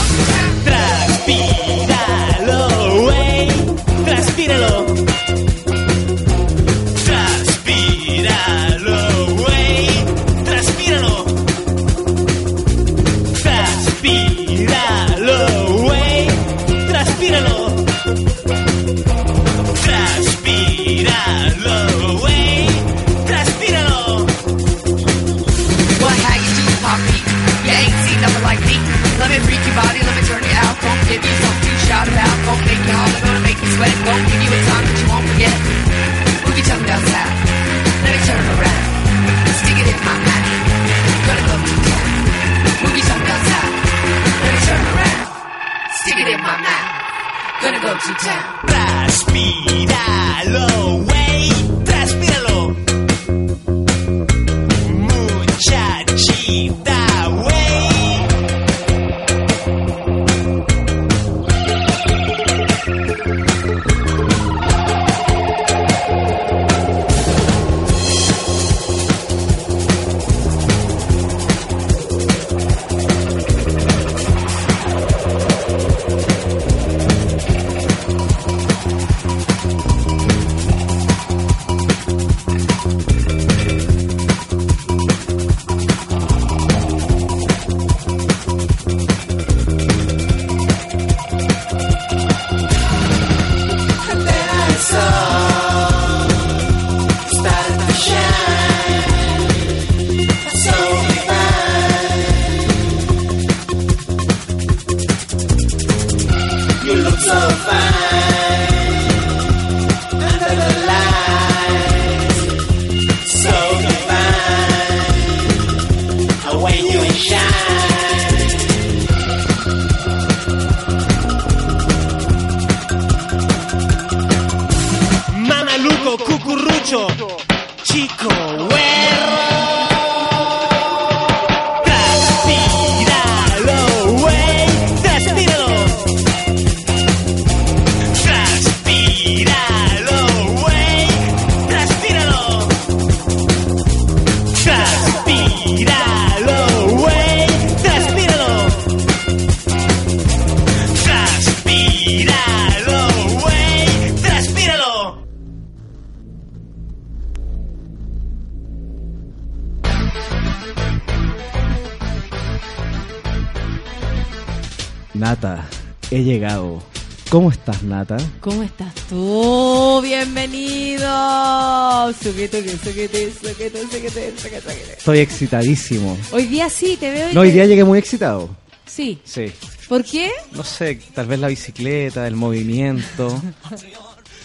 Estoy 174.97 175.19
excitadísimo. 175.19 176.17
Hoy 176.31 176.45
día 176.45 176.69
sí, 176.69 176.97
te 176.99 177.09
veo. 177.11 177.31
y 177.31 177.33
No, 177.33 177.41
hoy 177.41 177.47
te- 177.49 177.53
día 177.55 177.65
llegué 177.65 177.83
muy 177.83 177.99
excitado. 177.99 178.49
Sí. 178.85 179.19
Sí. 179.23 179.51
¿Por 179.87 180.03
qué? 180.03 180.31
No 180.53 180.63
sé, 180.63 180.99
tal 181.13 181.27
vez 181.27 181.39
la 181.39 181.47
bicicleta, 181.47 182.27
el 182.27 182.35
movimiento, 182.35 183.41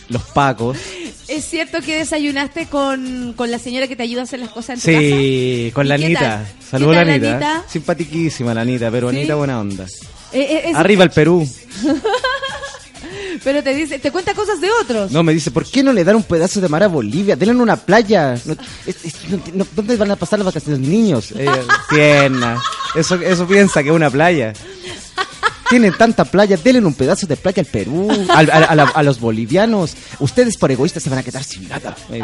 los 0.09 0.23
pacos. 0.23 0.77
¿Es 1.29 1.45
cierto 1.45 1.81
que 1.81 1.97
desayunaste 1.99 2.67
con, 2.67 3.33
con 3.37 3.51
la 3.51 3.59
señora 3.59 3.89
que 3.89 3.97
te 3.97 4.03
ayuda 4.05 4.21
a 4.23 4.25
hacer 4.25 4.39
las 4.41 4.51
cosas 4.51 4.71
en 4.71 4.81
tu 4.81 4.87
casa? 4.87 4.99
Sí, 5.17 5.71
con 5.75 5.87
¿Y 5.87 5.89
la 5.89 5.95
Anita. 5.97 6.47
Saludos 6.71 6.95
¿Qué 6.95 6.99
a 7.01 7.05
la 7.05 7.13
Anita. 7.15 7.65
Simpatiquísima 7.69 8.55
la 8.55 8.61
Anita, 8.63 8.91
pero 8.91 9.11
¿Sí? 9.11 9.17
Anita 9.19 9.35
buena 9.35 9.61
onda. 9.61 9.87
Eh, 10.33 10.63
eh, 10.67 10.73
Arriba 10.75 11.05
el 11.05 11.11
Perú. 11.11 11.49
Pero 13.47 13.63
te 13.63 13.73
dice, 13.75 14.01
te 14.01 14.11
cuenta 14.11 14.35
cosas 14.35 14.61
de 14.61 14.69
otros. 14.83 15.13
No, 15.13 15.23
me 15.23 15.33
dice, 15.33 15.53
¿por 15.53 15.65
qué 15.65 15.81
no 15.85 15.93
le 15.93 16.03
dan 16.03 16.17
un 16.17 16.25
pedazo 16.25 16.61
de 16.61 16.69
mar 16.69 16.83
a 16.83 16.89
Bolivia? 16.89 17.37
Denle 17.37 17.53
en 17.55 17.61
una 17.61 17.77
playa. 17.77 18.35
No, 18.45 18.55
es- 18.85 19.05
es- 19.05 19.15
no- 19.29 19.41
no- 19.55 19.67
¿Dónde 19.73 19.97
van 19.97 20.11
a 20.11 20.17
pasar 20.17 20.41
las 20.41 20.47
vacaciones 20.47 20.81
los 20.81 20.89
niños? 20.89 21.33
Eh. 21.39 21.47
Eso, 22.97 23.15
eso 23.15 23.47
piensa 23.47 23.85
que 23.85 23.91
es 23.91 23.95
una 23.95 24.11
playa. 24.11 24.53
Tienen 25.71 25.97
tanta 25.97 26.25
playa, 26.25 26.57
denle 26.57 26.85
un 26.85 26.95
pedazo 26.95 27.29
de 27.29 27.37
playa 27.37 27.61
al 27.63 27.67
Perú, 27.67 28.09
al- 28.31 28.51
a, 28.51 28.57
a 28.65 28.75
la- 28.75 28.83
a 28.93 29.03
los 29.05 29.21
bolivianos. 29.21 29.95
Ustedes 30.19 30.57
por 30.57 30.73
egoístas 30.73 31.05
se 31.05 31.11
van 31.11 31.21
a 31.21 31.23
quedar 31.23 31.45
sin 31.45 31.69
nada. 31.69 31.95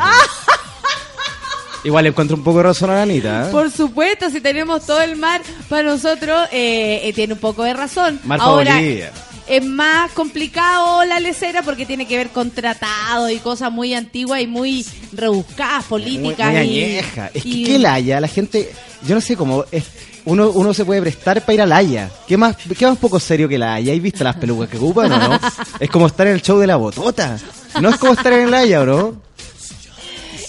Igual 1.84 2.06
encuentro 2.06 2.36
un 2.36 2.42
poco 2.42 2.58
de 2.58 2.64
razón 2.64 2.90
a 2.90 2.94
la 2.96 3.02
Anita. 3.02 3.48
¿eh? 3.48 3.52
Por 3.52 3.70
supuesto, 3.70 4.28
si 4.30 4.40
tenemos 4.40 4.86
todo 4.86 5.00
el 5.02 5.14
mar 5.16 5.40
para 5.68 5.82
nosotros, 5.84 6.48
eh, 6.52 7.00
eh, 7.04 7.12
tiene 7.12 7.34
un 7.34 7.40
poco 7.40 7.62
de 7.64 7.74
razón. 7.74 8.20
Mar 8.24 8.38
Ahora, 8.40 8.74
Bolivia. 8.74 9.12
Es 9.56 9.64
más 9.64 10.10
complicado 10.12 11.04
la 11.04 11.20
lecera 11.20 11.62
porque 11.62 11.84
tiene 11.86 12.06
que 12.06 12.16
ver 12.16 12.30
con 12.30 12.50
tratados 12.50 13.30
y 13.30 13.38
cosas 13.38 13.70
muy 13.70 13.94
antiguas 13.94 14.40
y 14.40 14.46
muy 14.46 14.86
rebuscadas, 15.12 15.84
políticas. 15.84 16.50
muy 16.52 16.56
y- 16.56 16.82
añeja. 16.84 17.30
Es 17.34 17.42
que, 17.42 17.48
y- 17.48 17.64
¿qué 17.64 17.78
la 17.78 17.94
haya? 17.94 18.20
La 18.20 18.28
gente, 18.28 18.72
yo 19.06 19.14
no 19.14 19.20
sé 19.20 19.36
cómo, 19.36 19.64
es, 19.70 19.84
uno, 20.24 20.50
uno 20.50 20.72
se 20.72 20.84
puede 20.84 21.00
prestar 21.02 21.40
para 21.42 21.54
ir 21.54 21.62
a 21.62 21.66
la 21.66 21.76
Haya. 21.78 22.10
¿Qué 22.28 22.36
más, 22.36 22.56
qué 22.78 22.86
más 22.86 22.96
poco 22.96 23.18
serio 23.18 23.48
que 23.48 23.58
la 23.58 23.74
Haya? 23.74 23.92
¿Has 23.92 24.00
visto 24.00 24.22
las 24.24 24.36
pelucas 24.36 24.68
que 24.68 24.76
ocupan 24.76 25.10
o 25.12 25.18
no? 25.18 25.40
Es 25.80 25.90
como 25.90 26.06
estar 26.06 26.26
en 26.28 26.34
el 26.34 26.42
show 26.42 26.58
de 26.58 26.66
la 26.68 26.76
botota. 26.76 27.36
No 27.80 27.88
es 27.90 27.96
como 27.96 28.12
estar 28.12 28.32
en 28.32 28.50
la 28.50 28.58
Haya, 28.60 28.80
bro. 28.82 29.16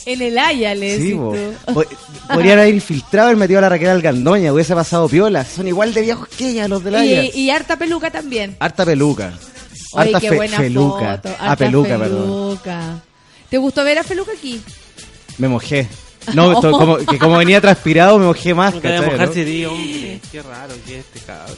En 0.06 0.22
el 0.22 0.38
Haya, 0.38 0.76
le 0.76 0.98
Sí, 0.98 1.04
decís 1.04 1.16
bo. 1.18 1.34
tú. 1.34 1.74
Po- 1.74 1.86
Podrían 2.34 2.60
haber 2.60 2.74
infiltrado 2.74 3.32
y 3.32 3.36
metido 3.36 3.60
a 3.60 3.62
la 3.62 3.70
Raquel 3.70 3.90
Algandoña, 3.90 4.52
hubiese 4.52 4.76
pasado 4.76 5.08
piola. 5.08 5.46
Son 5.46 5.68
igual 5.68 5.94
de 5.94 6.02
viejos 6.02 6.28
que 6.28 6.50
ella, 6.50 6.68
los 6.68 6.84
de 6.84 6.92
la 6.92 7.00
Haya. 7.00 7.24
Y, 7.24 7.30
y 7.34 7.50
harta 7.50 7.78
peluca 7.78 8.12
también. 8.12 8.56
Harta 8.60 8.86
peluca. 8.86 9.34
Oye, 9.94 10.08
Harta 10.10 10.20
qué 10.20 10.30
fe- 10.30 10.36
buena 10.36 10.58
feluca. 10.58 11.18
foto. 11.22 11.36
Ah, 11.40 11.56
peluca, 11.56 11.98
perdón. 11.98 12.22
peluca. 12.24 13.02
¿Te 13.50 13.58
gustó 13.60 13.84
ver 13.84 14.00
a 14.00 14.04
Feluca 14.04 14.32
aquí? 14.38 14.62
Me 15.38 15.48
mojé. 15.48 15.88
No, 16.34 16.60
to- 16.62 16.72
como, 16.72 16.98
que 16.98 17.18
como 17.20 17.38
venía 17.38 17.62
transpirado 17.62 18.18
me 18.20 18.26
mojé 18.26 18.54
más. 18.54 18.74
No 18.74 18.82
quería 18.82 18.98
¿cachai, 19.02 19.12
mojarse 19.14 19.46
no? 19.64 19.72
hombre. 19.72 20.20
Qué 20.32 20.42
raro 20.42 20.74
que 20.86 21.00
es 21.00 21.06
este 21.06 21.20
cabrón. 21.22 21.56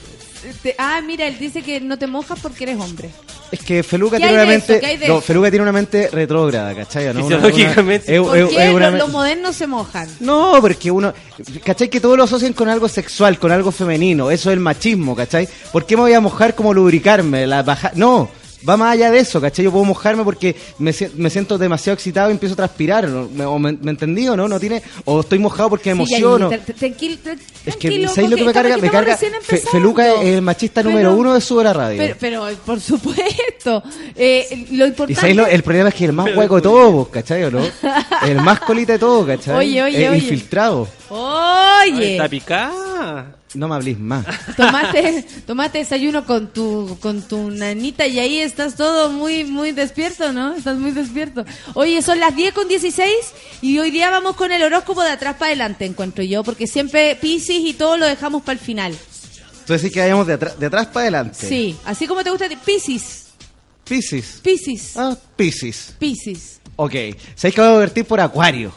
Te- 0.62 0.76
ah, 0.78 1.02
mira, 1.06 1.28
él 1.28 1.38
dice 1.40 1.62
que 1.62 1.80
no 1.82 1.98
te 1.98 2.08
mojas 2.08 2.40
porque 2.40 2.64
eres 2.66 2.80
hombre. 2.80 3.10
Es 3.52 3.60
que 3.60 3.84
Feluca 3.84 4.18
¿Qué 4.18 4.24
tiene 4.24 4.34
una 4.42 4.46
mente. 4.46 4.80
¿Qué 4.80 4.86
hay 4.86 4.98
de 4.98 5.08
no? 5.08 5.22
Feluca 5.22 5.50
tiene 5.50 5.64
una 5.64 5.72
mente 5.72 6.10
retrógrada, 6.12 6.74
¿cachai? 6.76 7.06
¿no? 7.14 7.26
Una- 7.26 7.38
Fisiológicamente. 7.38 8.20
una- 8.20 8.30
¿Por 8.30 8.38
es- 8.40 8.50
qué 8.50 8.68
es 8.68 8.74
una- 8.74 8.90
los, 8.92 9.00
los 9.00 9.10
modernos 9.12 9.56
se 9.56 9.68
mojan? 9.68 10.10
No, 10.20 10.58
porque 10.62 10.90
uno. 10.92 11.14
¿cachai? 11.64 11.90
Que 11.90 12.00
todos 12.00 12.18
lo 12.18 12.24
asocian 12.24 12.54
con 12.54 12.70
algo 12.70 12.88
sexual, 12.88 13.38
con 13.40 13.52
algo 13.52 13.72
femenino. 13.72 14.32
Eso 14.32 14.50
es 14.50 14.54
el 14.54 14.60
machismo, 14.60 15.16
¿cachai? 15.16 15.48
¿Por 15.72 15.86
qué 15.86 15.96
me 15.96 16.02
voy 16.04 16.14
a 16.14 16.20
mojar 16.22 16.56
como 16.56 16.74
lubricarme? 16.74 17.46
La 17.48 17.64
baja... 17.64 17.92
No, 17.96 18.30
va 18.68 18.78
más 18.78 18.94
allá 18.94 19.12
de 19.12 19.20
eso, 19.20 19.40
¿cachai? 19.42 19.66
Yo 19.66 19.72
puedo 19.72 19.86
mojarme 19.86 20.24
porque 20.24 20.56
me, 20.80 20.94
me 21.16 21.30
siento 21.30 21.58
demasiado 21.58 21.94
excitado 21.96 22.30
y 22.30 22.34
empiezo 22.34 22.54
a 22.54 22.58
transpirar. 22.58 23.08
¿no? 23.08 23.28
¿Me, 23.34 23.46
o 23.46 23.58
me, 23.60 23.74
me 23.74 23.92
entendí 23.92 24.28
o 24.28 24.36
no? 24.36 24.48
no 24.48 24.60
tiene, 24.60 24.82
o 25.06 25.20
estoy 25.22 25.40
mojado 25.40 25.70
porque 25.70 25.90
me 25.94 26.04
emociono. 26.04 26.50
tranquilo, 26.50 27.18
tra- 27.24 27.38
Es 27.66 27.76
que, 27.76 27.88
tranquilo, 27.90 28.10
¿sabéis 28.10 28.30
lo 28.32 28.38
que 28.38 28.44
me 28.46 28.54
carga? 28.54 28.78
Me 28.78 28.90
carga. 28.90 29.18
Fe-. 29.18 29.58
Feluca 29.58 30.14
es 30.22 30.26
el 30.36 30.42
machista 30.42 30.82
Pero- 30.82 30.90
número 30.92 31.14
uno 31.16 31.34
de 31.34 31.42
Sube 31.42 31.64
la 31.64 31.74
Radio. 31.74 31.98
Pero, 31.98 32.16
pero, 32.20 32.48
por 32.66 32.80
supuesto, 32.82 33.84
eh, 34.16 34.66
lo 34.72 34.86
y 34.86 34.90
importante... 34.90 35.16
sabéis 35.20 35.36
lo- 35.38 35.48
el 35.48 35.64
problema 35.64 35.90
es 35.90 35.96
que 35.96 36.06
el 36.06 36.14
más 36.14 36.36
hueco 36.36 36.56
de 36.58 36.62
todos, 36.62 37.08
¿cachai 37.10 37.44
o 37.46 37.52
no? 37.52 37.62
El 38.26 38.38
más 38.42 38.60
colita 38.62 38.94
de 38.94 39.00
todos, 39.00 39.26
¿cachai? 39.28 39.56
Oye, 39.58 39.84
oye, 39.84 40.04
Es 40.06 40.10
oye. 40.12 40.18
infiltrado. 40.20 40.88
Oye, 41.10 42.14
Está 42.14 42.28
picada. 42.30 43.36
No 43.56 43.68
me 43.68 43.76
hablís 43.76 43.98
más. 44.00 44.26
tomaste, 44.58 45.26
tomaste 45.48 45.78
desayuno 45.80 46.26
con 46.26 46.52
tu, 46.54 46.98
con 47.00 47.22
tu 47.22 47.50
nanita 47.52 48.06
y 48.06 48.20
ahí 48.20 48.38
estás 48.40 48.76
todo 48.76 49.10
muy, 49.12 49.44
muy 49.46 49.72
despierto, 49.72 50.32
¿no? 50.34 50.54
Estás 50.56 50.78
muy 50.78 50.92
despierto. 50.92 51.46
Oye, 51.74 52.02
son 52.02 52.20
las 52.20 52.36
10 52.36 52.54
con 52.54 52.68
16 52.68 53.10
y 53.62 53.80
hoy 53.80 53.92
día 53.92 54.10
vamos 54.10 54.36
con 54.36 54.52
el 54.52 54.62
horóscopo 54.64 55.02
de 55.04 55.10
atrás 55.12 55.36
para 55.36 55.48
adelante, 55.48 55.86
encuentro 55.86 56.24
yo, 56.24 56.44
porque 56.44 56.68
siempre 56.68 57.16
Pisces 57.16 57.60
y 57.62 57.74
todo 57.74 57.98
lo 57.98 58.06
dejamos 58.06 58.44
para 58.44 58.60
el 58.60 58.60
final. 58.66 58.96
Tú 59.66 59.74
decís 59.74 59.92
que 59.92 60.00
vayamos 60.00 60.28
de, 60.28 60.34
atrás- 60.34 60.58
de 60.60 60.66
atrás 60.68 60.88
para 60.88 61.02
adelante. 61.04 61.48
Sí, 61.48 61.76
así 61.86 62.06
como 62.08 62.24
te 62.24 62.30
gusta, 62.30 62.48
Pisces, 62.66 63.24
Piscis. 63.84 64.40
Pisces, 64.44 64.98
Ah, 64.98 65.16
Piscis. 65.36 65.94
Pisces. 66.00 66.60
Ok. 66.76 66.94
¿Sabéis 67.36 67.56
que 67.56 67.62
voy 67.62 67.70
a 67.70 67.74
divertir 67.74 68.06
por 68.06 68.20
Acuario? 68.20 68.72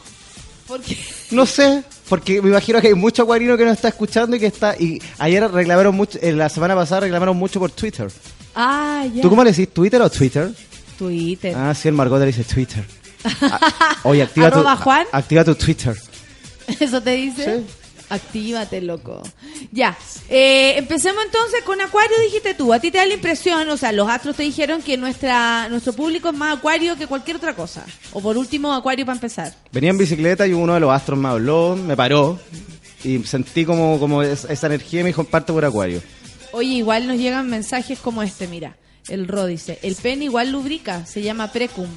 ¿Por 0.67 0.81
qué? 0.81 0.97
No 1.31 1.45
sé, 1.45 1.83
porque 2.09 2.41
me 2.41 2.49
imagino 2.49 2.81
que 2.81 2.87
hay 2.87 2.95
mucho 2.95 3.21
acuarino 3.23 3.55
que 3.55 3.63
nos 3.63 3.73
está 3.75 3.89
escuchando 3.89 4.35
y 4.35 4.39
que 4.39 4.47
está. 4.47 4.75
Y 4.77 4.99
ayer 5.19 5.49
reclamaron 5.49 5.95
mucho, 5.95 6.17
eh, 6.21 6.33
la 6.33 6.49
semana 6.49 6.75
pasada 6.75 7.01
reclamaron 7.01 7.37
mucho 7.37 7.59
por 7.59 7.71
Twitter. 7.71 8.11
Ah, 8.55 9.05
ya. 9.13 9.21
¿Tú 9.21 9.29
cómo 9.29 9.43
le 9.43 9.51
decís 9.51 9.69
Twitter 9.71 10.01
o 10.01 10.09
Twitter? 10.09 10.51
Twitter. 10.97 11.55
Ah, 11.55 11.73
sí, 11.73 11.87
el 11.87 11.93
Margot 11.93 12.19
le 12.19 12.25
dice 12.25 12.43
Twitter. 12.43 12.83
Ah, 13.41 13.97
Oye, 14.03 14.23
activa 14.23 14.49
tu, 14.49 14.63
Juan. 14.63 15.05
activa 15.11 15.43
tu 15.43 15.53
Twitter. 15.53 15.95
¿Eso 16.79 17.01
te 17.01 17.11
dice? 17.11 17.57
Sí. 17.59 17.65
Actívate, 18.09 18.81
loco. 18.81 19.21
Ya. 19.71 19.95
Eh, 20.29 20.73
empecemos 20.77 21.23
entonces 21.25 21.61
con 21.63 21.79
Acuario, 21.79 22.15
dijiste 22.25 22.53
tú. 22.55 22.73
A 22.73 22.79
ti 22.79 22.89
te 22.89 22.97
da 22.97 23.05
la 23.05 23.13
impresión, 23.13 23.69
o 23.69 23.77
sea, 23.77 23.91
los 23.91 24.09
astros 24.09 24.35
te 24.35 24.43
dijeron 24.43 24.81
que 24.81 24.97
nuestra 24.97 25.69
nuestro 25.69 25.93
público 25.93 26.29
es 26.29 26.35
más 26.35 26.57
Acuario 26.57 26.95
que 26.97 27.05
cualquier 27.07 27.37
otra 27.37 27.53
cosa. 27.55 27.85
O 28.13 28.19
por 28.21 28.37
último, 28.37 28.73
Acuario 28.73 29.05
para 29.05 29.15
empezar. 29.17 29.53
Venía 29.71 29.91
en 29.91 29.97
bicicleta 29.99 30.47
y 30.47 30.53
uno 30.53 30.73
de 30.73 30.79
los 30.79 30.91
astros 30.91 31.19
me 31.19 31.27
habló, 31.29 31.75
me 31.75 31.95
paró 31.95 32.39
y 33.03 33.19
sentí 33.23 33.63
como, 33.63 33.99
como 33.99 34.23
es- 34.23 34.45
esa 34.45 34.67
energía 34.67 35.01
y 35.01 35.03
me 35.03 35.09
dijo, 35.09 35.23
parte 35.23 35.53
por 35.53 35.63
Acuario. 35.63 36.01
Oye, 36.51 36.69
igual 36.73 37.05
nos 37.07 37.17
llegan 37.17 37.47
mensajes 37.47 37.99
como 37.99 38.23
este, 38.23 38.47
mira. 38.47 38.75
El 39.07 39.27
Ro 39.27 39.45
dice, 39.45 39.77
el 39.83 39.95
pene 39.95 40.25
igual 40.25 40.51
lubrica, 40.51 41.05
se 41.05 41.21
llama 41.21 41.51
precum. 41.51 41.87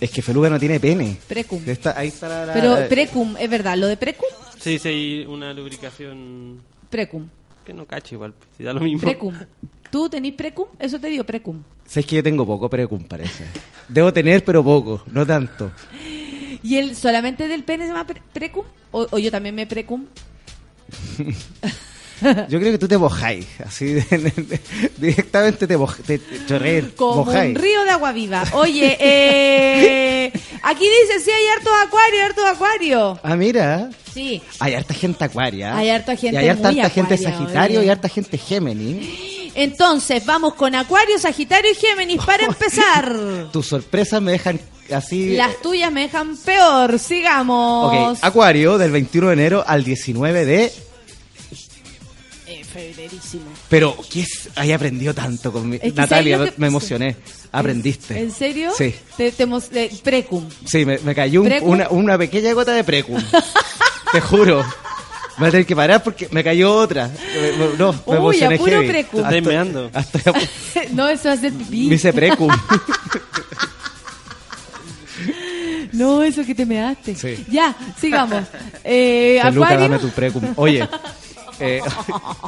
Es 0.00 0.10
que 0.10 0.20
Feluga 0.20 0.50
no 0.50 0.58
tiene 0.58 0.80
pene. 0.80 1.16
Precum. 1.28 1.62
Está- 1.66 1.94
ahí 1.96 2.08
está 2.08 2.28
la... 2.28 2.46
la- 2.46 2.52
Pero 2.54 2.88
precum, 2.88 3.36
¿es 3.38 3.48
verdad? 3.48 3.76
¿Lo 3.76 3.86
de 3.86 3.96
precum? 3.96 4.28
Se 4.62 4.70
dice 4.70 4.88
ahí 4.90 5.26
una 5.28 5.52
lubricación 5.52 6.60
Precum. 6.88 7.26
que 7.66 7.72
no 7.74 7.84
cacho 7.86 8.14
igual. 8.14 8.32
Si 8.56 8.62
da 8.62 8.72
lo 8.72 8.80
mismo. 8.80 9.00
Precum. 9.00 9.34
¿Tú 9.90 10.08
tenés 10.08 10.34
precum? 10.34 10.66
Eso 10.78 10.98
te 11.00 11.08
digo, 11.08 11.24
precum. 11.24 11.62
Sabes 11.86 12.06
que 12.06 12.16
yo 12.16 12.22
tengo 12.22 12.46
poco 12.46 12.70
precum, 12.70 13.02
parece. 13.04 13.44
Debo 13.88 14.12
tener, 14.12 14.44
pero 14.44 14.62
poco, 14.64 15.02
no 15.10 15.26
tanto. 15.26 15.72
¿Y 16.62 16.76
él 16.76 16.94
solamente 16.94 17.48
del 17.48 17.64
pene 17.64 17.84
se 17.84 17.90
llama 17.92 18.06
pre- 18.06 18.22
precum? 18.32 18.64
¿O, 18.92 19.06
o 19.10 19.18
yo 19.18 19.30
también 19.30 19.54
me 19.54 19.66
precum? 19.66 20.06
Yo 22.48 22.58
creo 22.60 22.72
que 22.72 22.78
tú 22.78 22.88
te 22.88 22.98
mojáis, 22.98 23.46
así 23.64 23.86
de- 23.86 24.02
de- 24.02 24.60
directamente 24.98 25.66
te, 25.66 25.76
moj, 25.76 25.96
te, 26.06 26.18
te 26.18 26.46
chorreé, 26.46 26.90
Como 26.96 27.24
mojáis. 27.24 27.56
un 27.56 27.62
río 27.62 27.84
de 27.84 27.90
agua 27.90 28.12
viva. 28.12 28.44
Oye, 28.52 28.96
eh, 29.00 30.32
aquí 30.62 30.84
dice, 31.02 31.20
sí, 31.24 31.30
hay 31.30 31.46
hartos 31.56 31.72
acuarios, 31.86 32.24
hartos 32.24 32.44
acuarios. 32.46 33.18
Ah, 33.22 33.36
mira, 33.36 33.90
Sí. 34.12 34.42
hay 34.58 34.74
harta 34.74 34.94
gente 34.94 35.24
acuaria. 35.24 35.76
Hay 35.76 35.88
harta 35.90 36.14
gente 36.16 36.36
Y 36.36 36.38
hay 36.38 36.48
harta, 36.48 36.70
muy 36.70 36.80
harta 36.80 36.90
gente 36.94 37.18
sagitario 37.18 37.78
oye. 37.80 37.86
y 37.86 37.90
harta 37.90 38.08
gente 38.08 38.38
Géminis. 38.38 39.08
Entonces, 39.54 40.24
vamos 40.24 40.54
con 40.54 40.74
Acuario, 40.74 41.18
Sagitario 41.18 41.70
y 41.72 41.74
Géminis 41.74 42.24
para 42.24 42.44
empezar. 42.46 43.14
Tus 43.52 43.66
sorpresas 43.66 44.22
me 44.22 44.32
dejan 44.32 44.58
así... 44.94 45.36
Las 45.36 45.60
tuyas 45.60 45.92
me 45.92 46.02
dejan 46.02 46.36
peor. 46.38 46.98
Sigamos. 46.98 48.18
Ok, 48.18 48.24
Acuario 48.24 48.78
del 48.78 48.90
21 48.92 49.26
de 49.28 49.32
enero 49.34 49.64
al 49.66 49.84
19 49.84 50.44
de... 50.46 50.72
Febrerísimo. 52.72 53.44
Pero, 53.68 53.96
¿qué 54.10 54.20
es? 54.22 54.48
Hay 54.56 54.72
aprendido 54.72 55.14
tanto 55.14 55.52
con 55.52 55.68
mi... 55.68 55.76
Es 55.76 55.82
que 55.82 55.92
Natalia, 55.92 56.36
¿sabes 56.38 56.50
lo 56.52 56.54
que- 56.56 56.60
me 56.60 56.66
emocioné. 56.68 57.16
Aprendiste. 57.52 58.18
¿En 58.18 58.30
serio? 58.30 58.70
Sí. 58.76 58.94
Te, 59.16 59.30
te 59.32 59.44
eh, 59.74 59.90
precum. 60.02 60.48
Sí, 60.64 60.84
me, 60.86 60.98
me 60.98 61.14
cayó 61.14 61.42
un- 61.42 61.52
una, 61.62 61.88
una 61.90 62.16
pequeña 62.18 62.52
gota 62.54 62.72
de 62.72 62.82
precum. 62.84 63.22
Te 64.12 64.20
juro. 64.20 64.64
Voy 65.38 65.48
a 65.48 65.50
tener 65.50 65.66
que 65.66 65.74
parar 65.74 66.02
porque 66.02 66.28
me 66.30 66.44
cayó 66.44 66.74
otra. 66.74 67.10
No, 67.78 67.92
me 67.92 67.98
Uy, 67.98 68.14
a 68.14 68.16
emocioné 68.18 68.58
puro 68.58 68.72
heavy. 68.72 68.88
precum. 68.88 69.20
Estáis 69.20 69.42
meando. 69.44 69.90
hasta- 69.94 70.32
no, 70.92 71.08
eso 71.08 71.30
hace 71.30 71.50
pipí. 71.50 71.88
me 71.88 71.94
hice 71.96 72.12
precum. 72.12 72.50
No, 75.92 76.22
eso 76.22 76.44
que 76.44 76.54
te 76.54 76.64
measte. 76.66 77.14
Sí. 77.14 77.44
Ya, 77.50 77.74
sigamos. 78.00 78.44
Eh, 78.84 79.40
Acuario. 79.42 79.78
dame 79.80 79.98
tu 79.98 80.08
precum. 80.10 80.42
Oye, 80.56 80.88
eh, 81.62 81.80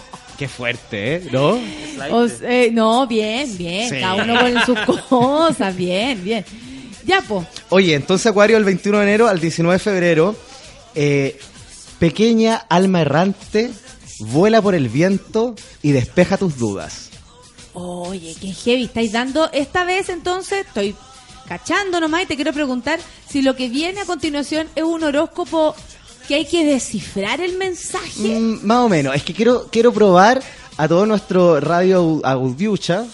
Qué 0.39 0.49
fuerte, 0.49 1.17
¿eh? 1.17 1.29
¿No? 1.31 1.61
O 2.11 2.27
eh, 2.43 2.71
no, 2.73 3.07
bien, 3.07 3.57
bien. 3.57 3.89
Sí. 3.89 4.01
Cada 4.01 4.15
uno 4.25 4.41
con 4.41 4.65
sus 4.67 5.01
cosas, 5.09 5.77
bien, 5.77 6.23
bien. 6.25 6.45
Ya, 7.07 7.21
po. 7.21 7.47
Oye, 7.69 7.95
entonces 7.95 8.27
Acuario 8.27 8.57
el 8.57 8.65
21 8.65 8.99
de 8.99 9.05
enero 9.05 9.29
al 9.29 9.41
19 9.41 9.75
de 9.75 9.79
febrero, 9.79 10.37
eh, 10.95 11.39
pequeña 11.99 12.57
alma 12.57 13.03
errante, 13.03 13.71
vuela 14.19 14.61
por 14.61 14.75
el 14.75 14.89
viento 14.89 15.55
y 15.83 15.93
despeja 15.93 16.37
tus 16.37 16.59
dudas. 16.59 17.11
Oye, 17.75 18.35
qué 18.41 18.53
heavy. 18.53 18.85
Estáis 18.85 19.13
dando. 19.13 19.51
Esta 19.53 19.85
vez, 19.85 20.09
entonces, 20.09 20.67
estoy 20.67 20.95
cachando 21.47 22.01
nomás 22.01 22.23
y 22.23 22.27
te 22.27 22.37
quiero 22.37 22.53
preguntar 22.53 22.99
si 23.29 23.43
lo 23.43 23.55
que 23.55 23.69
viene 23.69 24.01
a 24.01 24.05
continuación 24.05 24.67
es 24.75 24.83
un 24.83 25.05
horóscopo 25.05 25.75
que 26.29 26.35
hay 26.37 26.47
que 26.47 26.65
descifrar 26.65 27.41
el 27.41 27.57
mensaje. 27.59 28.39
Mm, 28.39 28.65
más 28.65 28.79
o 28.79 28.89
menos, 28.89 29.15
es 29.15 29.23
que 29.23 29.35
quiero, 29.35 29.69
quiero 29.71 29.93
probar 29.93 30.43
a 30.77 30.89
todo 30.89 31.07
nuestro 31.07 31.61
radio 31.61 32.01
au- 32.03 32.21
audiucha 32.25 33.05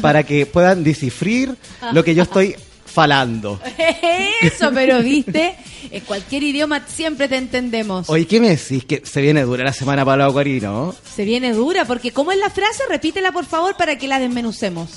para 0.00 0.22
que 0.22 0.46
puedan 0.46 0.84
descifrir 0.84 1.56
lo 1.92 2.04
que 2.04 2.14
yo 2.14 2.22
estoy 2.22 2.54
falando. 2.84 3.58
Eso, 4.42 4.70
pero 4.74 5.02
viste, 5.02 5.56
en 5.90 6.00
cualquier 6.04 6.42
idioma 6.42 6.82
siempre 6.86 7.26
te 7.28 7.36
entendemos. 7.38 8.08
Oye, 8.10 8.26
¿qué 8.26 8.38
me 8.40 8.50
decís? 8.50 8.84
Que 8.84 9.02
se 9.04 9.20
viene 9.22 9.42
dura 9.42 9.64
la 9.64 9.72
semana 9.72 10.04
para 10.04 10.24
los 10.24 10.30
acuarinos. 10.30 10.94
Se 11.16 11.24
viene 11.24 11.52
dura, 11.54 11.84
porque 11.86 12.12
¿cómo 12.12 12.32
es 12.32 12.38
la 12.38 12.50
frase? 12.50 12.82
Repítela, 12.88 13.32
por 13.32 13.46
favor, 13.46 13.76
para 13.76 13.96
que 13.96 14.06
la 14.08 14.18
desmenucemos. 14.20 14.90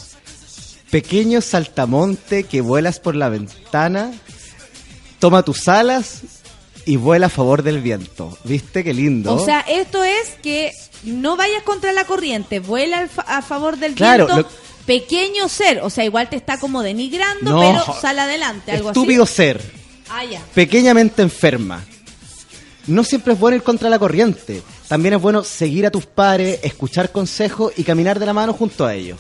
Pequeño 0.92 1.42
saltamonte 1.42 2.44
que 2.44 2.62
vuelas 2.62 3.00
por 3.00 3.16
la 3.16 3.30
ventana, 3.30 4.12
toma 5.20 5.42
tus 5.44 5.68
alas 5.68 6.22
y 6.86 6.96
vuela 6.98 7.28
a 7.28 7.30
favor 7.30 7.64
del 7.64 7.82
viento. 7.82 8.38
¿Viste 8.44 8.84
qué 8.84 8.94
lindo? 8.94 9.34
O 9.34 9.44
sea, 9.44 9.62
esto 9.62 10.04
es 10.04 10.30
que 10.44 10.72
no 11.04 11.36
vayas 11.36 11.64
contra 11.64 11.92
la 11.94 12.06
corriente, 12.06 12.60
vuela 12.60 13.08
fa- 13.08 13.22
a 13.24 13.42
favor 13.42 13.78
del 13.78 13.96
Claro, 13.96 14.26
viento. 14.28 14.44
lo- 14.50 14.66
Pequeño 14.86 15.50
ser, 15.50 15.82
o 15.82 15.90
sea, 15.90 16.06
igual 16.06 16.30
te 16.30 16.36
está 16.36 16.60
como 16.60 16.84
denigrando, 16.84 17.50
No. 17.52 17.60
pero 17.60 18.00
sale 18.00 18.22
adelante, 18.22 18.72
algo 18.72 18.90
estúpido 18.90 19.24
así. 19.24 19.34
ser, 19.34 19.62
Ah, 20.10 20.24
ya. 20.24 20.40
pequeñamente 20.54 21.24
enferma. 21.24 21.84
No 22.86 23.04
siempre 23.04 23.34
es 23.34 23.40
bueno 23.40 23.56
ir 23.58 23.64
contra 23.64 23.90
la 23.90 23.98
corriente. 23.98 24.62
También 24.88 25.16
es 25.16 25.22
bueno 25.22 25.44
seguir 25.44 25.88
a 25.88 25.92
tus 25.92 26.06
pares, 26.06 26.60
escuchar 26.62 27.12
consejos 27.12 27.74
y 27.76 27.84
caminar 27.84 28.20
de 28.20 28.28
la 28.28 28.34
mano 28.34 28.54
junto 28.54 28.86
a 28.86 28.94
ellos. 28.94 29.20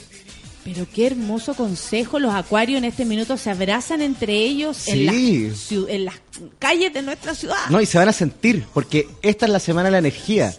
Pero 0.65 0.87
qué 0.91 1.05
hermoso 1.05 1.53
consejo, 1.53 2.17
los 2.17 2.33
acuarios 2.33 2.79
en 2.79 2.85
este 2.85 3.05
minuto 3.05 3.37
se 3.37 3.51
abrazan 3.51 4.01
entre 4.01 4.33
ellos 4.33 4.87
en, 4.87 5.05
las, 5.05 5.15
en 5.15 6.05
las 6.05 6.15
calles 6.57 6.91
de 6.91 7.03
nuestra 7.03 7.35
ciudad. 7.35 7.55
No, 7.69 7.79
y 7.79 7.85
se 7.85 7.99
van 7.99 8.09
a 8.09 8.13
sentir, 8.13 8.65
porque 8.73 9.07
esta 9.21 9.45
es 9.45 9.51
la 9.51 9.59
semana 9.59 9.85
de 9.85 9.91
la 9.91 9.97
energía. 9.99 10.55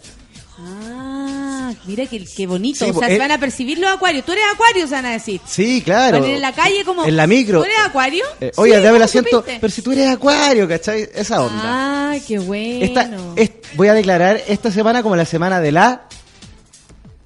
Ah, 0.61 1.73
mira 1.87 2.07
qué, 2.07 2.25
qué 2.25 2.47
bonito, 2.47 2.85
Sí, 2.85 2.85
o 2.85 2.93
sea, 2.93 2.95
pues, 2.95 3.09
se 3.09 3.17
eh, 3.17 3.19
van 3.19 3.33
a 3.33 3.39
percibir 3.39 3.79
los 3.81 3.91
acuarios. 3.91 4.25
Tú 4.25 4.31
eres 4.31 4.45
acuario, 4.55 4.87
se 4.87 4.95
van 4.95 5.07
a 5.07 5.11
decir. 5.11 5.41
Sí, 5.45 5.83
claro. 5.85 6.21
Van 6.21 6.31
en 6.31 6.41
la 6.41 6.53
calle 6.53 6.85
como... 6.85 7.05
En 7.05 7.17
la 7.17 7.27
micro. 7.27 7.59
¿Tú 7.59 7.65
eres 7.65 7.79
acuario? 7.85 8.25
Eh, 8.41 8.53
oye, 8.55 8.77
Sí, 8.77 8.83
dame 8.83 8.87
el 8.87 8.93
¿cómo 8.95 9.05
asiento. 9.05 9.45
Pero 9.45 9.69
si 9.71 9.83
tú 9.83 9.91
eres 9.91 10.07
acuario, 10.09 10.69
¿cachai? 10.69 11.09
Esa 11.15 11.43
onda. 11.43 12.11
Ay, 12.11 12.21
qué 12.21 12.39
bueno. 12.39 12.85
Esta, 12.85 13.11
es- 13.35 13.51
voy 13.75 13.89
a 13.89 13.95
declarar 13.95 14.41
esta 14.47 14.71
semana 14.71 15.03
como 15.03 15.17
la 15.17 15.25
semana 15.25 15.61
de 15.61 15.73
la, 15.73 16.07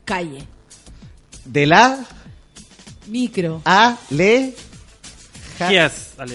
Calle, 0.06 0.44
de 1.44 1.66
la, 1.66 1.98
micro, 3.10 3.60
a, 3.64 3.96
le, 4.10 4.54
ja- 5.58 5.90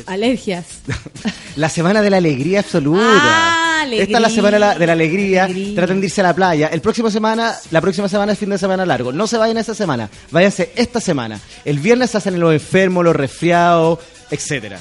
alergias. 0.07 0.65
la 1.55 1.69
semana 1.69 2.01
de 2.01 2.09
la 2.09 2.17
alegría 2.17 2.59
absoluta. 2.59 3.01
Ah, 3.03 3.81
alegría. 3.81 4.03
Esta 4.03 4.17
es 4.17 4.21
la 4.21 4.29
semana 4.29 4.51
de 4.55 4.59
la, 4.59 4.75
de 4.79 4.85
la 4.87 4.93
alegría. 4.93 5.43
Alegría. 5.45 5.75
Traten 5.75 5.99
de 6.01 6.07
irse 6.07 6.21
a 6.21 6.25
la 6.25 6.35
playa. 6.35 6.67
El 6.67 6.81
próximo 6.81 7.09
semana, 7.11 7.55
la 7.71 7.81
próxima 7.81 8.07
semana 8.09 8.33
es 8.33 8.39
fin 8.39 8.49
de 8.49 8.57
semana 8.57 8.85
largo. 8.85 9.11
No 9.11 9.27
se 9.27 9.37
vayan 9.37 9.57
esta 9.57 9.73
semana, 9.75 10.09
váyanse 10.31 10.71
esta 10.75 10.99
semana. 10.99 11.39
El 11.63 11.79
viernes 11.79 12.11
se 12.11 12.17
hacen 12.17 12.39
los 12.39 12.53
enfermos, 12.53 13.03
los 13.03 13.15
resfriados, 13.15 13.99
etcétera. 14.31 14.79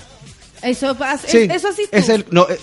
Eso, 0.63 0.95
pasa- 0.95 1.29
Sí, 1.29 1.47
eso 1.51 1.69
así 1.69 1.83
es 1.91 2.09
el, 2.09 2.25
no, 2.31 2.47
eh, 2.49 2.59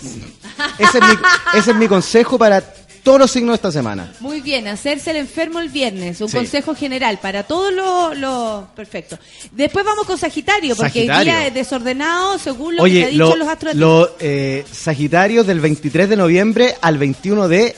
ese, 0.80 0.98
es 0.98 1.04
mi, 1.04 1.14
ese 1.60 1.72
es 1.72 1.78
mi 1.78 1.88
consejo 1.88 2.40
para 2.40 2.64
todos 3.04 3.20
los 3.20 3.32
signos 3.32 3.54
de 3.54 3.56
esta 3.56 3.72
semana. 3.72 4.14
Muy 4.20 4.42
bien, 4.42 4.68
hacerse 4.68 5.12
el 5.12 5.18
enfermo 5.18 5.60
el 5.60 5.70
viernes, 5.70 6.22
un 6.22 6.30
Sí. 6.30 6.38
consejo 6.38 6.76
general 6.76 7.20
para 7.22 7.44
todos 7.44 7.74
los... 7.74 8.18
Lo... 8.18 8.68
Perfecto. 8.76 9.18
Después 9.52 9.84
vamos 9.84 10.06
con 10.06 10.18
Sagitario, 10.18 10.76
porque 10.76 11.02
el 11.02 11.08
Sagitario. 11.08 11.34
día 11.34 11.48
es 11.48 11.54
desordenado 11.54 12.38
según 12.38 12.76
lo 12.76 12.84
que 12.84 12.92
te 12.92 13.04
ha 13.04 13.08
dicho 13.08 13.18
lo- 13.30 13.36
los 13.36 13.48
astros. 13.48 13.76
los 13.76 14.10
eh, 14.20 14.64
Sagitarios 14.72 15.48
del 15.48 15.60
23 15.60 16.10
de 16.10 16.16
noviembre 16.16 16.76
al 16.82 16.98
21 16.98 17.48
de... 17.48 17.76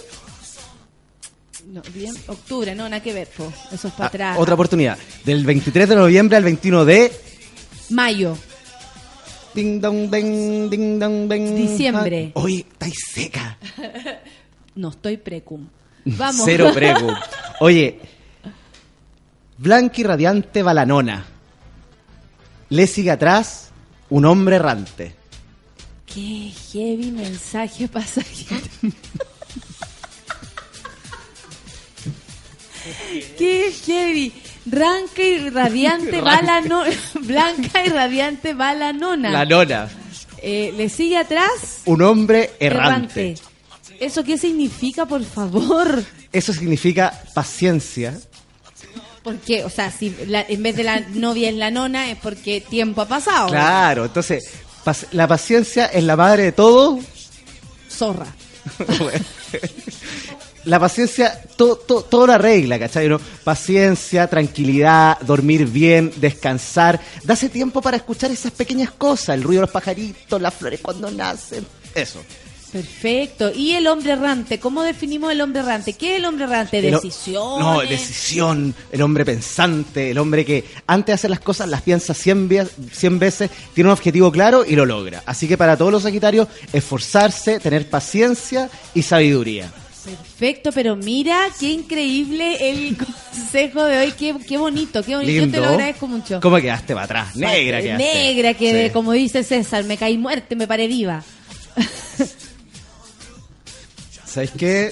No, 1.67 1.81
bien, 1.93 2.13
octubre, 2.27 2.75
no, 2.75 2.83
nada 2.87 3.01
que 3.01 3.13
ver, 3.13 3.27
po. 3.29 3.51
eso 3.71 3.87
es 3.87 3.93
para 3.93 4.05
ah, 4.05 4.07
atrás. 4.07 4.37
otra 4.39 4.53
oportunidad. 4.53 4.97
Del 5.25 5.43
23 5.45 5.89
de 5.89 5.95
noviembre 5.95 6.37
al 6.37 6.43
21 6.43 6.85
de... 6.85 7.11
Mayo, 7.89 8.37
Ding 9.55 9.79
dong 9.79 10.09
ding 10.09 10.67
ding 10.69 10.97
dong 10.99 11.29
ding. 11.29 11.55
Diciembre. 11.55 12.31
Ah, 12.35 12.39
Oye, 12.41 12.65
estáis 12.71 12.95
seca. 13.13 13.57
no 14.75 14.89
estoy 14.89 15.17
precum. 15.17 15.67
Vamos. 16.05 16.43
Cero 16.45 16.71
prego. 16.73 17.15
Oye, 17.59 17.99
blanca 19.57 20.01
y 20.01 20.03
radiante 20.03 20.63
va 20.63 20.73
la 20.73 20.85
nona. 20.85 21.25
Le 22.69 22.87
sigue 22.87 23.11
atrás 23.11 23.69
un 24.09 24.25
hombre 24.25 24.57
errante. 24.57 25.15
Qué 26.05 26.51
heavy 26.71 27.11
mensaje 27.11 27.87
pasajero. 27.87 28.61
Qué 33.37 33.71
heavy. 33.85 34.33
Blanca 34.65 35.21
y 35.21 35.49
radiante 35.49 36.21
va 36.21 36.41
la 36.41 36.61
nona. 36.61 36.89
Blanca 37.21 37.85
y 37.85 37.89
radiante 37.89 38.53
va 38.53 38.73
la 38.73 38.93
nona. 38.93 39.29
La 39.29 39.45
nona. 39.45 39.89
Eh, 40.41 40.73
Le 40.75 40.89
sigue 40.89 41.17
atrás. 41.17 41.81
Un 41.85 42.01
hombre 42.01 42.51
errante. 42.59 43.35
¿Eso 44.05 44.23
qué 44.23 44.37
significa, 44.37 45.05
por 45.05 45.23
favor? 45.23 46.03
Eso 46.31 46.53
significa 46.53 47.23
paciencia. 47.33 48.19
Porque, 49.23 49.63
o 49.63 49.69
sea, 49.69 49.89
si 49.91 50.13
la- 50.27 50.41
en 50.47 50.61
vez 50.63 50.75
de 50.75 50.83
la 50.83 50.99
novia 50.99 51.49
es 51.49 51.55
la 51.55 51.71
nona, 51.71 52.11
es 52.11 52.17
porque 52.17 52.59
tiempo 52.61 53.01
ha 53.01 53.07
pasado. 53.07 53.47
Claro, 53.47 54.05
entonces, 54.05 54.43
pac- 54.83 55.07
la 55.13 55.27
paciencia 55.27 55.85
es 55.85 56.03
la 56.03 56.15
madre 56.17 56.43
de 56.43 56.51
todo. 56.51 56.99
Zorra. 57.89 58.25
la 60.65 60.79
paciencia, 60.79 61.41
todo, 61.57 61.75
todo 61.77 62.27
lo 62.27 62.33
arregla, 62.33 62.79
¿cachai? 62.79 63.07
¿no? 63.09 63.19
Paciencia, 63.43 64.27
tranquilidad, 64.27 65.19
dormir 65.21 65.67
bien, 65.67 66.11
descansar. 66.17 66.99
Dase 67.23 67.49
tiempo 67.49 67.81
para 67.81 67.97
escuchar 67.97 68.31
esas 68.31 68.51
pequeñas 68.51 68.91
cosas, 68.91 69.35
el 69.35 69.43
ruido 69.43 69.61
de 69.61 69.65
los 69.67 69.71
pajaritos, 69.71 70.41
las 70.41 70.53
flores 70.53 70.79
cuando 70.81 71.11
nacen. 71.11 71.65
Eso. 71.93 72.19
Perfecto. 72.73 73.51
¿Y 73.55 73.73
el 73.73 73.85
hombre 73.87 74.11
errante? 74.13 74.59
¿Cómo 74.59 74.81
definimos 74.83 75.31
el 75.31 75.39
hombre 75.41 75.61
errante? 75.61 75.93
¿Qué 75.93 76.13
es 76.13 76.17
el 76.17 76.25
hombre 76.25 76.45
errante? 76.45 76.81
Decisión. 76.81 77.59
No, 77.59 77.79
decisión, 77.81 78.73
el 78.91 79.01
hombre 79.03 79.23
pensante, 79.23 80.09
el 80.11 80.17
hombre 80.17 80.43
que 80.43 80.65
antes 80.87 81.07
de 81.07 81.13
hacer 81.13 81.29
las 81.29 81.39
cosas 81.39 81.69
las 81.69 81.83
piensa 81.83 82.13
100, 82.13 82.49
ve- 82.49 82.67
100 82.91 83.19
veces, 83.19 83.51
tiene 83.73 83.89
un 83.89 83.93
objetivo 83.93 84.31
claro 84.31 84.65
y 84.67 84.75
lo 84.75 84.85
logra. 84.85 85.21
Así 85.25 85.47
que 85.47 85.57
para 85.57 85.77
todos 85.77 85.91
los 85.91 86.03
Sagitarios, 86.03 86.47
esforzarse, 86.73 87.59
tener 87.59 87.87
paciencia 87.89 88.69
y 88.93 89.03
sabiduría. 89.03 89.71
Perfecto, 90.03 90.71
pero 90.73 90.95
mira 90.97 91.39
qué 91.59 91.69
increíble 91.71 92.71
el 92.71 92.97
consejo 93.31 93.83
de 93.85 93.99
hoy. 93.99 94.11
Qué, 94.11 94.35
qué 94.47 94.57
bonito, 94.57 95.01
qué 95.03 95.15
bonito. 95.15 95.45
Yo 95.45 95.51
te 95.51 95.57
lo 95.61 95.67
agradezco 95.69 96.07
mucho. 96.07 96.41
¿Cómo 96.41 96.57
quedaste 96.57 96.93
para 96.93 97.05
atrás? 97.05 97.35
Negra 97.37 97.81
quedaste. 97.81 98.03
Negra, 98.03 98.53
que 98.55 98.87
Sí. 98.87 98.93
como 98.93 99.11
dice 99.13 99.43
César, 99.43 99.83
me 99.85 99.95
caí 99.95 100.17
muerte, 100.17 100.55
me 100.57 100.67
paré 100.67 100.87
viva. 100.87 101.23
¿Sabes 104.33 104.49
qué? 104.57 104.91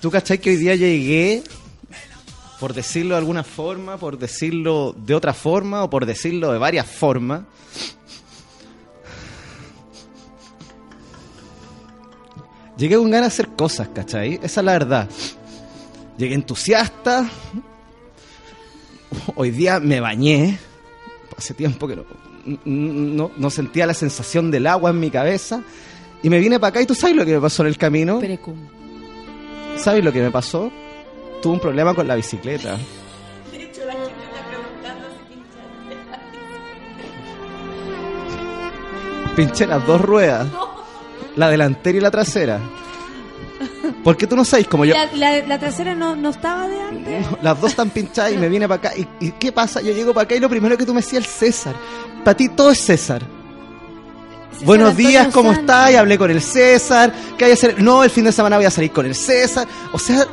¿Tú 0.00 0.10
cachai 0.10 0.38
que 0.38 0.48
hoy 0.48 0.56
día 0.56 0.74
llegué, 0.74 1.42
por 2.58 2.72
decirlo 2.72 3.14
de 3.14 3.18
alguna 3.18 3.44
forma, 3.44 3.98
por 3.98 4.18
decirlo 4.18 4.96
de 4.96 5.14
otra 5.14 5.34
forma 5.34 5.84
o 5.84 5.90
por 5.90 6.06
decirlo 6.06 6.50
de 6.50 6.56
varias 6.56 6.86
formas? 6.86 7.42
Llegué 12.78 12.96
con 12.96 13.10
ganas 13.10 13.36
de 13.36 13.42
hacer 13.42 13.54
cosas, 13.54 13.88
¿cachai? 13.88 14.40
Esa 14.42 14.60
es 14.60 14.64
la 14.64 14.72
verdad. 14.72 15.10
Llegué 16.16 16.36
entusiasta. 16.36 17.28
Hoy 19.34 19.50
día 19.50 19.78
me 19.78 20.00
bañé. 20.00 20.58
Hace 21.36 21.52
tiempo 21.52 21.86
que 21.86 21.96
no, 21.96 22.06
no, 22.64 23.30
no 23.36 23.50
sentía 23.50 23.84
la 23.84 23.92
sensación 23.92 24.50
del 24.50 24.66
agua 24.66 24.88
en 24.88 25.00
mi 25.00 25.10
cabeza. 25.10 25.62
Y 26.22 26.30
me 26.30 26.38
vine 26.38 26.58
para 26.58 26.70
acá 26.70 26.80
y 26.82 26.86
tú 26.86 26.94
sabes 26.94 27.14
lo 27.16 27.24
que 27.24 27.34
me 27.34 27.40
pasó 27.40 27.62
en 27.62 27.68
el 27.68 27.78
camino. 27.78 28.18
Precum. 28.18 28.56
¿Sabes 29.76 30.02
lo 30.04 30.12
que 30.12 30.20
me 30.22 30.30
pasó? 30.30 30.70
Tuve 31.40 31.52
un 31.54 31.60
problema 31.60 31.94
con 31.94 32.08
la 32.08 32.16
bicicleta. 32.16 32.76
Pinché 39.36 39.66
las 39.66 39.86
dos 39.86 40.00
ruedas. 40.00 40.46
La 41.36 41.48
delantera 41.48 41.96
y 41.98 42.00
la 42.00 42.10
trasera. 42.10 42.58
Porque 44.02 44.26
tú 44.26 44.34
no 44.34 44.44
sabes 44.44 44.66
cómo 44.66 44.84
yo... 44.84 44.94
La, 44.94 45.08
la- 45.14 45.46
la 45.46 45.58
trasera 45.58 45.94
no, 45.94 46.16
no 46.16 46.30
estaba 46.30 46.66
de 46.66 46.80
antes. 46.80 47.26
Las 47.42 47.60
dos 47.60 47.70
están 47.70 47.90
pinchadas 47.90 48.32
y 48.32 48.36
me 48.36 48.48
vine 48.48 48.66
para 48.66 48.88
acá. 48.88 48.96
¿Y, 48.96 49.06
y 49.26 49.32
qué 49.32 49.52
pasa? 49.52 49.80
Yo 49.80 49.92
llego 49.92 50.12
para 50.12 50.24
acá 50.24 50.34
y 50.34 50.40
lo 50.40 50.48
primero 50.48 50.76
que 50.76 50.84
tú 50.84 50.92
me 50.94 51.00
decías 51.00 51.24
el 51.24 51.30
César. 51.30 51.74
Para 52.24 52.36
ti 52.36 52.48
todo 52.48 52.70
es 52.72 52.78
César. 52.80 53.22
Buenos 54.64 54.96
días, 54.96 55.28
¿cómo 55.32 55.52
estás? 55.52 55.94
Hablé 55.94 56.18
con 56.18 56.30
el 56.30 56.42
César. 56.42 57.12
¿Qué 57.36 57.44
hay 57.44 57.50
que 57.50 57.54
hacer? 57.54 57.82
No, 57.82 58.02
el 58.04 58.10
fin 58.10 58.24
de 58.24 58.32
semana 58.32 58.56
voy 58.56 58.66
a 58.66 58.70
salir 58.70 58.90
con 58.92 59.06
el 59.06 59.14
César. 59.14 59.66
O 59.92 59.98
sea, 59.98 60.26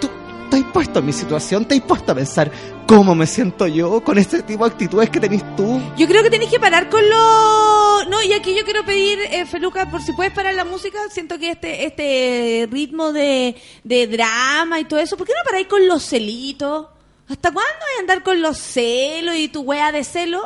tú 0.00 0.08
te 0.50 0.58
has 0.58 0.64
puesto 0.64 0.98
en 0.98 1.06
mi 1.06 1.12
situación, 1.12 1.64
te 1.64 1.74
has 1.76 1.80
puesto 1.80 2.12
a 2.12 2.14
pensar 2.14 2.50
cómo 2.86 3.14
me 3.14 3.26
siento 3.26 3.66
yo 3.66 4.02
con 4.02 4.18
este 4.18 4.42
tipo 4.42 4.64
de 4.64 4.72
actitudes 4.72 5.10
que 5.10 5.20
tenés 5.20 5.42
tú. 5.56 5.80
Yo 5.96 6.06
creo 6.06 6.22
que 6.22 6.30
tenéis 6.30 6.50
que 6.50 6.60
parar 6.60 6.88
con 6.88 7.08
lo... 7.08 8.04
No, 8.08 8.22
y 8.22 8.32
aquí 8.32 8.54
yo 8.56 8.64
quiero 8.64 8.84
pedir, 8.84 9.18
eh, 9.30 9.46
Feluca, 9.46 9.90
por 9.90 10.02
si 10.02 10.12
puedes 10.12 10.32
parar 10.32 10.54
la 10.54 10.64
música. 10.64 10.98
Siento 11.10 11.38
que 11.38 11.50
este 11.52 11.86
este 11.86 12.68
ritmo 12.70 13.12
de, 13.12 13.56
de 13.84 14.06
drama 14.08 14.80
y 14.80 14.84
todo 14.84 15.00
eso, 15.00 15.16
¿por 15.16 15.26
qué 15.26 15.32
no 15.32 15.44
paráis 15.44 15.66
con 15.68 15.86
los 15.86 16.02
celitos? 16.04 16.86
¿Hasta 17.28 17.52
cuándo 17.52 17.70
a 17.96 18.00
andar 18.00 18.22
con 18.24 18.42
los 18.42 18.58
celos 18.58 19.36
y 19.36 19.48
tu 19.48 19.60
wea 19.62 19.92
de 19.92 20.02
celo? 20.04 20.42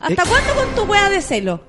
¿Hasta 0.00 0.22
Eh. 0.22 0.26
cuándo 0.28 0.54
con 0.54 0.74
tu 0.74 0.90
wea 0.90 1.08
de 1.08 1.22
celo? 1.22 1.60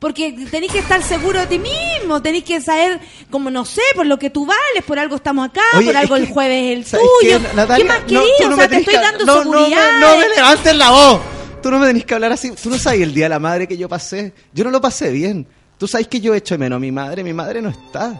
Porque 0.00 0.32
tenéis 0.50 0.72
que 0.72 0.78
estar 0.78 1.02
seguro 1.02 1.38
de 1.40 1.46
ti 1.46 1.58
mismo, 1.58 2.20
tenéis 2.22 2.42
que 2.44 2.60
saber, 2.60 2.98
como 3.30 3.50
no 3.50 3.64
sé, 3.66 3.82
por 3.94 4.06
lo 4.06 4.18
que 4.18 4.30
tú 4.30 4.46
vales, 4.46 4.82
por 4.86 4.98
algo 4.98 5.14
estamos 5.16 5.46
acá, 5.48 5.60
Oye, 5.76 5.86
por 5.86 5.96
algo 5.96 6.16
el 6.16 6.26
que- 6.26 6.32
jueves 6.32 6.64
es 6.64 6.78
el 6.78 6.84
¿sabes 6.86 7.06
tuyo. 7.20 7.38
qué, 7.38 7.54
Natalia? 7.54 7.84
¿Qué 7.84 7.88
más 7.88 8.00
No, 8.00 8.06
querías? 8.06 8.24
tú 8.38 8.44
no 8.48 8.54
o 8.54 8.56
me 8.56 8.56
sea, 8.56 8.64
te 8.64 8.68
tenés 8.70 8.88
estoy 8.88 8.94
que- 8.94 9.00
dando 9.00 9.24
no, 9.26 9.34
no 9.44 9.50
me- 9.50 9.56
seguridad. 9.58 10.00
No 10.00 10.16
me, 10.16 10.28
levantes 10.34 10.74
la 10.76 10.90
voz. 10.90 11.20
Tú 11.62 11.70
no 11.70 11.78
me 11.78 11.86
tenés 11.86 12.04
que 12.06 12.14
hablar 12.14 12.32
así. 12.32 12.50
Tú 12.52 12.70
no 12.70 12.78
sabes 12.78 13.02
el 13.02 13.12
día 13.12 13.26
de 13.26 13.28
la 13.28 13.38
madre 13.38 13.68
que 13.68 13.76
yo 13.76 13.88
pasé. 13.90 14.32
Yo 14.54 14.64
no 14.64 14.70
lo 14.70 14.80
pasé 14.80 15.10
bien. 15.10 15.46
Tú 15.76 15.86
sabes 15.86 16.08
que 16.08 16.18
yo 16.20 16.34
echo 16.34 16.54
de 16.54 16.58
menos 16.58 16.78
a 16.78 16.80
mi 16.80 16.90
madre. 16.90 17.22
Mi 17.22 17.34
madre 17.34 17.60
no 17.60 17.68
está. 17.68 18.18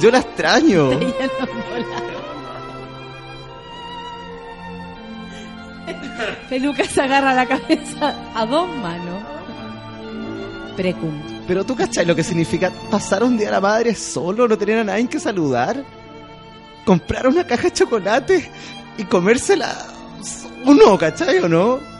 Yo 0.00 0.10
la 0.10 0.18
extraño. 0.18 0.90
Peluca 6.48 6.84
se 6.84 7.00
agarra 7.00 7.34
la 7.34 7.46
cabeza 7.46 8.14
a 8.34 8.46
dos 8.46 8.68
manos. 8.76 9.22
Precum. 10.76 11.12
Pero 11.46 11.64
tú 11.64 11.76
cachai 11.76 12.04
lo 12.04 12.16
que 12.16 12.24
significa 12.24 12.72
pasar 12.90 13.22
un 13.22 13.36
día 13.36 13.48
a 13.48 13.52
la 13.52 13.60
madre 13.60 13.94
solo, 13.94 14.48
no 14.48 14.58
tener 14.58 14.78
a 14.78 14.84
nadie 14.84 15.06
que 15.08 15.20
saludar. 15.20 15.84
Comprar 16.84 17.26
una 17.26 17.46
caja 17.46 17.64
de 17.64 17.72
chocolate 17.72 18.50
y 18.98 19.04
comérsela 19.04 19.94
uno, 20.64 20.96
¿cachai 20.96 21.38
o 21.40 21.48
no? 21.48 21.93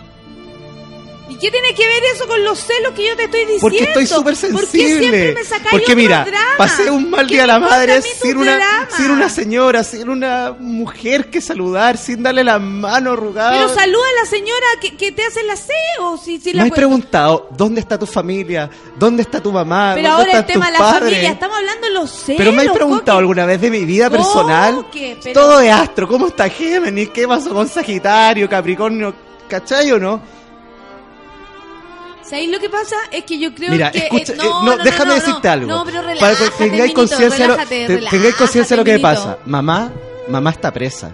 ¿Y 1.35 1.39
qué 1.39 1.51
tiene 1.51 1.75
que 1.75 1.87
ver 1.87 2.03
eso 2.15 2.27
con 2.27 2.43
los 2.45 2.59
celos 2.61 2.93
que 2.95 3.07
yo 3.09 3.17
te 3.17 3.25
estoy 3.25 3.41
diciendo? 3.41 3.61
Porque 3.61 3.83
estoy 3.85 4.07
súper 4.07 4.35
¿Por 4.35 4.61
qué 4.63 4.79
sensible. 4.79 4.99
siempre 5.01 5.35
me 5.35 5.45
sacáis 5.45 5.71
Porque 5.71 5.85
otro 5.85 5.97
mira, 5.97 6.25
drama? 6.25 6.47
pasé 6.57 6.91
un 6.91 7.11
mal 7.11 7.27
¿Qué 7.27 7.35
día 7.35 7.45
a 7.45 7.47
me 7.47 7.53
la 7.53 7.59
madre 7.59 8.03
sin 8.03 8.37
una, 8.37 8.57
drama? 8.57 8.89
sin 8.97 9.11
una 9.11 9.29
señora, 9.29 9.85
sin 9.85 10.09
una 10.09 10.55
mujer 10.59 11.31
que 11.31 11.41
saludar, 11.41 11.97
sin 11.99 12.23
darle 12.23 12.45
la 12.45 12.59
mano 12.59 13.13
arrugada. 13.13 13.51
Pero 13.53 13.69
saluda 13.75 14.05
a 14.19 14.25
la 14.25 14.31
señora 14.31 14.67
que, 14.81 14.97
que 14.97 15.13
te 15.13 15.23
hace 15.25 15.41
el 15.41 15.51
aseo. 15.51 16.17
Si, 16.23 16.39
si 16.41 16.51
Me 16.51 16.57
la 16.59 16.63
has 16.65 16.71
pu- 16.71 16.75
preguntado, 16.75 17.49
¿dónde 17.57 17.81
está 17.81 17.99
tu 17.99 18.07
familia? 18.07 18.71
¿Dónde 18.97 19.23
está 19.23 19.41
tu 19.43 19.51
mamá? 19.53 19.93
Pero 19.97 20.09
¿Dónde 20.11 20.25
ahora 20.31 20.39
el 20.41 20.47
tema 20.47 20.67
de 20.67 20.73
la 20.73 20.79
padres? 20.79 21.01
familia, 21.11 21.31
estamos 21.33 21.57
hablando 21.59 21.87
de 21.89 21.93
los 21.95 22.11
celos. 22.11 22.39
Pero 22.39 22.53
me 22.53 22.63
has 22.63 22.69
preguntado 22.73 23.17
Coque. 23.17 23.19
alguna 23.23 23.47
vez 23.47 23.61
de 23.61 23.71
mi 23.71 23.85
vida 23.85 24.09
personal. 24.11 24.75
Coque, 24.77 25.19
pero- 25.23 25.41
Todo 25.41 25.61
es 25.61 25.73
astro. 25.73 26.07
¿Cómo 26.09 26.29
está 26.29 26.49
Géminis? 26.49 27.11
¿Qué 27.11 27.27
pasó 27.27 27.51
con 27.51 27.69
Sagitario, 27.69 28.49
Capricornio? 28.49 29.15
¿Cachai 29.49 29.91
o 29.93 29.99
no? 29.99 30.21
¿Sabéis 32.29 32.51
lo 32.51 32.59
que 32.59 32.71
pasa? 32.71 32.97
Es 33.13 33.25
que 33.25 33.39
yo 33.39 33.55
creo 33.55 33.71
Mira, 33.71 33.91
que... 33.91 33.99
escucha, 33.99 34.33
eh, 34.33 34.37
eh, 34.43 34.49
no, 34.65 34.77
déjame 34.79 35.15
decirte 35.15 35.49
algo. 35.49 35.67
No, 35.67 35.85
pero 35.85 36.01
Para 36.03 36.15
relájate, 36.15 36.51
que 36.59 36.71
tengáis 36.71 36.95
conciencia 36.95 37.45
de 37.45 37.49
lo- 37.49 37.57
de 37.57 38.85
que 38.85 38.93
me 38.93 38.99
pasa. 38.99 39.39
Mamá, 39.45 39.93
mamá 40.29 40.51
está 40.51 40.73
presa. 40.73 41.13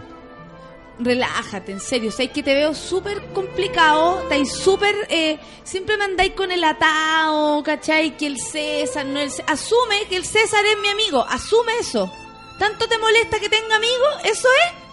Relájate, 0.99 1.73
en 1.73 1.81
serio. 1.81 2.11
Sabéis 2.13 2.31
que 2.33 2.43
te 2.43 2.55
veo 2.55 2.75
súper 2.75 3.23
complicado. 3.33 4.21
Estáis 4.23 4.53
súper... 4.53 4.95
Eh, 5.09 5.39
siempre 5.65 5.97
me 5.97 6.05
andáis 6.05 6.33
con 6.35 6.53
el 6.53 6.63
atao, 6.63 7.63
¿cachai? 7.63 8.17
Que 8.19 8.27
el 8.27 8.39
César 8.39 9.07
no 9.07 9.19
el... 9.19 9.31
Cé- 9.31 9.43
Asume 9.47 10.05
que 10.11 10.17
el 10.17 10.27
César 10.27 10.63
es 10.67 10.79
mi 10.81 10.89
amigo. 10.89 11.25
Asume 11.27 11.73
eso. 11.81 12.13
¿Tanto 12.59 12.87
te 12.87 12.99
molesta 12.99 13.41
que 13.41 13.49
tenga 13.49 13.77
amigos? 13.77 14.09
¿Eso 14.25 14.49
es? 14.67 14.90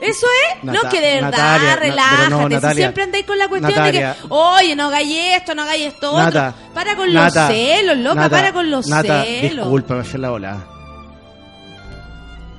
¿Eso 0.00 0.26
es? 0.56 0.64
Nata- 0.64 0.80
no, 0.84 0.88
que 0.90 1.00
de 1.00 1.14
verdad, 1.16 1.30
Natalia, 1.32 1.76
relájate. 1.76 2.30
no, 2.30 2.48
si 2.70 2.76
siempre 2.76 3.02
andáis 3.02 3.26
con 3.26 3.36
la 3.38 3.48
cuestión 3.48 3.74
Natalia. 3.74 4.12
de 4.14 4.20
que, 4.20 4.26
oye, 4.30 4.76
no 4.76 4.86
hagáis 4.86 5.16
esto, 5.36 5.54
no 5.56 5.62
hagáis 5.62 5.86
esto, 5.86 6.12
otro. 6.12 6.24
Nata, 6.24 6.54
Para 6.72 6.94
con 6.96 7.12
Nata, 7.12 7.48
los 7.48 7.56
celos, 7.56 7.98
loca, 7.98 8.28
para 8.28 8.52
con 8.52 8.70
los 8.70 8.86
Nata, 8.86 9.24
celos. 9.24 9.66
disculpa, 9.66 9.94
me 9.96 10.18
la 10.18 10.30
volada. 10.30 10.66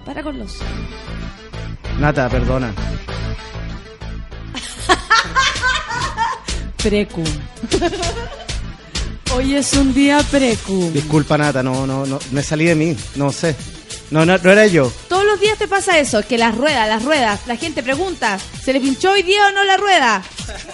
Para 0.05 0.21
con 0.21 0.37
los 0.37 0.51
celos. 0.51 0.73
Nata, 1.99 2.27
perdona. 2.29 2.73
Precum. 6.83 7.23
Hoy 9.35 9.55
es 9.55 9.73
un 9.73 9.93
día 9.93 10.19
precum. 10.31 10.91
Disculpa, 10.91 11.37
Nata, 11.37 11.61
no, 11.61 11.85
no, 11.85 12.05
no, 12.05 12.19
me 12.31 12.41
salí 12.41 12.65
de 12.65 12.75
mí, 12.75 12.95
no 13.15 13.31
sé. 13.31 13.55
No, 14.11 14.25
no, 14.25 14.37
no 14.37 14.51
era 14.51 14.65
yo. 14.65 14.91
Todos 15.19 15.33
los 15.33 15.41
días 15.41 15.57
te 15.57 15.67
pasa 15.67 15.99
eso, 15.99 16.25
que 16.25 16.37
las 16.37 16.55
ruedas, 16.55 16.87
las 16.87 17.03
ruedas, 17.03 17.41
la 17.45 17.57
gente 17.57 17.83
pregunta, 17.83 18.39
¿se 18.63 18.71
le 18.71 18.79
pinchó 18.79 19.11
hoy 19.11 19.21
día 19.21 19.49
o 19.49 19.51
no 19.51 19.65
la 19.65 19.75
rueda? 19.75 20.23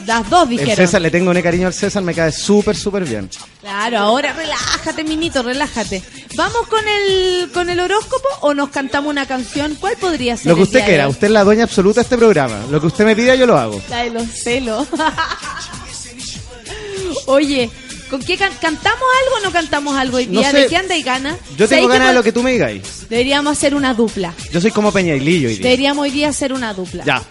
Las 0.06 0.30
dos 0.30 0.44
El 0.44 0.50
dijeron. 0.50 0.76
César, 0.76 1.02
le 1.02 1.10
tengo 1.10 1.32
un 1.32 1.42
cariño 1.42 1.66
al 1.66 1.74
César, 1.74 2.04
me 2.04 2.14
cae 2.14 2.32
súper, 2.32 2.76
súper 2.76 3.06
bien. 3.06 3.28
Claro, 3.60 3.98
ahora 3.98 4.34
relájate, 4.34 5.04
minito, 5.04 5.42
relájate. 5.42 6.04
¿Vamos 6.36 6.68
con 6.68 6.88
el 6.88 7.50
con 7.54 7.72
el 7.72 7.80
horóscopo 7.80 8.28
o 8.42 8.54
nos 8.54 8.70
cantamos 8.70 9.10
una 9.10 9.26
canción? 9.26 9.74
¿Cuál 9.80 9.98
podría 9.98 10.38
ser? 10.38 10.46
Lo 10.46 10.54
que 10.54 10.62
el 10.62 10.68
usted 10.68 10.86
quiera, 10.86 11.08
usted 11.08 11.26
es 11.26 11.34
la 11.34 11.44
dueña 11.44 11.64
absoluta 11.64 12.02
de 12.02 12.04
este 12.04 12.16
programa. 12.16 12.66
Lo 12.70 12.80
que 12.80 12.86
usted 12.86 13.04
me 13.04 13.16
pida, 13.16 13.34
yo 13.34 13.48
lo 13.48 13.58
hago. 13.58 13.82
La 13.90 14.04
de 14.04 14.12
los 14.12 14.28
celos. 14.28 14.88
Oye, 17.26 17.72
¿con 18.10 18.22
qué 18.22 18.38
can- 18.38 18.54
cantamos 18.62 19.02
algo 19.26 19.38
o 19.38 19.40
no 19.46 19.52
cantamos 19.52 19.98
algo 19.98 20.18
hoy 20.18 20.28
No 20.28 20.40
día? 20.40 20.52
sé. 20.52 20.58
¿De 20.62 20.68
qué 20.68 20.78
anda 20.78 20.96
y 20.96 21.04
gana? 21.04 21.38
Yo 21.58 21.68
tengo 21.68 21.70
¿Sabéis 21.70 21.88
ganas 21.90 22.08
de 22.10 22.14
lo 22.16 22.24
que 22.24 22.32
tú 22.32 22.44
me 22.44 22.52
digáis. 22.52 23.08
Deberíamos 23.10 23.58
hacer 23.58 23.76
una 23.76 23.94
dupla. 23.94 24.34
Yo 24.52 24.62
soy 24.62 24.72
como 24.72 24.92
Peñailillo 24.92 25.48
hoy 25.50 25.56
día. 25.56 25.64
Deberíamos 25.64 26.04
hoy 26.04 26.12
día 26.12 26.30
hacer 26.30 26.54
una 26.54 26.74
dupla. 26.74 27.04
Ya. 27.06 27.22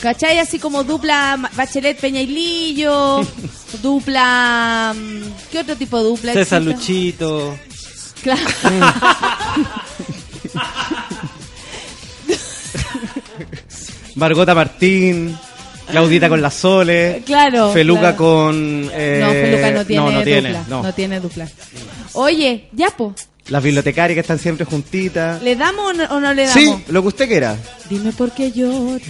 ¿Cachai? 0.00 0.38
Así 0.38 0.58
como 0.58 0.84
dupla 0.84 1.50
Bachelet 1.56 1.98
Peñailillo, 1.98 3.26
dupla... 3.82 4.94
mm, 4.94 5.22
¿Qué 5.50 5.58
otro 5.60 5.76
tipo 5.76 5.96
de 5.98 6.04
dupla 6.04 6.32
César 6.34 6.60
existe? 6.62 7.24
Luchito. 7.24 7.58
Claro. 8.22 8.42
Margota 14.16 14.54
Martín, 14.54 15.36
Claudita 15.90 16.28
con 16.28 16.40
la 16.42 16.50
Sole, 16.50 17.22
Claro, 17.26 17.72
Feluca 17.72 18.00
claro. 18.00 18.16
con... 18.16 18.90
eh, 18.92 19.20
no, 19.22 19.30
Feluca 19.32 19.70
no 19.70 19.84
tiene 19.86 20.02
no, 20.04 20.10
no 20.12 20.22
tiene, 20.24 20.48
dupla. 20.48 20.64
no. 20.68 20.82
No. 20.82 20.92
tiene 20.94 21.20
dupla. 21.20 21.48
Oye, 22.14 22.68
ya 22.72 22.88
po, 22.90 23.14
Las 23.48 23.62
bibliotecarias 23.62 24.14
que 24.14 24.20
están 24.20 24.38
siempre 24.38 24.64
juntitas. 24.64 25.42
¿le 25.42 25.56
damos 25.56 25.90
o 25.90 25.92
no, 25.92 26.04
o 26.04 26.20
no 26.20 26.32
le 26.34 26.46
damos? 26.46 26.62
Sí, 26.62 26.84
lo 26.88 27.02
que 27.02 27.08
usted 27.08 27.28
quiera. 27.28 27.56
Dime 27.90 28.12
por 28.12 28.32
qué 28.32 28.50
lloras. 28.52 29.02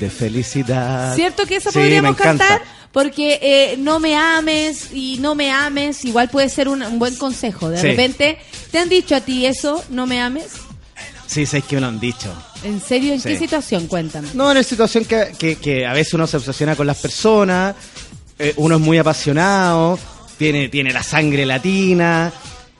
De 0.00 0.10
felicidad. 0.10 1.14
¿Cierto 1.14 1.44
que 1.46 1.56
eso 1.56 1.70
Sí, 1.70 1.78
podríamos 1.78 2.16
cantar? 2.16 2.62
Porque 2.92 3.38
eh, 3.42 3.76
no 3.78 4.00
me 4.00 4.16
ames 4.16 4.88
y 4.94 5.18
no 5.20 5.34
me 5.34 5.50
ames, 5.52 6.04
igual 6.06 6.30
puede 6.30 6.48
ser 6.48 6.68
un, 6.68 6.82
un 6.82 6.98
buen 6.98 7.14
consejo. 7.16 7.68
De 7.68 7.76
Sí. 7.78 7.88
repente, 7.88 8.38
¿te 8.70 8.78
han 8.78 8.88
dicho 8.88 9.14
a 9.14 9.20
ti 9.20 9.44
eso, 9.44 9.84
no 9.90 10.06
me 10.06 10.20
ames? 10.22 10.46
Sí, 11.28 11.44
sabes 11.46 11.66
que 11.66 11.74
me 11.76 11.82
lo 11.82 11.86
han 11.88 12.00
dicho. 12.00 12.32
¿En 12.64 12.80
serio? 12.80 13.12
¿En 13.12 13.20
Sí. 13.20 13.28
qué 13.28 13.38
situación? 13.38 13.86
Cuéntame. 13.86 14.28
No, 14.34 14.46
en 14.46 14.52
una 14.56 14.62
situación 14.64 15.04
que, 15.04 15.34
que, 15.38 15.56
que 15.56 15.86
a 15.86 15.92
veces 15.92 16.14
uno 16.14 16.26
se 16.26 16.38
obsesiona 16.38 16.74
con 16.74 16.86
las 16.86 16.96
personas, 16.98 17.76
eh, 18.38 18.54
uno 18.56 18.76
es 18.76 18.80
muy 18.80 18.96
apasionado, 18.98 19.98
tiene, 20.38 20.68
tiene 20.70 20.90
la 20.92 21.02
sangre 21.02 21.44
latina. 21.44 22.32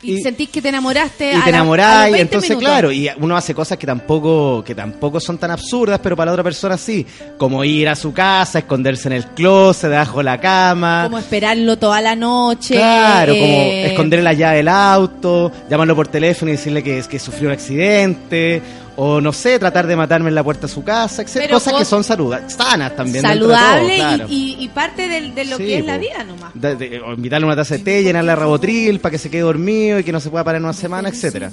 Y, 0.03 0.23
sentís 0.23 0.49
que 0.49 0.63
te 0.63 0.69
enamoraste. 0.69 1.33
y 1.33 1.41
te 1.41 1.53
los 1.53 1.77
20 1.77 2.21
entonces 2.21 2.51
minutos. 2.51 2.69
claro, 2.69 2.93
y 2.93 3.11
uno 3.19 3.37
hace 3.37 3.55
cosas 3.55 3.77
que 3.79 3.87
tampoco, 3.87 4.63
que 4.65 4.75
tampoco 4.75 5.19
son 5.19 5.39
tan 5.39 5.51
absurdas, 5.51 5.99
pero 6.03 6.17
para 6.17 6.27
la 6.27 6.33
otra 6.33 6.45
persona 6.45 6.77
sí, 6.77 7.05
como 7.37 7.65
ir 7.65 7.89
a 7.89 7.97
su 7.97 8.13
casa, 8.13 8.61
esconderse 8.61 9.09
en 9.09 9.15
el 9.15 9.27
closet, 9.27 9.91
debajo 9.91 10.19
de 10.19 10.25
la 10.25 10.39
cama, 10.39 11.05
Como 11.05 11.19
esperarlo 11.19 11.77
toda 11.79 12.01
la 12.01 12.15
noche. 12.15 12.75
claro, 12.75 13.33
como 13.35 13.45
eh, 13.45 13.87
esconder 13.87 14.23
la 14.23 14.33
llave 14.35 14.59
del 14.59 14.69
auto, 14.69 15.51
llamarlo 15.69 15.97
por 15.97 16.09
teléfono 16.09 16.51
y 16.51 16.57
decirle 16.57 16.83
que, 16.83 17.03
que 17.09 17.19
sufrió 17.19 17.49
un 17.49 17.55
accidente, 17.55 18.63
o 19.01 19.21
no 19.21 19.33
sé, 19.33 19.61
tratar 19.61 19.87
de 19.87 19.95
matarme 19.95 20.29
en 20.29 20.35
la 20.35 20.43
puerta 20.43 20.67
de 20.67 20.73
su 20.73 20.83
casa, 20.83 21.23
etc. 21.23 21.31
Pero 21.35 21.55
cosas 21.55 21.73
vos- 21.73 21.79
que 21.81 21.85
son 21.85 22.03
saluda- 22.03 22.51
sanas 22.51 22.97
también. 22.97 23.23
dentro 23.25 23.47
de 23.49 23.55
todo, 23.55 23.57
saludable 23.57 23.95
y- 23.95 23.99
claro. 24.01 24.27
y, 24.29 24.57
y 24.59 24.69
parte 24.71 25.07
de, 25.09 25.45
lo 25.45 25.57
Sí, 25.57 25.63
que 25.67 25.79
es 25.79 25.85
la 25.87 25.99
vida 25.99 26.25
nomás. 26.25 26.51
De- 26.55 26.75
de- 26.75 27.01
o 27.01 27.13
invitarle 27.13 27.47
una 27.47 27.55
taza 27.55 27.77
de 27.77 27.85
té, 27.85 28.03
llenarle 28.03 28.33
a 28.33 28.37
rabotril 28.37 28.99
para 28.99 29.13
que 29.13 29.19
se 29.19 29.31
quede 29.31 29.43
dormido 29.43 30.01
y 30.01 30.05
que 30.05 30.11
no 30.11 30.19
se 30.19 30.31
pueda 30.31 30.43
parar 30.43 30.59
en 30.61 30.65
una 30.65 30.73
semana, 30.73 31.09
etcétera. 31.11 31.51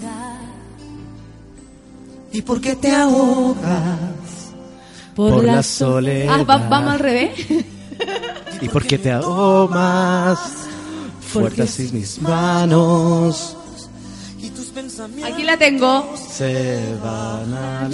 ¿Y 2.31 2.41
por 2.41 2.59
qué 2.59 2.75
te 2.75 2.91
ahogas? 2.91 3.99
Por 5.15 5.43
la 5.43 5.61
so- 5.63 5.91
soledad. 5.91 6.39
Ah, 6.39 6.43
va- 6.43 6.57
vamos 6.67 6.93
al 6.93 6.99
revés. 6.99 7.31
¿Y 8.61 8.67
por 8.69 8.85
qué 8.85 8.97
te 8.97 9.11
ahogas? 9.11 10.39
fuerte 11.31 11.63
así 11.63 11.89
mis 11.91 12.21
manos 12.21 13.57
Aquí 15.23 15.43
la 15.43 15.55
tengo. 15.55 16.13
se 16.17 16.97
van 17.01 17.53
a 17.53 17.87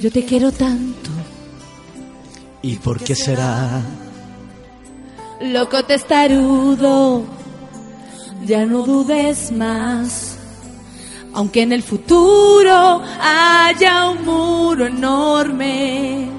Yo 0.00 0.10
te 0.10 0.24
quiero 0.24 0.50
tanto. 0.50 1.10
¿Y 2.62 2.76
por 2.76 3.02
qué 3.04 3.14
será? 3.14 3.82
Loco 5.42 5.84
testarudo, 5.84 7.24
ya 8.46 8.64
no 8.64 8.82
dudes 8.82 9.52
más. 9.52 10.38
Aunque 11.34 11.60
en 11.60 11.72
el 11.72 11.82
futuro 11.82 13.02
haya 13.20 14.08
un 14.08 14.24
muro 14.24 14.86
enorme, 14.86 16.30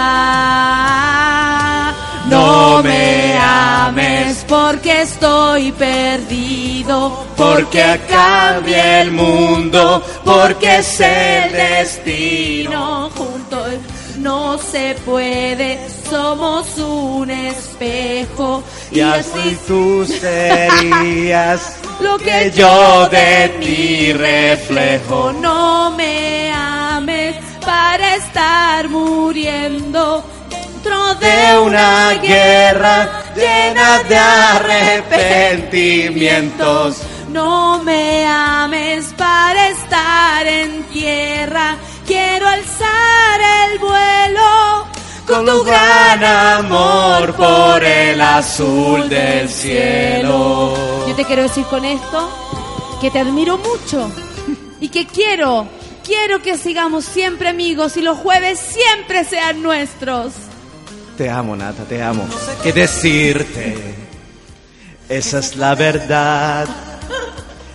No 2.26 2.82
me 2.82 3.36
ames 3.38 4.46
porque 4.48 5.02
estoy 5.02 5.70
perdido, 5.72 7.26
porque 7.36 8.00
cambia 8.08 9.02
el 9.02 9.12
mundo, 9.12 10.02
porque 10.24 10.78
es 10.78 11.00
el 11.00 11.52
destino. 11.52 13.10
Juntos 13.14 13.74
no 14.20 14.56
se 14.58 14.94
puede, 15.06 15.78
somos 16.08 16.76
un 16.78 17.30
espejo 17.30 18.62
Y 18.90 19.00
así 19.00 19.58
tú 19.66 20.04
serías 20.06 21.78
lo 22.00 22.18
que 22.18 22.50
yo 22.54 23.08
de 23.08 23.48
ti 23.60 24.12
reflejo. 24.12 25.32
No 25.32 25.90
me 25.92 26.19
para 27.90 28.14
estar 28.14 28.88
muriendo 28.88 30.24
dentro 30.48 31.14
de 31.16 31.58
una 31.58 32.14
guerra 32.22 33.24
llena 33.34 33.98
de 34.04 34.16
arrepentimientos. 34.16 37.02
No 37.30 37.82
me 37.82 38.24
ames 38.26 39.12
para 39.16 39.70
estar 39.70 40.46
en 40.46 40.84
tierra. 40.84 41.74
Quiero 42.06 42.46
alzar 42.46 43.40
el 43.64 43.80
vuelo 43.80 44.86
Con 45.26 45.46
tu 45.46 45.64
gran 45.64 46.22
amor 46.24 47.34
por 47.34 47.82
el 47.82 48.20
azul 48.20 49.08
del 49.08 49.48
cielo. 49.48 50.76
Yo 51.08 51.16
te 51.16 51.24
quiero 51.24 51.42
decir 51.42 51.64
con 51.64 51.84
esto 51.84 52.30
que 53.00 53.10
te 53.10 53.18
admiro 53.18 53.58
mucho 53.58 54.12
y 54.80 54.88
que 54.90 55.08
quiero, 55.08 55.79
quiero 56.10 56.42
que 56.42 56.58
sigamos 56.58 57.04
siempre 57.04 57.48
amigos 57.48 57.96
y 57.96 58.02
los 58.02 58.18
jueves 58.18 58.58
siempre 58.58 59.24
sean 59.24 59.62
nuestros. 59.62 60.32
Te 61.16 61.30
amo, 61.30 61.54
Nata, 61.54 61.84
te 61.84 62.02
amo. 62.02 62.26
¿Qué 62.64 62.72
decirte? 62.72 63.76
Esa 65.08 65.38
es 65.38 65.54
la 65.54 65.76
verdad. 65.76 66.66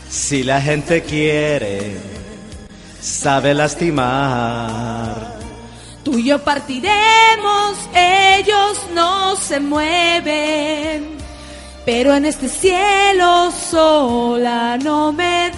Si 0.10 0.44
la 0.44 0.62
gente 0.62 1.02
quiere, 1.04 1.98
sabe 3.00 3.54
lastimar. 3.54 5.36
Tú 6.04 6.18
y 6.18 6.26
yo 6.26 6.44
partiremos, 6.44 7.90
ellos 7.94 8.80
no 8.94 9.38
se 9.38 9.62
mueven. 9.62 11.25
Pero 11.86 12.16
en 12.16 12.26
este 12.26 12.50
cielo 12.50 13.52
sola 13.52 14.78
no 14.84 15.14
me 15.14 15.52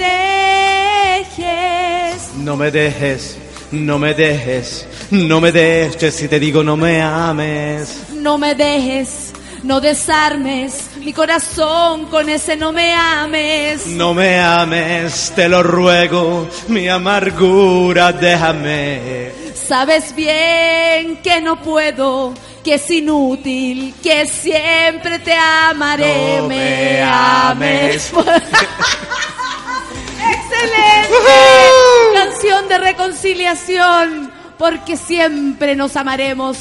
dejes. 1.26 2.34
No 2.38 2.58
me 2.58 2.70
dejes, 2.70 3.38
no 3.72 3.98
me 3.98 4.14
dejes, 4.14 4.86
no 5.12 5.40
me 5.40 5.54
dejes 5.54 6.16
si 6.16 6.28
te 6.28 6.38
digo 6.40 6.64
no 6.64 6.76
me 6.76 7.02
ames. 7.02 8.04
No 8.14 8.38
me 8.38 8.56
dejes, 8.56 9.34
no 9.64 9.80
desarmes 9.80 10.90
mi 11.08 11.14
corazón 11.14 12.08
con 12.08 12.28
ese 12.28 12.58
no 12.58 12.74
me 12.74 12.92
ames. 12.92 13.88
No 13.88 14.14
me 14.14 14.38
ames, 14.38 15.32
te 15.34 15.48
lo 15.48 15.64
ruego, 15.64 16.46
mi 16.68 16.90
amargura 16.90 18.12
déjame. 18.12 19.32
Sabes 19.56 20.14
bien 20.14 21.16
que 21.24 21.40
no 21.40 21.62
puedo, 21.62 22.34
que 22.68 22.74
es 22.74 22.92
inútil, 22.92 23.96
que 24.04 24.28
siempre 24.28 25.20
te 25.20 25.34
amaré. 25.34 26.40
No 26.40 26.50
me 26.50 27.02
ames. 27.02 28.12
¡Excelente! 30.34 31.14
Canción 32.14 32.68
de 32.68 32.78
reconciliación, 32.78 34.34
porque 34.58 34.98
siempre 34.98 35.78
nos 35.78 35.96
amaremos. 35.96 36.58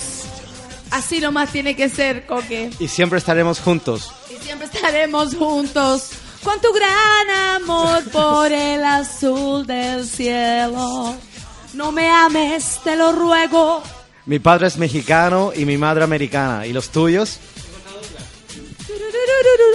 Así 0.92 1.18
nomás 1.18 1.50
tiene 1.50 1.74
que 1.74 1.88
ser, 1.88 2.24
Coque. 2.24 2.70
Y 2.78 2.86
siempre 2.86 3.18
estaremos 3.18 3.58
juntos. 3.58 4.12
Y 4.30 4.36
siempre 4.44 4.68
estaremos 4.72 5.34
juntos. 5.34 6.10
Con 6.44 6.60
tu 6.60 6.72
gran 6.72 7.30
amor 7.56 8.04
por 8.12 8.52
el 8.52 8.84
azul 8.84 9.66
del 9.66 10.06
cielo. 10.06 11.16
No 11.74 11.90
me 11.90 12.08
ames, 12.08 12.78
te 12.84 12.94
lo 12.94 13.10
ruego. 13.10 13.82
Mi 14.26 14.40
padre 14.40 14.66
es 14.66 14.76
mexicano 14.76 15.52
y 15.54 15.64
mi 15.64 15.78
madre 15.78 16.02
americana. 16.02 16.66
¿Y 16.66 16.72
los 16.72 16.90
tuyos? 16.90 17.38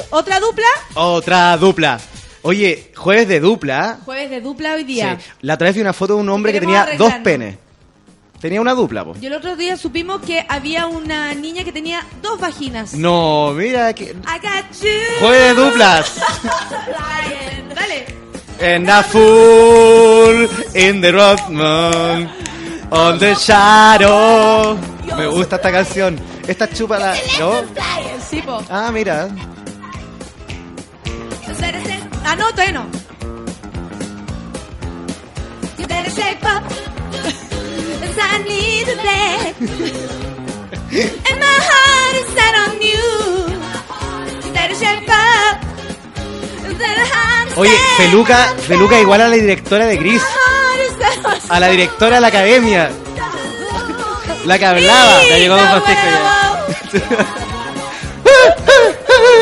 ¿Otra 0.10 0.42
dupla? 0.42 0.68
Otra 0.96 1.56
dupla. 1.56 2.00
Oye, 2.42 2.92
jueves 2.94 3.30
de 3.30 3.40
dupla. 3.40 4.00
Jueves 4.04 4.30
de 4.30 4.42
dupla 4.42 4.74
hoy 4.74 4.84
día. 4.84 5.18
Sí. 5.18 5.32
La 5.42 5.54
otra 5.54 5.68
vez 5.68 5.76
vi 5.76 5.82
una 5.82 5.94
foto 5.94 6.16
de 6.16 6.20
un 6.20 6.30
hombre 6.30 6.52
que 6.52 6.60
tenía 6.60 6.90
dos 6.98 7.14
penes. 7.24 7.56
Tenía 8.42 8.60
una 8.60 8.74
dupla, 8.74 9.06
po. 9.06 9.16
Y 9.22 9.28
el 9.28 9.34
otro 9.34 9.56
día 9.56 9.78
supimos 9.78 10.22
que 10.22 10.46
había 10.50 10.88
una 10.88 11.34
niña 11.34 11.64
que 11.64 11.72
tenía 11.72 12.06
dos 12.22 12.40
vaginas. 12.40 12.94
No, 12.96 13.54
mira 13.54 13.94
que... 13.94 14.04
I 14.04 14.40
got 14.42 14.82
you. 14.82 14.90
Jueves 15.22 15.56
de 15.56 15.62
duplas. 15.64 16.16
Dale. 17.76 18.06
And 18.76 18.90
a 18.90 19.04
fool 19.04 20.50
in 20.76 21.02
the 21.02 21.12
rock 21.12 21.50
moon 21.50 22.30
on 22.92 23.18
the 23.20 23.34
shadow. 23.36 24.78
Me 25.18 25.28
gusta 25.28 25.56
esta 25.56 25.72
canción. 25.72 26.20
Esta 26.48 26.70
chupa 26.70 27.00
la... 27.00 27.16
¿No? 27.40 27.64
Sí, 28.30 28.42
po. 28.42 28.62
Ah, 28.70 28.92
mira. 28.92 29.30
Ah, 32.24 32.36
no, 32.36 32.50
todavía 32.52 32.74
no. 32.74 32.86
And 40.94 41.40
my 41.40 41.58
heart 41.70 42.16
is 42.20 42.28
set 42.36 42.56
on 42.68 42.82
you. 42.82 43.04
Better 44.54 44.76
shape 44.76 45.10
up. 45.10 45.58
Oye, 47.56 47.78
Feluca, 47.98 48.54
Feluca 48.68 49.00
igual 49.00 49.22
a 49.22 49.28
la 49.28 49.36
directora 49.36 49.86
de 49.86 49.98
Gris. 49.98 50.22
A 51.50 51.60
la 51.60 51.68
directora 51.70 52.16
de 52.16 52.22
la 52.22 52.28
academia. 52.28 52.90
La 54.46 54.58
que 54.58 54.66
hablaba. 54.66 55.24
Ya 55.30 55.38
llegó 55.38 55.56
Don 55.56 55.68
Francisco 55.68 56.06
ya. 56.06 56.38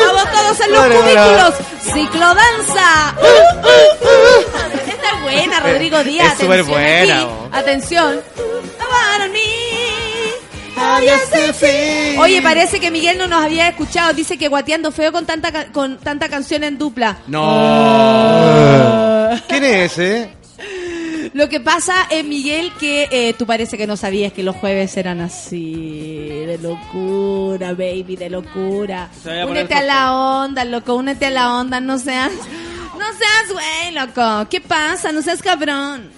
Vamos 0.06 0.24
todos 0.32 0.60
en 0.60 0.72
los 0.72 0.80
Bueno, 0.86 1.02
bueno. 1.02 1.22
cubículos. 1.22 1.54
Ciclodanza. 1.82 3.14
Uh, 3.20 3.26
uh, 3.66 3.70
uh. 4.06 4.90
Esta 4.90 5.08
es 5.16 5.22
buena, 5.22 5.60
Rodrigo 5.60 6.04
Díaz. 6.04 6.32
Es 6.34 6.38
súper 6.40 6.62
buena, 6.64 7.26
oh. 7.26 7.48
Atención. 7.52 8.20
Oye, 12.18 12.42
parece 12.42 12.80
que 12.80 12.90
Miguel 12.90 13.16
no 13.18 13.26
nos 13.26 13.44
había 13.44 13.68
escuchado. 13.68 14.12
Dice 14.12 14.36
que 14.38 14.48
guateando 14.48 14.92
feo 14.92 15.12
con 15.12 15.26
tanta 15.26 15.66
con 15.72 15.98
tanta 15.98 16.28
canción 16.28 16.64
en 16.64 16.78
dupla. 16.78 17.18
No. 17.26 19.30
¿Quién 19.48 19.64
es 19.64 19.92
ese? 19.92 20.30
Lo 21.32 21.48
que 21.48 21.60
pasa 21.60 22.06
es, 22.10 22.24
Miguel, 22.24 22.72
que 22.78 23.08
eh, 23.10 23.34
tú 23.34 23.46
parece 23.46 23.76
que 23.76 23.86
no 23.86 23.96
sabías 23.96 24.32
que 24.32 24.42
los 24.42 24.56
jueves 24.56 24.96
eran 24.96 25.20
así. 25.20 26.28
De 26.46 26.58
locura, 26.58 27.72
baby, 27.72 28.16
de 28.16 28.30
locura. 28.30 29.10
Únete 29.48 29.74
a 29.74 29.82
la 29.82 30.14
onda, 30.14 30.64
loco, 30.64 30.94
únete 30.94 31.26
a 31.26 31.30
la 31.30 31.54
onda. 31.58 31.80
No 31.80 31.98
seas, 31.98 32.32
no 32.32 33.06
seas 33.12 33.52
güey, 33.52 33.94
loco. 33.94 34.48
¿Qué 34.48 34.60
pasa? 34.60 35.12
No 35.12 35.22
seas 35.22 35.42
cabrón. 35.42 36.10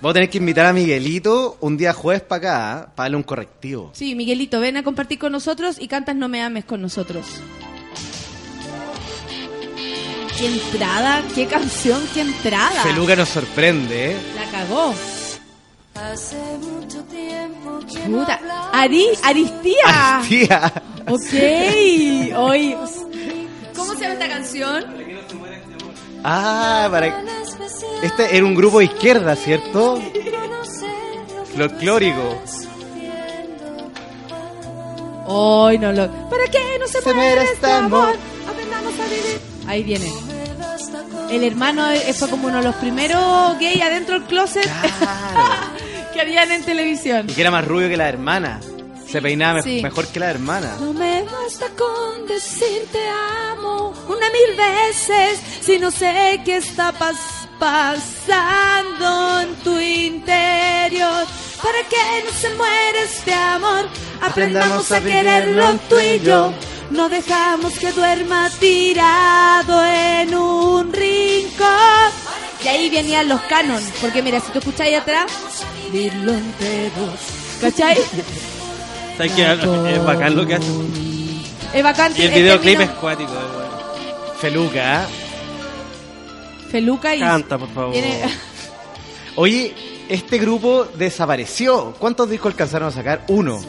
Vos 0.00 0.12
tenés 0.12 0.28
que 0.28 0.36
invitar 0.38 0.66
a 0.66 0.72
Miguelito 0.74 1.56
un 1.60 1.78
día 1.78 1.94
jueves 1.94 2.22
para 2.22 2.38
acá, 2.38 2.82
¿eh? 2.82 2.92
para 2.94 3.04
darle 3.04 3.16
un 3.16 3.22
correctivo. 3.22 3.90
Sí, 3.94 4.14
Miguelito, 4.14 4.60
ven 4.60 4.76
a 4.76 4.82
compartir 4.82 5.18
con 5.18 5.32
nosotros 5.32 5.78
y 5.80 5.88
cantas 5.88 6.14
No 6.14 6.28
me 6.28 6.42
ames 6.42 6.66
con 6.66 6.82
nosotros. 6.82 7.24
Qué 10.38 10.46
entrada, 10.46 11.22
qué 11.34 11.46
canción, 11.46 12.02
qué 12.12 12.22
entrada. 12.22 12.82
Feluca 12.82 13.14
nos 13.14 13.28
sorprende, 13.28 14.12
¿eh? 14.12 14.16
La 14.34 14.50
cagó. 14.50 14.94
Hace 15.94 16.36
mucho 16.58 17.02
tiempo 17.04 17.78
que 17.86 18.00
Puta. 18.00 18.40
Ari, 18.72 19.06
Aristía. 19.22 20.20
Tía. 20.28 20.72
Ok. 21.06 22.36
Hoy. 22.36 22.76
¿Cómo 23.76 23.94
se 23.94 24.00
llama 24.00 24.12
esta 24.14 24.28
canción? 24.28 24.84
Ah, 26.24 26.88
para... 26.90 27.22
Este 28.02 28.36
era 28.36 28.44
un 28.44 28.54
grupo 28.54 28.78
de 28.80 28.86
izquierda, 28.86 29.36
¿cierto? 29.36 30.00
Folclórico. 31.56 32.42
Hoy 35.26 35.78
no 35.78 35.92
lo. 35.92 36.10
¿Para 36.28 36.44
qué 36.50 36.78
no 36.80 36.86
se, 36.88 37.00
Se 37.02 37.14
muere 37.14 37.42
este 37.42 37.54
este 37.54 37.70
amor? 37.70 38.08
amor. 38.08 38.16
Aprendamos 38.48 38.94
a 38.98 39.04
vivir. 39.04 39.53
Ahí 39.66 39.82
viene. 39.82 40.10
El 41.30 41.42
hermano 41.44 41.90
eh, 41.90 42.12
fue 42.12 42.28
como 42.28 42.48
uno 42.48 42.58
de 42.58 42.64
los 42.64 42.74
primeros 42.76 43.58
gay 43.58 43.80
adentro 43.80 44.14
del 44.18 44.24
closet 44.28 44.68
que 46.12 46.20
habían 46.20 46.50
en 46.52 46.62
televisión. 46.64 47.26
Y 47.28 47.32
que 47.32 47.40
era 47.40 47.50
más 47.50 47.66
rubio 47.66 47.88
que 47.88 47.96
la 47.96 48.08
hermana. 48.08 48.60
Se 49.10 49.22
peinaba 49.22 49.54
me- 49.54 49.62
Sí. 49.62 49.80
mejor 49.82 50.06
que 50.08 50.20
la 50.20 50.30
hermana. 50.30 50.76
No 50.80 50.92
me 50.92 51.22
basta 51.22 51.66
con 51.78 52.26
decir 52.26 52.86
te 52.92 52.98
amo 53.52 53.94
una 54.08 54.26
mil 54.30 54.56
veces 54.56 55.40
si 55.60 55.78
no 55.78 55.90
sé 55.90 56.40
qué 56.44 56.56
está 56.58 56.92
pas- 56.92 57.43
pasando 57.58 59.40
en 59.40 59.54
tu 59.56 59.78
interior. 59.78 61.26
Para 61.62 61.78
que 61.88 62.24
no 62.24 62.30
se 62.38 62.54
muere 62.54 63.02
este 63.04 63.32
amor, 63.32 63.88
aprendamos 64.20 64.90
a 64.92 65.00
quererlo 65.00 65.78
tú 65.88 65.98
y 65.98 66.20
yo. 66.20 66.52
No 66.90 67.08
dejamos 67.08 67.78
que 67.78 67.92
duerma 67.92 68.50
tirado 68.60 69.84
en 69.84 70.34
un 70.34 70.92
rincón. 70.92 72.10
Y 72.62 72.68
ahí 72.68 72.90
venían 72.90 73.28
los 73.28 73.40
canon, 73.42 73.82
porque 74.00 74.22
mira, 74.22 74.40
si 74.40 74.52
tú 74.52 74.58
escucháis 74.58 74.98
atrás. 74.98 75.30
¿Cachai? 77.60 77.96
¿Sabes 79.16 79.32
qué? 79.32 79.94
Es 79.94 80.04
bacán 80.04 80.36
lo 80.36 80.46
que 80.46 80.54
hace. 80.54 80.66
Es 81.72 81.82
bacán. 81.82 82.12
Y 82.16 82.22
el 82.22 82.30
videoclip 82.30 82.80
es 82.80 82.90
cuático. 82.90 83.32
bueno. 83.32 83.74
Feluca. 84.40 85.02
¿eh? 85.04 85.23
Feluca 86.74 87.14
y... 87.14 87.20
Canta, 87.20 87.56
por 87.56 87.68
favor. 87.68 87.92
Tiene- 87.92 88.24
Oye, 89.36 89.72
este 90.08 90.38
grupo 90.38 90.84
desapareció. 90.98 91.94
¿Cuántos 92.00 92.28
discos 92.28 92.50
alcanzaron 92.52 92.88
a 92.88 92.90
sacar? 92.90 93.24
Uno. 93.28 93.60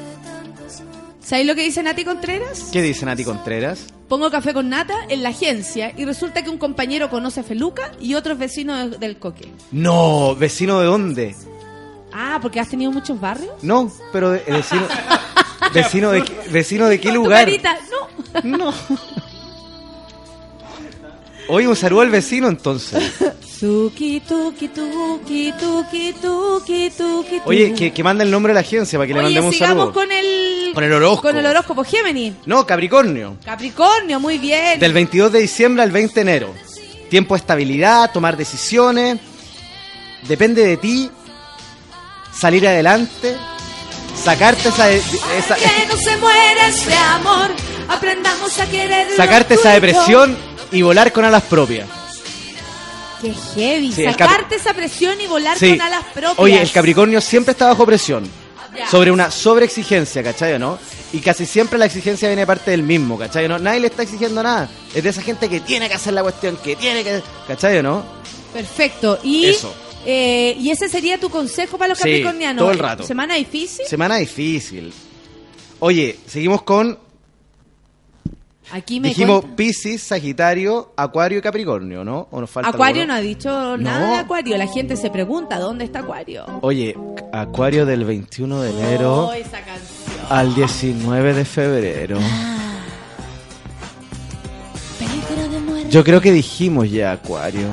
¿Sabéis 1.24 1.46
lo 1.48 1.54
que 1.54 1.62
dice 1.62 1.84
Nati 1.84 2.04
Contreras? 2.04 2.70
¿Qué 2.72 2.82
dice 2.82 3.06
Nati 3.06 3.24
Contreras? 3.24 3.86
Pongo 4.10 4.32
café 4.32 4.56
con 4.56 4.70
nata 4.70 4.96
en 5.10 5.22
la 5.22 5.30
agencia 5.30 5.94
y 5.96 6.04
resulta 6.06 6.44
que 6.44 6.50
un 6.50 6.58
compañero 6.58 7.12
conoce 7.12 7.42
a 7.42 7.44
Feluca 7.44 7.92
y 8.00 8.16
otro 8.16 8.34
es 8.34 8.40
vecino 8.40 8.76
de- 8.90 8.98
del 8.98 9.18
Coque. 9.18 9.52
No, 9.72 10.36
vecino 10.36 10.80
de 10.80 10.86
dónde? 10.88 11.36
Ah, 12.12 12.40
porque 12.42 12.60
has 12.60 12.70
tenido 12.70 12.92
muchos 12.92 13.20
barrios. 13.22 13.54
No, 13.62 13.92
pero 14.12 14.32
de- 14.32 14.40
vecino. 14.48 14.82
vecino 15.76 16.12
de 16.12 16.24
qué- 16.24 16.50
vecino 16.50 16.88
de 16.88 17.00
qué 17.00 17.12
lugar? 17.12 17.48
no. 18.44 18.58
No. 18.58 18.74
Oye, 21.48 21.68
un 21.68 21.76
saludo 21.76 22.02
al 22.02 22.10
vecino 22.10 22.48
entonces. 22.48 23.04
Oye, 27.46 27.74
que, 27.74 27.94
que 27.94 28.04
manda 28.04 28.24
el 28.24 28.32
nombre 28.32 28.52
a 28.52 28.56
la 28.56 28.60
agencia 28.62 28.98
para 29.00 29.08
que 29.08 29.14
le 29.14 29.20
Oye, 29.20 29.28
mandemos 29.28 29.48
un 29.48 29.54
sigamos 29.54 29.78
saludo. 29.86 29.94
con 29.94 30.12
el... 30.12 30.72
Con 30.74 30.84
el 30.84 30.94
horóscopo. 30.94 31.22
Con 31.30 31.38
el 31.38 31.46
horóscopo 31.46 31.84
Géminis. 31.84 32.34
No, 32.46 32.66
Capricornio. 32.66 33.38
Capricornio, 33.46 34.20
muy 34.20 34.38
bien. 34.38 34.80
Del 34.80 34.94
22 34.94 35.32
de 35.32 35.40
diciembre 35.40 35.84
al 35.84 35.92
20 35.92 36.14
de 36.16 36.22
enero. 36.22 36.54
Tiempo 37.10 37.36
de 37.36 37.40
estabilidad, 37.40 38.12
tomar 38.12 38.36
decisiones. 38.36 39.20
Depende 40.28 40.66
de 40.66 40.78
ti. 40.78 41.10
Salir 42.38 42.68
adelante. 42.68 43.36
Sacarte 44.22 44.70
esa, 44.70 44.92
esa- 44.92 45.56
Que 45.56 45.86
no 45.88 45.98
se 45.98 46.18
muere 46.18 46.68
este 46.70 46.94
amor, 46.96 47.52
aprendamos 47.90 48.58
a 48.60 48.66
quererlo 48.66 49.16
sacarte 49.18 49.54
esa 49.56 49.72
depresión 49.72 50.36
y 50.76 50.82
volar 50.82 51.12
con 51.12 51.26
alas 51.26 51.44
propias. 51.44 51.88
Qué 53.22 53.34
heavy, 53.56 53.92
Sí, 53.92 54.04
sacarte 54.04 54.56
esa 54.56 54.74
presión 54.74 55.20
y 55.22 55.28
volar 55.28 55.58
Sí. 55.58 55.70
con 55.72 55.82
alas 55.82 56.04
propias. 56.14 56.38
Oye, 56.38 56.62
el 56.62 56.72
Capricornio 56.72 57.22
siempre 57.22 57.54
está 57.54 57.68
bajo 57.68 57.86
presión. 57.86 58.30
Ya. 58.78 58.90
Sobre 58.90 59.10
una 59.10 59.32
sobreexigencia, 59.32 60.22
¿cachai 60.22 60.54
o 60.54 60.60
no? 60.60 60.78
Y 61.14 61.20
casi 61.20 61.46
siempre 61.46 61.80
la 61.80 61.86
exigencia 61.86 62.28
viene 62.28 62.42
de 62.42 62.48
parte 62.48 62.72
del 62.72 62.84
mismo, 62.84 63.18
¿cachai 63.18 63.46
o 63.46 63.48
no? 63.48 63.58
Nadie 63.58 63.80
le 63.80 63.88
está 63.88 64.04
exigiendo 64.04 64.44
nada. 64.44 64.70
Es 64.94 65.02
de 65.02 65.10
esa 65.12 65.22
gente 65.22 65.48
que 65.48 65.62
tiene 65.62 65.88
que 65.88 65.96
hacer 65.96 66.12
la 66.14 66.22
cuestión, 66.24 66.58
que 66.58 66.76
tiene 66.76 67.02
que... 67.04 67.22
¿Cachai 67.48 67.78
o 67.78 67.84
no? 67.84 68.04
Perfecto. 68.52 69.18
Y, 69.24 69.46
Eso. 69.46 69.74
eh, 70.06 70.58
y 70.60 70.72
ese 70.72 70.90
sería 70.90 71.18
tu 71.18 71.30
consejo 71.30 71.78
para 71.78 71.90
los 71.90 71.98
Sí, 72.00 72.04
capricornianos. 72.04 72.60
todo 72.62 72.72
el 72.72 72.80
rato. 72.80 73.04
Semana 73.08 73.36
difícil. 73.36 73.86
Semana 73.88 74.18
difícil. 74.18 74.92
Oye, 75.80 76.20
seguimos 76.28 76.64
con... 76.64 77.00
Aquí 78.72 79.00
me 79.00 79.10
Dijimos 79.10 79.42
cuentan. 79.42 79.56
Piscis, 79.56 80.02
Sagitario, 80.02 80.92
Acuario 80.98 81.38
y 81.40 81.42
Capricornio, 81.42 82.04
¿no? 82.04 82.28
¿O 82.32 82.42
nos 82.42 82.50
falta 82.50 82.70
Acuario 82.72 83.04
alguno? 83.04 83.14
no 83.14 83.20
ha 83.20 83.22
dicho 83.22 83.78
nada 83.78 84.08
No. 84.08 84.14
de 84.14 84.20
Acuario. 84.20 84.58
La 84.58 84.68
gente 84.68 84.98
se 84.98 85.10
pregunta, 85.12 85.60
¿dónde 85.60 85.86
está 85.86 86.00
Acuario? 86.00 86.46
Oye, 86.62 86.98
Acuario 87.32 87.86
del 87.86 88.06
21 88.06 88.62
de 88.62 88.70
enero 88.72 89.28
Oh, 89.28 89.34
esa 89.34 89.60
al 90.30 90.56
19 90.56 91.34
de 91.36 91.46
febrero. 91.46 92.18
De 95.00 95.60
muerte. 95.60 95.90
Yo 95.92 96.04
creo 96.04 96.22
que 96.22 96.32
dijimos 96.32 96.90
ya 96.90 97.12
Acuario. 97.12 97.68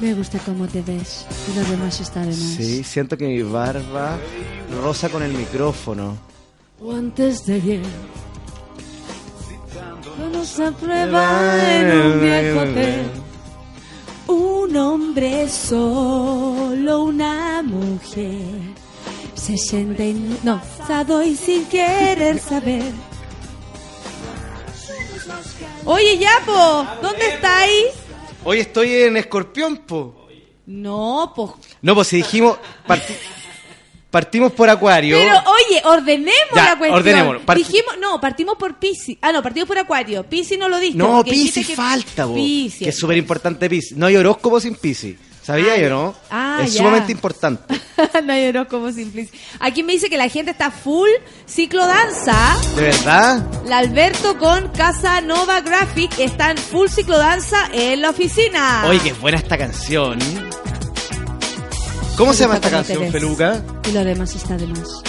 Me 0.00 0.14
gusta 0.14 0.38
cómo 0.44 0.66
te 0.66 0.82
ves. 0.82 1.26
Y 1.52 1.58
lo 1.58 1.64
demás 1.68 2.00
está 2.00 2.20
de 2.20 2.26
más. 2.26 2.36
Sí, 2.36 2.82
siento 2.84 3.16
que 3.16 3.26
mi 3.26 3.42
barba 3.42 4.18
rosa 4.82 5.08
con 5.08 5.22
el 5.22 5.32
micrófono. 5.32 6.16
O 6.80 6.92
antes 6.92 7.44
de 7.46 7.54
ayer. 7.54 7.80
Ponos 10.42 10.58
a 10.58 10.72
prueba 10.72 11.72
en 11.72 12.00
un 12.00 12.20
viejo 12.20 12.60
hotel. 12.62 13.10
Un 14.26 14.76
hombre 14.76 15.48
solo, 15.48 17.04
una 17.04 17.62
mujer. 17.62 18.74
69. 19.34 20.40
No, 20.42 20.60
sado 20.84 21.22
y 21.22 21.36
sin 21.36 21.64
querer 21.66 22.40
saber. 22.40 22.82
Oye, 25.84 26.18
Yapo, 26.18 26.86
¿dónde 27.00 27.28
estáis? 27.34 27.92
Hoy 28.42 28.58
estoy 28.58 28.94
en 28.94 29.18
Escorpión, 29.18 29.76
po. 29.76 30.26
No, 30.66 31.32
pues. 31.36 31.52
No, 31.82 31.94
pues 31.94 32.08
si 32.08 32.16
dijimos. 32.16 32.58
Parti- 34.12 34.22
partimos 34.32 34.52
por 34.52 34.68
Acuario. 34.70 35.16
Pero 35.16 35.34
oye, 35.50 35.82
ordenemos 35.84 36.50
Ya, 36.54 36.64
la 36.70 36.78
cuestión. 36.78 36.98
ordenémoslo. 36.98 37.40
Part- 37.46 37.56
Dijimos, 37.56 37.98
no, 38.00 38.20
partimos 38.20 38.56
por 38.56 38.78
Piscis. 38.78 39.18
Ah, 39.20 39.32
no, 39.32 39.42
partimos 39.42 39.66
por 39.66 39.78
Acuario. 39.78 40.22
Piscis 40.24 40.58
no 40.58 40.68
lo 40.68 40.78
diste. 40.78 40.98
no, 40.98 41.24
que- 41.24 41.74
falta. 41.74 42.26
Piscis. 42.32 42.78
Que 42.84 42.88
es 42.90 42.96
súper 42.98 43.16
importante 43.16 43.68
Piscis. 43.68 43.96
No 43.96 44.06
hay 44.06 44.16
horóscopo 44.16 44.60
sin 44.60 44.76
Piscis. 44.76 45.16
¿Sabía 45.42 45.72
Ah, 45.72 45.76
yo, 45.76 45.90
no? 45.90 46.14
Ah, 46.30 46.60
es 46.62 46.72
ya. 46.74 46.78
sumamente 46.78 47.10
importante. 47.10 47.74
no 48.24 48.32
hay 48.32 48.46
horóscopo 48.46 48.92
simple. 48.92 49.28
Aquí 49.58 49.82
me 49.82 49.92
dice 49.94 50.08
que 50.08 50.16
la 50.16 50.28
gente 50.28 50.52
está 50.52 50.70
full 50.70 51.08
ciclo 51.46 51.84
danza. 51.84 52.56
¿De 52.76 52.82
verdad? 52.82 53.44
La 53.66 53.78
Alberto 53.78 54.38
con 54.38 54.68
Casa 54.68 55.20
Nova 55.20 55.60
Graphic 55.60 56.16
están 56.20 56.56
full 56.56 56.86
ciclo 56.86 57.18
danza 57.18 57.68
en 57.72 58.02
la 58.02 58.10
oficina. 58.10 58.84
Oye, 58.86 59.00
qué 59.00 59.12
buena 59.14 59.38
esta 59.38 59.58
canción. 59.58 60.18
¿Cómo 62.16 62.32
se 62.34 62.40
llama 62.44 62.56
esta 62.56 62.70
canción. 62.70 63.10
Feluca? 63.10 63.62
Y 63.88 63.92
lo 63.92 64.04
demás 64.04 64.34
está 64.34 64.56
de 64.56 64.66
más. 64.66 65.02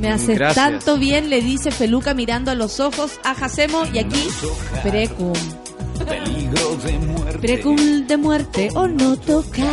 Me 0.00 0.10
hace 0.12 0.34
Gracias. 0.34 0.54
tanto 0.66 0.98
bien, 0.98 1.30
le 1.30 1.40
dice 1.40 1.70
Feluca 1.70 2.12
mirando 2.14 2.50
a 2.50 2.54
los 2.54 2.78
ojos 2.80 3.12
a 3.24 3.34
Jacemo 3.34 3.84
y 3.92 3.98
aquí 3.98 4.28
Precum. 4.82 5.32
Precum 7.40 8.06
de 8.06 8.16
muerte 8.16 8.68
o 8.74 8.86
no 8.86 9.16
tocar. 9.16 9.64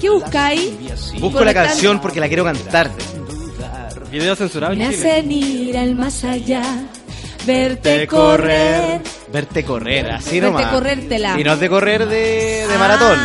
¿Qué 0.00 0.08
buscáis? 0.08 0.72
Busco 1.20 1.44
la 1.44 1.52
canción 1.52 2.00
porque 2.00 2.20
la 2.20 2.28
quiero 2.28 2.44
cantar. 2.44 2.90
Video 4.10 4.34
censurado 4.34 4.74
Me 4.74 4.86
hacen 4.86 5.30
ir 5.30 5.76
al 5.78 5.94
más 5.94 6.24
allá, 6.24 6.62
verte 7.46 7.90
Verte 7.90 8.06
correr. 8.08 9.00
Verte 9.32 9.64
correr, 9.64 10.10
así 10.10 10.40
Verte 10.40 10.46
nomás. 10.58 10.72
corrértela. 10.72 11.38
Y 11.38 11.44
no 11.44 11.52
es 11.52 11.60
de 11.60 11.68
correr 11.68 12.08
de, 12.08 12.66
de 12.68 12.78
maratón. 12.78 13.16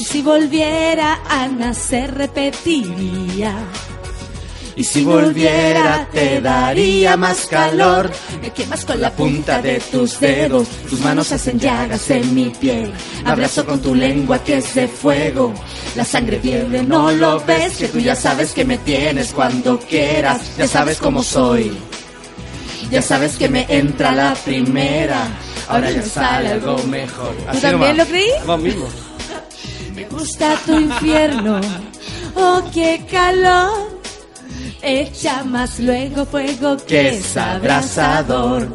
Y 0.00 0.04
si 0.04 0.22
volviera 0.22 1.20
a 1.28 1.46
nacer 1.46 2.14
repetiría. 2.14 3.54
Y 4.74 4.82
si 4.82 5.04
volviera 5.04 6.08
te 6.10 6.40
daría 6.40 7.18
más 7.18 7.44
calor. 7.44 8.10
Me 8.40 8.50
quemas 8.50 8.86
con 8.86 8.98
la 8.98 9.12
punta 9.12 9.60
de 9.60 9.78
tus 9.78 10.18
dedos, 10.18 10.68
tus 10.88 11.00
manos 11.00 11.30
hacen 11.32 11.58
llagas 11.60 12.08
en 12.10 12.34
mi 12.34 12.48
piel. 12.48 12.90
Abrazo 13.26 13.66
con 13.66 13.82
tu 13.82 13.94
lengua 13.94 14.42
que 14.42 14.56
es 14.56 14.74
de 14.74 14.88
fuego. 14.88 15.52
La 15.96 16.04
sangre 16.06 16.40
hierve, 16.42 16.82
no 16.82 17.12
lo 17.12 17.38
ves, 17.44 17.76
que 17.76 17.88
tú 17.88 17.98
ya 17.98 18.16
sabes 18.16 18.52
que 18.52 18.64
me 18.64 18.78
tienes 18.78 19.34
cuando 19.34 19.78
quieras. 19.78 20.56
Ya 20.56 20.66
sabes 20.66 20.96
cómo 20.96 21.22
soy. 21.22 21.76
Ya 22.90 23.02
sabes 23.02 23.36
que 23.36 23.50
me 23.50 23.66
entra 23.68 24.12
la 24.12 24.32
primera. 24.32 25.28
Ahora 25.68 25.90
ya 25.90 26.02
sale 26.02 26.52
algo 26.52 26.78
mejor. 26.84 27.36
¿Tú 27.36 27.48
Así 27.48 27.60
también 27.60 27.98
nomás. 27.98 27.98
lo 27.98 28.06
creí? 28.06 28.30
Vos 28.46 28.60
mismo. 28.62 29.09
Me 30.00 30.06
gusta 30.06 30.56
tu 30.64 30.80
infierno. 30.80 31.60
Oh, 32.34 32.62
qué 32.72 33.04
calor. 33.10 34.00
Echa 34.80 35.44
más 35.44 35.78
luego 35.78 36.24
fuego 36.24 36.78
que 36.86 37.10
es 37.10 37.36
abrasador. 37.36 38.66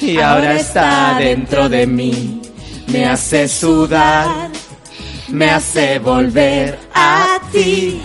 Y 0.00 0.18
ahora 0.18 0.54
está 0.58 1.18
dentro 1.18 1.68
de 1.68 1.86
mí. 1.86 2.40
Me 2.86 3.04
hace 3.04 3.46
sudar, 3.46 4.48
me 5.28 5.50
hace 5.50 5.98
volver 5.98 6.78
a 6.94 7.38
ti. 7.52 8.00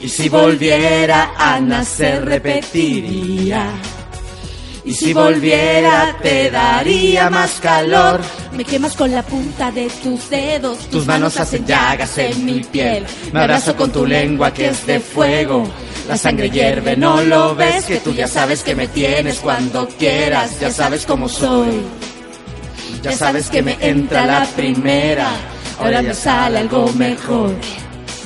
Y 0.00 0.08
si 0.08 0.30
volviera 0.30 1.34
a 1.36 1.60
nacer 1.60 2.24
repetiría. 2.24 3.70
Y 4.84 4.94
si 4.94 5.12
volviera 5.12 6.16
te 6.22 6.50
daría 6.50 7.28
más 7.28 7.60
calor. 7.60 8.20
Me 8.52 8.64
quemas 8.64 8.96
con 8.96 9.12
la 9.12 9.22
punta 9.22 9.70
de 9.70 9.88
tus 10.02 10.30
dedos. 10.30 10.78
Tus 10.90 11.06
manos 11.06 11.38
hacen 11.38 11.66
llagas 11.66 12.16
en 12.18 12.44
mi 12.44 12.60
piel. 12.60 13.06
Me 13.32 13.40
abrazo 13.40 13.76
con 13.76 13.92
tu 13.92 14.06
lengua 14.06 14.52
que 14.52 14.68
es 14.68 14.86
de 14.86 15.00
fuego. 15.00 15.68
La 16.08 16.16
sangre 16.16 16.50
hierve, 16.50 16.96
no 16.96 17.22
lo 17.22 17.54
ves, 17.54 17.84
que 17.84 17.98
tú 17.98 18.12
ya 18.12 18.26
sabes 18.26 18.62
que 18.62 18.74
me 18.74 18.88
tienes 18.88 19.38
cuando 19.38 19.86
quieras. 19.86 20.58
Ya 20.58 20.70
sabes 20.70 21.04
cómo 21.06 21.28
soy. 21.28 21.82
Ya 23.02 23.12
sabes 23.12 23.48
que 23.48 23.62
me 23.62 23.76
entra 23.80 24.26
la 24.26 24.44
primera. 24.46 25.30
Ahora 25.78 26.02
me 26.02 26.14
sale 26.14 26.58
algo 26.58 26.90
mejor. 26.94 27.54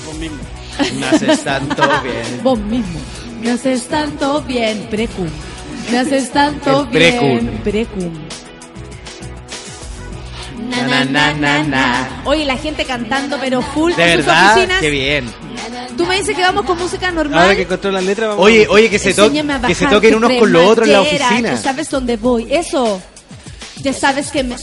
Vos 0.07 0.19
mismo. 0.19 0.39
Me 0.99 1.07
haces 1.07 1.45
tanto 1.45 1.83
bien. 2.03 2.43
Vos 2.43 2.59
mismo. 2.59 2.99
Me 3.41 3.51
haces 3.53 3.87
tanto 3.87 4.43
bien, 4.43 4.89
precum. 4.91 5.29
Me 5.91 5.99
haces 5.99 6.31
tanto 6.33 6.83
El 6.83 6.89
precum. 6.89 7.29
bien, 7.29 7.61
precum. 7.63 8.11
Na, 10.71 10.87
na, 10.87 11.05
na, 11.05 11.33
na, 11.35 11.63
na. 11.65 12.09
Oye, 12.25 12.45
la 12.45 12.57
gente 12.57 12.85
cantando, 12.85 13.37
pero 13.41 13.61
full 13.63 13.93
De 13.95 14.03
en 14.13 14.17
sus 14.19 14.27
verdad, 14.27 14.53
oficinas. 14.57 14.81
qué 14.81 14.91
bien. 14.91 15.27
Tú 15.97 16.07
me 16.07 16.17
dices 16.19 16.35
que 16.35 16.43
vamos 16.43 16.65
con 16.65 16.79
música 16.79 17.11
normal. 17.13 17.39
Ahora 17.43 17.55
que 17.57 17.63
encontró 17.63 17.91
la 17.93 18.01
letra, 18.01 18.29
vamos 18.29 18.45
Oye, 18.45 18.67
oye, 18.69 18.91
que 18.91 18.99
se, 18.99 19.15
to- 19.15 19.25
Enséñame 19.27 19.53
a 19.55 19.61
que 19.63 19.75
se 19.75 19.87
toquen 19.87 20.15
unos 20.17 20.33
con 20.33 20.53
los 20.53 20.69
otros 20.71 20.87
en 20.89 20.93
la 20.95 21.01
oficina. 21.03 21.51
Ya 21.53 21.57
sabes 21.57 21.91
dónde 21.91 22.17
voy. 22.17 22.47
Eso. 22.51 23.01
Ya 23.83 23.93
sabes 23.93 24.31
que 24.31 24.43
me 24.43 24.57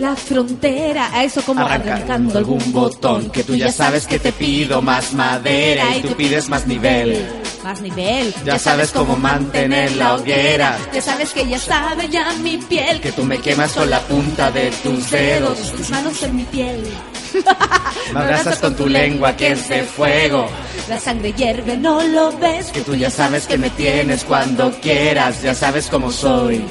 la 0.00 0.16
frontera. 0.16 1.10
A 1.12 1.24
eso 1.24 1.40
como 1.42 1.60
Arranca 1.64 1.94
arrancando 1.94 2.38
algún 2.38 2.72
botón. 2.72 3.30
que 3.30 3.44
tú 3.44 3.54
ya 3.54 3.70
sabes 3.72 4.06
que 4.06 4.18
te 4.18 4.32
pido 4.32 4.82
más 4.82 5.12
madera 5.14 5.96
y 5.96 6.02
tú 6.02 6.14
pides 6.14 6.48
más 6.48 6.66
nivel. 6.66 7.24
Más 7.64 7.80
nivel. 7.80 8.34
Ya 8.44 8.58
sabes 8.58 8.92
cómo 8.92 9.16
mantener 9.16 9.92
la 9.92 10.16
hoguera. 10.16 10.76
Ya 10.92 11.00
sabes 11.00 11.32
que 11.32 11.48
ya 11.48 11.58
sabe 11.58 12.10
ya 12.10 12.30
mi 12.42 12.58
piel. 12.58 13.00
Que 13.00 13.10
tú 13.10 13.24
me 13.24 13.38
quemas 13.38 13.72
con 13.72 13.88
la 13.88 14.00
punta 14.00 14.50
de 14.50 14.70
tus 14.82 15.10
dedos. 15.10 15.72
Tus 15.72 15.88
manos 15.88 16.22
en 16.22 16.36
mi 16.36 16.44
piel. 16.44 16.84
Me 18.12 18.20
abrazas 18.20 18.58
con 18.58 18.76
tu 18.76 18.86
lengua 18.86 19.34
que 19.34 19.52
es 19.52 19.66
de 19.70 19.82
fuego. 19.82 20.46
La 20.90 21.00
sangre 21.00 21.32
hierve, 21.32 21.78
no 21.78 22.02
lo 22.02 22.36
ves. 22.36 22.66
Que 22.66 22.82
tú 22.82 22.94
ya 22.94 23.08
sabes 23.08 23.46
que 23.46 23.56
me 23.56 23.70
tienes 23.70 24.24
cuando 24.24 24.70
quieras. 24.80 25.42
Ya 25.42 25.54
sabes 25.54 25.86
cómo 25.86 26.12
soy. 26.12 26.62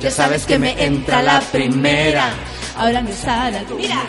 Ya 0.00 0.10
sabes 0.10 0.44
que 0.44 0.58
me 0.58 0.84
entra 0.84 1.22
la 1.22 1.40
primera. 1.40 2.30
Ahora 2.78 3.02
me 3.02 3.12
sale. 3.12 3.64
Mira, 3.76 4.02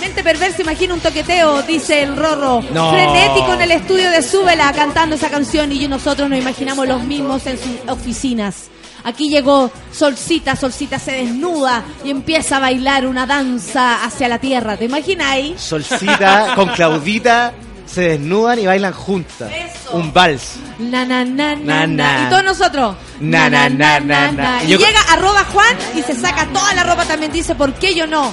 mente 0.00 0.22
perversa, 0.22 0.62
imagina 0.62 0.94
un 0.94 1.00
toqueteo, 1.00 1.62
dice 1.62 2.02
el 2.02 2.16
Rorro. 2.16 2.62
No. 2.72 2.90
Frenético 2.90 3.52
en 3.54 3.60
el 3.62 3.70
estudio 3.72 4.10
de 4.10 4.22
Súbela 4.22 4.72
cantando 4.72 5.16
esa 5.16 5.28
canción 5.30 5.70
y 5.72 5.78
yo- 5.80 5.88
nosotros 5.88 6.28
nos 6.28 6.38
imaginamos 6.38 6.88
los 6.88 7.02
mismos 7.04 7.46
en 7.46 7.58
sus 7.58 7.88
oficinas. 7.88 8.70
Aquí 9.04 9.28
llegó 9.28 9.70
Solcita, 9.92 10.56
Solcita 10.56 10.98
se 10.98 11.12
desnuda 11.12 11.84
y 12.04 12.10
empieza 12.10 12.56
a 12.56 12.60
bailar 12.60 13.06
una 13.06 13.26
danza 13.26 14.02
hacia 14.04 14.28
la 14.28 14.38
tierra. 14.38 14.76
¿Te 14.76 14.86
imagináis? 14.86 15.60
Solcita 15.60 16.52
con 16.56 16.68
Claudita 16.70 17.52
se 17.90 18.02
desnudan 18.02 18.58
y 18.58 18.66
bailan 18.66 18.92
juntas. 18.92 19.50
Eso. 19.50 19.96
Un 19.96 20.12
vals. 20.12 20.56
Na, 20.78 21.04
na, 21.04 21.24
na, 21.24 21.56
na, 21.56 21.64
Na, 21.64 21.86
na. 21.86 22.12
na. 22.18 22.26
Y 22.26 22.30
todos 22.30 22.44
nosotros. 22.44 22.96
Na, 23.20 23.48
na, 23.48 23.68
na, 23.68 23.98
na, 24.00 24.30
na. 24.32 24.62
Y 24.64 24.68
llega 24.76 25.00
arroba 25.10 25.44
Juan 25.52 25.74
y 25.96 26.02
se 26.02 26.14
saca 26.14 26.46
toda 26.52 26.74
la 26.74 26.84
ropa 26.84 27.04
también. 27.06 27.32
Dice, 27.32 27.54
¿por 27.54 27.72
qué 27.74 27.94
yo 27.94 28.06
no? 28.06 28.32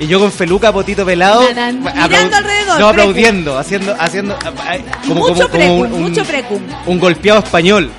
Y 0.00 0.06
yo 0.06 0.18
con 0.18 0.32
feluca, 0.32 0.72
potito 0.72 1.04
pelado, 1.04 1.42
mirando 1.48 1.90
alrededor, 2.36 2.80
no 2.80 2.88
aplaudiendo, 2.88 3.56
haciendo, 3.58 3.94
haciendo, 4.00 4.36
ay, 4.66 4.84
como, 5.06 5.28
mucho 5.28 5.48
como, 5.48 5.62
como 5.64 5.74
un, 5.76 5.92
un- 5.92 6.02
mucho 6.02 6.24
precum. 6.24 6.60
un 6.86 6.98
golpeado 6.98 7.38
español. 7.40 7.90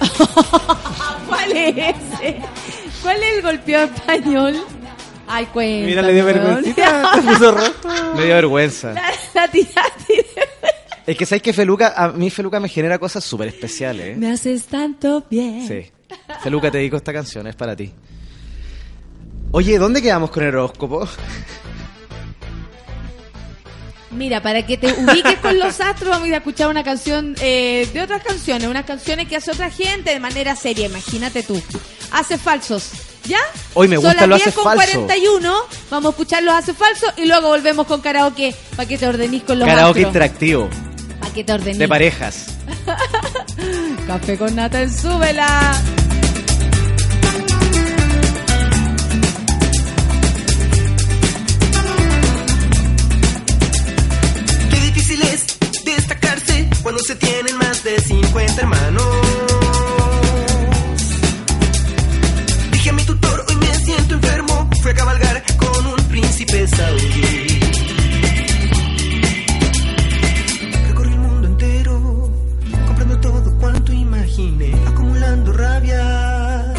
¿Cuál 1.28 1.52
es 1.52 1.76
ese? 1.76 2.36
¿Cuál 3.02 3.22
es 3.22 3.32
el 3.36 3.42
golpeo 3.42 3.84
español? 3.84 4.56
Ay, 5.28 5.46
cuéntame. 5.46 5.86
Mira, 5.86 6.02
le 6.02 6.12
dio 6.14 6.24
rojo. 7.52 7.88
Me 8.16 8.24
dio 8.24 8.34
vergüenza. 8.34 8.92
La, 8.92 9.02
la 9.34 9.48
tiraste. 9.52 10.26
Es 11.06 11.16
que 11.16 11.24
sabes 11.24 11.42
que 11.42 11.52
Feluca, 11.52 11.94
a 11.96 12.08
mí 12.12 12.28
Feluca 12.30 12.60
me 12.60 12.68
genera 12.68 12.98
cosas 12.98 13.24
súper 13.24 13.48
especiales. 13.48 14.08
¿eh? 14.08 14.16
Me 14.16 14.30
haces 14.30 14.66
tanto 14.66 15.24
bien. 15.30 15.66
Sí. 15.66 15.90
Feluca, 16.42 16.70
te 16.70 16.78
dedico 16.78 16.96
esta 16.96 17.12
canción, 17.12 17.46
es 17.46 17.56
para 17.56 17.74
ti. 17.74 17.92
Oye, 19.52 19.78
¿dónde 19.78 20.02
quedamos 20.02 20.30
con 20.30 20.42
el 20.42 20.50
horóscopo? 20.50 21.08
Mira, 24.10 24.42
para 24.42 24.66
que 24.66 24.76
te 24.78 24.92
ubiques 24.92 25.36
con 25.38 25.58
los 25.58 25.80
astros, 25.80 26.10
vamos 26.10 26.24
a 26.24 26.28
ir 26.28 26.34
a 26.34 26.38
escuchar 26.38 26.68
una 26.68 26.82
canción 26.82 27.34
eh, 27.40 27.88
de 27.92 28.00
otras 28.02 28.22
canciones, 28.22 28.66
unas 28.68 28.84
canciones 28.84 29.28
que 29.28 29.36
hace 29.36 29.50
otra 29.50 29.70
gente 29.70 30.10
de 30.10 30.20
manera 30.20 30.56
seria, 30.56 30.86
imagínate 30.86 31.42
tú. 31.42 31.60
Hace 32.12 32.38
falsos, 32.38 32.90
¿ya? 33.24 33.38
Hoy 33.74 33.88
me 33.88 33.96
Son 33.96 34.04
gusta 34.04 34.20
las 34.22 34.28
lo 34.28 34.36
10 34.36 34.46
hace 34.48 34.54
con 34.56 34.64
falso. 34.64 34.92
41, 35.06 35.54
vamos 35.90 36.06
a 36.06 36.10
escuchar 36.10 36.42
los 36.42 36.54
hace 36.54 36.74
falsos 36.74 37.12
y 37.16 37.26
luego 37.26 37.48
volvemos 37.48 37.86
con 37.86 38.00
karaoke 38.00 38.54
para 38.76 38.88
que 38.88 38.98
te 38.98 39.06
ordenís 39.06 39.42
con 39.44 39.58
los 39.58 39.66
Karaoke 39.68 40.00
astros. 40.00 40.06
interactivo, 40.08 40.68
Para 41.20 41.32
que 41.32 41.44
te 41.44 41.52
ordenís. 41.52 41.78
de 41.78 41.88
parejas. 41.88 42.46
Café 44.06 44.38
con 44.38 44.54
nata 44.56 44.80
en 44.82 44.92
súbela. 44.96 45.74
Qué 54.70 54.80
difícil 54.80 55.22
es 55.22 55.46
destacarse 55.84 56.68
cuando 56.82 57.02
se 57.02 57.14
tienen 57.16 57.56
más 57.58 57.82
de 57.84 57.98
50 58.00 58.60
hermanos. 58.60 59.02
Enfermo. 64.14 64.68
Fui 64.82 64.90
a 64.90 64.94
cabalgar 64.94 65.42
con 65.56 65.86
un 65.86 66.04
príncipe 66.08 66.66
saudí. 66.66 67.60
Recorrí 70.88 71.12
el 71.12 71.18
mundo 71.18 71.48
entero, 71.48 72.30
comprando 72.86 73.18
todo 73.20 73.58
cuanto 73.58 73.92
imaginé, 73.92 74.72
acumulando 74.86 75.52
rabia. 75.52 76.74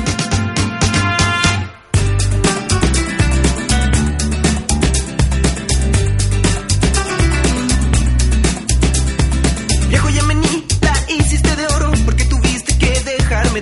Viejo 9.89 10.09
Yemení, 10.09 10.65
la 10.81 11.13
hiciste 11.13 11.55
de 11.55 11.65
oro 11.67 11.91
porque 12.05 12.25
tuviste 12.25 12.77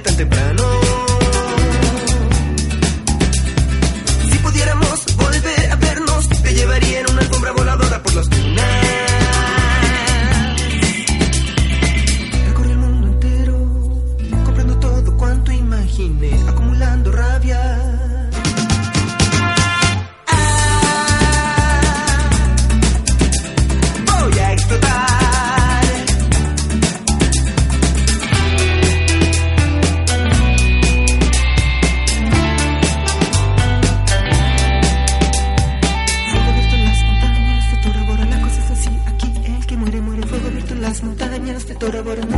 las 0.03 0.56
தொடர்பு 41.83 42.36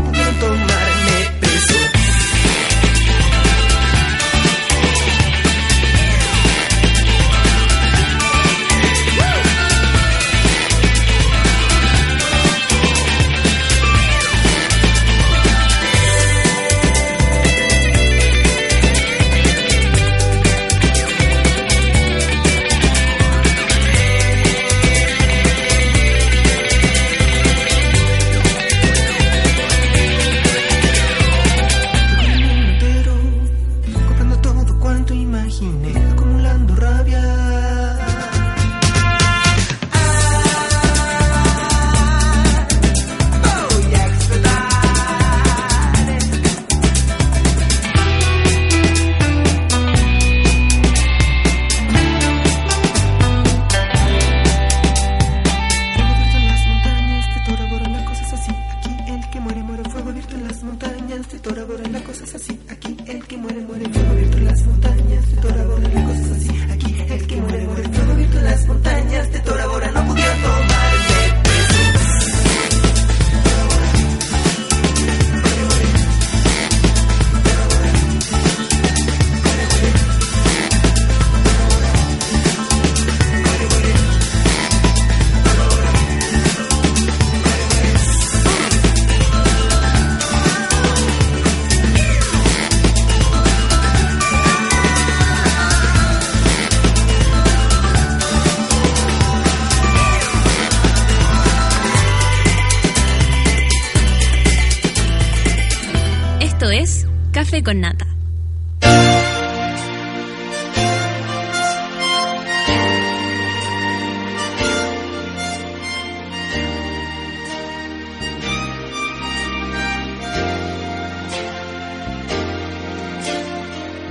Café 107.59 107.63
con 107.63 107.81
Nata. 107.81 108.05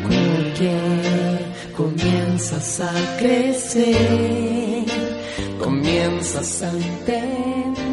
Porque 0.03 0.73
comienzas 1.77 2.81
a 2.81 2.93
crecer, 3.19 4.85
comienzas 5.59 6.63
a 6.63 6.71
entender 6.71 7.89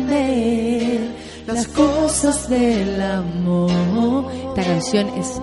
las 1.48 1.68
cosas 1.68 2.50
del 2.50 3.02
amor. 3.02 3.35
Canción 4.76 5.08
es 5.18 5.40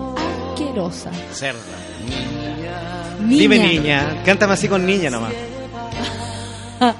asquerosa. 0.51 1.09
Cerda. 1.33 1.59
Niña. 2.07 3.39
Dime 3.39 3.57
niña, 3.57 4.21
cántame 4.23 4.53
así 4.53 4.67
con 4.67 4.85
niña 4.85 5.09
nomás. 5.09 5.33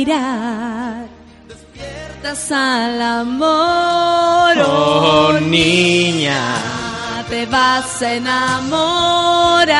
Mira, 0.00 1.04
despiertas 1.48 2.52
al 2.52 3.00
amor, 3.00 4.56
Oh, 4.62 5.32
niña. 5.40 6.56
te 7.30 7.46
vas 7.46 8.02
a 8.02 8.14
enamorar, 8.16 9.72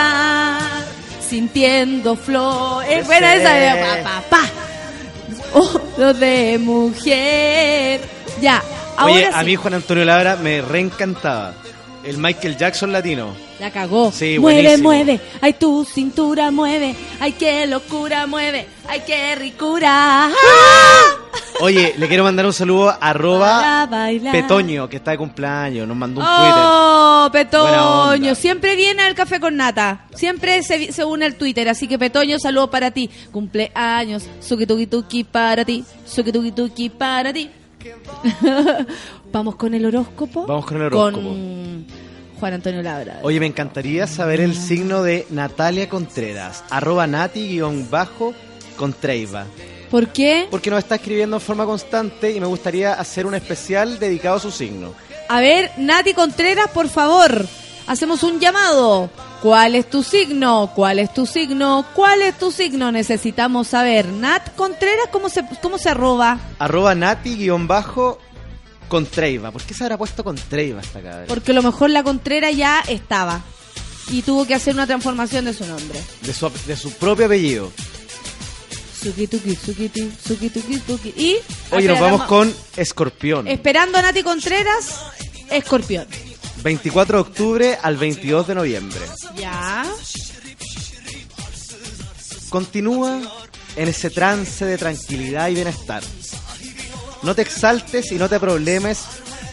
sintiendo 1.29 2.17
flor. 2.17 2.83
Es 2.89 3.05
buena 3.07 3.35
esa 3.35 3.53
de 3.53 3.83
pa, 3.83 3.99
pa, 4.03 4.23
pa. 4.31 4.41
Oro 5.53 6.15
de 6.15 6.59
mujer. 6.59 8.01
Ya, 8.41 8.63
ahora 9.01 9.13
Oye, 9.15 9.25
sí. 9.27 9.31
a 9.35 9.43
mí 9.43 9.57
Juan 9.57 9.75
Antonio 9.75 10.05
Labra 10.05 10.37
me 10.37 10.63
reencantaba. 10.63 11.53
El 12.03 12.17
Michael 12.17 12.57
Jackson 12.57 12.93
latino. 12.93 13.35
La 13.61 13.71
cagó. 13.71 14.11
Sí, 14.11 14.39
mueve, 14.39 14.63
buenísimo. 14.63 14.89
mueve. 14.89 15.21
Ay, 15.43 15.53
tu 15.53 15.85
cintura 15.85 16.51
mueve. 16.51 16.97
Ay, 17.21 17.33
qué 17.33 17.67
locura 17.67 18.27
mueve. 18.27 18.67
Ay, 18.89 19.03
qué 19.07 19.35
ricura. 19.35 20.29
¡Ah! 20.29 21.03
Oye, 21.61 21.95
le 21.99 22.09
quiero 22.09 22.25
mandar 22.25 22.47
un 22.47 22.55
saludo 22.55 22.89
a 22.89 22.95
arroba. 22.95 23.87
Petoño, 24.33 24.89
que 24.89 24.97
está 24.97 25.11
de 25.11 25.19
cumpleaños. 25.19 25.87
Nos 25.87 25.95
mandó 25.95 26.23
un 26.23 26.27
Oh, 26.27 27.29
Buena 27.31 27.51
Petoño. 27.51 28.35
Siempre 28.35 28.77
viene 28.77 29.03
al 29.03 29.15
café 29.15 29.39
con 29.39 29.57
nata. 29.57 30.07
Siempre 30.15 30.63
se, 30.63 30.91
se 30.93 31.05
une 31.05 31.27
al 31.27 31.35
Twitter. 31.35 31.69
Así 31.69 31.87
que, 31.87 31.99
Petoño, 31.99 32.39
saludo 32.39 32.71
para 32.71 32.91
ti. 32.93 33.11
Cumpleaños. 33.31 34.25
Suki 34.41 34.65
tuki 34.67 34.87
tuki 34.87 35.25
para 35.25 35.67
ti. 35.67 35.85
Suki 36.07 36.33
tuki 36.33 36.53
tuki 36.53 36.89
para 36.89 37.31
ti. 37.31 37.51
Vamos 39.33 39.57
con 39.57 39.75
el 39.75 39.85
horóscopo. 39.87 40.47
Vamos 40.47 40.67
con 40.67 40.77
el 40.77 40.83
horóscopo. 40.85 41.29
Con 41.29 41.87
Juan 42.39 42.55
Antonio 42.55 42.81
Labra. 42.83 43.19
Oye, 43.23 43.41
me 43.41 43.47
encantaría 43.47 44.07
saber 44.07 44.41
el 44.41 44.55
signo 44.55 45.03
de 45.03 45.27
Natalia 45.31 45.89
Contreras. 45.89 46.63
Arroba 46.71 47.07
nati-contreiva. 47.07 49.47
¿Por 49.91 50.09
qué? 50.09 50.47
Porque 50.51 50.71
nos 50.71 50.79
está 50.79 50.95
escribiendo 50.95 51.37
en 51.37 51.43
forma 51.43 51.67
constante 51.67 52.33
y 52.33 52.41
me 52.41 52.47
gustaría 52.47 52.95
hacer 52.95 53.27
un 53.27 53.35
especial 53.35 53.99
dedicado 53.99 54.37
a 54.37 54.41
su 54.41 54.51
signo. 54.51 54.95
A 55.29 55.41
ver, 55.41 55.71
Nati 55.77 56.15
Contreras, 56.15 56.71
por 56.71 56.89
favor, 56.89 57.45
hacemos 57.91 58.23
un 58.23 58.39
llamado. 58.39 59.11
¿Cuál 59.43 59.75
es 59.75 59.91
tu 59.91 60.05
signo? 60.05 60.71
¿Cuál 60.77 61.01
es 61.01 61.13
tu 61.13 61.27
signo? 61.27 61.85
¿Cuál 61.95 62.23
es 62.23 62.39
tu 62.39 62.53
signo? 62.53 62.93
Necesitamos 62.93 63.67
saber. 63.69 64.07
Nat 64.07 64.55
Contreras, 64.55 65.09
¿cómo 65.11 65.29
se, 65.29 65.45
cómo 65.61 65.77
se 65.77 65.89
arroba? 65.89 66.39
Arroba 66.61 66.95
nati-contreiva. 66.95 69.51
¿Por 69.51 69.63
qué 69.63 69.75
se 69.75 69.83
habrá 69.83 69.99
puesto 69.99 70.23
Contreiva 70.23 70.81
esta 70.81 71.01
cabra? 71.01 71.25
Porque 71.27 71.51
a 71.51 71.55
lo 71.55 71.63
mejor 71.63 71.91
la 71.91 72.05
Contreras 72.05 72.57
ya 72.57 72.81
estaba. 72.87 73.41
Y 74.09 74.23
tuvo 74.23 74.47
que 74.47 74.55
hacer 74.55 74.75
una 74.75 74.87
transformación 74.87 75.47
de 75.47 75.53
su 75.53 75.67
nombre. 75.67 76.01
De 76.23 76.33
su, 76.33 76.49
de 76.67 76.77
su 76.77 76.93
propio 76.93 77.27
apellido. 77.27 77.73
Sukituki, 79.03 79.57
sukiti, 79.57 80.13
sukituki, 80.27 80.79
tuki. 80.79 81.13
Y. 81.17 81.39
Oye, 81.73 81.89
nos 81.89 81.99
vamos 81.99 82.23
con 82.25 82.55
Escorpión. 82.77 83.49
Esperando 83.49 83.99
a 83.99 84.03
Nati 84.03 84.23
Contreras, 84.23 85.01
Escorpión. 85.51 86.07
24 86.63 87.17
de 87.17 87.21
octubre 87.21 87.79
al 87.81 87.97
22 87.97 88.47
de 88.49 88.55
noviembre. 88.55 89.01
Ya. 89.37 89.85
Continúa 92.49 93.21
en 93.77 93.89
ese 93.89 94.11
trance 94.11 94.65
de 94.65 94.77
tranquilidad 94.77 95.49
y 95.49 95.55
bienestar. 95.55 96.03
No 97.23 97.35
te 97.35 97.43
exaltes 97.43 98.13
y 98.13 98.17
no 98.17 98.29
te 98.29 98.41
problemes 98.41 99.01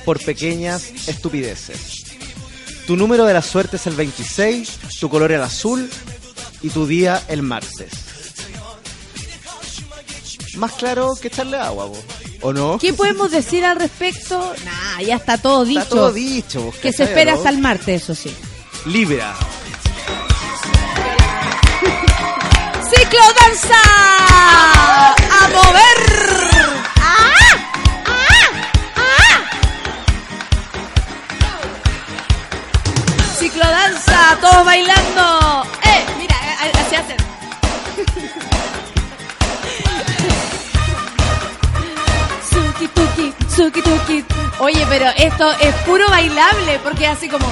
por 0.05 0.23
pequeñas 0.23 1.07
estupideces. 1.07 2.05
Tu 2.87 2.95
número 2.95 3.25
de 3.25 3.33
la 3.33 3.41
suerte 3.41 3.75
es 3.75 3.87
el 3.87 3.95
26, 3.95 4.79
tu 4.99 5.09
color 5.09 5.31
el 5.31 5.41
azul 5.41 5.89
y 6.61 6.69
tu 6.69 6.87
día 6.87 7.21
el 7.27 7.41
martes. 7.41 7.91
Más 10.55 10.73
claro 10.73 11.13
que 11.21 11.27
echarle 11.27 11.57
agua, 11.57 11.85
vos. 11.85 11.99
¿O 12.47 12.53
no? 12.53 12.77
¿Qué 12.77 12.93
podemos 12.93 13.29
decir 13.31 13.65
al 13.65 13.77
respecto? 13.77 14.53
Nah, 14.63 15.01
ya 15.01 15.15
está 15.15 15.37
todo 15.37 15.65
dicho. 15.65 15.81
Está 15.81 15.95
todo 15.95 16.11
dicho. 16.13 16.61
vos, 16.61 16.75
Que 16.75 16.91
se 16.93 16.99
¿cachai, 16.99 17.07
espera 17.07 17.33
hasta 17.33 17.49
el 17.49 17.57
martes, 17.59 18.03
eso 18.03 18.15
sí. 18.15 18.33
Libra. 18.85 19.35
¡Ciclo 22.89 23.19
danza! 23.41 23.81
¡A 25.39 25.47
mover! 25.49 26.01
¡Ah! 26.95 27.57
Ciclo 33.37 33.65
danza, 33.69 34.37
todos 34.41 34.65
bailando. 34.65 35.65
¡Eh! 35.83 36.05
Mira, 36.17 36.35
eh, 36.65 36.71
así 36.85 36.95
hacen. 36.95 37.17
Tuki. 43.57 44.23
Oye, 44.59 44.85
pero 44.87 45.05
esto 45.17 45.51
es 45.59 45.73
puro 45.85 46.07
bailable, 46.09 46.79
porque 46.83 47.07
así 47.07 47.27
como... 47.27 47.45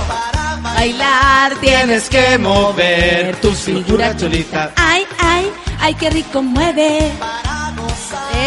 Bailar 0.62 1.56
tienes 1.56 2.10
que 2.10 2.38
mover 2.38 3.36
tu 3.42 3.54
cintura 3.56 4.16
cholita. 4.18 4.72
Ay, 4.76 5.06
ay, 5.20 5.52
ay, 5.80 5.94
qué 5.96 6.10
rico 6.10 6.42
mueve. 6.44 7.12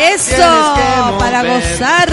Eso, 0.03 0.35
Tienes 0.37 0.69
que 0.77 1.01
mover. 1.01 1.19
para 1.19 1.43
gozar. 1.45 2.13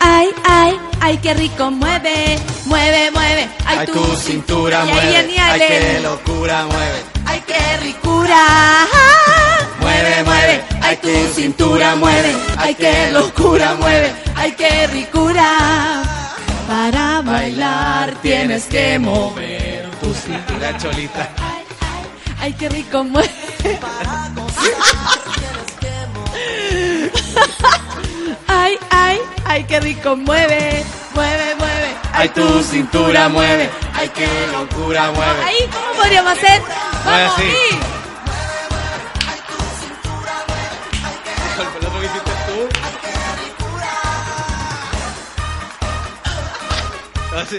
Ay, 0.00 0.28
ay, 0.44 0.80
ay, 1.00 1.18
qué 1.18 1.34
rico 1.34 1.70
mueve. 1.70 2.38
Mueve, 2.66 3.10
mueve. 3.12 3.48
Ay, 3.66 3.78
Ay, 3.80 3.86
tu, 3.86 3.92
tu 3.92 4.16
cintura 4.16 4.82
Ay, 4.82 4.88
mueve. 4.92 5.16
ay, 5.16 5.36
Ay, 5.38 5.60
ay, 5.62 5.68
qué 5.68 6.00
locura 6.02 6.64
mueve. 6.66 7.02
Ay, 7.26 7.42
qué 7.46 7.76
ricura. 7.82 8.46
Mueve, 9.80 10.22
mueve. 10.24 10.64
Ay, 10.82 10.96
tu 10.96 11.34
cintura 11.34 11.96
mueve. 11.96 12.34
Ay, 12.58 12.74
qué 12.74 13.10
locura 13.12 13.74
mueve. 13.74 14.12
Ay, 14.36 14.52
qué 14.52 14.86
ricura. 14.88 16.02
Para 16.66 17.20
bailar 17.22 18.14
tienes 18.22 18.64
que 18.66 18.96
mover 18.98 19.90
Tu 20.00 20.14
cintura 20.14 20.76
cholita. 20.78 21.28
Ay, 22.40 22.52
qué 22.54 22.68
rico 22.68 23.04
mueve. 23.04 23.28
Ay, 28.46 28.78
ay, 28.90 29.20
ay, 29.44 29.64
qué 29.64 29.80
rico 29.80 30.16
mueve. 30.16 30.84
Mueve, 31.14 31.54
mueve. 31.56 31.88
Ay, 32.12 32.28
tu 32.30 32.62
cintura 32.62 33.28
mueve. 33.28 33.68
Ay, 33.94 34.08
qué 34.10 34.26
locura 34.52 35.10
mueve. 35.12 35.44
Ahí, 35.44 35.68
¿cómo 35.72 35.92
podríamos 36.00 36.32
hacer? 36.32 36.62
Vamos, 37.04 37.32
así. 37.36 37.99
Así. 47.42 47.56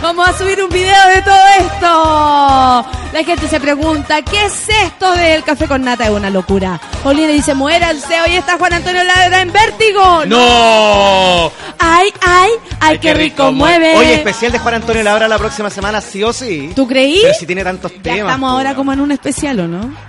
Vamos 0.00 0.28
a 0.28 0.38
subir 0.38 0.62
un 0.62 0.70
video 0.70 1.08
de 1.14 1.22
todo 1.22 1.42
esto. 1.58 2.86
La 3.12 3.24
gente 3.24 3.48
se 3.48 3.58
pregunta, 3.58 4.22
¿qué 4.22 4.44
es 4.46 4.68
esto 4.68 5.12
del 5.12 5.42
café 5.42 5.66
con 5.66 5.82
nata? 5.82 6.04
Es 6.04 6.10
una 6.10 6.30
locura. 6.30 6.80
Paulina 7.02 7.28
dice, 7.32 7.52
muéranse. 7.54 8.20
Hoy 8.20 8.36
está 8.36 8.56
Juan 8.58 8.74
Antonio 8.74 9.02
Ladra 9.02 9.40
en 9.42 9.52
vértigo. 9.52 10.24
¡No! 10.26 11.50
Ay, 11.80 12.12
ay, 12.24 12.50
ay, 12.80 12.98
qué 12.98 13.12
rico 13.14 13.50
mueve. 13.50 13.96
Oye, 13.96 14.14
especial 14.14 14.52
de 14.52 14.58
Juan 14.60 14.74
Antonio 14.74 15.02
Labra 15.02 15.26
la 15.26 15.38
próxima 15.38 15.68
semana, 15.68 16.00
sí 16.00 16.22
o 16.22 16.32
sí. 16.32 16.70
¿Tú 16.76 16.86
creí? 16.86 17.18
Pero 17.22 17.34
si 17.34 17.46
tiene 17.46 17.64
tantos 17.64 17.92
Ya 17.96 18.02
temas. 18.02 18.18
estamos 18.20 18.50
ahora 18.52 18.74
como 18.76 18.92
en 18.92 19.00
un 19.00 19.10
especial, 19.12 19.58
¿o 19.60 19.66
no? 19.68 20.07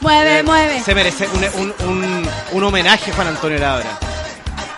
Mueve, 0.00 0.38
Eh, 0.38 0.42
mueve. 0.42 0.82
Se 0.82 0.94
merece 0.94 1.28
un, 1.28 1.44
un, 1.60 1.74
un, 1.88 2.30
un 2.52 2.64
homenaje 2.64 3.10
a 3.10 3.14
Juan 3.14 3.28
Antonio 3.28 3.58
Labra. 3.58 3.98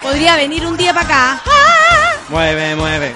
Podría 0.00 0.36
venir 0.36 0.66
un 0.66 0.76
día 0.76 0.92
para 0.92 1.06
acá. 1.06 1.40
Mueve, 2.28 2.74
mueve. 2.76 3.14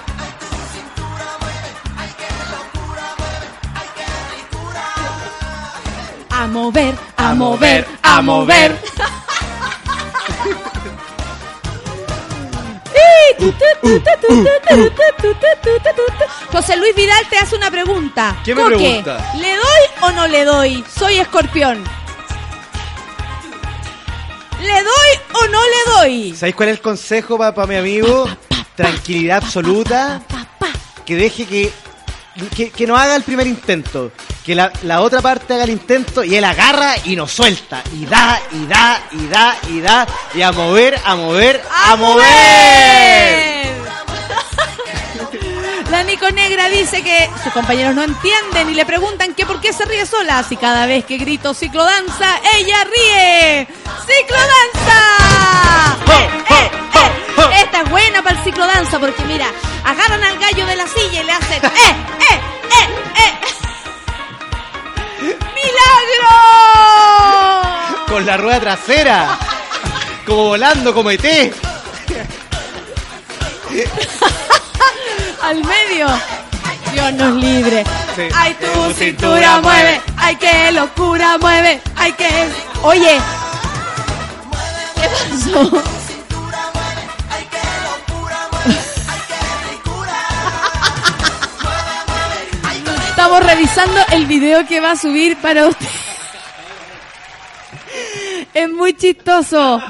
A 6.31 6.47
mover, 6.47 6.95
a, 7.17 7.31
A 7.31 7.35
mover, 7.35 7.87
mover, 7.87 7.87
a 8.03 8.17
a 8.17 8.23
mover. 8.23 8.71
mover. 8.73 8.81
José 16.53 16.77
Luis 16.77 16.95
Vidal 16.95 17.27
te 17.29 17.39
hace 17.39 17.57
una 17.57 17.69
pregunta. 17.71 18.37
¿Qué 18.45 18.55
me 18.55 18.63
Coque, 18.63 18.77
pregunta? 18.77 19.33
¿Le 19.37 19.57
doy 19.57 19.83
o 20.03 20.11
no 20.13 20.27
le 20.27 20.45
doy? 20.45 20.85
Soy 20.95 21.19
escorpión. 21.19 21.83
¿Le 24.61 24.73
doy 24.73 25.21
o 25.35 25.47
no 25.49 25.61
le 25.63 25.93
doy? 25.95 26.35
¿Sabéis 26.35 26.57
cuál 26.57 26.71
es 26.71 26.77
el 26.77 26.83
consejo 26.83 27.37
para 27.39 27.67
mi 27.67 27.77
amigo? 27.77 28.27
Tranquilidad 28.75 29.45
absoluta. 29.45 30.23
Que 31.05 31.17
deje 31.17 31.47
que, 31.47 31.71
que. 32.55 32.71
que 32.71 32.87
no 32.87 32.97
haga 32.97 33.17
el 33.17 33.23
primer 33.23 33.47
intento. 33.47 34.13
Que 34.45 34.55
la, 34.55 34.73
la 34.83 35.01
otra 35.01 35.21
parte 35.21 35.55
haga 35.55 35.65
el 35.65 35.71
intento 35.71 36.23
y 36.23 36.37
él 36.37 36.45
agarra 36.45 36.95
y 37.05 37.17
nos 37.17 37.33
suelta. 37.33 37.83
Y 37.95 38.07
da, 38.07 38.41
y 38.53 38.67
da, 38.67 39.03
y 39.13 39.27
da, 39.27 39.57
y 39.69 39.81
da. 39.81 40.07
Y 40.35 40.43
a 40.43 40.53
mover, 40.53 41.01
a 41.05 41.17
mover, 41.17 41.63
a, 41.71 41.97
mover. 41.97 43.67
La 45.91 46.03
Nico 46.03 46.31
Negra 46.31 46.69
dice 46.69 47.03
que 47.03 47.31
sus 47.43 47.53
compañeros 47.53 47.95
no 47.95 48.03
entienden 48.03 48.71
y 48.71 48.75
le 48.75 48.85
preguntan 48.85 49.35
que 49.35 49.47
por 49.47 49.61
qué 49.61 49.73
se 49.73 49.85
ríe 49.85 50.05
sola. 50.05 50.43
Si 50.43 50.57
cada 50.57 50.87
vez 50.87 51.05
que 51.05 51.17
grito 51.17 51.55
ciclodanza, 51.55 52.41
ella 52.57 52.85
ríe. 52.85 53.69
¡Ciclodanza! 54.07 54.99
¡Eh, 56.09 56.29
eh, 56.51 56.86
eh! 57.53 57.61
Esta 57.65 57.83
es 57.83 57.91
buena 57.91 58.23
para 58.23 58.39
el 58.39 58.45
ciclodanza 58.45 58.99
porque 58.99 59.25
mira, 59.25 59.47
agarran 59.85 60.23
al 60.23 60.39
gallo 60.39 60.67
de 60.67 60.77
la 60.77 60.87
silla 60.87 61.21
y 61.23 61.25
le 61.25 61.33
hacen 61.33 61.65
¡eh, 61.65 61.71
eh, 62.31 62.41
eh, 62.81 62.89
eh! 65.23 65.39
¡Milagro! 65.55 66.29
Con 68.09 68.27
la 68.27 68.37
rueda 68.37 68.61
trasera. 68.61 69.39
Como 70.27 70.45
volando, 70.49 70.93
como 70.95 71.11
ET. 71.11 71.25
al 75.43 75.57
medio. 75.65 76.07
Dios 76.93 77.13
nos 77.15 77.35
libre. 77.37 77.85
Sí. 78.15 78.23
Ay, 78.35 78.55
tu 78.55 78.67
Tu 78.67 78.73
cintura 78.73 78.95
cintura 78.95 79.61
mueve. 79.61 79.83
mueve. 79.83 80.01
Ay, 80.17 80.37
qué 80.37 80.73
locura 80.73 81.39
mueve. 81.39 81.81
Ay, 81.97 82.13
qué. 82.13 82.29
Oye. 82.83 83.19
¿Qué 84.95 85.09
pasó? 85.09 85.83
Estamos 93.27 93.45
revisando 93.45 94.01
el 94.13 94.27
video 94.27 94.65
que 94.69 94.79
va 94.79 94.93
a 94.93 94.97
subir 94.97 95.37
para 95.39 95.67
usted. 95.67 95.85
Es 98.55 98.71
muy 98.71 98.95
chistoso. 98.95 99.81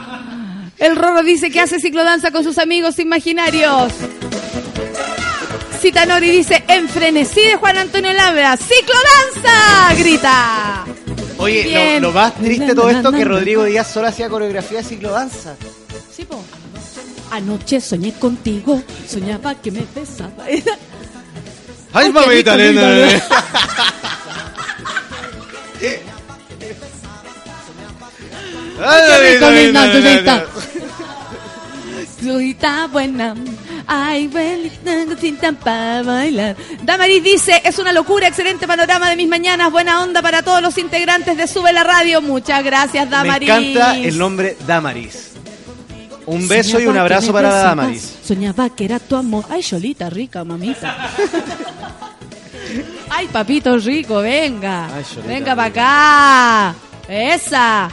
El 0.78 0.96
Rorro 0.96 1.22
dice 1.22 1.50
que 1.50 1.60
hace 1.60 1.78
ciclodanza 1.78 2.30
con 2.30 2.42
sus 2.44 2.56
amigos 2.56 2.98
imaginarios. 2.98 3.92
Citanori 5.82 6.30
dice, 6.30 6.64
en 6.66 6.88
frenesí 6.88 7.42
de 7.42 7.56
Juan 7.56 7.76
Antonio 7.76 8.14
Labra, 8.14 8.56
¡ciclodanza! 8.56 9.94
Grita. 9.98 10.86
Oye, 11.36 12.00
lo 12.00 12.12
más 12.12 12.34
triste 12.36 12.68
de 12.68 12.74
todo 12.74 12.88
esto 12.88 13.10
es 13.10 13.16
que 13.16 13.24
Rodrigo 13.26 13.64
Díaz 13.64 13.92
solo 13.92 14.08
hacía 14.08 14.30
coreografía 14.30 14.78
de 14.78 14.84
ciclodanza. 14.84 15.56
Sí, 16.10 16.24
po. 16.24 16.42
Anoche 17.30 17.82
soñé 17.82 18.14
contigo, 18.14 18.82
soñaba 19.06 19.54
que 19.56 19.72
me 19.72 19.84
besaba. 19.94 20.46
¡Ay, 21.96 22.12
mamita 22.12 22.54
linda! 22.56 22.86
¡Ay, 28.84 29.32
rico, 29.34 29.50
linda, 29.50 29.86
linda. 29.86 30.46
Cosita 32.22 32.86
buena. 32.88 33.34
Ay, 33.86 34.26
buenita, 34.26 35.06
cosita 35.14 35.52
para 35.52 36.02
bailar. 36.02 36.56
Damaris 36.82 37.22
dice, 37.22 37.62
es 37.64 37.78
una 37.78 37.92
locura, 37.92 38.26
excelente 38.26 38.66
panorama 38.66 39.08
de 39.08 39.16
mis 39.16 39.28
mañanas, 39.28 39.70
buena 39.70 40.02
onda 40.02 40.20
para 40.22 40.42
todos 40.42 40.60
los 40.60 40.76
integrantes 40.76 41.36
de 41.36 41.46
Sube 41.46 41.72
la 41.72 41.84
Radio. 41.84 42.20
Muchas 42.20 42.64
gracias, 42.64 43.04
Me 43.04 43.10
Damaris. 43.10 43.48
encanta 43.48 43.96
el 43.96 44.18
nombre 44.18 44.56
Damaris. 44.66 45.35
Un 46.26 46.48
beso 46.48 46.80
y 46.80 46.86
un 46.86 46.96
abrazo 46.96 47.32
para 47.32 47.50
Damaris. 47.50 48.18
Soñaba 48.24 48.68
que 48.70 48.84
era 48.84 48.98
tu 48.98 49.16
amor. 49.16 49.44
Ay, 49.48 49.62
Cholita 49.62 50.10
rica, 50.10 50.44
mamita. 50.44 50.96
Ay, 53.08 53.28
papito 53.28 53.78
rico, 53.78 54.16
venga. 54.16 54.86
Ay, 54.94 55.04
venga 55.26 55.54
para 55.54 56.72
acá. 56.72 56.74
Esa. 57.08 57.88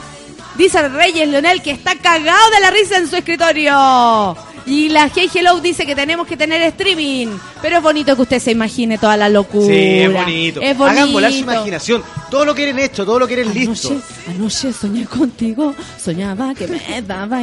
Dice 0.55 0.87
Reyes 0.89 1.27
Leonel 1.27 1.61
que 1.61 1.71
está 1.71 1.95
cagado 1.95 2.49
de 2.51 2.59
la 2.59 2.71
risa 2.71 2.97
en 2.97 3.07
su 3.07 3.15
escritorio. 3.15 4.35
Y 4.65 4.87
la 4.89 5.09
Hey 5.13 5.29
Hello 5.33 5.59
dice 5.59 5.85
que 5.85 5.93
tenemos 5.95 6.25
que 6.25 6.37
tener 6.37 6.61
streaming. 6.61 7.27
Pero 7.61 7.77
es 7.77 7.83
bonito 7.83 8.15
que 8.15 8.21
usted 8.21 8.39
se 8.39 8.51
imagine 8.51 8.97
toda 8.97 9.17
la 9.17 9.27
locura. 9.29 9.67
Sí, 9.67 9.73
es 9.99 10.13
bonito. 10.13 10.61
Es 10.61 10.77
bonito. 10.77 10.85
Hagan 11.01 11.11
volar 11.13 11.31
su 11.31 11.37
imaginación. 11.39 12.03
Todo 12.31 12.45
lo 12.45 12.55
quieren 12.55 12.79
hecho, 12.79 13.05
todo 13.05 13.19
lo 13.19 13.27
quieren 13.27 13.53
listo. 13.53 13.89
Anoche, 13.89 14.03
anoche 14.29 14.73
soñé 14.73 15.05
contigo, 15.05 15.75
soñaba 16.01 16.53
que 16.55 16.67
me 16.67 17.01
daba, 17.07 17.41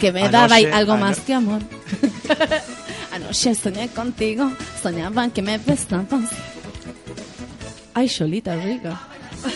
que 0.00 0.12
me 0.12 0.20
Anoche, 0.22 0.32
daba 0.32 0.76
algo 0.76 0.92
ano- 0.94 1.04
más 1.06 1.20
que 1.20 1.34
amor. 1.34 1.60
Anoche 3.12 3.54
soñé 3.54 3.88
contigo, 3.88 4.50
soñaba 4.82 5.28
que 5.28 5.42
me 5.42 5.58
besabas. 5.58 6.30
Ay, 7.94 8.08
Cholita 8.08 8.56
rica. 8.56 9.00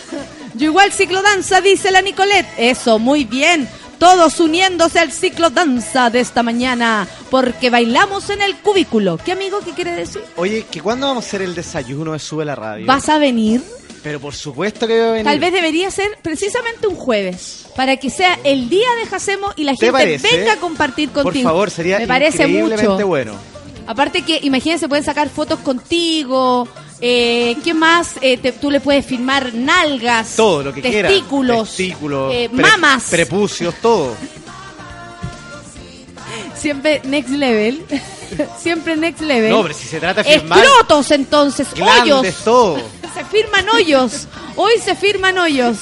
Yo 0.55 0.67
igual 0.67 0.93
ciclodanza, 0.93 1.61
dice 1.61 1.91
la 1.91 2.01
Nicolette. 2.03 2.49
Eso, 2.59 2.99
muy 2.99 3.25
bien. 3.25 3.69
Todos 4.01 4.41
uniéndose 4.41 4.99
al 4.99 5.13
ciclodanza 5.13 6.09
de 6.09 6.21
esta 6.21 6.43
mañana, 6.43 7.07
porque 7.31 7.69
bailamos 7.69 8.31
en 8.31 8.41
el 8.41 8.57
cubículo. 8.57 9.19
¿Qué 9.23 9.33
amigo 9.33 9.61
qué 9.63 9.73
quiere 9.73 9.93
decir? 9.93 10.23
Oye, 10.37 10.65
¿que 10.71 10.81
cuándo 10.81 11.07
vamos 11.07 11.23
a 11.25 11.27
hacer 11.29 11.43
el 11.43 11.55
desayuno 11.55 12.15
de 12.15 12.19
Sube 12.19 12.47
la 12.47 12.55
Radio? 12.55 12.87
¿Vas 12.87 13.11
a 13.11 13.19
venir? 13.19 13.63
Pero 14.03 14.19
por 14.19 14.35
supuesto 14.35 14.87
que 14.87 14.95
voy 14.95 15.03
a 15.03 15.11
venir. 15.13 15.25
Tal 15.27 15.39
vez 15.39 15.53
debería 15.53 15.91
ser 15.91 16.19
precisamente 16.23 16.87
un 16.87 16.97
jueves, 16.97 17.67
para 17.77 17.99
que 17.99 18.09
sea 18.09 18.39
el 18.43 18.71
día 18.71 18.89
de 19.03 19.07
Jacemo 19.07 19.53
y 19.55 19.65
la 19.65 19.73
¿Te 19.73 19.79
gente 19.87 19.93
parece? 19.93 20.37
venga 20.39 20.55
a 20.55 20.57
compartir 20.57 21.11
contigo. 21.11 21.33
Por 21.33 21.43
favor, 21.43 21.71
sería 21.71 21.99
Me 21.99 22.07
parece 22.09 22.45
increíblemente 22.45 22.89
mucho. 22.89 23.07
bueno. 23.07 23.35
Aparte 23.87 24.23
que, 24.23 24.39
imagínense, 24.43 24.89
pueden 24.89 25.05
sacar 25.05 25.29
fotos 25.29 25.59
contigo. 25.61 26.67
Eh, 27.03 27.57
¿Qué 27.65 27.73
más? 27.73 28.15
Eh, 28.21 28.37
te- 28.37 28.53
tú 28.53 28.71
le 28.71 28.81
puedes 28.81 29.07
firmar 29.07 29.55
nalgas, 29.55 30.37
Todo 30.37 30.63
lo 30.65 30.73
que 30.75 30.83
quieras. 30.83 31.11
testículos, 31.13 31.69
Testículos. 31.69 32.35
eh, 32.35 32.51
pre- 32.55 32.63
mamas. 32.63 33.05
Prepucios, 33.11 33.75
todo. 33.81 34.15
Siempre 36.55 37.01
next 37.05 37.31
level. 37.31 37.85
Siempre 38.61 38.97
next 38.97 39.23
level. 39.23 39.51
No, 39.51 39.63
pero 39.63 39.75
si 39.75 39.87
se 39.89 39.99
trata 39.99 40.23
de 40.23 40.39
firmar 40.39 40.59
Escrotos, 40.63 41.11
entonces, 41.11 41.69
hoyos. 41.81 42.27
todo. 42.45 42.77
Se 43.15 43.25
firman 43.25 43.69
hoyos. 43.71 44.29
Hoy 44.55 44.75
se 44.85 44.95
firman 44.95 45.37
hoyos. 45.37 45.79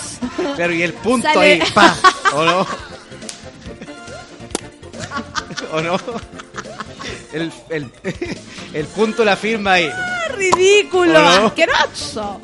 Claro, 0.56 0.72
y 0.72 0.82
el 0.82 0.94
punto 0.94 1.28
Sale- 1.28 1.60
ahí, 1.62 1.62
pa. 1.74 1.94
¿O 2.34 2.42
no? 2.44 2.66
¿O 5.72 5.80
no? 5.82 5.98
El, 7.32 7.52
el, 7.70 7.90
el 8.72 8.86
punto 8.86 9.24
la 9.24 9.36
firma 9.36 9.74
ahí. 9.74 9.90
ridículo, 10.36 11.18
¿O 11.18 11.22
no? 11.40 11.46
asqueroso. 11.48 12.40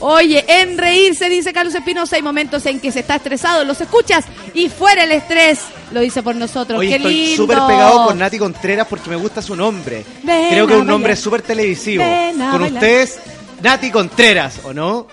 Oye, 0.00 0.44
en 0.46 0.78
reírse, 0.78 1.28
dice 1.28 1.52
Carlos 1.52 1.74
Espinosa, 1.74 2.16
hay 2.16 2.22
momentos 2.22 2.64
en 2.66 2.78
que 2.80 2.92
se 2.92 3.00
está 3.00 3.16
estresado, 3.16 3.64
los 3.64 3.80
escuchas 3.80 4.24
y 4.54 4.68
fuera 4.68 5.02
el 5.04 5.10
estrés, 5.12 5.60
lo 5.92 6.00
dice 6.00 6.22
por 6.22 6.36
nosotros. 6.36 6.78
Oye, 6.78 6.90
Qué 6.90 6.96
estoy 6.96 7.14
lindo. 7.14 7.36
súper 7.36 7.58
pegado 7.66 8.06
con 8.06 8.18
Nati 8.18 8.38
Contreras 8.38 8.86
porque 8.88 9.10
me 9.10 9.16
gusta 9.16 9.42
su 9.42 9.56
nombre. 9.56 10.04
Ven 10.22 10.50
Creo 10.50 10.66
que 10.68 10.74
es 10.74 10.80
un 10.80 10.86
nombre 10.86 11.16
súper 11.16 11.42
televisivo. 11.42 12.04
Con 12.04 12.60
bailar. 12.60 12.72
ustedes, 12.74 13.18
Nati 13.60 13.90
Contreras, 13.90 14.60
¿o 14.64 14.72
no? 14.72 15.08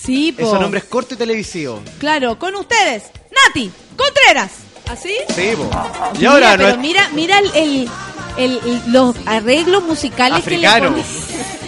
Sí, 0.00 0.30
po. 0.32 0.46
Ese 0.46 0.60
nombre 0.60 0.78
es 0.78 0.86
corto 0.86 1.14
y 1.14 1.16
televisivo. 1.16 1.82
Claro, 1.98 2.38
con 2.38 2.54
ustedes, 2.54 3.04
Nati 3.46 3.70
Contreras. 3.96 4.50
¿Así? 4.88 5.14
Sí, 5.34 5.52
po. 5.56 5.68
Y 6.14 6.18
Mira, 6.18 6.30
ahora 6.32 6.50
pero 6.56 6.62
no 6.68 6.74
es 6.74 6.78
mira, 6.78 7.08
mira 7.14 7.38
el, 7.38 7.50
el- 7.54 7.88
el- 8.36 8.60
el- 8.64 8.92
los 8.92 9.14
arreglos 9.26 9.82
musicales 9.84 10.38
Africano. 10.38 10.94
que 10.94 11.02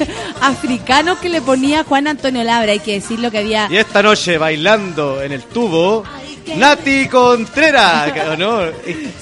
le 0.05 0.07
africanos 0.41 1.19
que 1.21 1.29
le 1.29 1.41
ponía 1.43 1.85
Juan 1.85 2.07
Antonio 2.09 2.43
Labra, 2.45 2.73
hay 2.73 2.81
que 2.81 2.95
decir 2.95 3.19
lo 3.19 3.31
que 3.31 3.39
había 3.39 3.69
Y 3.71 3.77
esta 3.77 4.03
noche 4.03 4.39
bailando 4.39 5.23
en 5.23 5.33
el 5.33 5.43
tubo, 5.43 6.05
Nati 6.57 7.09
Contreras, 7.09 8.13
¿o 8.33 8.37
¿no? 8.37 8.61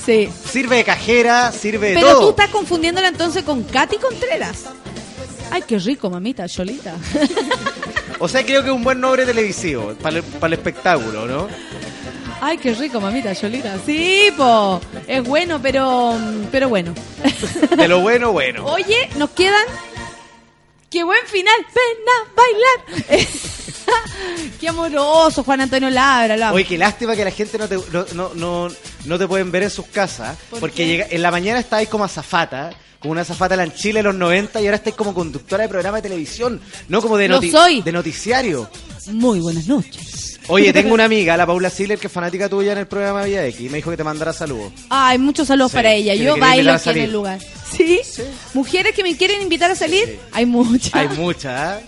Sí. 0.04 0.28
Sirve 0.50 0.76
de 0.76 0.84
cajera, 0.84 1.52
sirve 1.52 1.90
de 1.90 1.94
Pero 1.94 2.18
tú 2.20 2.30
estás 2.30 2.48
confundiéndola 2.50 3.08
entonces 3.08 3.42
con 3.44 3.62
Katy 3.64 3.96
Contreras. 3.98 4.64
Ay, 5.52 5.62
qué 5.66 5.78
rico, 5.78 6.08
mamita, 6.08 6.48
Cholita. 6.48 6.94
O 8.20 8.28
sea, 8.28 8.44
creo 8.44 8.62
que 8.62 8.68
es 8.68 8.74
un 8.74 8.84
buen 8.84 9.00
nombre 9.00 9.26
televisivo 9.26 9.94
para 10.00 10.18
el, 10.18 10.22
para 10.22 10.48
el 10.48 10.52
espectáculo, 10.54 11.26
¿no? 11.26 11.48
Ay, 12.40 12.56
qué 12.58 12.72
rico, 12.74 13.00
mamita, 13.00 13.34
Cholita. 13.34 13.76
Sí, 13.84 14.28
po. 14.36 14.80
Es 15.06 15.22
bueno, 15.22 15.60
pero 15.62 16.16
pero 16.50 16.68
bueno. 16.68 16.94
De 17.76 17.86
lo 17.88 18.00
bueno, 18.00 18.32
bueno. 18.32 18.64
Oye, 18.66 19.08
nos 19.16 19.30
quedan 19.30 19.64
Qué 20.90 21.04
buen 21.04 21.24
final. 21.26 21.54
Ven 21.72 22.08
a 22.08 23.14
bailar. 23.14 23.26
qué 24.60 24.68
amoroso, 24.68 25.44
Juan 25.44 25.60
Antonio 25.60 25.88
Labra. 25.90 26.36
lo. 26.36 26.52
Oye, 26.52 26.64
qué 26.64 26.76
lástima 26.78 27.14
que 27.14 27.24
la 27.24 27.30
gente 27.30 27.58
no 27.58 27.68
te, 27.68 27.76
no, 27.92 28.06
no, 28.14 28.30
no, 28.34 28.68
no 29.04 29.18
te 29.18 29.28
pueden 29.28 29.52
ver 29.52 29.62
en 29.64 29.70
sus 29.70 29.86
casas. 29.86 30.36
¿Por 30.50 30.58
porque 30.60 30.86
llega- 30.86 31.06
en 31.10 31.22
la 31.22 31.30
mañana 31.30 31.60
estáis 31.60 31.88
como 31.88 32.02
azafata, 32.04 32.70
como 32.98 33.12
una 33.12 33.20
azafata 33.20 33.62
en 33.62 33.72
Chile 33.72 34.00
en 34.00 34.06
los 34.06 34.14
90 34.16 34.60
y 34.60 34.64
ahora 34.66 34.76
estáis 34.78 34.96
como 34.96 35.14
conductora 35.14 35.62
de 35.62 35.68
programa 35.68 35.98
de 35.98 36.02
televisión, 36.02 36.60
no 36.88 37.00
como 37.00 37.16
de, 37.16 37.28
noti- 37.30 37.52
soy. 37.52 37.82
de 37.82 37.92
noticiario. 37.92 38.68
Muy 39.12 39.38
buenas 39.38 39.68
noches. 39.68 40.29
Oye, 40.50 40.72
tengo 40.72 40.92
una 40.94 41.04
amiga, 41.04 41.36
la 41.36 41.46
Paula 41.46 41.70
Siller, 41.70 41.98
que 41.98 42.08
es 42.08 42.12
fanática 42.12 42.48
tuya 42.48 42.72
en 42.72 42.78
el 42.78 42.86
programa 42.86 43.24
Vía 43.24 43.46
X, 43.46 43.60
y 43.60 43.68
me 43.68 43.76
dijo 43.78 43.90
que 43.90 43.96
te 43.96 44.04
mandara 44.04 44.32
saludos. 44.32 44.72
Ay, 44.90 45.18
muchos 45.18 45.46
saludos 45.48 45.70
Sí, 45.70 45.76
para 45.76 45.92
ella. 45.92 46.12
que 46.14 46.18
Yo 46.24 46.36
bailo 46.36 46.72
invitar 46.72 46.72
a 46.72 46.76
aquí 46.76 46.88
en 46.88 46.94
salir. 46.94 47.04
el 47.04 47.12
lugar. 47.12 47.38
¿Sí? 47.76 48.00
Mujeres 48.54 48.94
que 48.94 49.02
me 49.02 49.16
quieren 49.16 49.42
invitar 49.42 49.70
a 49.70 49.74
salir, 49.76 50.18
hay 50.32 50.46
muchas. 50.46 50.94
Hay 50.94 51.08
muchas, 51.16 51.52
¿ah? 51.54 51.80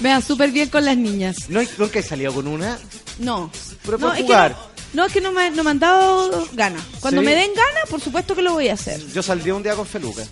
Me 0.00 0.20
súper 0.22 0.50
bien 0.50 0.68
con 0.70 0.84
las 0.84 0.96
niñas. 0.96 1.36
¿No 1.48 1.60
hay- 1.60 1.68
¿Nunca 1.78 1.98
he 1.98 2.02
salido 2.02 2.32
con 2.32 2.48
una? 2.48 2.78
No. 3.18 3.50
Pero 3.84 3.98
no, 3.98 4.06
por 4.08 4.16
es 4.16 4.20
que 4.22 4.26
jugar. 4.26 4.56
no, 4.94 5.02
no, 5.02 5.06
es 5.06 5.12
que 5.12 5.20
no 5.20 5.30
me, 5.32 5.50
no 5.50 5.62
me 5.62 5.70
han 5.70 5.78
dado 5.78 6.48
ganas. 6.54 6.82
Cuando 7.00 7.20
¿Sí? 7.20 7.26
me 7.26 7.34
den 7.34 7.50
ganas, 7.54 7.88
por 7.90 8.00
supuesto 8.00 8.34
que 8.34 8.42
lo 8.42 8.54
voy 8.54 8.68
a 8.68 8.74
hacer. 8.74 9.00
Yo 9.12 9.22
saldría 9.22 9.54
un 9.54 9.62
día 9.62 9.74
con 9.74 9.86
Feluca. 9.86 10.22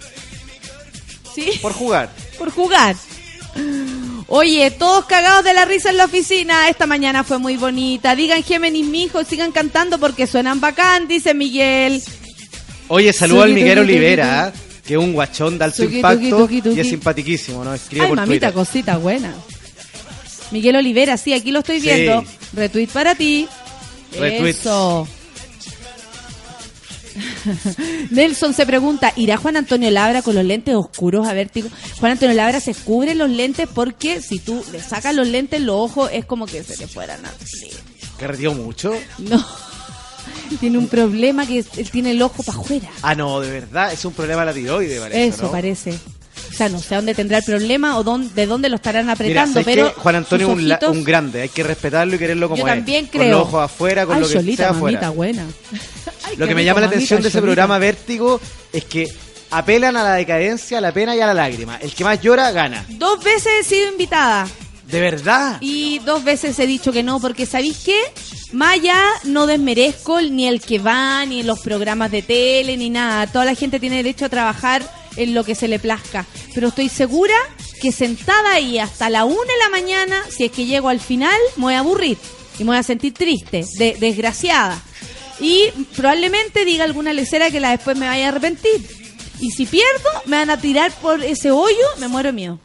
¿Sí? 1.35 1.51
Por 1.63 1.73
jugar. 1.75 2.11
Por 2.39 2.51
jugar. 2.51 2.97
Oye, 4.33 4.71
todos 4.71 5.07
cagados 5.07 5.45
de 5.45 5.53
la 5.55 5.65
risa 5.65 5.91
en 5.91 5.97
la 5.97 6.05
oficina. 6.05 6.69
Esta 6.69 6.87
mañana 6.87 7.25
fue 7.25 7.39
muy 7.39 7.57
bonita. 7.57 8.15
Digan 8.15 8.45
Géminis, 8.45 8.87
mijo, 8.87 9.25
sigan 9.25 9.51
cantando 9.51 9.99
porque 9.99 10.29
suenan 10.29 10.61
bacán, 10.61 11.09
dice 11.09 11.35
Miguel. 11.35 12.01
Oye, 12.87 13.13
saludo 13.13 13.43
al 13.43 13.53
Miguel 13.53 13.81
Olivera, 13.81 14.47
¿ah? 14.47 14.53
que 14.87 14.95
es 14.95 14.99
un 15.01 15.13
guachón 15.15 15.59
de 15.59 15.65
alto 15.65 15.83
impacto 15.85 16.49
y 16.51 16.79
es 16.79 16.89
simpatiquísimo, 16.89 17.65
¿no? 17.65 17.75
Escribe 17.75 18.03
Ay, 18.05 18.09
por 18.09 18.17
mamita, 18.17 18.53
Twitter. 18.53 18.53
cosita 18.53 18.99
buena. 18.99 19.35
Miguel 20.53 20.77
Olivera, 20.77 21.17
sí, 21.17 21.33
aquí 21.33 21.51
lo 21.51 21.61
estoy 21.61 21.81
Sí. 21.81 21.87
viendo. 21.87 22.25
Retweet 22.53 22.89
para 22.89 23.17
ti. 23.17 23.49
Retweet. 24.17 24.51
Eso. 24.51 25.09
Nelson 28.11 28.55
se 28.55 28.67
pregunta, 28.67 29.13
¿irá 29.17 29.37
Juan 29.37 29.57
Antonio 29.57 29.91
Labra 29.91 30.23
con 30.23 30.35
los 30.35 30.45
lentes 30.45 30.75
oscuros 30.75 31.27
a 31.27 31.33
vértigo? 31.35 31.69
Juan 31.99 32.13
Antonio 32.13 32.35
Labra 32.35 32.61
se 32.61 32.75
cubre 32.75 33.15
los 33.15 33.31
lentes 33.31 33.69
porque 33.73 34.21
si 34.23 34.39
tú 34.39 34.65
le 34.73 34.83
sacas 34.83 35.15
los 35.15 35.27
lentes, 35.29 35.61
los 35.61 35.77
ojos 35.77 36.11
es 36.13 36.25
como 36.25 36.47
que 36.47 36.63
se 36.63 36.77
le 36.77 36.87
fueran 36.87 37.25
a... 37.25 37.31
¿Que 38.19 38.27
retió 38.27 38.53
mucho? 38.55 38.93
No. 39.19 39.45
Tiene 40.61 40.79
un 40.79 40.89
problema 40.89 41.47
que 41.47 41.59
es- 41.61 41.69
tiene 41.93 42.11
el 42.11 42.21
ojo 42.23 42.43
para 42.43 42.59
afuera. 42.59 42.89
Ah, 43.03 43.15
no, 43.15 43.41
de 43.41 43.51
verdad, 43.51 43.93
es 43.93 44.05
un 44.05 44.13
problema 44.13 44.41
de 44.41 44.47
la 44.47 44.53
tiroide, 44.53 44.99
parece, 45.01 45.27
Eso 45.29 45.43
¿no? 45.45 45.51
parece. 45.53 45.97
O 46.51 46.53
sea, 46.53 46.69
no 46.69 46.81
sé 46.81 46.97
dónde 46.97 47.15
tendrá 47.15 47.39
el 47.39 47.45
problema 47.45 47.97
o 47.97 48.03
dónde, 48.05 48.29
de 48.35 48.47
dónde 48.47 48.69
lo 48.69 48.77
estarán 48.77 49.09
apretando, 49.09 49.61
¿sabes 49.61 49.67
pero? 49.67 49.93
Juan 49.97 50.17
Antonio 50.17 50.53
es 50.53 50.83
un, 50.89 51.05
grande, 51.05 51.43
hay 51.43 51.49
que 51.49 51.63
respetarlo 51.63 52.17
y 52.17 52.19
quererlo 52.19 52.49
como 52.49 52.63
Yo 52.63 52.67
es. 52.69 52.75
también 52.75 53.07
Con 53.07 53.21
creo. 53.21 53.39
los 53.39 53.49
ojos 53.49 53.65
afuera, 53.65 54.05
con 54.05 54.17
Ay, 54.17 54.23
lo 54.23 54.29
que 54.29 54.35
Cholita, 54.35 54.65
sea 54.65 54.73
mamita, 54.73 55.09
afuera. 55.09 55.11
buena. 55.11 55.45
Ay, 56.25 56.37
Lo 56.37 56.47
que 56.47 56.55
me 56.55 56.65
llama 56.65 56.81
la 56.81 56.87
atención 56.89 57.23
de 57.23 57.29
ese 57.29 57.41
programa 57.41 57.79
Vértigo 57.79 58.41
es 58.73 58.85
que 58.85 59.09
apelan 59.51 59.97
a 59.97 60.03
la 60.03 60.15
decadencia, 60.15 60.79
a 60.79 60.81
la 60.81 60.93
pena 60.93 61.15
y 61.17 61.21
a 61.21 61.27
la 61.27 61.35
lágrima. 61.35 61.77
El 61.77 61.95
que 61.95 62.05
más 62.05 62.21
llora, 62.21 62.51
gana. 62.51 62.85
Dos 62.89 63.23
veces 63.23 63.53
he 63.61 63.65
sido 63.65 63.89
invitada 63.91 64.47
¿De 64.87 65.01
verdad? 65.01 65.59
y 65.61 66.01
dos 66.01 66.25
veces 66.25 66.59
he 66.59 66.67
dicho 66.67 66.93
que 66.93 67.03
no, 67.03 67.21
porque 67.21 67.47
¿sabéis 67.47 67.79
qué? 67.85 67.99
Allá 68.61 69.01
no 69.25 69.47
desmerezco 69.47 70.21
ni 70.21 70.47
el 70.49 70.61
que 70.61 70.79
va, 70.79 71.25
ni 71.27 71.43
los 71.43 71.61
programas 71.61 72.11
de 72.11 72.23
tele, 72.23 72.77
ni 72.77 72.91
nada. 72.91 73.27
Toda 73.29 73.45
la 73.45 73.55
gente 73.55 73.79
tiene 73.79 73.97
derecho 73.97 74.25
a 74.25 74.29
trabajar 74.29 74.83
en 75.17 75.35
lo 75.35 75.45
que 75.45 75.55
se 75.55 75.69
le 75.69 75.79
plazca. 75.79 76.27
Pero 76.55 76.69
estoy 76.69 76.89
segura 76.89 77.35
que 77.81 77.93
sentada 77.93 78.53
ahí 78.55 78.79
hasta 78.79 79.09
la 79.11 79.25
una 79.25 79.53
de 79.53 79.59
la 79.59 79.69
mañana, 79.71 80.23
si 80.37 80.45
es 80.45 80.53
que 80.53 80.67
llego 80.67 80.89
al 80.89 81.01
final, 81.01 81.39
me 81.57 81.63
voy 81.65 81.75
a 81.75 81.81
aburrir 81.81 82.19
y 82.59 82.65
me 82.65 82.71
voy 82.71 82.77
a 82.79 82.83
sentir 82.83 83.15
triste, 83.15 83.65
de- 83.79 83.97
desgraciada. 83.99 84.81
Y 85.41 85.71
probablemente 85.97 86.65
diga 86.67 86.85
alguna 86.85 87.13
lecera 87.15 87.51
que 87.51 87.61
la 87.61 87.71
después 87.71 87.97
me 87.97 88.07
vaya 88.07 88.27
a 88.27 88.29
arrepentir. 88.29 88.87
Y 89.41 89.51
si 89.53 89.65
pierdo, 89.65 90.11
me 90.27 90.37
van 90.37 90.51
a 90.51 90.61
tirar 90.61 90.93
por 91.01 91.23
ese 91.25 91.51
hoyo, 91.51 91.87
me 91.99 92.09
muero 92.09 92.31
mío. 92.33 92.59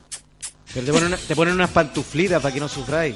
Pero 0.74 0.86
te 0.86 0.92
ponen, 0.92 1.08
una- 1.08 1.18
te 1.18 1.36
ponen 1.36 1.54
unas 1.54 1.70
pantuflitas 1.70 2.42
para 2.42 2.54
que 2.54 2.60
no 2.60 2.68
sufráis. 2.68 3.16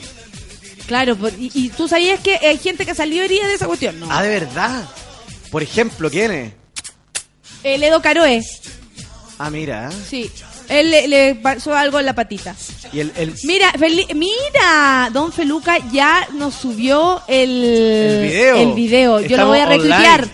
Claro, 0.87 1.17
y, 1.37 1.51
y 1.53 1.69
tú 1.69 1.87
sabías 1.89 2.21
que 2.21 2.35
hay 2.37 2.57
gente 2.57 2.85
que 2.85 2.95
salió 2.95 3.21
herida 3.21 3.47
de 3.47 3.55
esa 3.55 3.67
cuestión, 3.67 3.99
¿no? 3.99 4.07
Ah, 4.09 4.23
¿de 4.23 4.29
verdad? 4.29 4.89
Por 5.51 5.61
ejemplo, 5.61 6.09
¿quién 6.09 6.31
es? 6.31 6.53
El 7.63 7.83
Edo 7.83 8.01
Caroe, 8.01 8.41
Ah, 9.39 9.49
mira. 9.49 9.89
sí. 9.91 10.29
Él 10.67 10.91
le, 10.91 11.07
le 11.07 11.33
pasó 11.35 11.73
algo 11.75 11.97
en 11.99 12.05
la 12.05 12.13
patita. 12.13 12.55
Y 12.93 12.99
el, 12.99 13.11
el, 13.15 13.33
Mira, 13.43 13.71
Feli- 13.73 14.13
mira, 14.13 15.09
Don 15.11 15.31
Feluca 15.33 15.77
ya 15.91 16.27
nos 16.33 16.53
subió 16.53 17.23
el, 17.27 17.63
El 17.63 18.21
video. 18.29 18.55
el 18.57 18.73
video. 18.73 19.19
Yo 19.21 19.37
lo 19.37 19.47
voy 19.47 19.57
a 19.59 19.65
retuitear. 19.65 20.27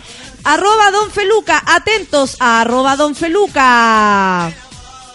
Arroba 0.44 0.92
Don 0.92 1.10
Feluca, 1.12 1.64
atentos 1.66 2.36
a 2.40 2.62
arroba 2.62 2.98
Don 2.98 3.16
Feluca. 3.16 4.52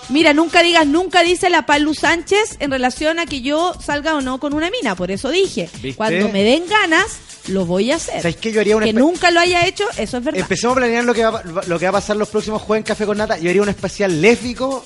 Mira, 0.08 0.32
nunca 0.32 0.62
digas 0.62 0.86
nunca, 0.86 1.22
dice 1.22 1.50
la 1.50 1.66
Palu 1.66 1.94
Sánchez 1.94 2.56
en 2.58 2.70
relación 2.70 3.18
a 3.18 3.26
que 3.26 3.42
yo 3.42 3.74
salga 3.84 4.14
o 4.16 4.20
no 4.22 4.40
con 4.40 4.54
una 4.54 4.70
mina. 4.70 4.96
Por 4.96 5.10
eso 5.10 5.30
dije, 5.30 5.68
¿Viste? 5.82 5.94
cuando 5.96 6.28
me 6.30 6.42
den 6.42 6.64
ganas, 6.68 7.18
lo 7.48 7.66
voy 7.66 7.90
a 7.92 7.96
hacer. 7.96 8.22
¿Sabes 8.22 8.36
qué? 8.36 8.52
Yo 8.52 8.60
haría 8.60 8.76
una 8.76 8.86
que 8.86 8.92
nunca 8.92 9.30
lo 9.30 9.40
haya 9.40 9.66
hecho, 9.66 9.84
eso 9.96 10.18
es 10.18 10.24
verdad. 10.24 10.40
Empecemos 10.40 10.76
a 10.76 10.80
planear 10.80 11.04
lo 11.04 11.14
que, 11.14 11.24
va, 11.24 11.42
lo 11.66 11.78
que 11.78 11.84
va 11.86 11.90
a 11.90 11.92
pasar 11.92 12.16
los 12.16 12.28
próximos 12.28 12.62
jueves 12.62 12.82
en 12.82 12.86
Café 12.86 13.06
con 13.06 13.18
Nata. 13.18 13.38
Yo 13.38 13.50
haría 13.50 13.62
un 13.62 13.68
especial 13.68 14.20
lésbico, 14.20 14.84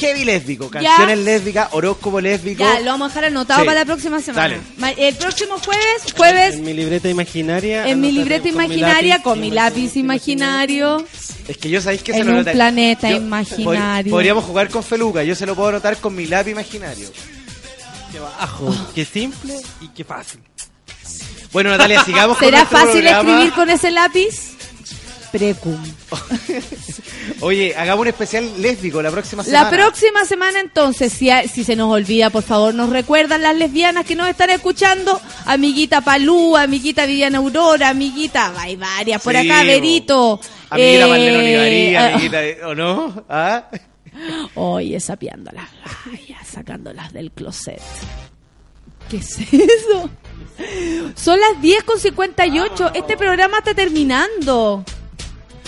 heavy 0.00 0.24
lésbico, 0.24 0.70
Ya. 0.72 0.82
canciones 0.82 1.18
lésbicas, 1.18 1.68
horóscopo 1.72 2.20
lésbico. 2.20 2.60
Ya, 2.60 2.80
lo 2.80 2.86
vamos 2.92 3.06
a 3.06 3.08
dejar 3.08 3.24
anotado 3.26 3.60
Sí. 3.60 3.66
para 3.66 3.80
la 3.80 3.84
próxima 3.84 4.20
semana. 4.20 4.58
Dale. 4.78 4.94
El 5.08 5.14
próximo 5.16 5.58
jueves, 5.58 6.12
jueves, 6.16 6.54
En 6.54 6.64
mi 6.64 6.72
libreta 6.72 7.08
imaginaria. 7.08 7.86
en 7.88 8.00
mi 8.00 8.10
libreta 8.12 8.42
con 8.44 8.56
mi 8.56 8.64
imaginaria, 8.64 9.14
lápiz, 9.16 9.22
con 9.24 9.40
mi 9.40 9.50
lápiz 9.50 9.96
imaginario, 9.96 11.04
Es 11.48 11.56
que 11.58 11.68
yo 11.68 11.80
sabéis 11.80 12.02
que 12.02 12.12
se 12.12 12.18
en 12.20 12.26
lo 12.26 12.32
un 12.32 12.36
anotaré. 12.38 12.56
planeta 12.56 13.10
Yo- 13.10 13.16
imaginario. 13.16 14.10
pod- 14.12 14.16
Podríamos 14.16 14.44
jugar 14.44 14.68
con 14.70 14.82
Feluca, 14.82 15.22
yo 15.24 15.34
se 15.34 15.44
lo 15.46 15.54
puedo 15.54 15.68
anotar 15.70 15.96
con 15.98 16.14
mi 16.14 16.26
lápiz 16.26 16.52
imaginario. 16.52 17.08
Qué 18.12 18.18
bajo, 18.20 18.74
qué 18.94 19.04
simple 19.04 19.54
y 19.80 19.88
qué 19.88 20.04
fácil. 20.04 20.40
Bueno, 21.52 21.70
Natalia, 21.70 22.02
sigamos 22.04 22.38
con 22.38 22.46
¿Será 22.46 22.64
fácil 22.66 23.02
programa. 23.02 23.18
escribir 23.30 23.52
con 23.52 23.70
ese 23.70 23.90
lápiz? 23.90 24.52
Precum. 25.30 25.78
Oye, 27.40 27.74
hagamos 27.76 28.02
un 28.02 28.08
especial 28.08 28.50
lésbico 28.60 29.00
la 29.00 29.10
próxima 29.10 29.42
semana. 29.42 29.64
La 29.64 29.70
próxima 29.70 30.24
semana 30.26 30.60
entonces, 30.60 31.12
si, 31.12 31.30
a- 31.30 31.48
si 31.48 31.64
se 31.64 31.74
nos 31.74 31.90
olvida, 31.90 32.28
por 32.30 32.42
favor, 32.42 32.74
nos 32.74 32.90
recuerdan 32.90 33.42
las 33.42 33.56
lesbianas 33.56 34.04
que 34.04 34.14
nos 34.14 34.28
están 34.28 34.50
escuchando. 34.50 35.20
Amiguita 35.46 36.02
Palú, 36.02 36.56
amiguita 36.56 37.06
Viviana 37.06 37.38
Aurora, 37.38 37.88
amiguita, 37.90 38.52
hay 38.58 38.76
varias 38.76 39.22
por 39.22 39.34
Sí, 39.34 39.50
acá. 39.50 39.64
Verito. 39.64 40.38
Amiguita 40.70 41.04
eh, 41.06 41.08
Marlene 41.08 41.96
ah, 41.98 42.06
amiguita, 42.08 42.40
¿o 42.68 42.74
no? 42.74 43.24
¿Ah? 43.28 43.64
Oye, 44.54 44.90
ya, 46.28 46.44
sacándolas 46.44 47.12
del 47.12 47.30
closet. 47.30 47.80
¿Qué 49.12 49.18
es 49.18 49.38
eso? 49.40 50.10
Son 51.14 51.38
las 51.38 51.60
10 51.60 51.84
con 51.84 51.98
58. 52.00 52.92
Este 52.94 53.16
programa 53.16 53.58
está 53.58 53.74
terminando. 53.74 54.84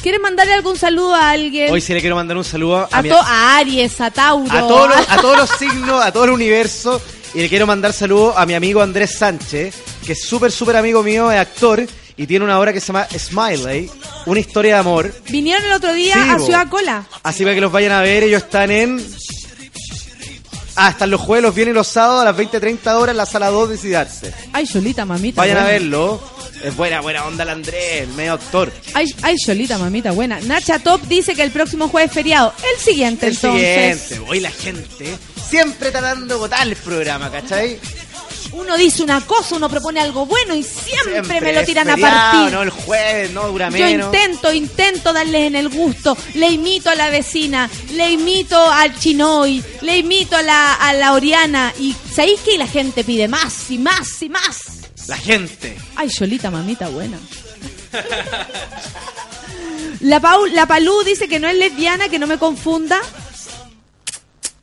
¿Quieres 0.02 0.20
mandarle 0.20 0.54
algún 0.54 0.76
saludo 0.78 1.14
a 1.14 1.30
alguien? 1.30 1.72
Hoy 1.72 1.80
sí 1.80 1.92
le 1.94 2.00
quiero 2.00 2.16
mandar 2.16 2.36
un 2.36 2.44
saludo 2.44 2.78
a, 2.78 2.88
a, 2.90 3.02
mi- 3.02 3.10
a 3.10 3.56
Aries, 3.58 4.00
a 4.00 4.10
Tauro. 4.10 4.50
a 4.52 4.60
todos 4.66 4.88
los, 4.88 5.10
a 5.10 5.16
todos 5.20 5.36
los 5.38 5.50
signos, 5.58 6.02
a 6.04 6.12
todo 6.12 6.24
el 6.24 6.30
universo. 6.30 7.00
Y 7.34 7.38
le 7.40 7.48
quiero 7.48 7.66
mandar 7.66 7.92
saludos 7.92 8.34
a 8.36 8.46
mi 8.46 8.54
amigo 8.54 8.80
Andrés 8.80 9.16
Sánchez, 9.18 9.74
que 10.06 10.12
es 10.12 10.22
súper, 10.24 10.52
súper 10.52 10.76
amigo 10.76 11.02
mío, 11.02 11.32
es 11.32 11.38
actor, 11.40 11.84
y 12.16 12.26
tiene 12.26 12.44
una 12.44 12.60
obra 12.60 12.72
que 12.72 12.80
se 12.80 12.88
llama 12.88 13.08
Smiley, 13.16 13.90
una 14.26 14.38
historia 14.40 14.74
de 14.74 14.80
amor. 14.80 15.12
Vinieron 15.30 15.64
el 15.64 15.72
otro 15.72 15.92
día 15.94 16.14
Sí, 16.14 16.20
a. 16.30 16.38
Ciudad 16.38 16.68
Cola. 16.68 17.06
Así 17.24 17.42
para 17.42 17.54
que 17.56 17.60
los 17.60 17.72
vayan 17.72 17.92
a 17.92 18.02
ver, 18.02 18.22
ellos 18.22 18.42
están 18.44 18.70
en... 18.70 19.04
Ah, 20.76 20.90
están 20.90 21.10
los 21.10 21.20
jueves, 21.20 21.42
los 21.44 21.54
viernes 21.54 21.72
y 21.72 21.76
los 21.76 21.86
sábados 21.86 22.22
a 22.22 22.24
las 22.24 22.36
20-30 22.36 22.94
horas 22.96 23.12
en 23.12 23.16
la 23.16 23.26
sala 23.26 23.48
2 23.50 23.68
de 23.70 23.78
Cidarse. 23.78 24.34
Ay, 24.52 24.66
Cholita, 24.66 25.04
mamita. 25.04 25.40
Vayan 25.40 25.58
a 25.58 25.60
buena. 25.62 25.72
verlo. 25.72 26.20
Es 26.64 26.74
buena, 26.76 27.00
buena 27.00 27.24
onda 27.26 27.42
el 27.44 27.50
Andrés, 27.50 28.02
el 28.02 28.08
medio 28.08 28.32
actor. 28.32 28.72
Ay, 28.94 29.06
ay, 29.22 29.36
Cholita, 29.36 29.78
mamita, 29.78 30.10
buena. 30.12 30.40
Nacha 30.40 30.78
Top 30.78 31.02
dice 31.02 31.34
que 31.34 31.42
el 31.42 31.50
próximo 31.50 31.88
jueves 31.88 32.10
es 32.10 32.14
feriado. 32.14 32.52
El 32.74 32.80
siguiente, 32.82 33.26
El 33.26 33.34
entonces. 33.34 34.00
siguiente, 34.00 34.30
hoy 34.30 34.40
la 34.40 34.50
gente 34.50 35.16
siempre 35.48 35.88
está 35.88 36.00
dando 36.00 36.38
botar 36.38 36.66
el 36.66 36.74
programa, 36.76 37.30
¿cachai? 37.30 37.78
Uno 38.54 38.76
dice 38.76 39.02
una 39.02 39.20
cosa, 39.20 39.56
uno 39.56 39.68
propone 39.68 40.00
algo 40.00 40.26
bueno 40.26 40.54
y 40.54 40.62
siempre, 40.62 41.40
me 41.40 41.52
lo 41.52 41.64
tiran 41.64 41.90
a 41.90 41.96
partir. 41.96 42.52
No, 42.52 42.62
el 42.62 42.70
jueves, 42.70 43.30
no, 43.32 43.48
dura 43.48 43.68
Yo 43.70 43.84
menos. 43.84 44.14
intento, 44.14 44.52
intento 44.52 45.12
darles 45.12 45.42
en 45.42 45.56
el 45.56 45.68
gusto. 45.68 46.16
Le 46.34 46.50
imito 46.50 46.88
a 46.90 46.94
la 46.94 47.10
vecina, 47.10 47.68
le 47.92 48.12
imito 48.12 48.56
al 48.58 48.96
chinoy, 48.98 49.62
le 49.80 49.98
imito 49.98 50.36
a 50.36 50.42
la, 50.42 50.74
a 50.74 50.92
la 50.94 51.14
oriana. 51.14 51.72
Y 51.78 51.94
¿sabéis 52.14 52.40
que 52.40 52.56
la 52.56 52.66
gente 52.68 53.02
pide 53.02 53.26
más 53.28 53.70
y 53.70 53.78
más 53.78 54.22
y 54.22 54.28
más? 54.28 54.56
La 55.08 55.16
gente. 55.16 55.76
Ay, 55.96 56.08
Cholita, 56.08 56.50
mamita 56.50 56.88
buena. 56.88 57.18
La, 60.00 60.20
Pau, 60.20 60.44
la 60.46 60.66
Palú 60.66 61.02
dice 61.04 61.28
que 61.28 61.40
no 61.40 61.48
es 61.48 61.56
lesbiana, 61.56 62.08
que 62.08 62.18
no 62.18 62.26
me 62.26 62.36
confunda. 62.36 63.00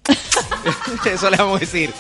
Eso 1.05 1.29
le 1.29 1.37
vamos 1.37 1.57
a 1.57 1.59
decir. 1.59 1.91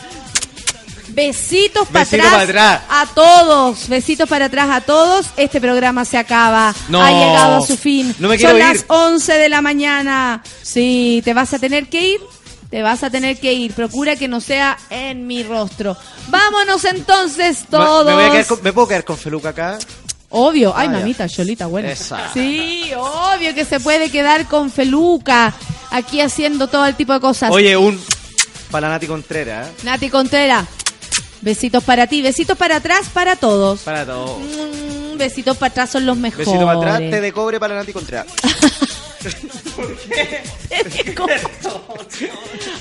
Besitos 1.13 1.87
para 1.89 2.41
atrás, 2.41 2.81
a 2.89 3.05
todos. 3.13 3.87
Besitos 3.87 4.27
para 4.29 4.45
atrás 4.45 4.69
a 4.71 4.81
todos. 4.81 5.27
Este 5.37 5.59
programa 5.61 6.05
se 6.05 6.17
acaba. 6.17 6.73
No. 6.87 7.01
Ha 7.01 7.11
llegado 7.11 7.57
a 7.63 7.67
su 7.67 7.77
fin. 7.77 8.15
No 8.19 8.29
me 8.29 8.37
Son 8.39 8.57
las 8.57 8.77
ir. 8.77 8.85
11 8.87 9.33
de 9.33 9.49
la 9.49 9.61
mañana. 9.61 10.41
Sí, 10.61 11.21
te 11.25 11.33
vas 11.33 11.53
a 11.53 11.59
tener 11.59 11.87
que 11.87 12.09
ir. 12.13 12.19
Te 12.69 12.81
vas 12.81 13.03
a 13.03 13.09
tener 13.09 13.37
que 13.39 13.51
ir. 13.53 13.73
Procura 13.73 14.15
que 14.15 14.27
no 14.29 14.39
sea 14.39 14.77
en 14.89 15.27
mi 15.27 15.43
rostro. 15.43 15.97
Vámonos 16.29 16.85
entonces 16.85 17.65
todos. 17.69 18.05
Me, 18.05 18.13
voy 18.13 18.23
a 18.23 18.31
quedar 18.31 18.45
con- 18.47 18.63
¿me 18.63 18.71
puedo 18.73 18.87
quedar 18.87 19.03
con 19.03 19.17
Feluca 19.17 19.49
acá? 19.49 19.77
Obvio. 20.29 20.73
Ay, 20.73 20.87
Ah, 20.89 20.91
mamita, 20.93 21.27
Cholita, 21.27 21.65
buena. 21.65 21.91
Esa. 21.91 22.31
Sí, 22.33 22.89
obvio 22.97 23.53
que 23.53 23.65
se 23.65 23.81
puede 23.81 24.09
quedar 24.09 24.47
con 24.47 24.71
Feluca. 24.71 25.53
Aquí 25.89 26.21
haciendo 26.21 26.67
todo 26.69 26.85
el 26.85 26.95
tipo 26.95 27.11
de 27.11 27.19
cosas. 27.19 27.51
Oye, 27.51 27.75
un 27.75 28.01
para 28.69 28.87
Nati 28.87 29.05
Contreras, 29.07 29.67
¿eh? 29.67 29.71
Nati 29.83 30.09
Contreras. 30.09 30.65
Besitos 31.41 31.83
para 31.83 32.07
ti, 32.07 32.21
besitos 32.21 32.57
para 32.57 32.75
atrás 32.77 33.09
para 33.13 33.35
todos. 33.35 33.81
Para 33.81 34.05
todos. 34.05 34.39
Mm, 34.39 35.17
besitos 35.17 35.57
para 35.57 35.71
atrás 35.71 35.89
son 35.89 36.05
los 36.05 36.15
mejores. 36.17 36.45
Besito 36.47 36.65
para 36.65 36.77
atrás, 36.79 36.99
té 36.99 37.19
de 37.21 37.31
cobre 37.31 37.59
para 37.59 37.75
Nati 37.75 37.93
Contreras. 37.93 38.27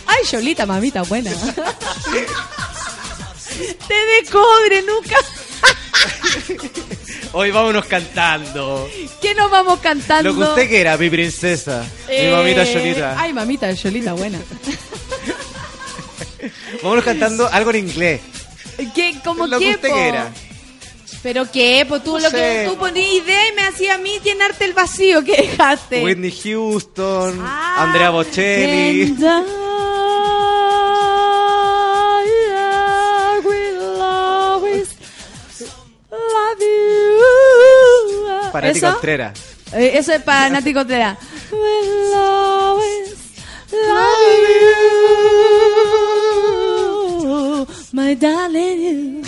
Ay, 0.07 0.25
Cholita, 0.31 0.67
mamita 0.67 1.03
buena. 1.03 1.31
Té 3.89 3.95
de 3.95 4.31
cobre, 4.31 4.83
nunca. 4.83 5.17
Hoy 7.33 7.51
vámonos 7.51 7.85
cantando. 7.87 8.89
¿Qué 9.21 9.35
nos 9.35 9.51
vamos 9.51 9.81
cantando? 9.81 10.33
Lo 10.33 10.39
que 10.39 10.45
usted 10.51 10.69
quiera, 10.69 10.97
mi 10.97 11.11
princesa. 11.11 11.85
Eh, 12.09 12.27
Mi 12.27 12.33
mamita 12.37 12.65
Cholita. 12.65 13.21
Ay, 13.21 13.33
mamita, 13.33 13.75
Cholita 13.75 14.13
buena. 14.15 14.39
Vámonos 16.83 17.05
cantando 17.05 17.49
algo 17.53 17.71
en 17.71 17.77
inglés. 17.89 18.21
¿Qué, 18.95 19.19
como 19.25 19.47
Lo 19.47 19.59
qué. 19.59 19.79
¿Pero 21.23 21.51
qué? 21.51 21.85
Pues 21.89 22.03
tú 22.03 22.13
No 22.15 22.19
lo 22.21 22.31
sé. 22.31 22.37
que 22.37 22.67
tú 22.71 22.77
ponías 22.79 23.13
idea 23.13 23.49
y 23.49 23.53
me 23.53 23.63
hacía 23.63 23.95
a 23.97 23.99
mí 23.99 24.19
llenarte 24.25 24.65
el 24.65 24.73
vacío 24.73 25.23
que 25.23 25.37
dejaste. 25.37 26.03
Whitney 26.03 26.31
Houston, 26.33 27.39
Ah, 27.43 27.85
Andrea 27.85 28.11
Bocelli. 28.11 29.15
Para 38.53 38.69
Nati. 38.73 38.81
Contreras. 38.81 39.39
Eh, 39.73 39.93
eso 39.95 40.13
es 40.13 40.23
para 40.23 40.51
Nati 40.51 40.75
Contreras. 40.75 41.19
Will 41.53 42.15
always 42.15 43.15
love 43.73 44.19
you, 44.49 46.10
my 47.93 48.15
darling. 48.15 49.23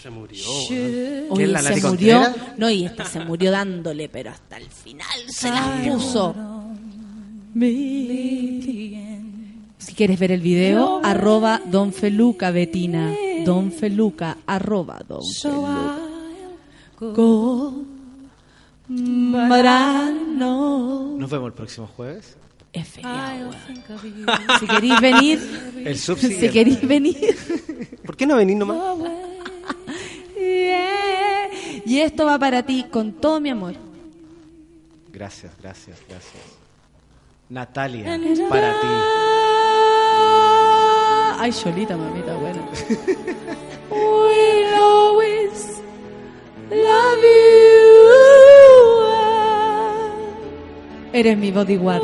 Se 0.00 0.08
murió. 0.08 0.44
Oye, 0.48 1.28
¿Quién, 1.34 1.52
la 1.52 1.62
se 1.62 1.86
murió. 1.86 2.22
No, 2.56 2.70
y 2.70 2.86
esta 2.86 3.04
se 3.04 3.20
murió 3.20 3.50
dándole, 3.50 4.08
pero 4.08 4.30
hasta 4.30 4.56
el 4.56 4.70
final 4.70 5.06
se 5.28 5.50
las 5.50 5.86
puso. 5.88 6.34
Si 9.78 9.94
quieres 9.94 10.18
ver 10.18 10.32
el 10.32 10.40
video, 10.40 11.00
arroba 11.04 11.60
Don 11.66 11.92
Feluca 11.92 12.50
Betina. 12.50 13.14
Don 13.44 13.72
Feluca, 13.72 14.38
arroba 14.46 15.00
Don 15.06 15.22
Feluca. 15.42 15.98
Nos 21.18 21.30
vemos 21.30 21.46
el 21.46 21.52
próximo 21.52 21.86
jueves. 21.88 22.36
Es 22.72 22.86
feriado, 22.88 23.50
weón. 23.50 23.82
Si 24.60 24.66
queréis 24.66 25.00
venir, 25.00 25.38
El 25.84 25.96
si 25.96 26.02
subsiguiente. 26.06 26.50
queréis 26.50 26.86
venir. 26.86 27.36
¿Por 28.06 28.16
qué 28.16 28.26
no 28.26 28.36
venís 28.36 28.56
nomás? 28.56 28.78
Yeah. 30.36 31.48
Y 31.84 32.00
esto 32.00 32.24
va 32.26 32.38
para 32.38 32.62
ti 32.64 32.86
con 32.90 33.12
todo 33.12 33.40
mi 33.40 33.50
amor. 33.50 33.74
Gracias, 35.12 35.52
gracias, 35.60 35.98
gracias. 36.08 36.42
Natalia, 37.48 38.18
para 38.48 38.80
ti. 38.80 38.86
Ay, 41.42 41.52
Cholita, 41.52 41.96
mamita 41.96 42.34
buena. 42.36 42.62
We'll 43.90 44.74
always 44.74 45.80
love 46.70 47.22
you. 47.22 47.28
Eres 51.12 51.36
mi 51.36 51.50
bodyguard. 51.50 52.02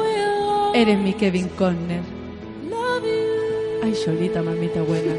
Eres 0.76 0.98
mi 0.98 1.14
Kevin 1.14 1.48
Conner. 1.56 2.02
Ay, 3.82 3.94
Cholita, 4.04 4.42
mamita 4.42 4.82
buena. 4.82 5.14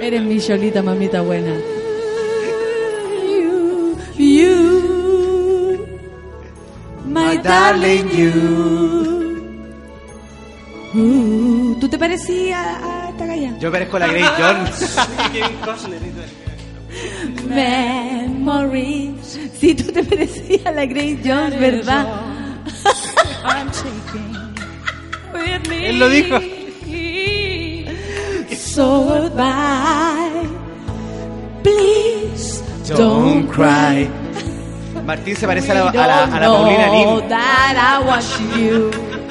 Eres 0.00 0.22
mi 0.22 0.40
Cholita, 0.40 0.82
mamita 0.82 1.20
buena. 1.20 1.52
You, 3.28 3.98
you, 4.16 5.86
my 7.04 7.36
darling, 7.36 8.08
you. 8.08 8.32
Uh, 10.94 11.76
¿Tú 11.78 11.86
te 11.86 11.98
parecías 11.98 12.66
a 12.82 13.10
esta 13.10 13.26
galla? 13.26 13.58
Yo 13.58 13.70
parezco 13.70 13.98
la 13.98 14.06
Grace 14.06 14.32
Jones. 14.38 14.96
Memories. 17.46 19.38
Si 19.58 19.74
tú 19.74 19.92
te 19.92 20.02
parecías 20.02 20.64
a 20.64 20.72
la 20.72 20.86
Grace 20.86 21.20
Jones, 21.22 21.60
¿verdad? 21.60 22.06
Él 25.70 25.98
lo 25.98 26.08
dijo. 26.08 26.38
So 28.56 29.04
goodbye. 29.04 30.48
Please 31.62 32.62
Don't 32.96 33.48
cry. 33.50 34.08
Martín 35.04 35.36
se 35.36 35.46
parece 35.46 35.72
a 35.72 35.74
la, 35.74 35.90
a 35.90 35.92
la, 35.92 36.24
a 36.24 36.40
la 36.40 36.46
Paulina 36.46 36.86
Nin. 36.88 37.22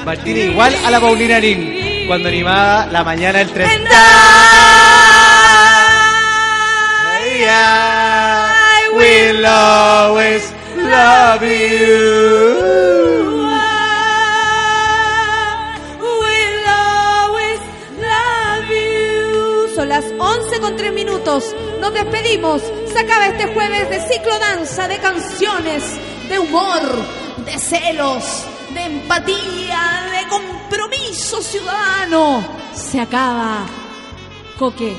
Martín 0.06 0.38
es 0.38 0.46
igual 0.52 0.76
a 0.86 0.92
la 0.92 1.00
Paulina 1.00 1.40
Nin. 1.40 1.90
cuando 2.10 2.28
animaba 2.28 2.88
la 2.88 3.04
mañana 3.04 3.38
del 3.38 3.50
3. 3.52 3.70
And 3.70 3.88
I, 3.88 3.96
I 7.46 8.90
will 8.96 9.46
always 9.46 10.52
love 10.76 11.44
you. 11.44 12.99
Con 21.30 21.40
3 21.40 21.44
minutos. 21.44 21.56
Nos 21.80 21.94
despedimos. 21.94 22.62
Se 22.92 23.00
acaba 23.00 23.28
este 23.28 23.54
jueves 23.54 23.90
de 23.90 24.00
ciclo 24.02 24.40
danza, 24.40 24.88
de 24.88 24.98
canciones, 24.98 25.84
de 26.28 26.40
humor, 26.40 26.82
de 27.46 27.58
celos, 27.58 28.46
de 28.74 28.82
empatía, 28.84 30.10
de 30.12 30.28
compromiso 30.28 31.42
ciudadano. 31.42 32.44
Se 32.74 33.00
acaba. 33.00 33.66
Coque. 34.58 34.96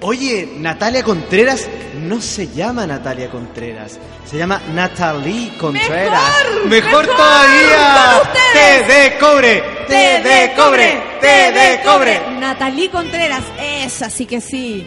Oye, 0.00 0.54
Natalia 0.58 1.02
Contreras 1.02 1.68
no 2.02 2.20
se 2.20 2.48
llama 2.48 2.86
Natalia 2.86 3.30
Contreras, 3.30 3.98
se 4.26 4.36
llama 4.36 4.60
Natalie 4.74 5.56
Contreras. 5.56 6.20
Mejor, 6.44 6.66
mejor, 6.66 7.06
mejor, 7.06 7.06
todavía. 7.06 8.22
Té 8.52 8.92
de 8.92 9.18
cobre, 9.18 9.62
té 9.88 10.20
de 10.22 10.52
cobre, 10.54 11.02
té 11.20 11.52
de 11.52 11.80
cobre. 11.82 12.20
Natalie 12.38 12.90
Contreras, 12.90 13.44
esa 13.58 14.10
sí 14.10 14.26
que 14.26 14.42
sí. 14.42 14.86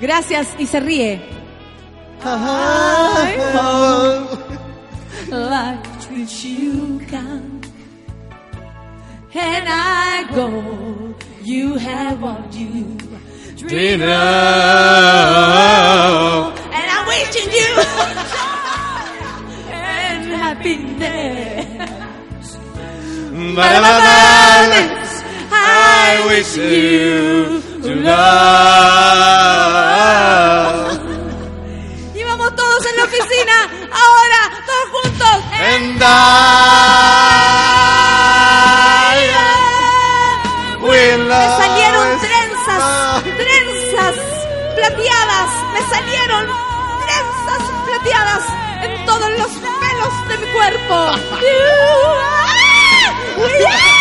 Gracias 0.00 0.48
y 0.58 0.66
se 0.66 0.80
ríe. 0.80 1.20
Ay, 2.24 3.36
like 5.30 6.00
treat 6.00 6.44
you 6.44 7.00
kind. 7.10 7.66
And 9.32 9.68
I 9.68 10.24
go, 10.34 11.14
you 11.42 11.76
have 11.76 12.20
what 12.20 12.52
you 12.52 12.96
dream 13.56 14.02
of. 14.02 14.08
And 16.72 16.90
I'm 16.90 17.06
wishing 17.06 17.52
you 17.52 17.80
and 19.70 20.32
happiness. 20.32 21.66
Balance, 23.54 25.22
I 25.52 26.24
wish 26.26 26.56
you 26.56 27.69
to 27.82 27.94
love. 27.94 28.20
Y 32.14 32.22
vamos 32.24 32.54
todos 32.54 32.86
en 32.86 32.96
la 32.96 33.04
oficina. 33.04 33.68
Ahora, 33.90 34.50
todos 34.66 34.88
juntos. 34.94 35.36
And 35.62 36.02
I 36.02 36.06
will 40.82 41.24
Me 41.24 41.48
salieron 41.62 42.08
trenzas, 42.20 42.82
trenzas 43.24 44.16
plateadas. 44.76 45.50
Me 45.74 45.82
salieron 45.94 46.44
trenzas 47.04 47.62
plateadas 47.86 48.44
en 48.82 48.92
todos 49.06 49.30
los 49.38 49.50
pelos 49.50 50.12
de 50.28 50.34
mi 50.38 50.46
cuerpo. 50.52 50.96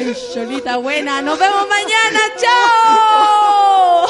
Ay, 0.00 0.16
Cholita 0.32 0.78
buena. 0.78 1.20
Nos 1.20 1.38
vemos 1.38 1.66
mañana. 1.68 2.20
Chao. 2.38 4.06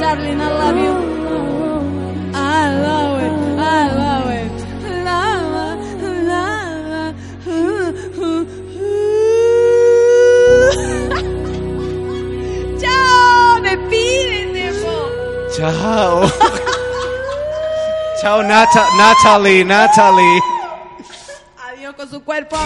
Darling, 0.00 0.40
I 0.40 0.48
love 0.48 0.76
you. 0.78 0.94
I 2.34 2.36
love 2.84 3.20
it. 3.22 3.32
I 3.60 3.88
love 4.00 4.30
it. 4.40 4.56
Chao, 12.80 13.60
despídete, 13.60 14.72
po. 14.80 14.94
Chao. 15.54 16.62
Chao, 18.22 18.40
Nata 18.40 18.86
Natalie, 18.96 19.64
Natalie. 19.64 20.40
Adiós 21.58 21.94
con 21.96 22.08
su 22.08 22.22
cuerpo. 22.22 22.56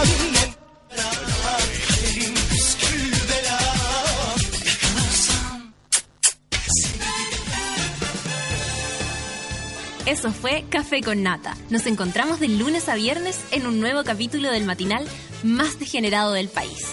Eso 10.05 10.31
fue 10.31 10.63
Café 10.69 11.01
con 11.01 11.23
Nata. 11.23 11.57
Nos 11.71 11.87
encontramos 11.87 12.39
de 12.39 12.49
lunes 12.49 12.87
a 12.87 12.93
viernes 12.93 13.43
en 13.49 13.65
un 13.65 13.79
nuevo 13.79 14.03
capítulo 14.03 14.51
del 14.51 14.63
matinal 14.63 15.07
más 15.41 15.79
degenerado 15.79 16.33
del 16.33 16.49
país. 16.49 16.85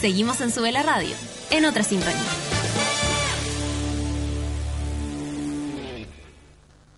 Seguimos 0.00 0.40
en 0.40 0.50
Sube 0.50 0.72
la 0.72 0.82
Radio, 0.82 1.14
en 1.50 1.66
otra 1.66 1.82
sintonía. 1.82 2.49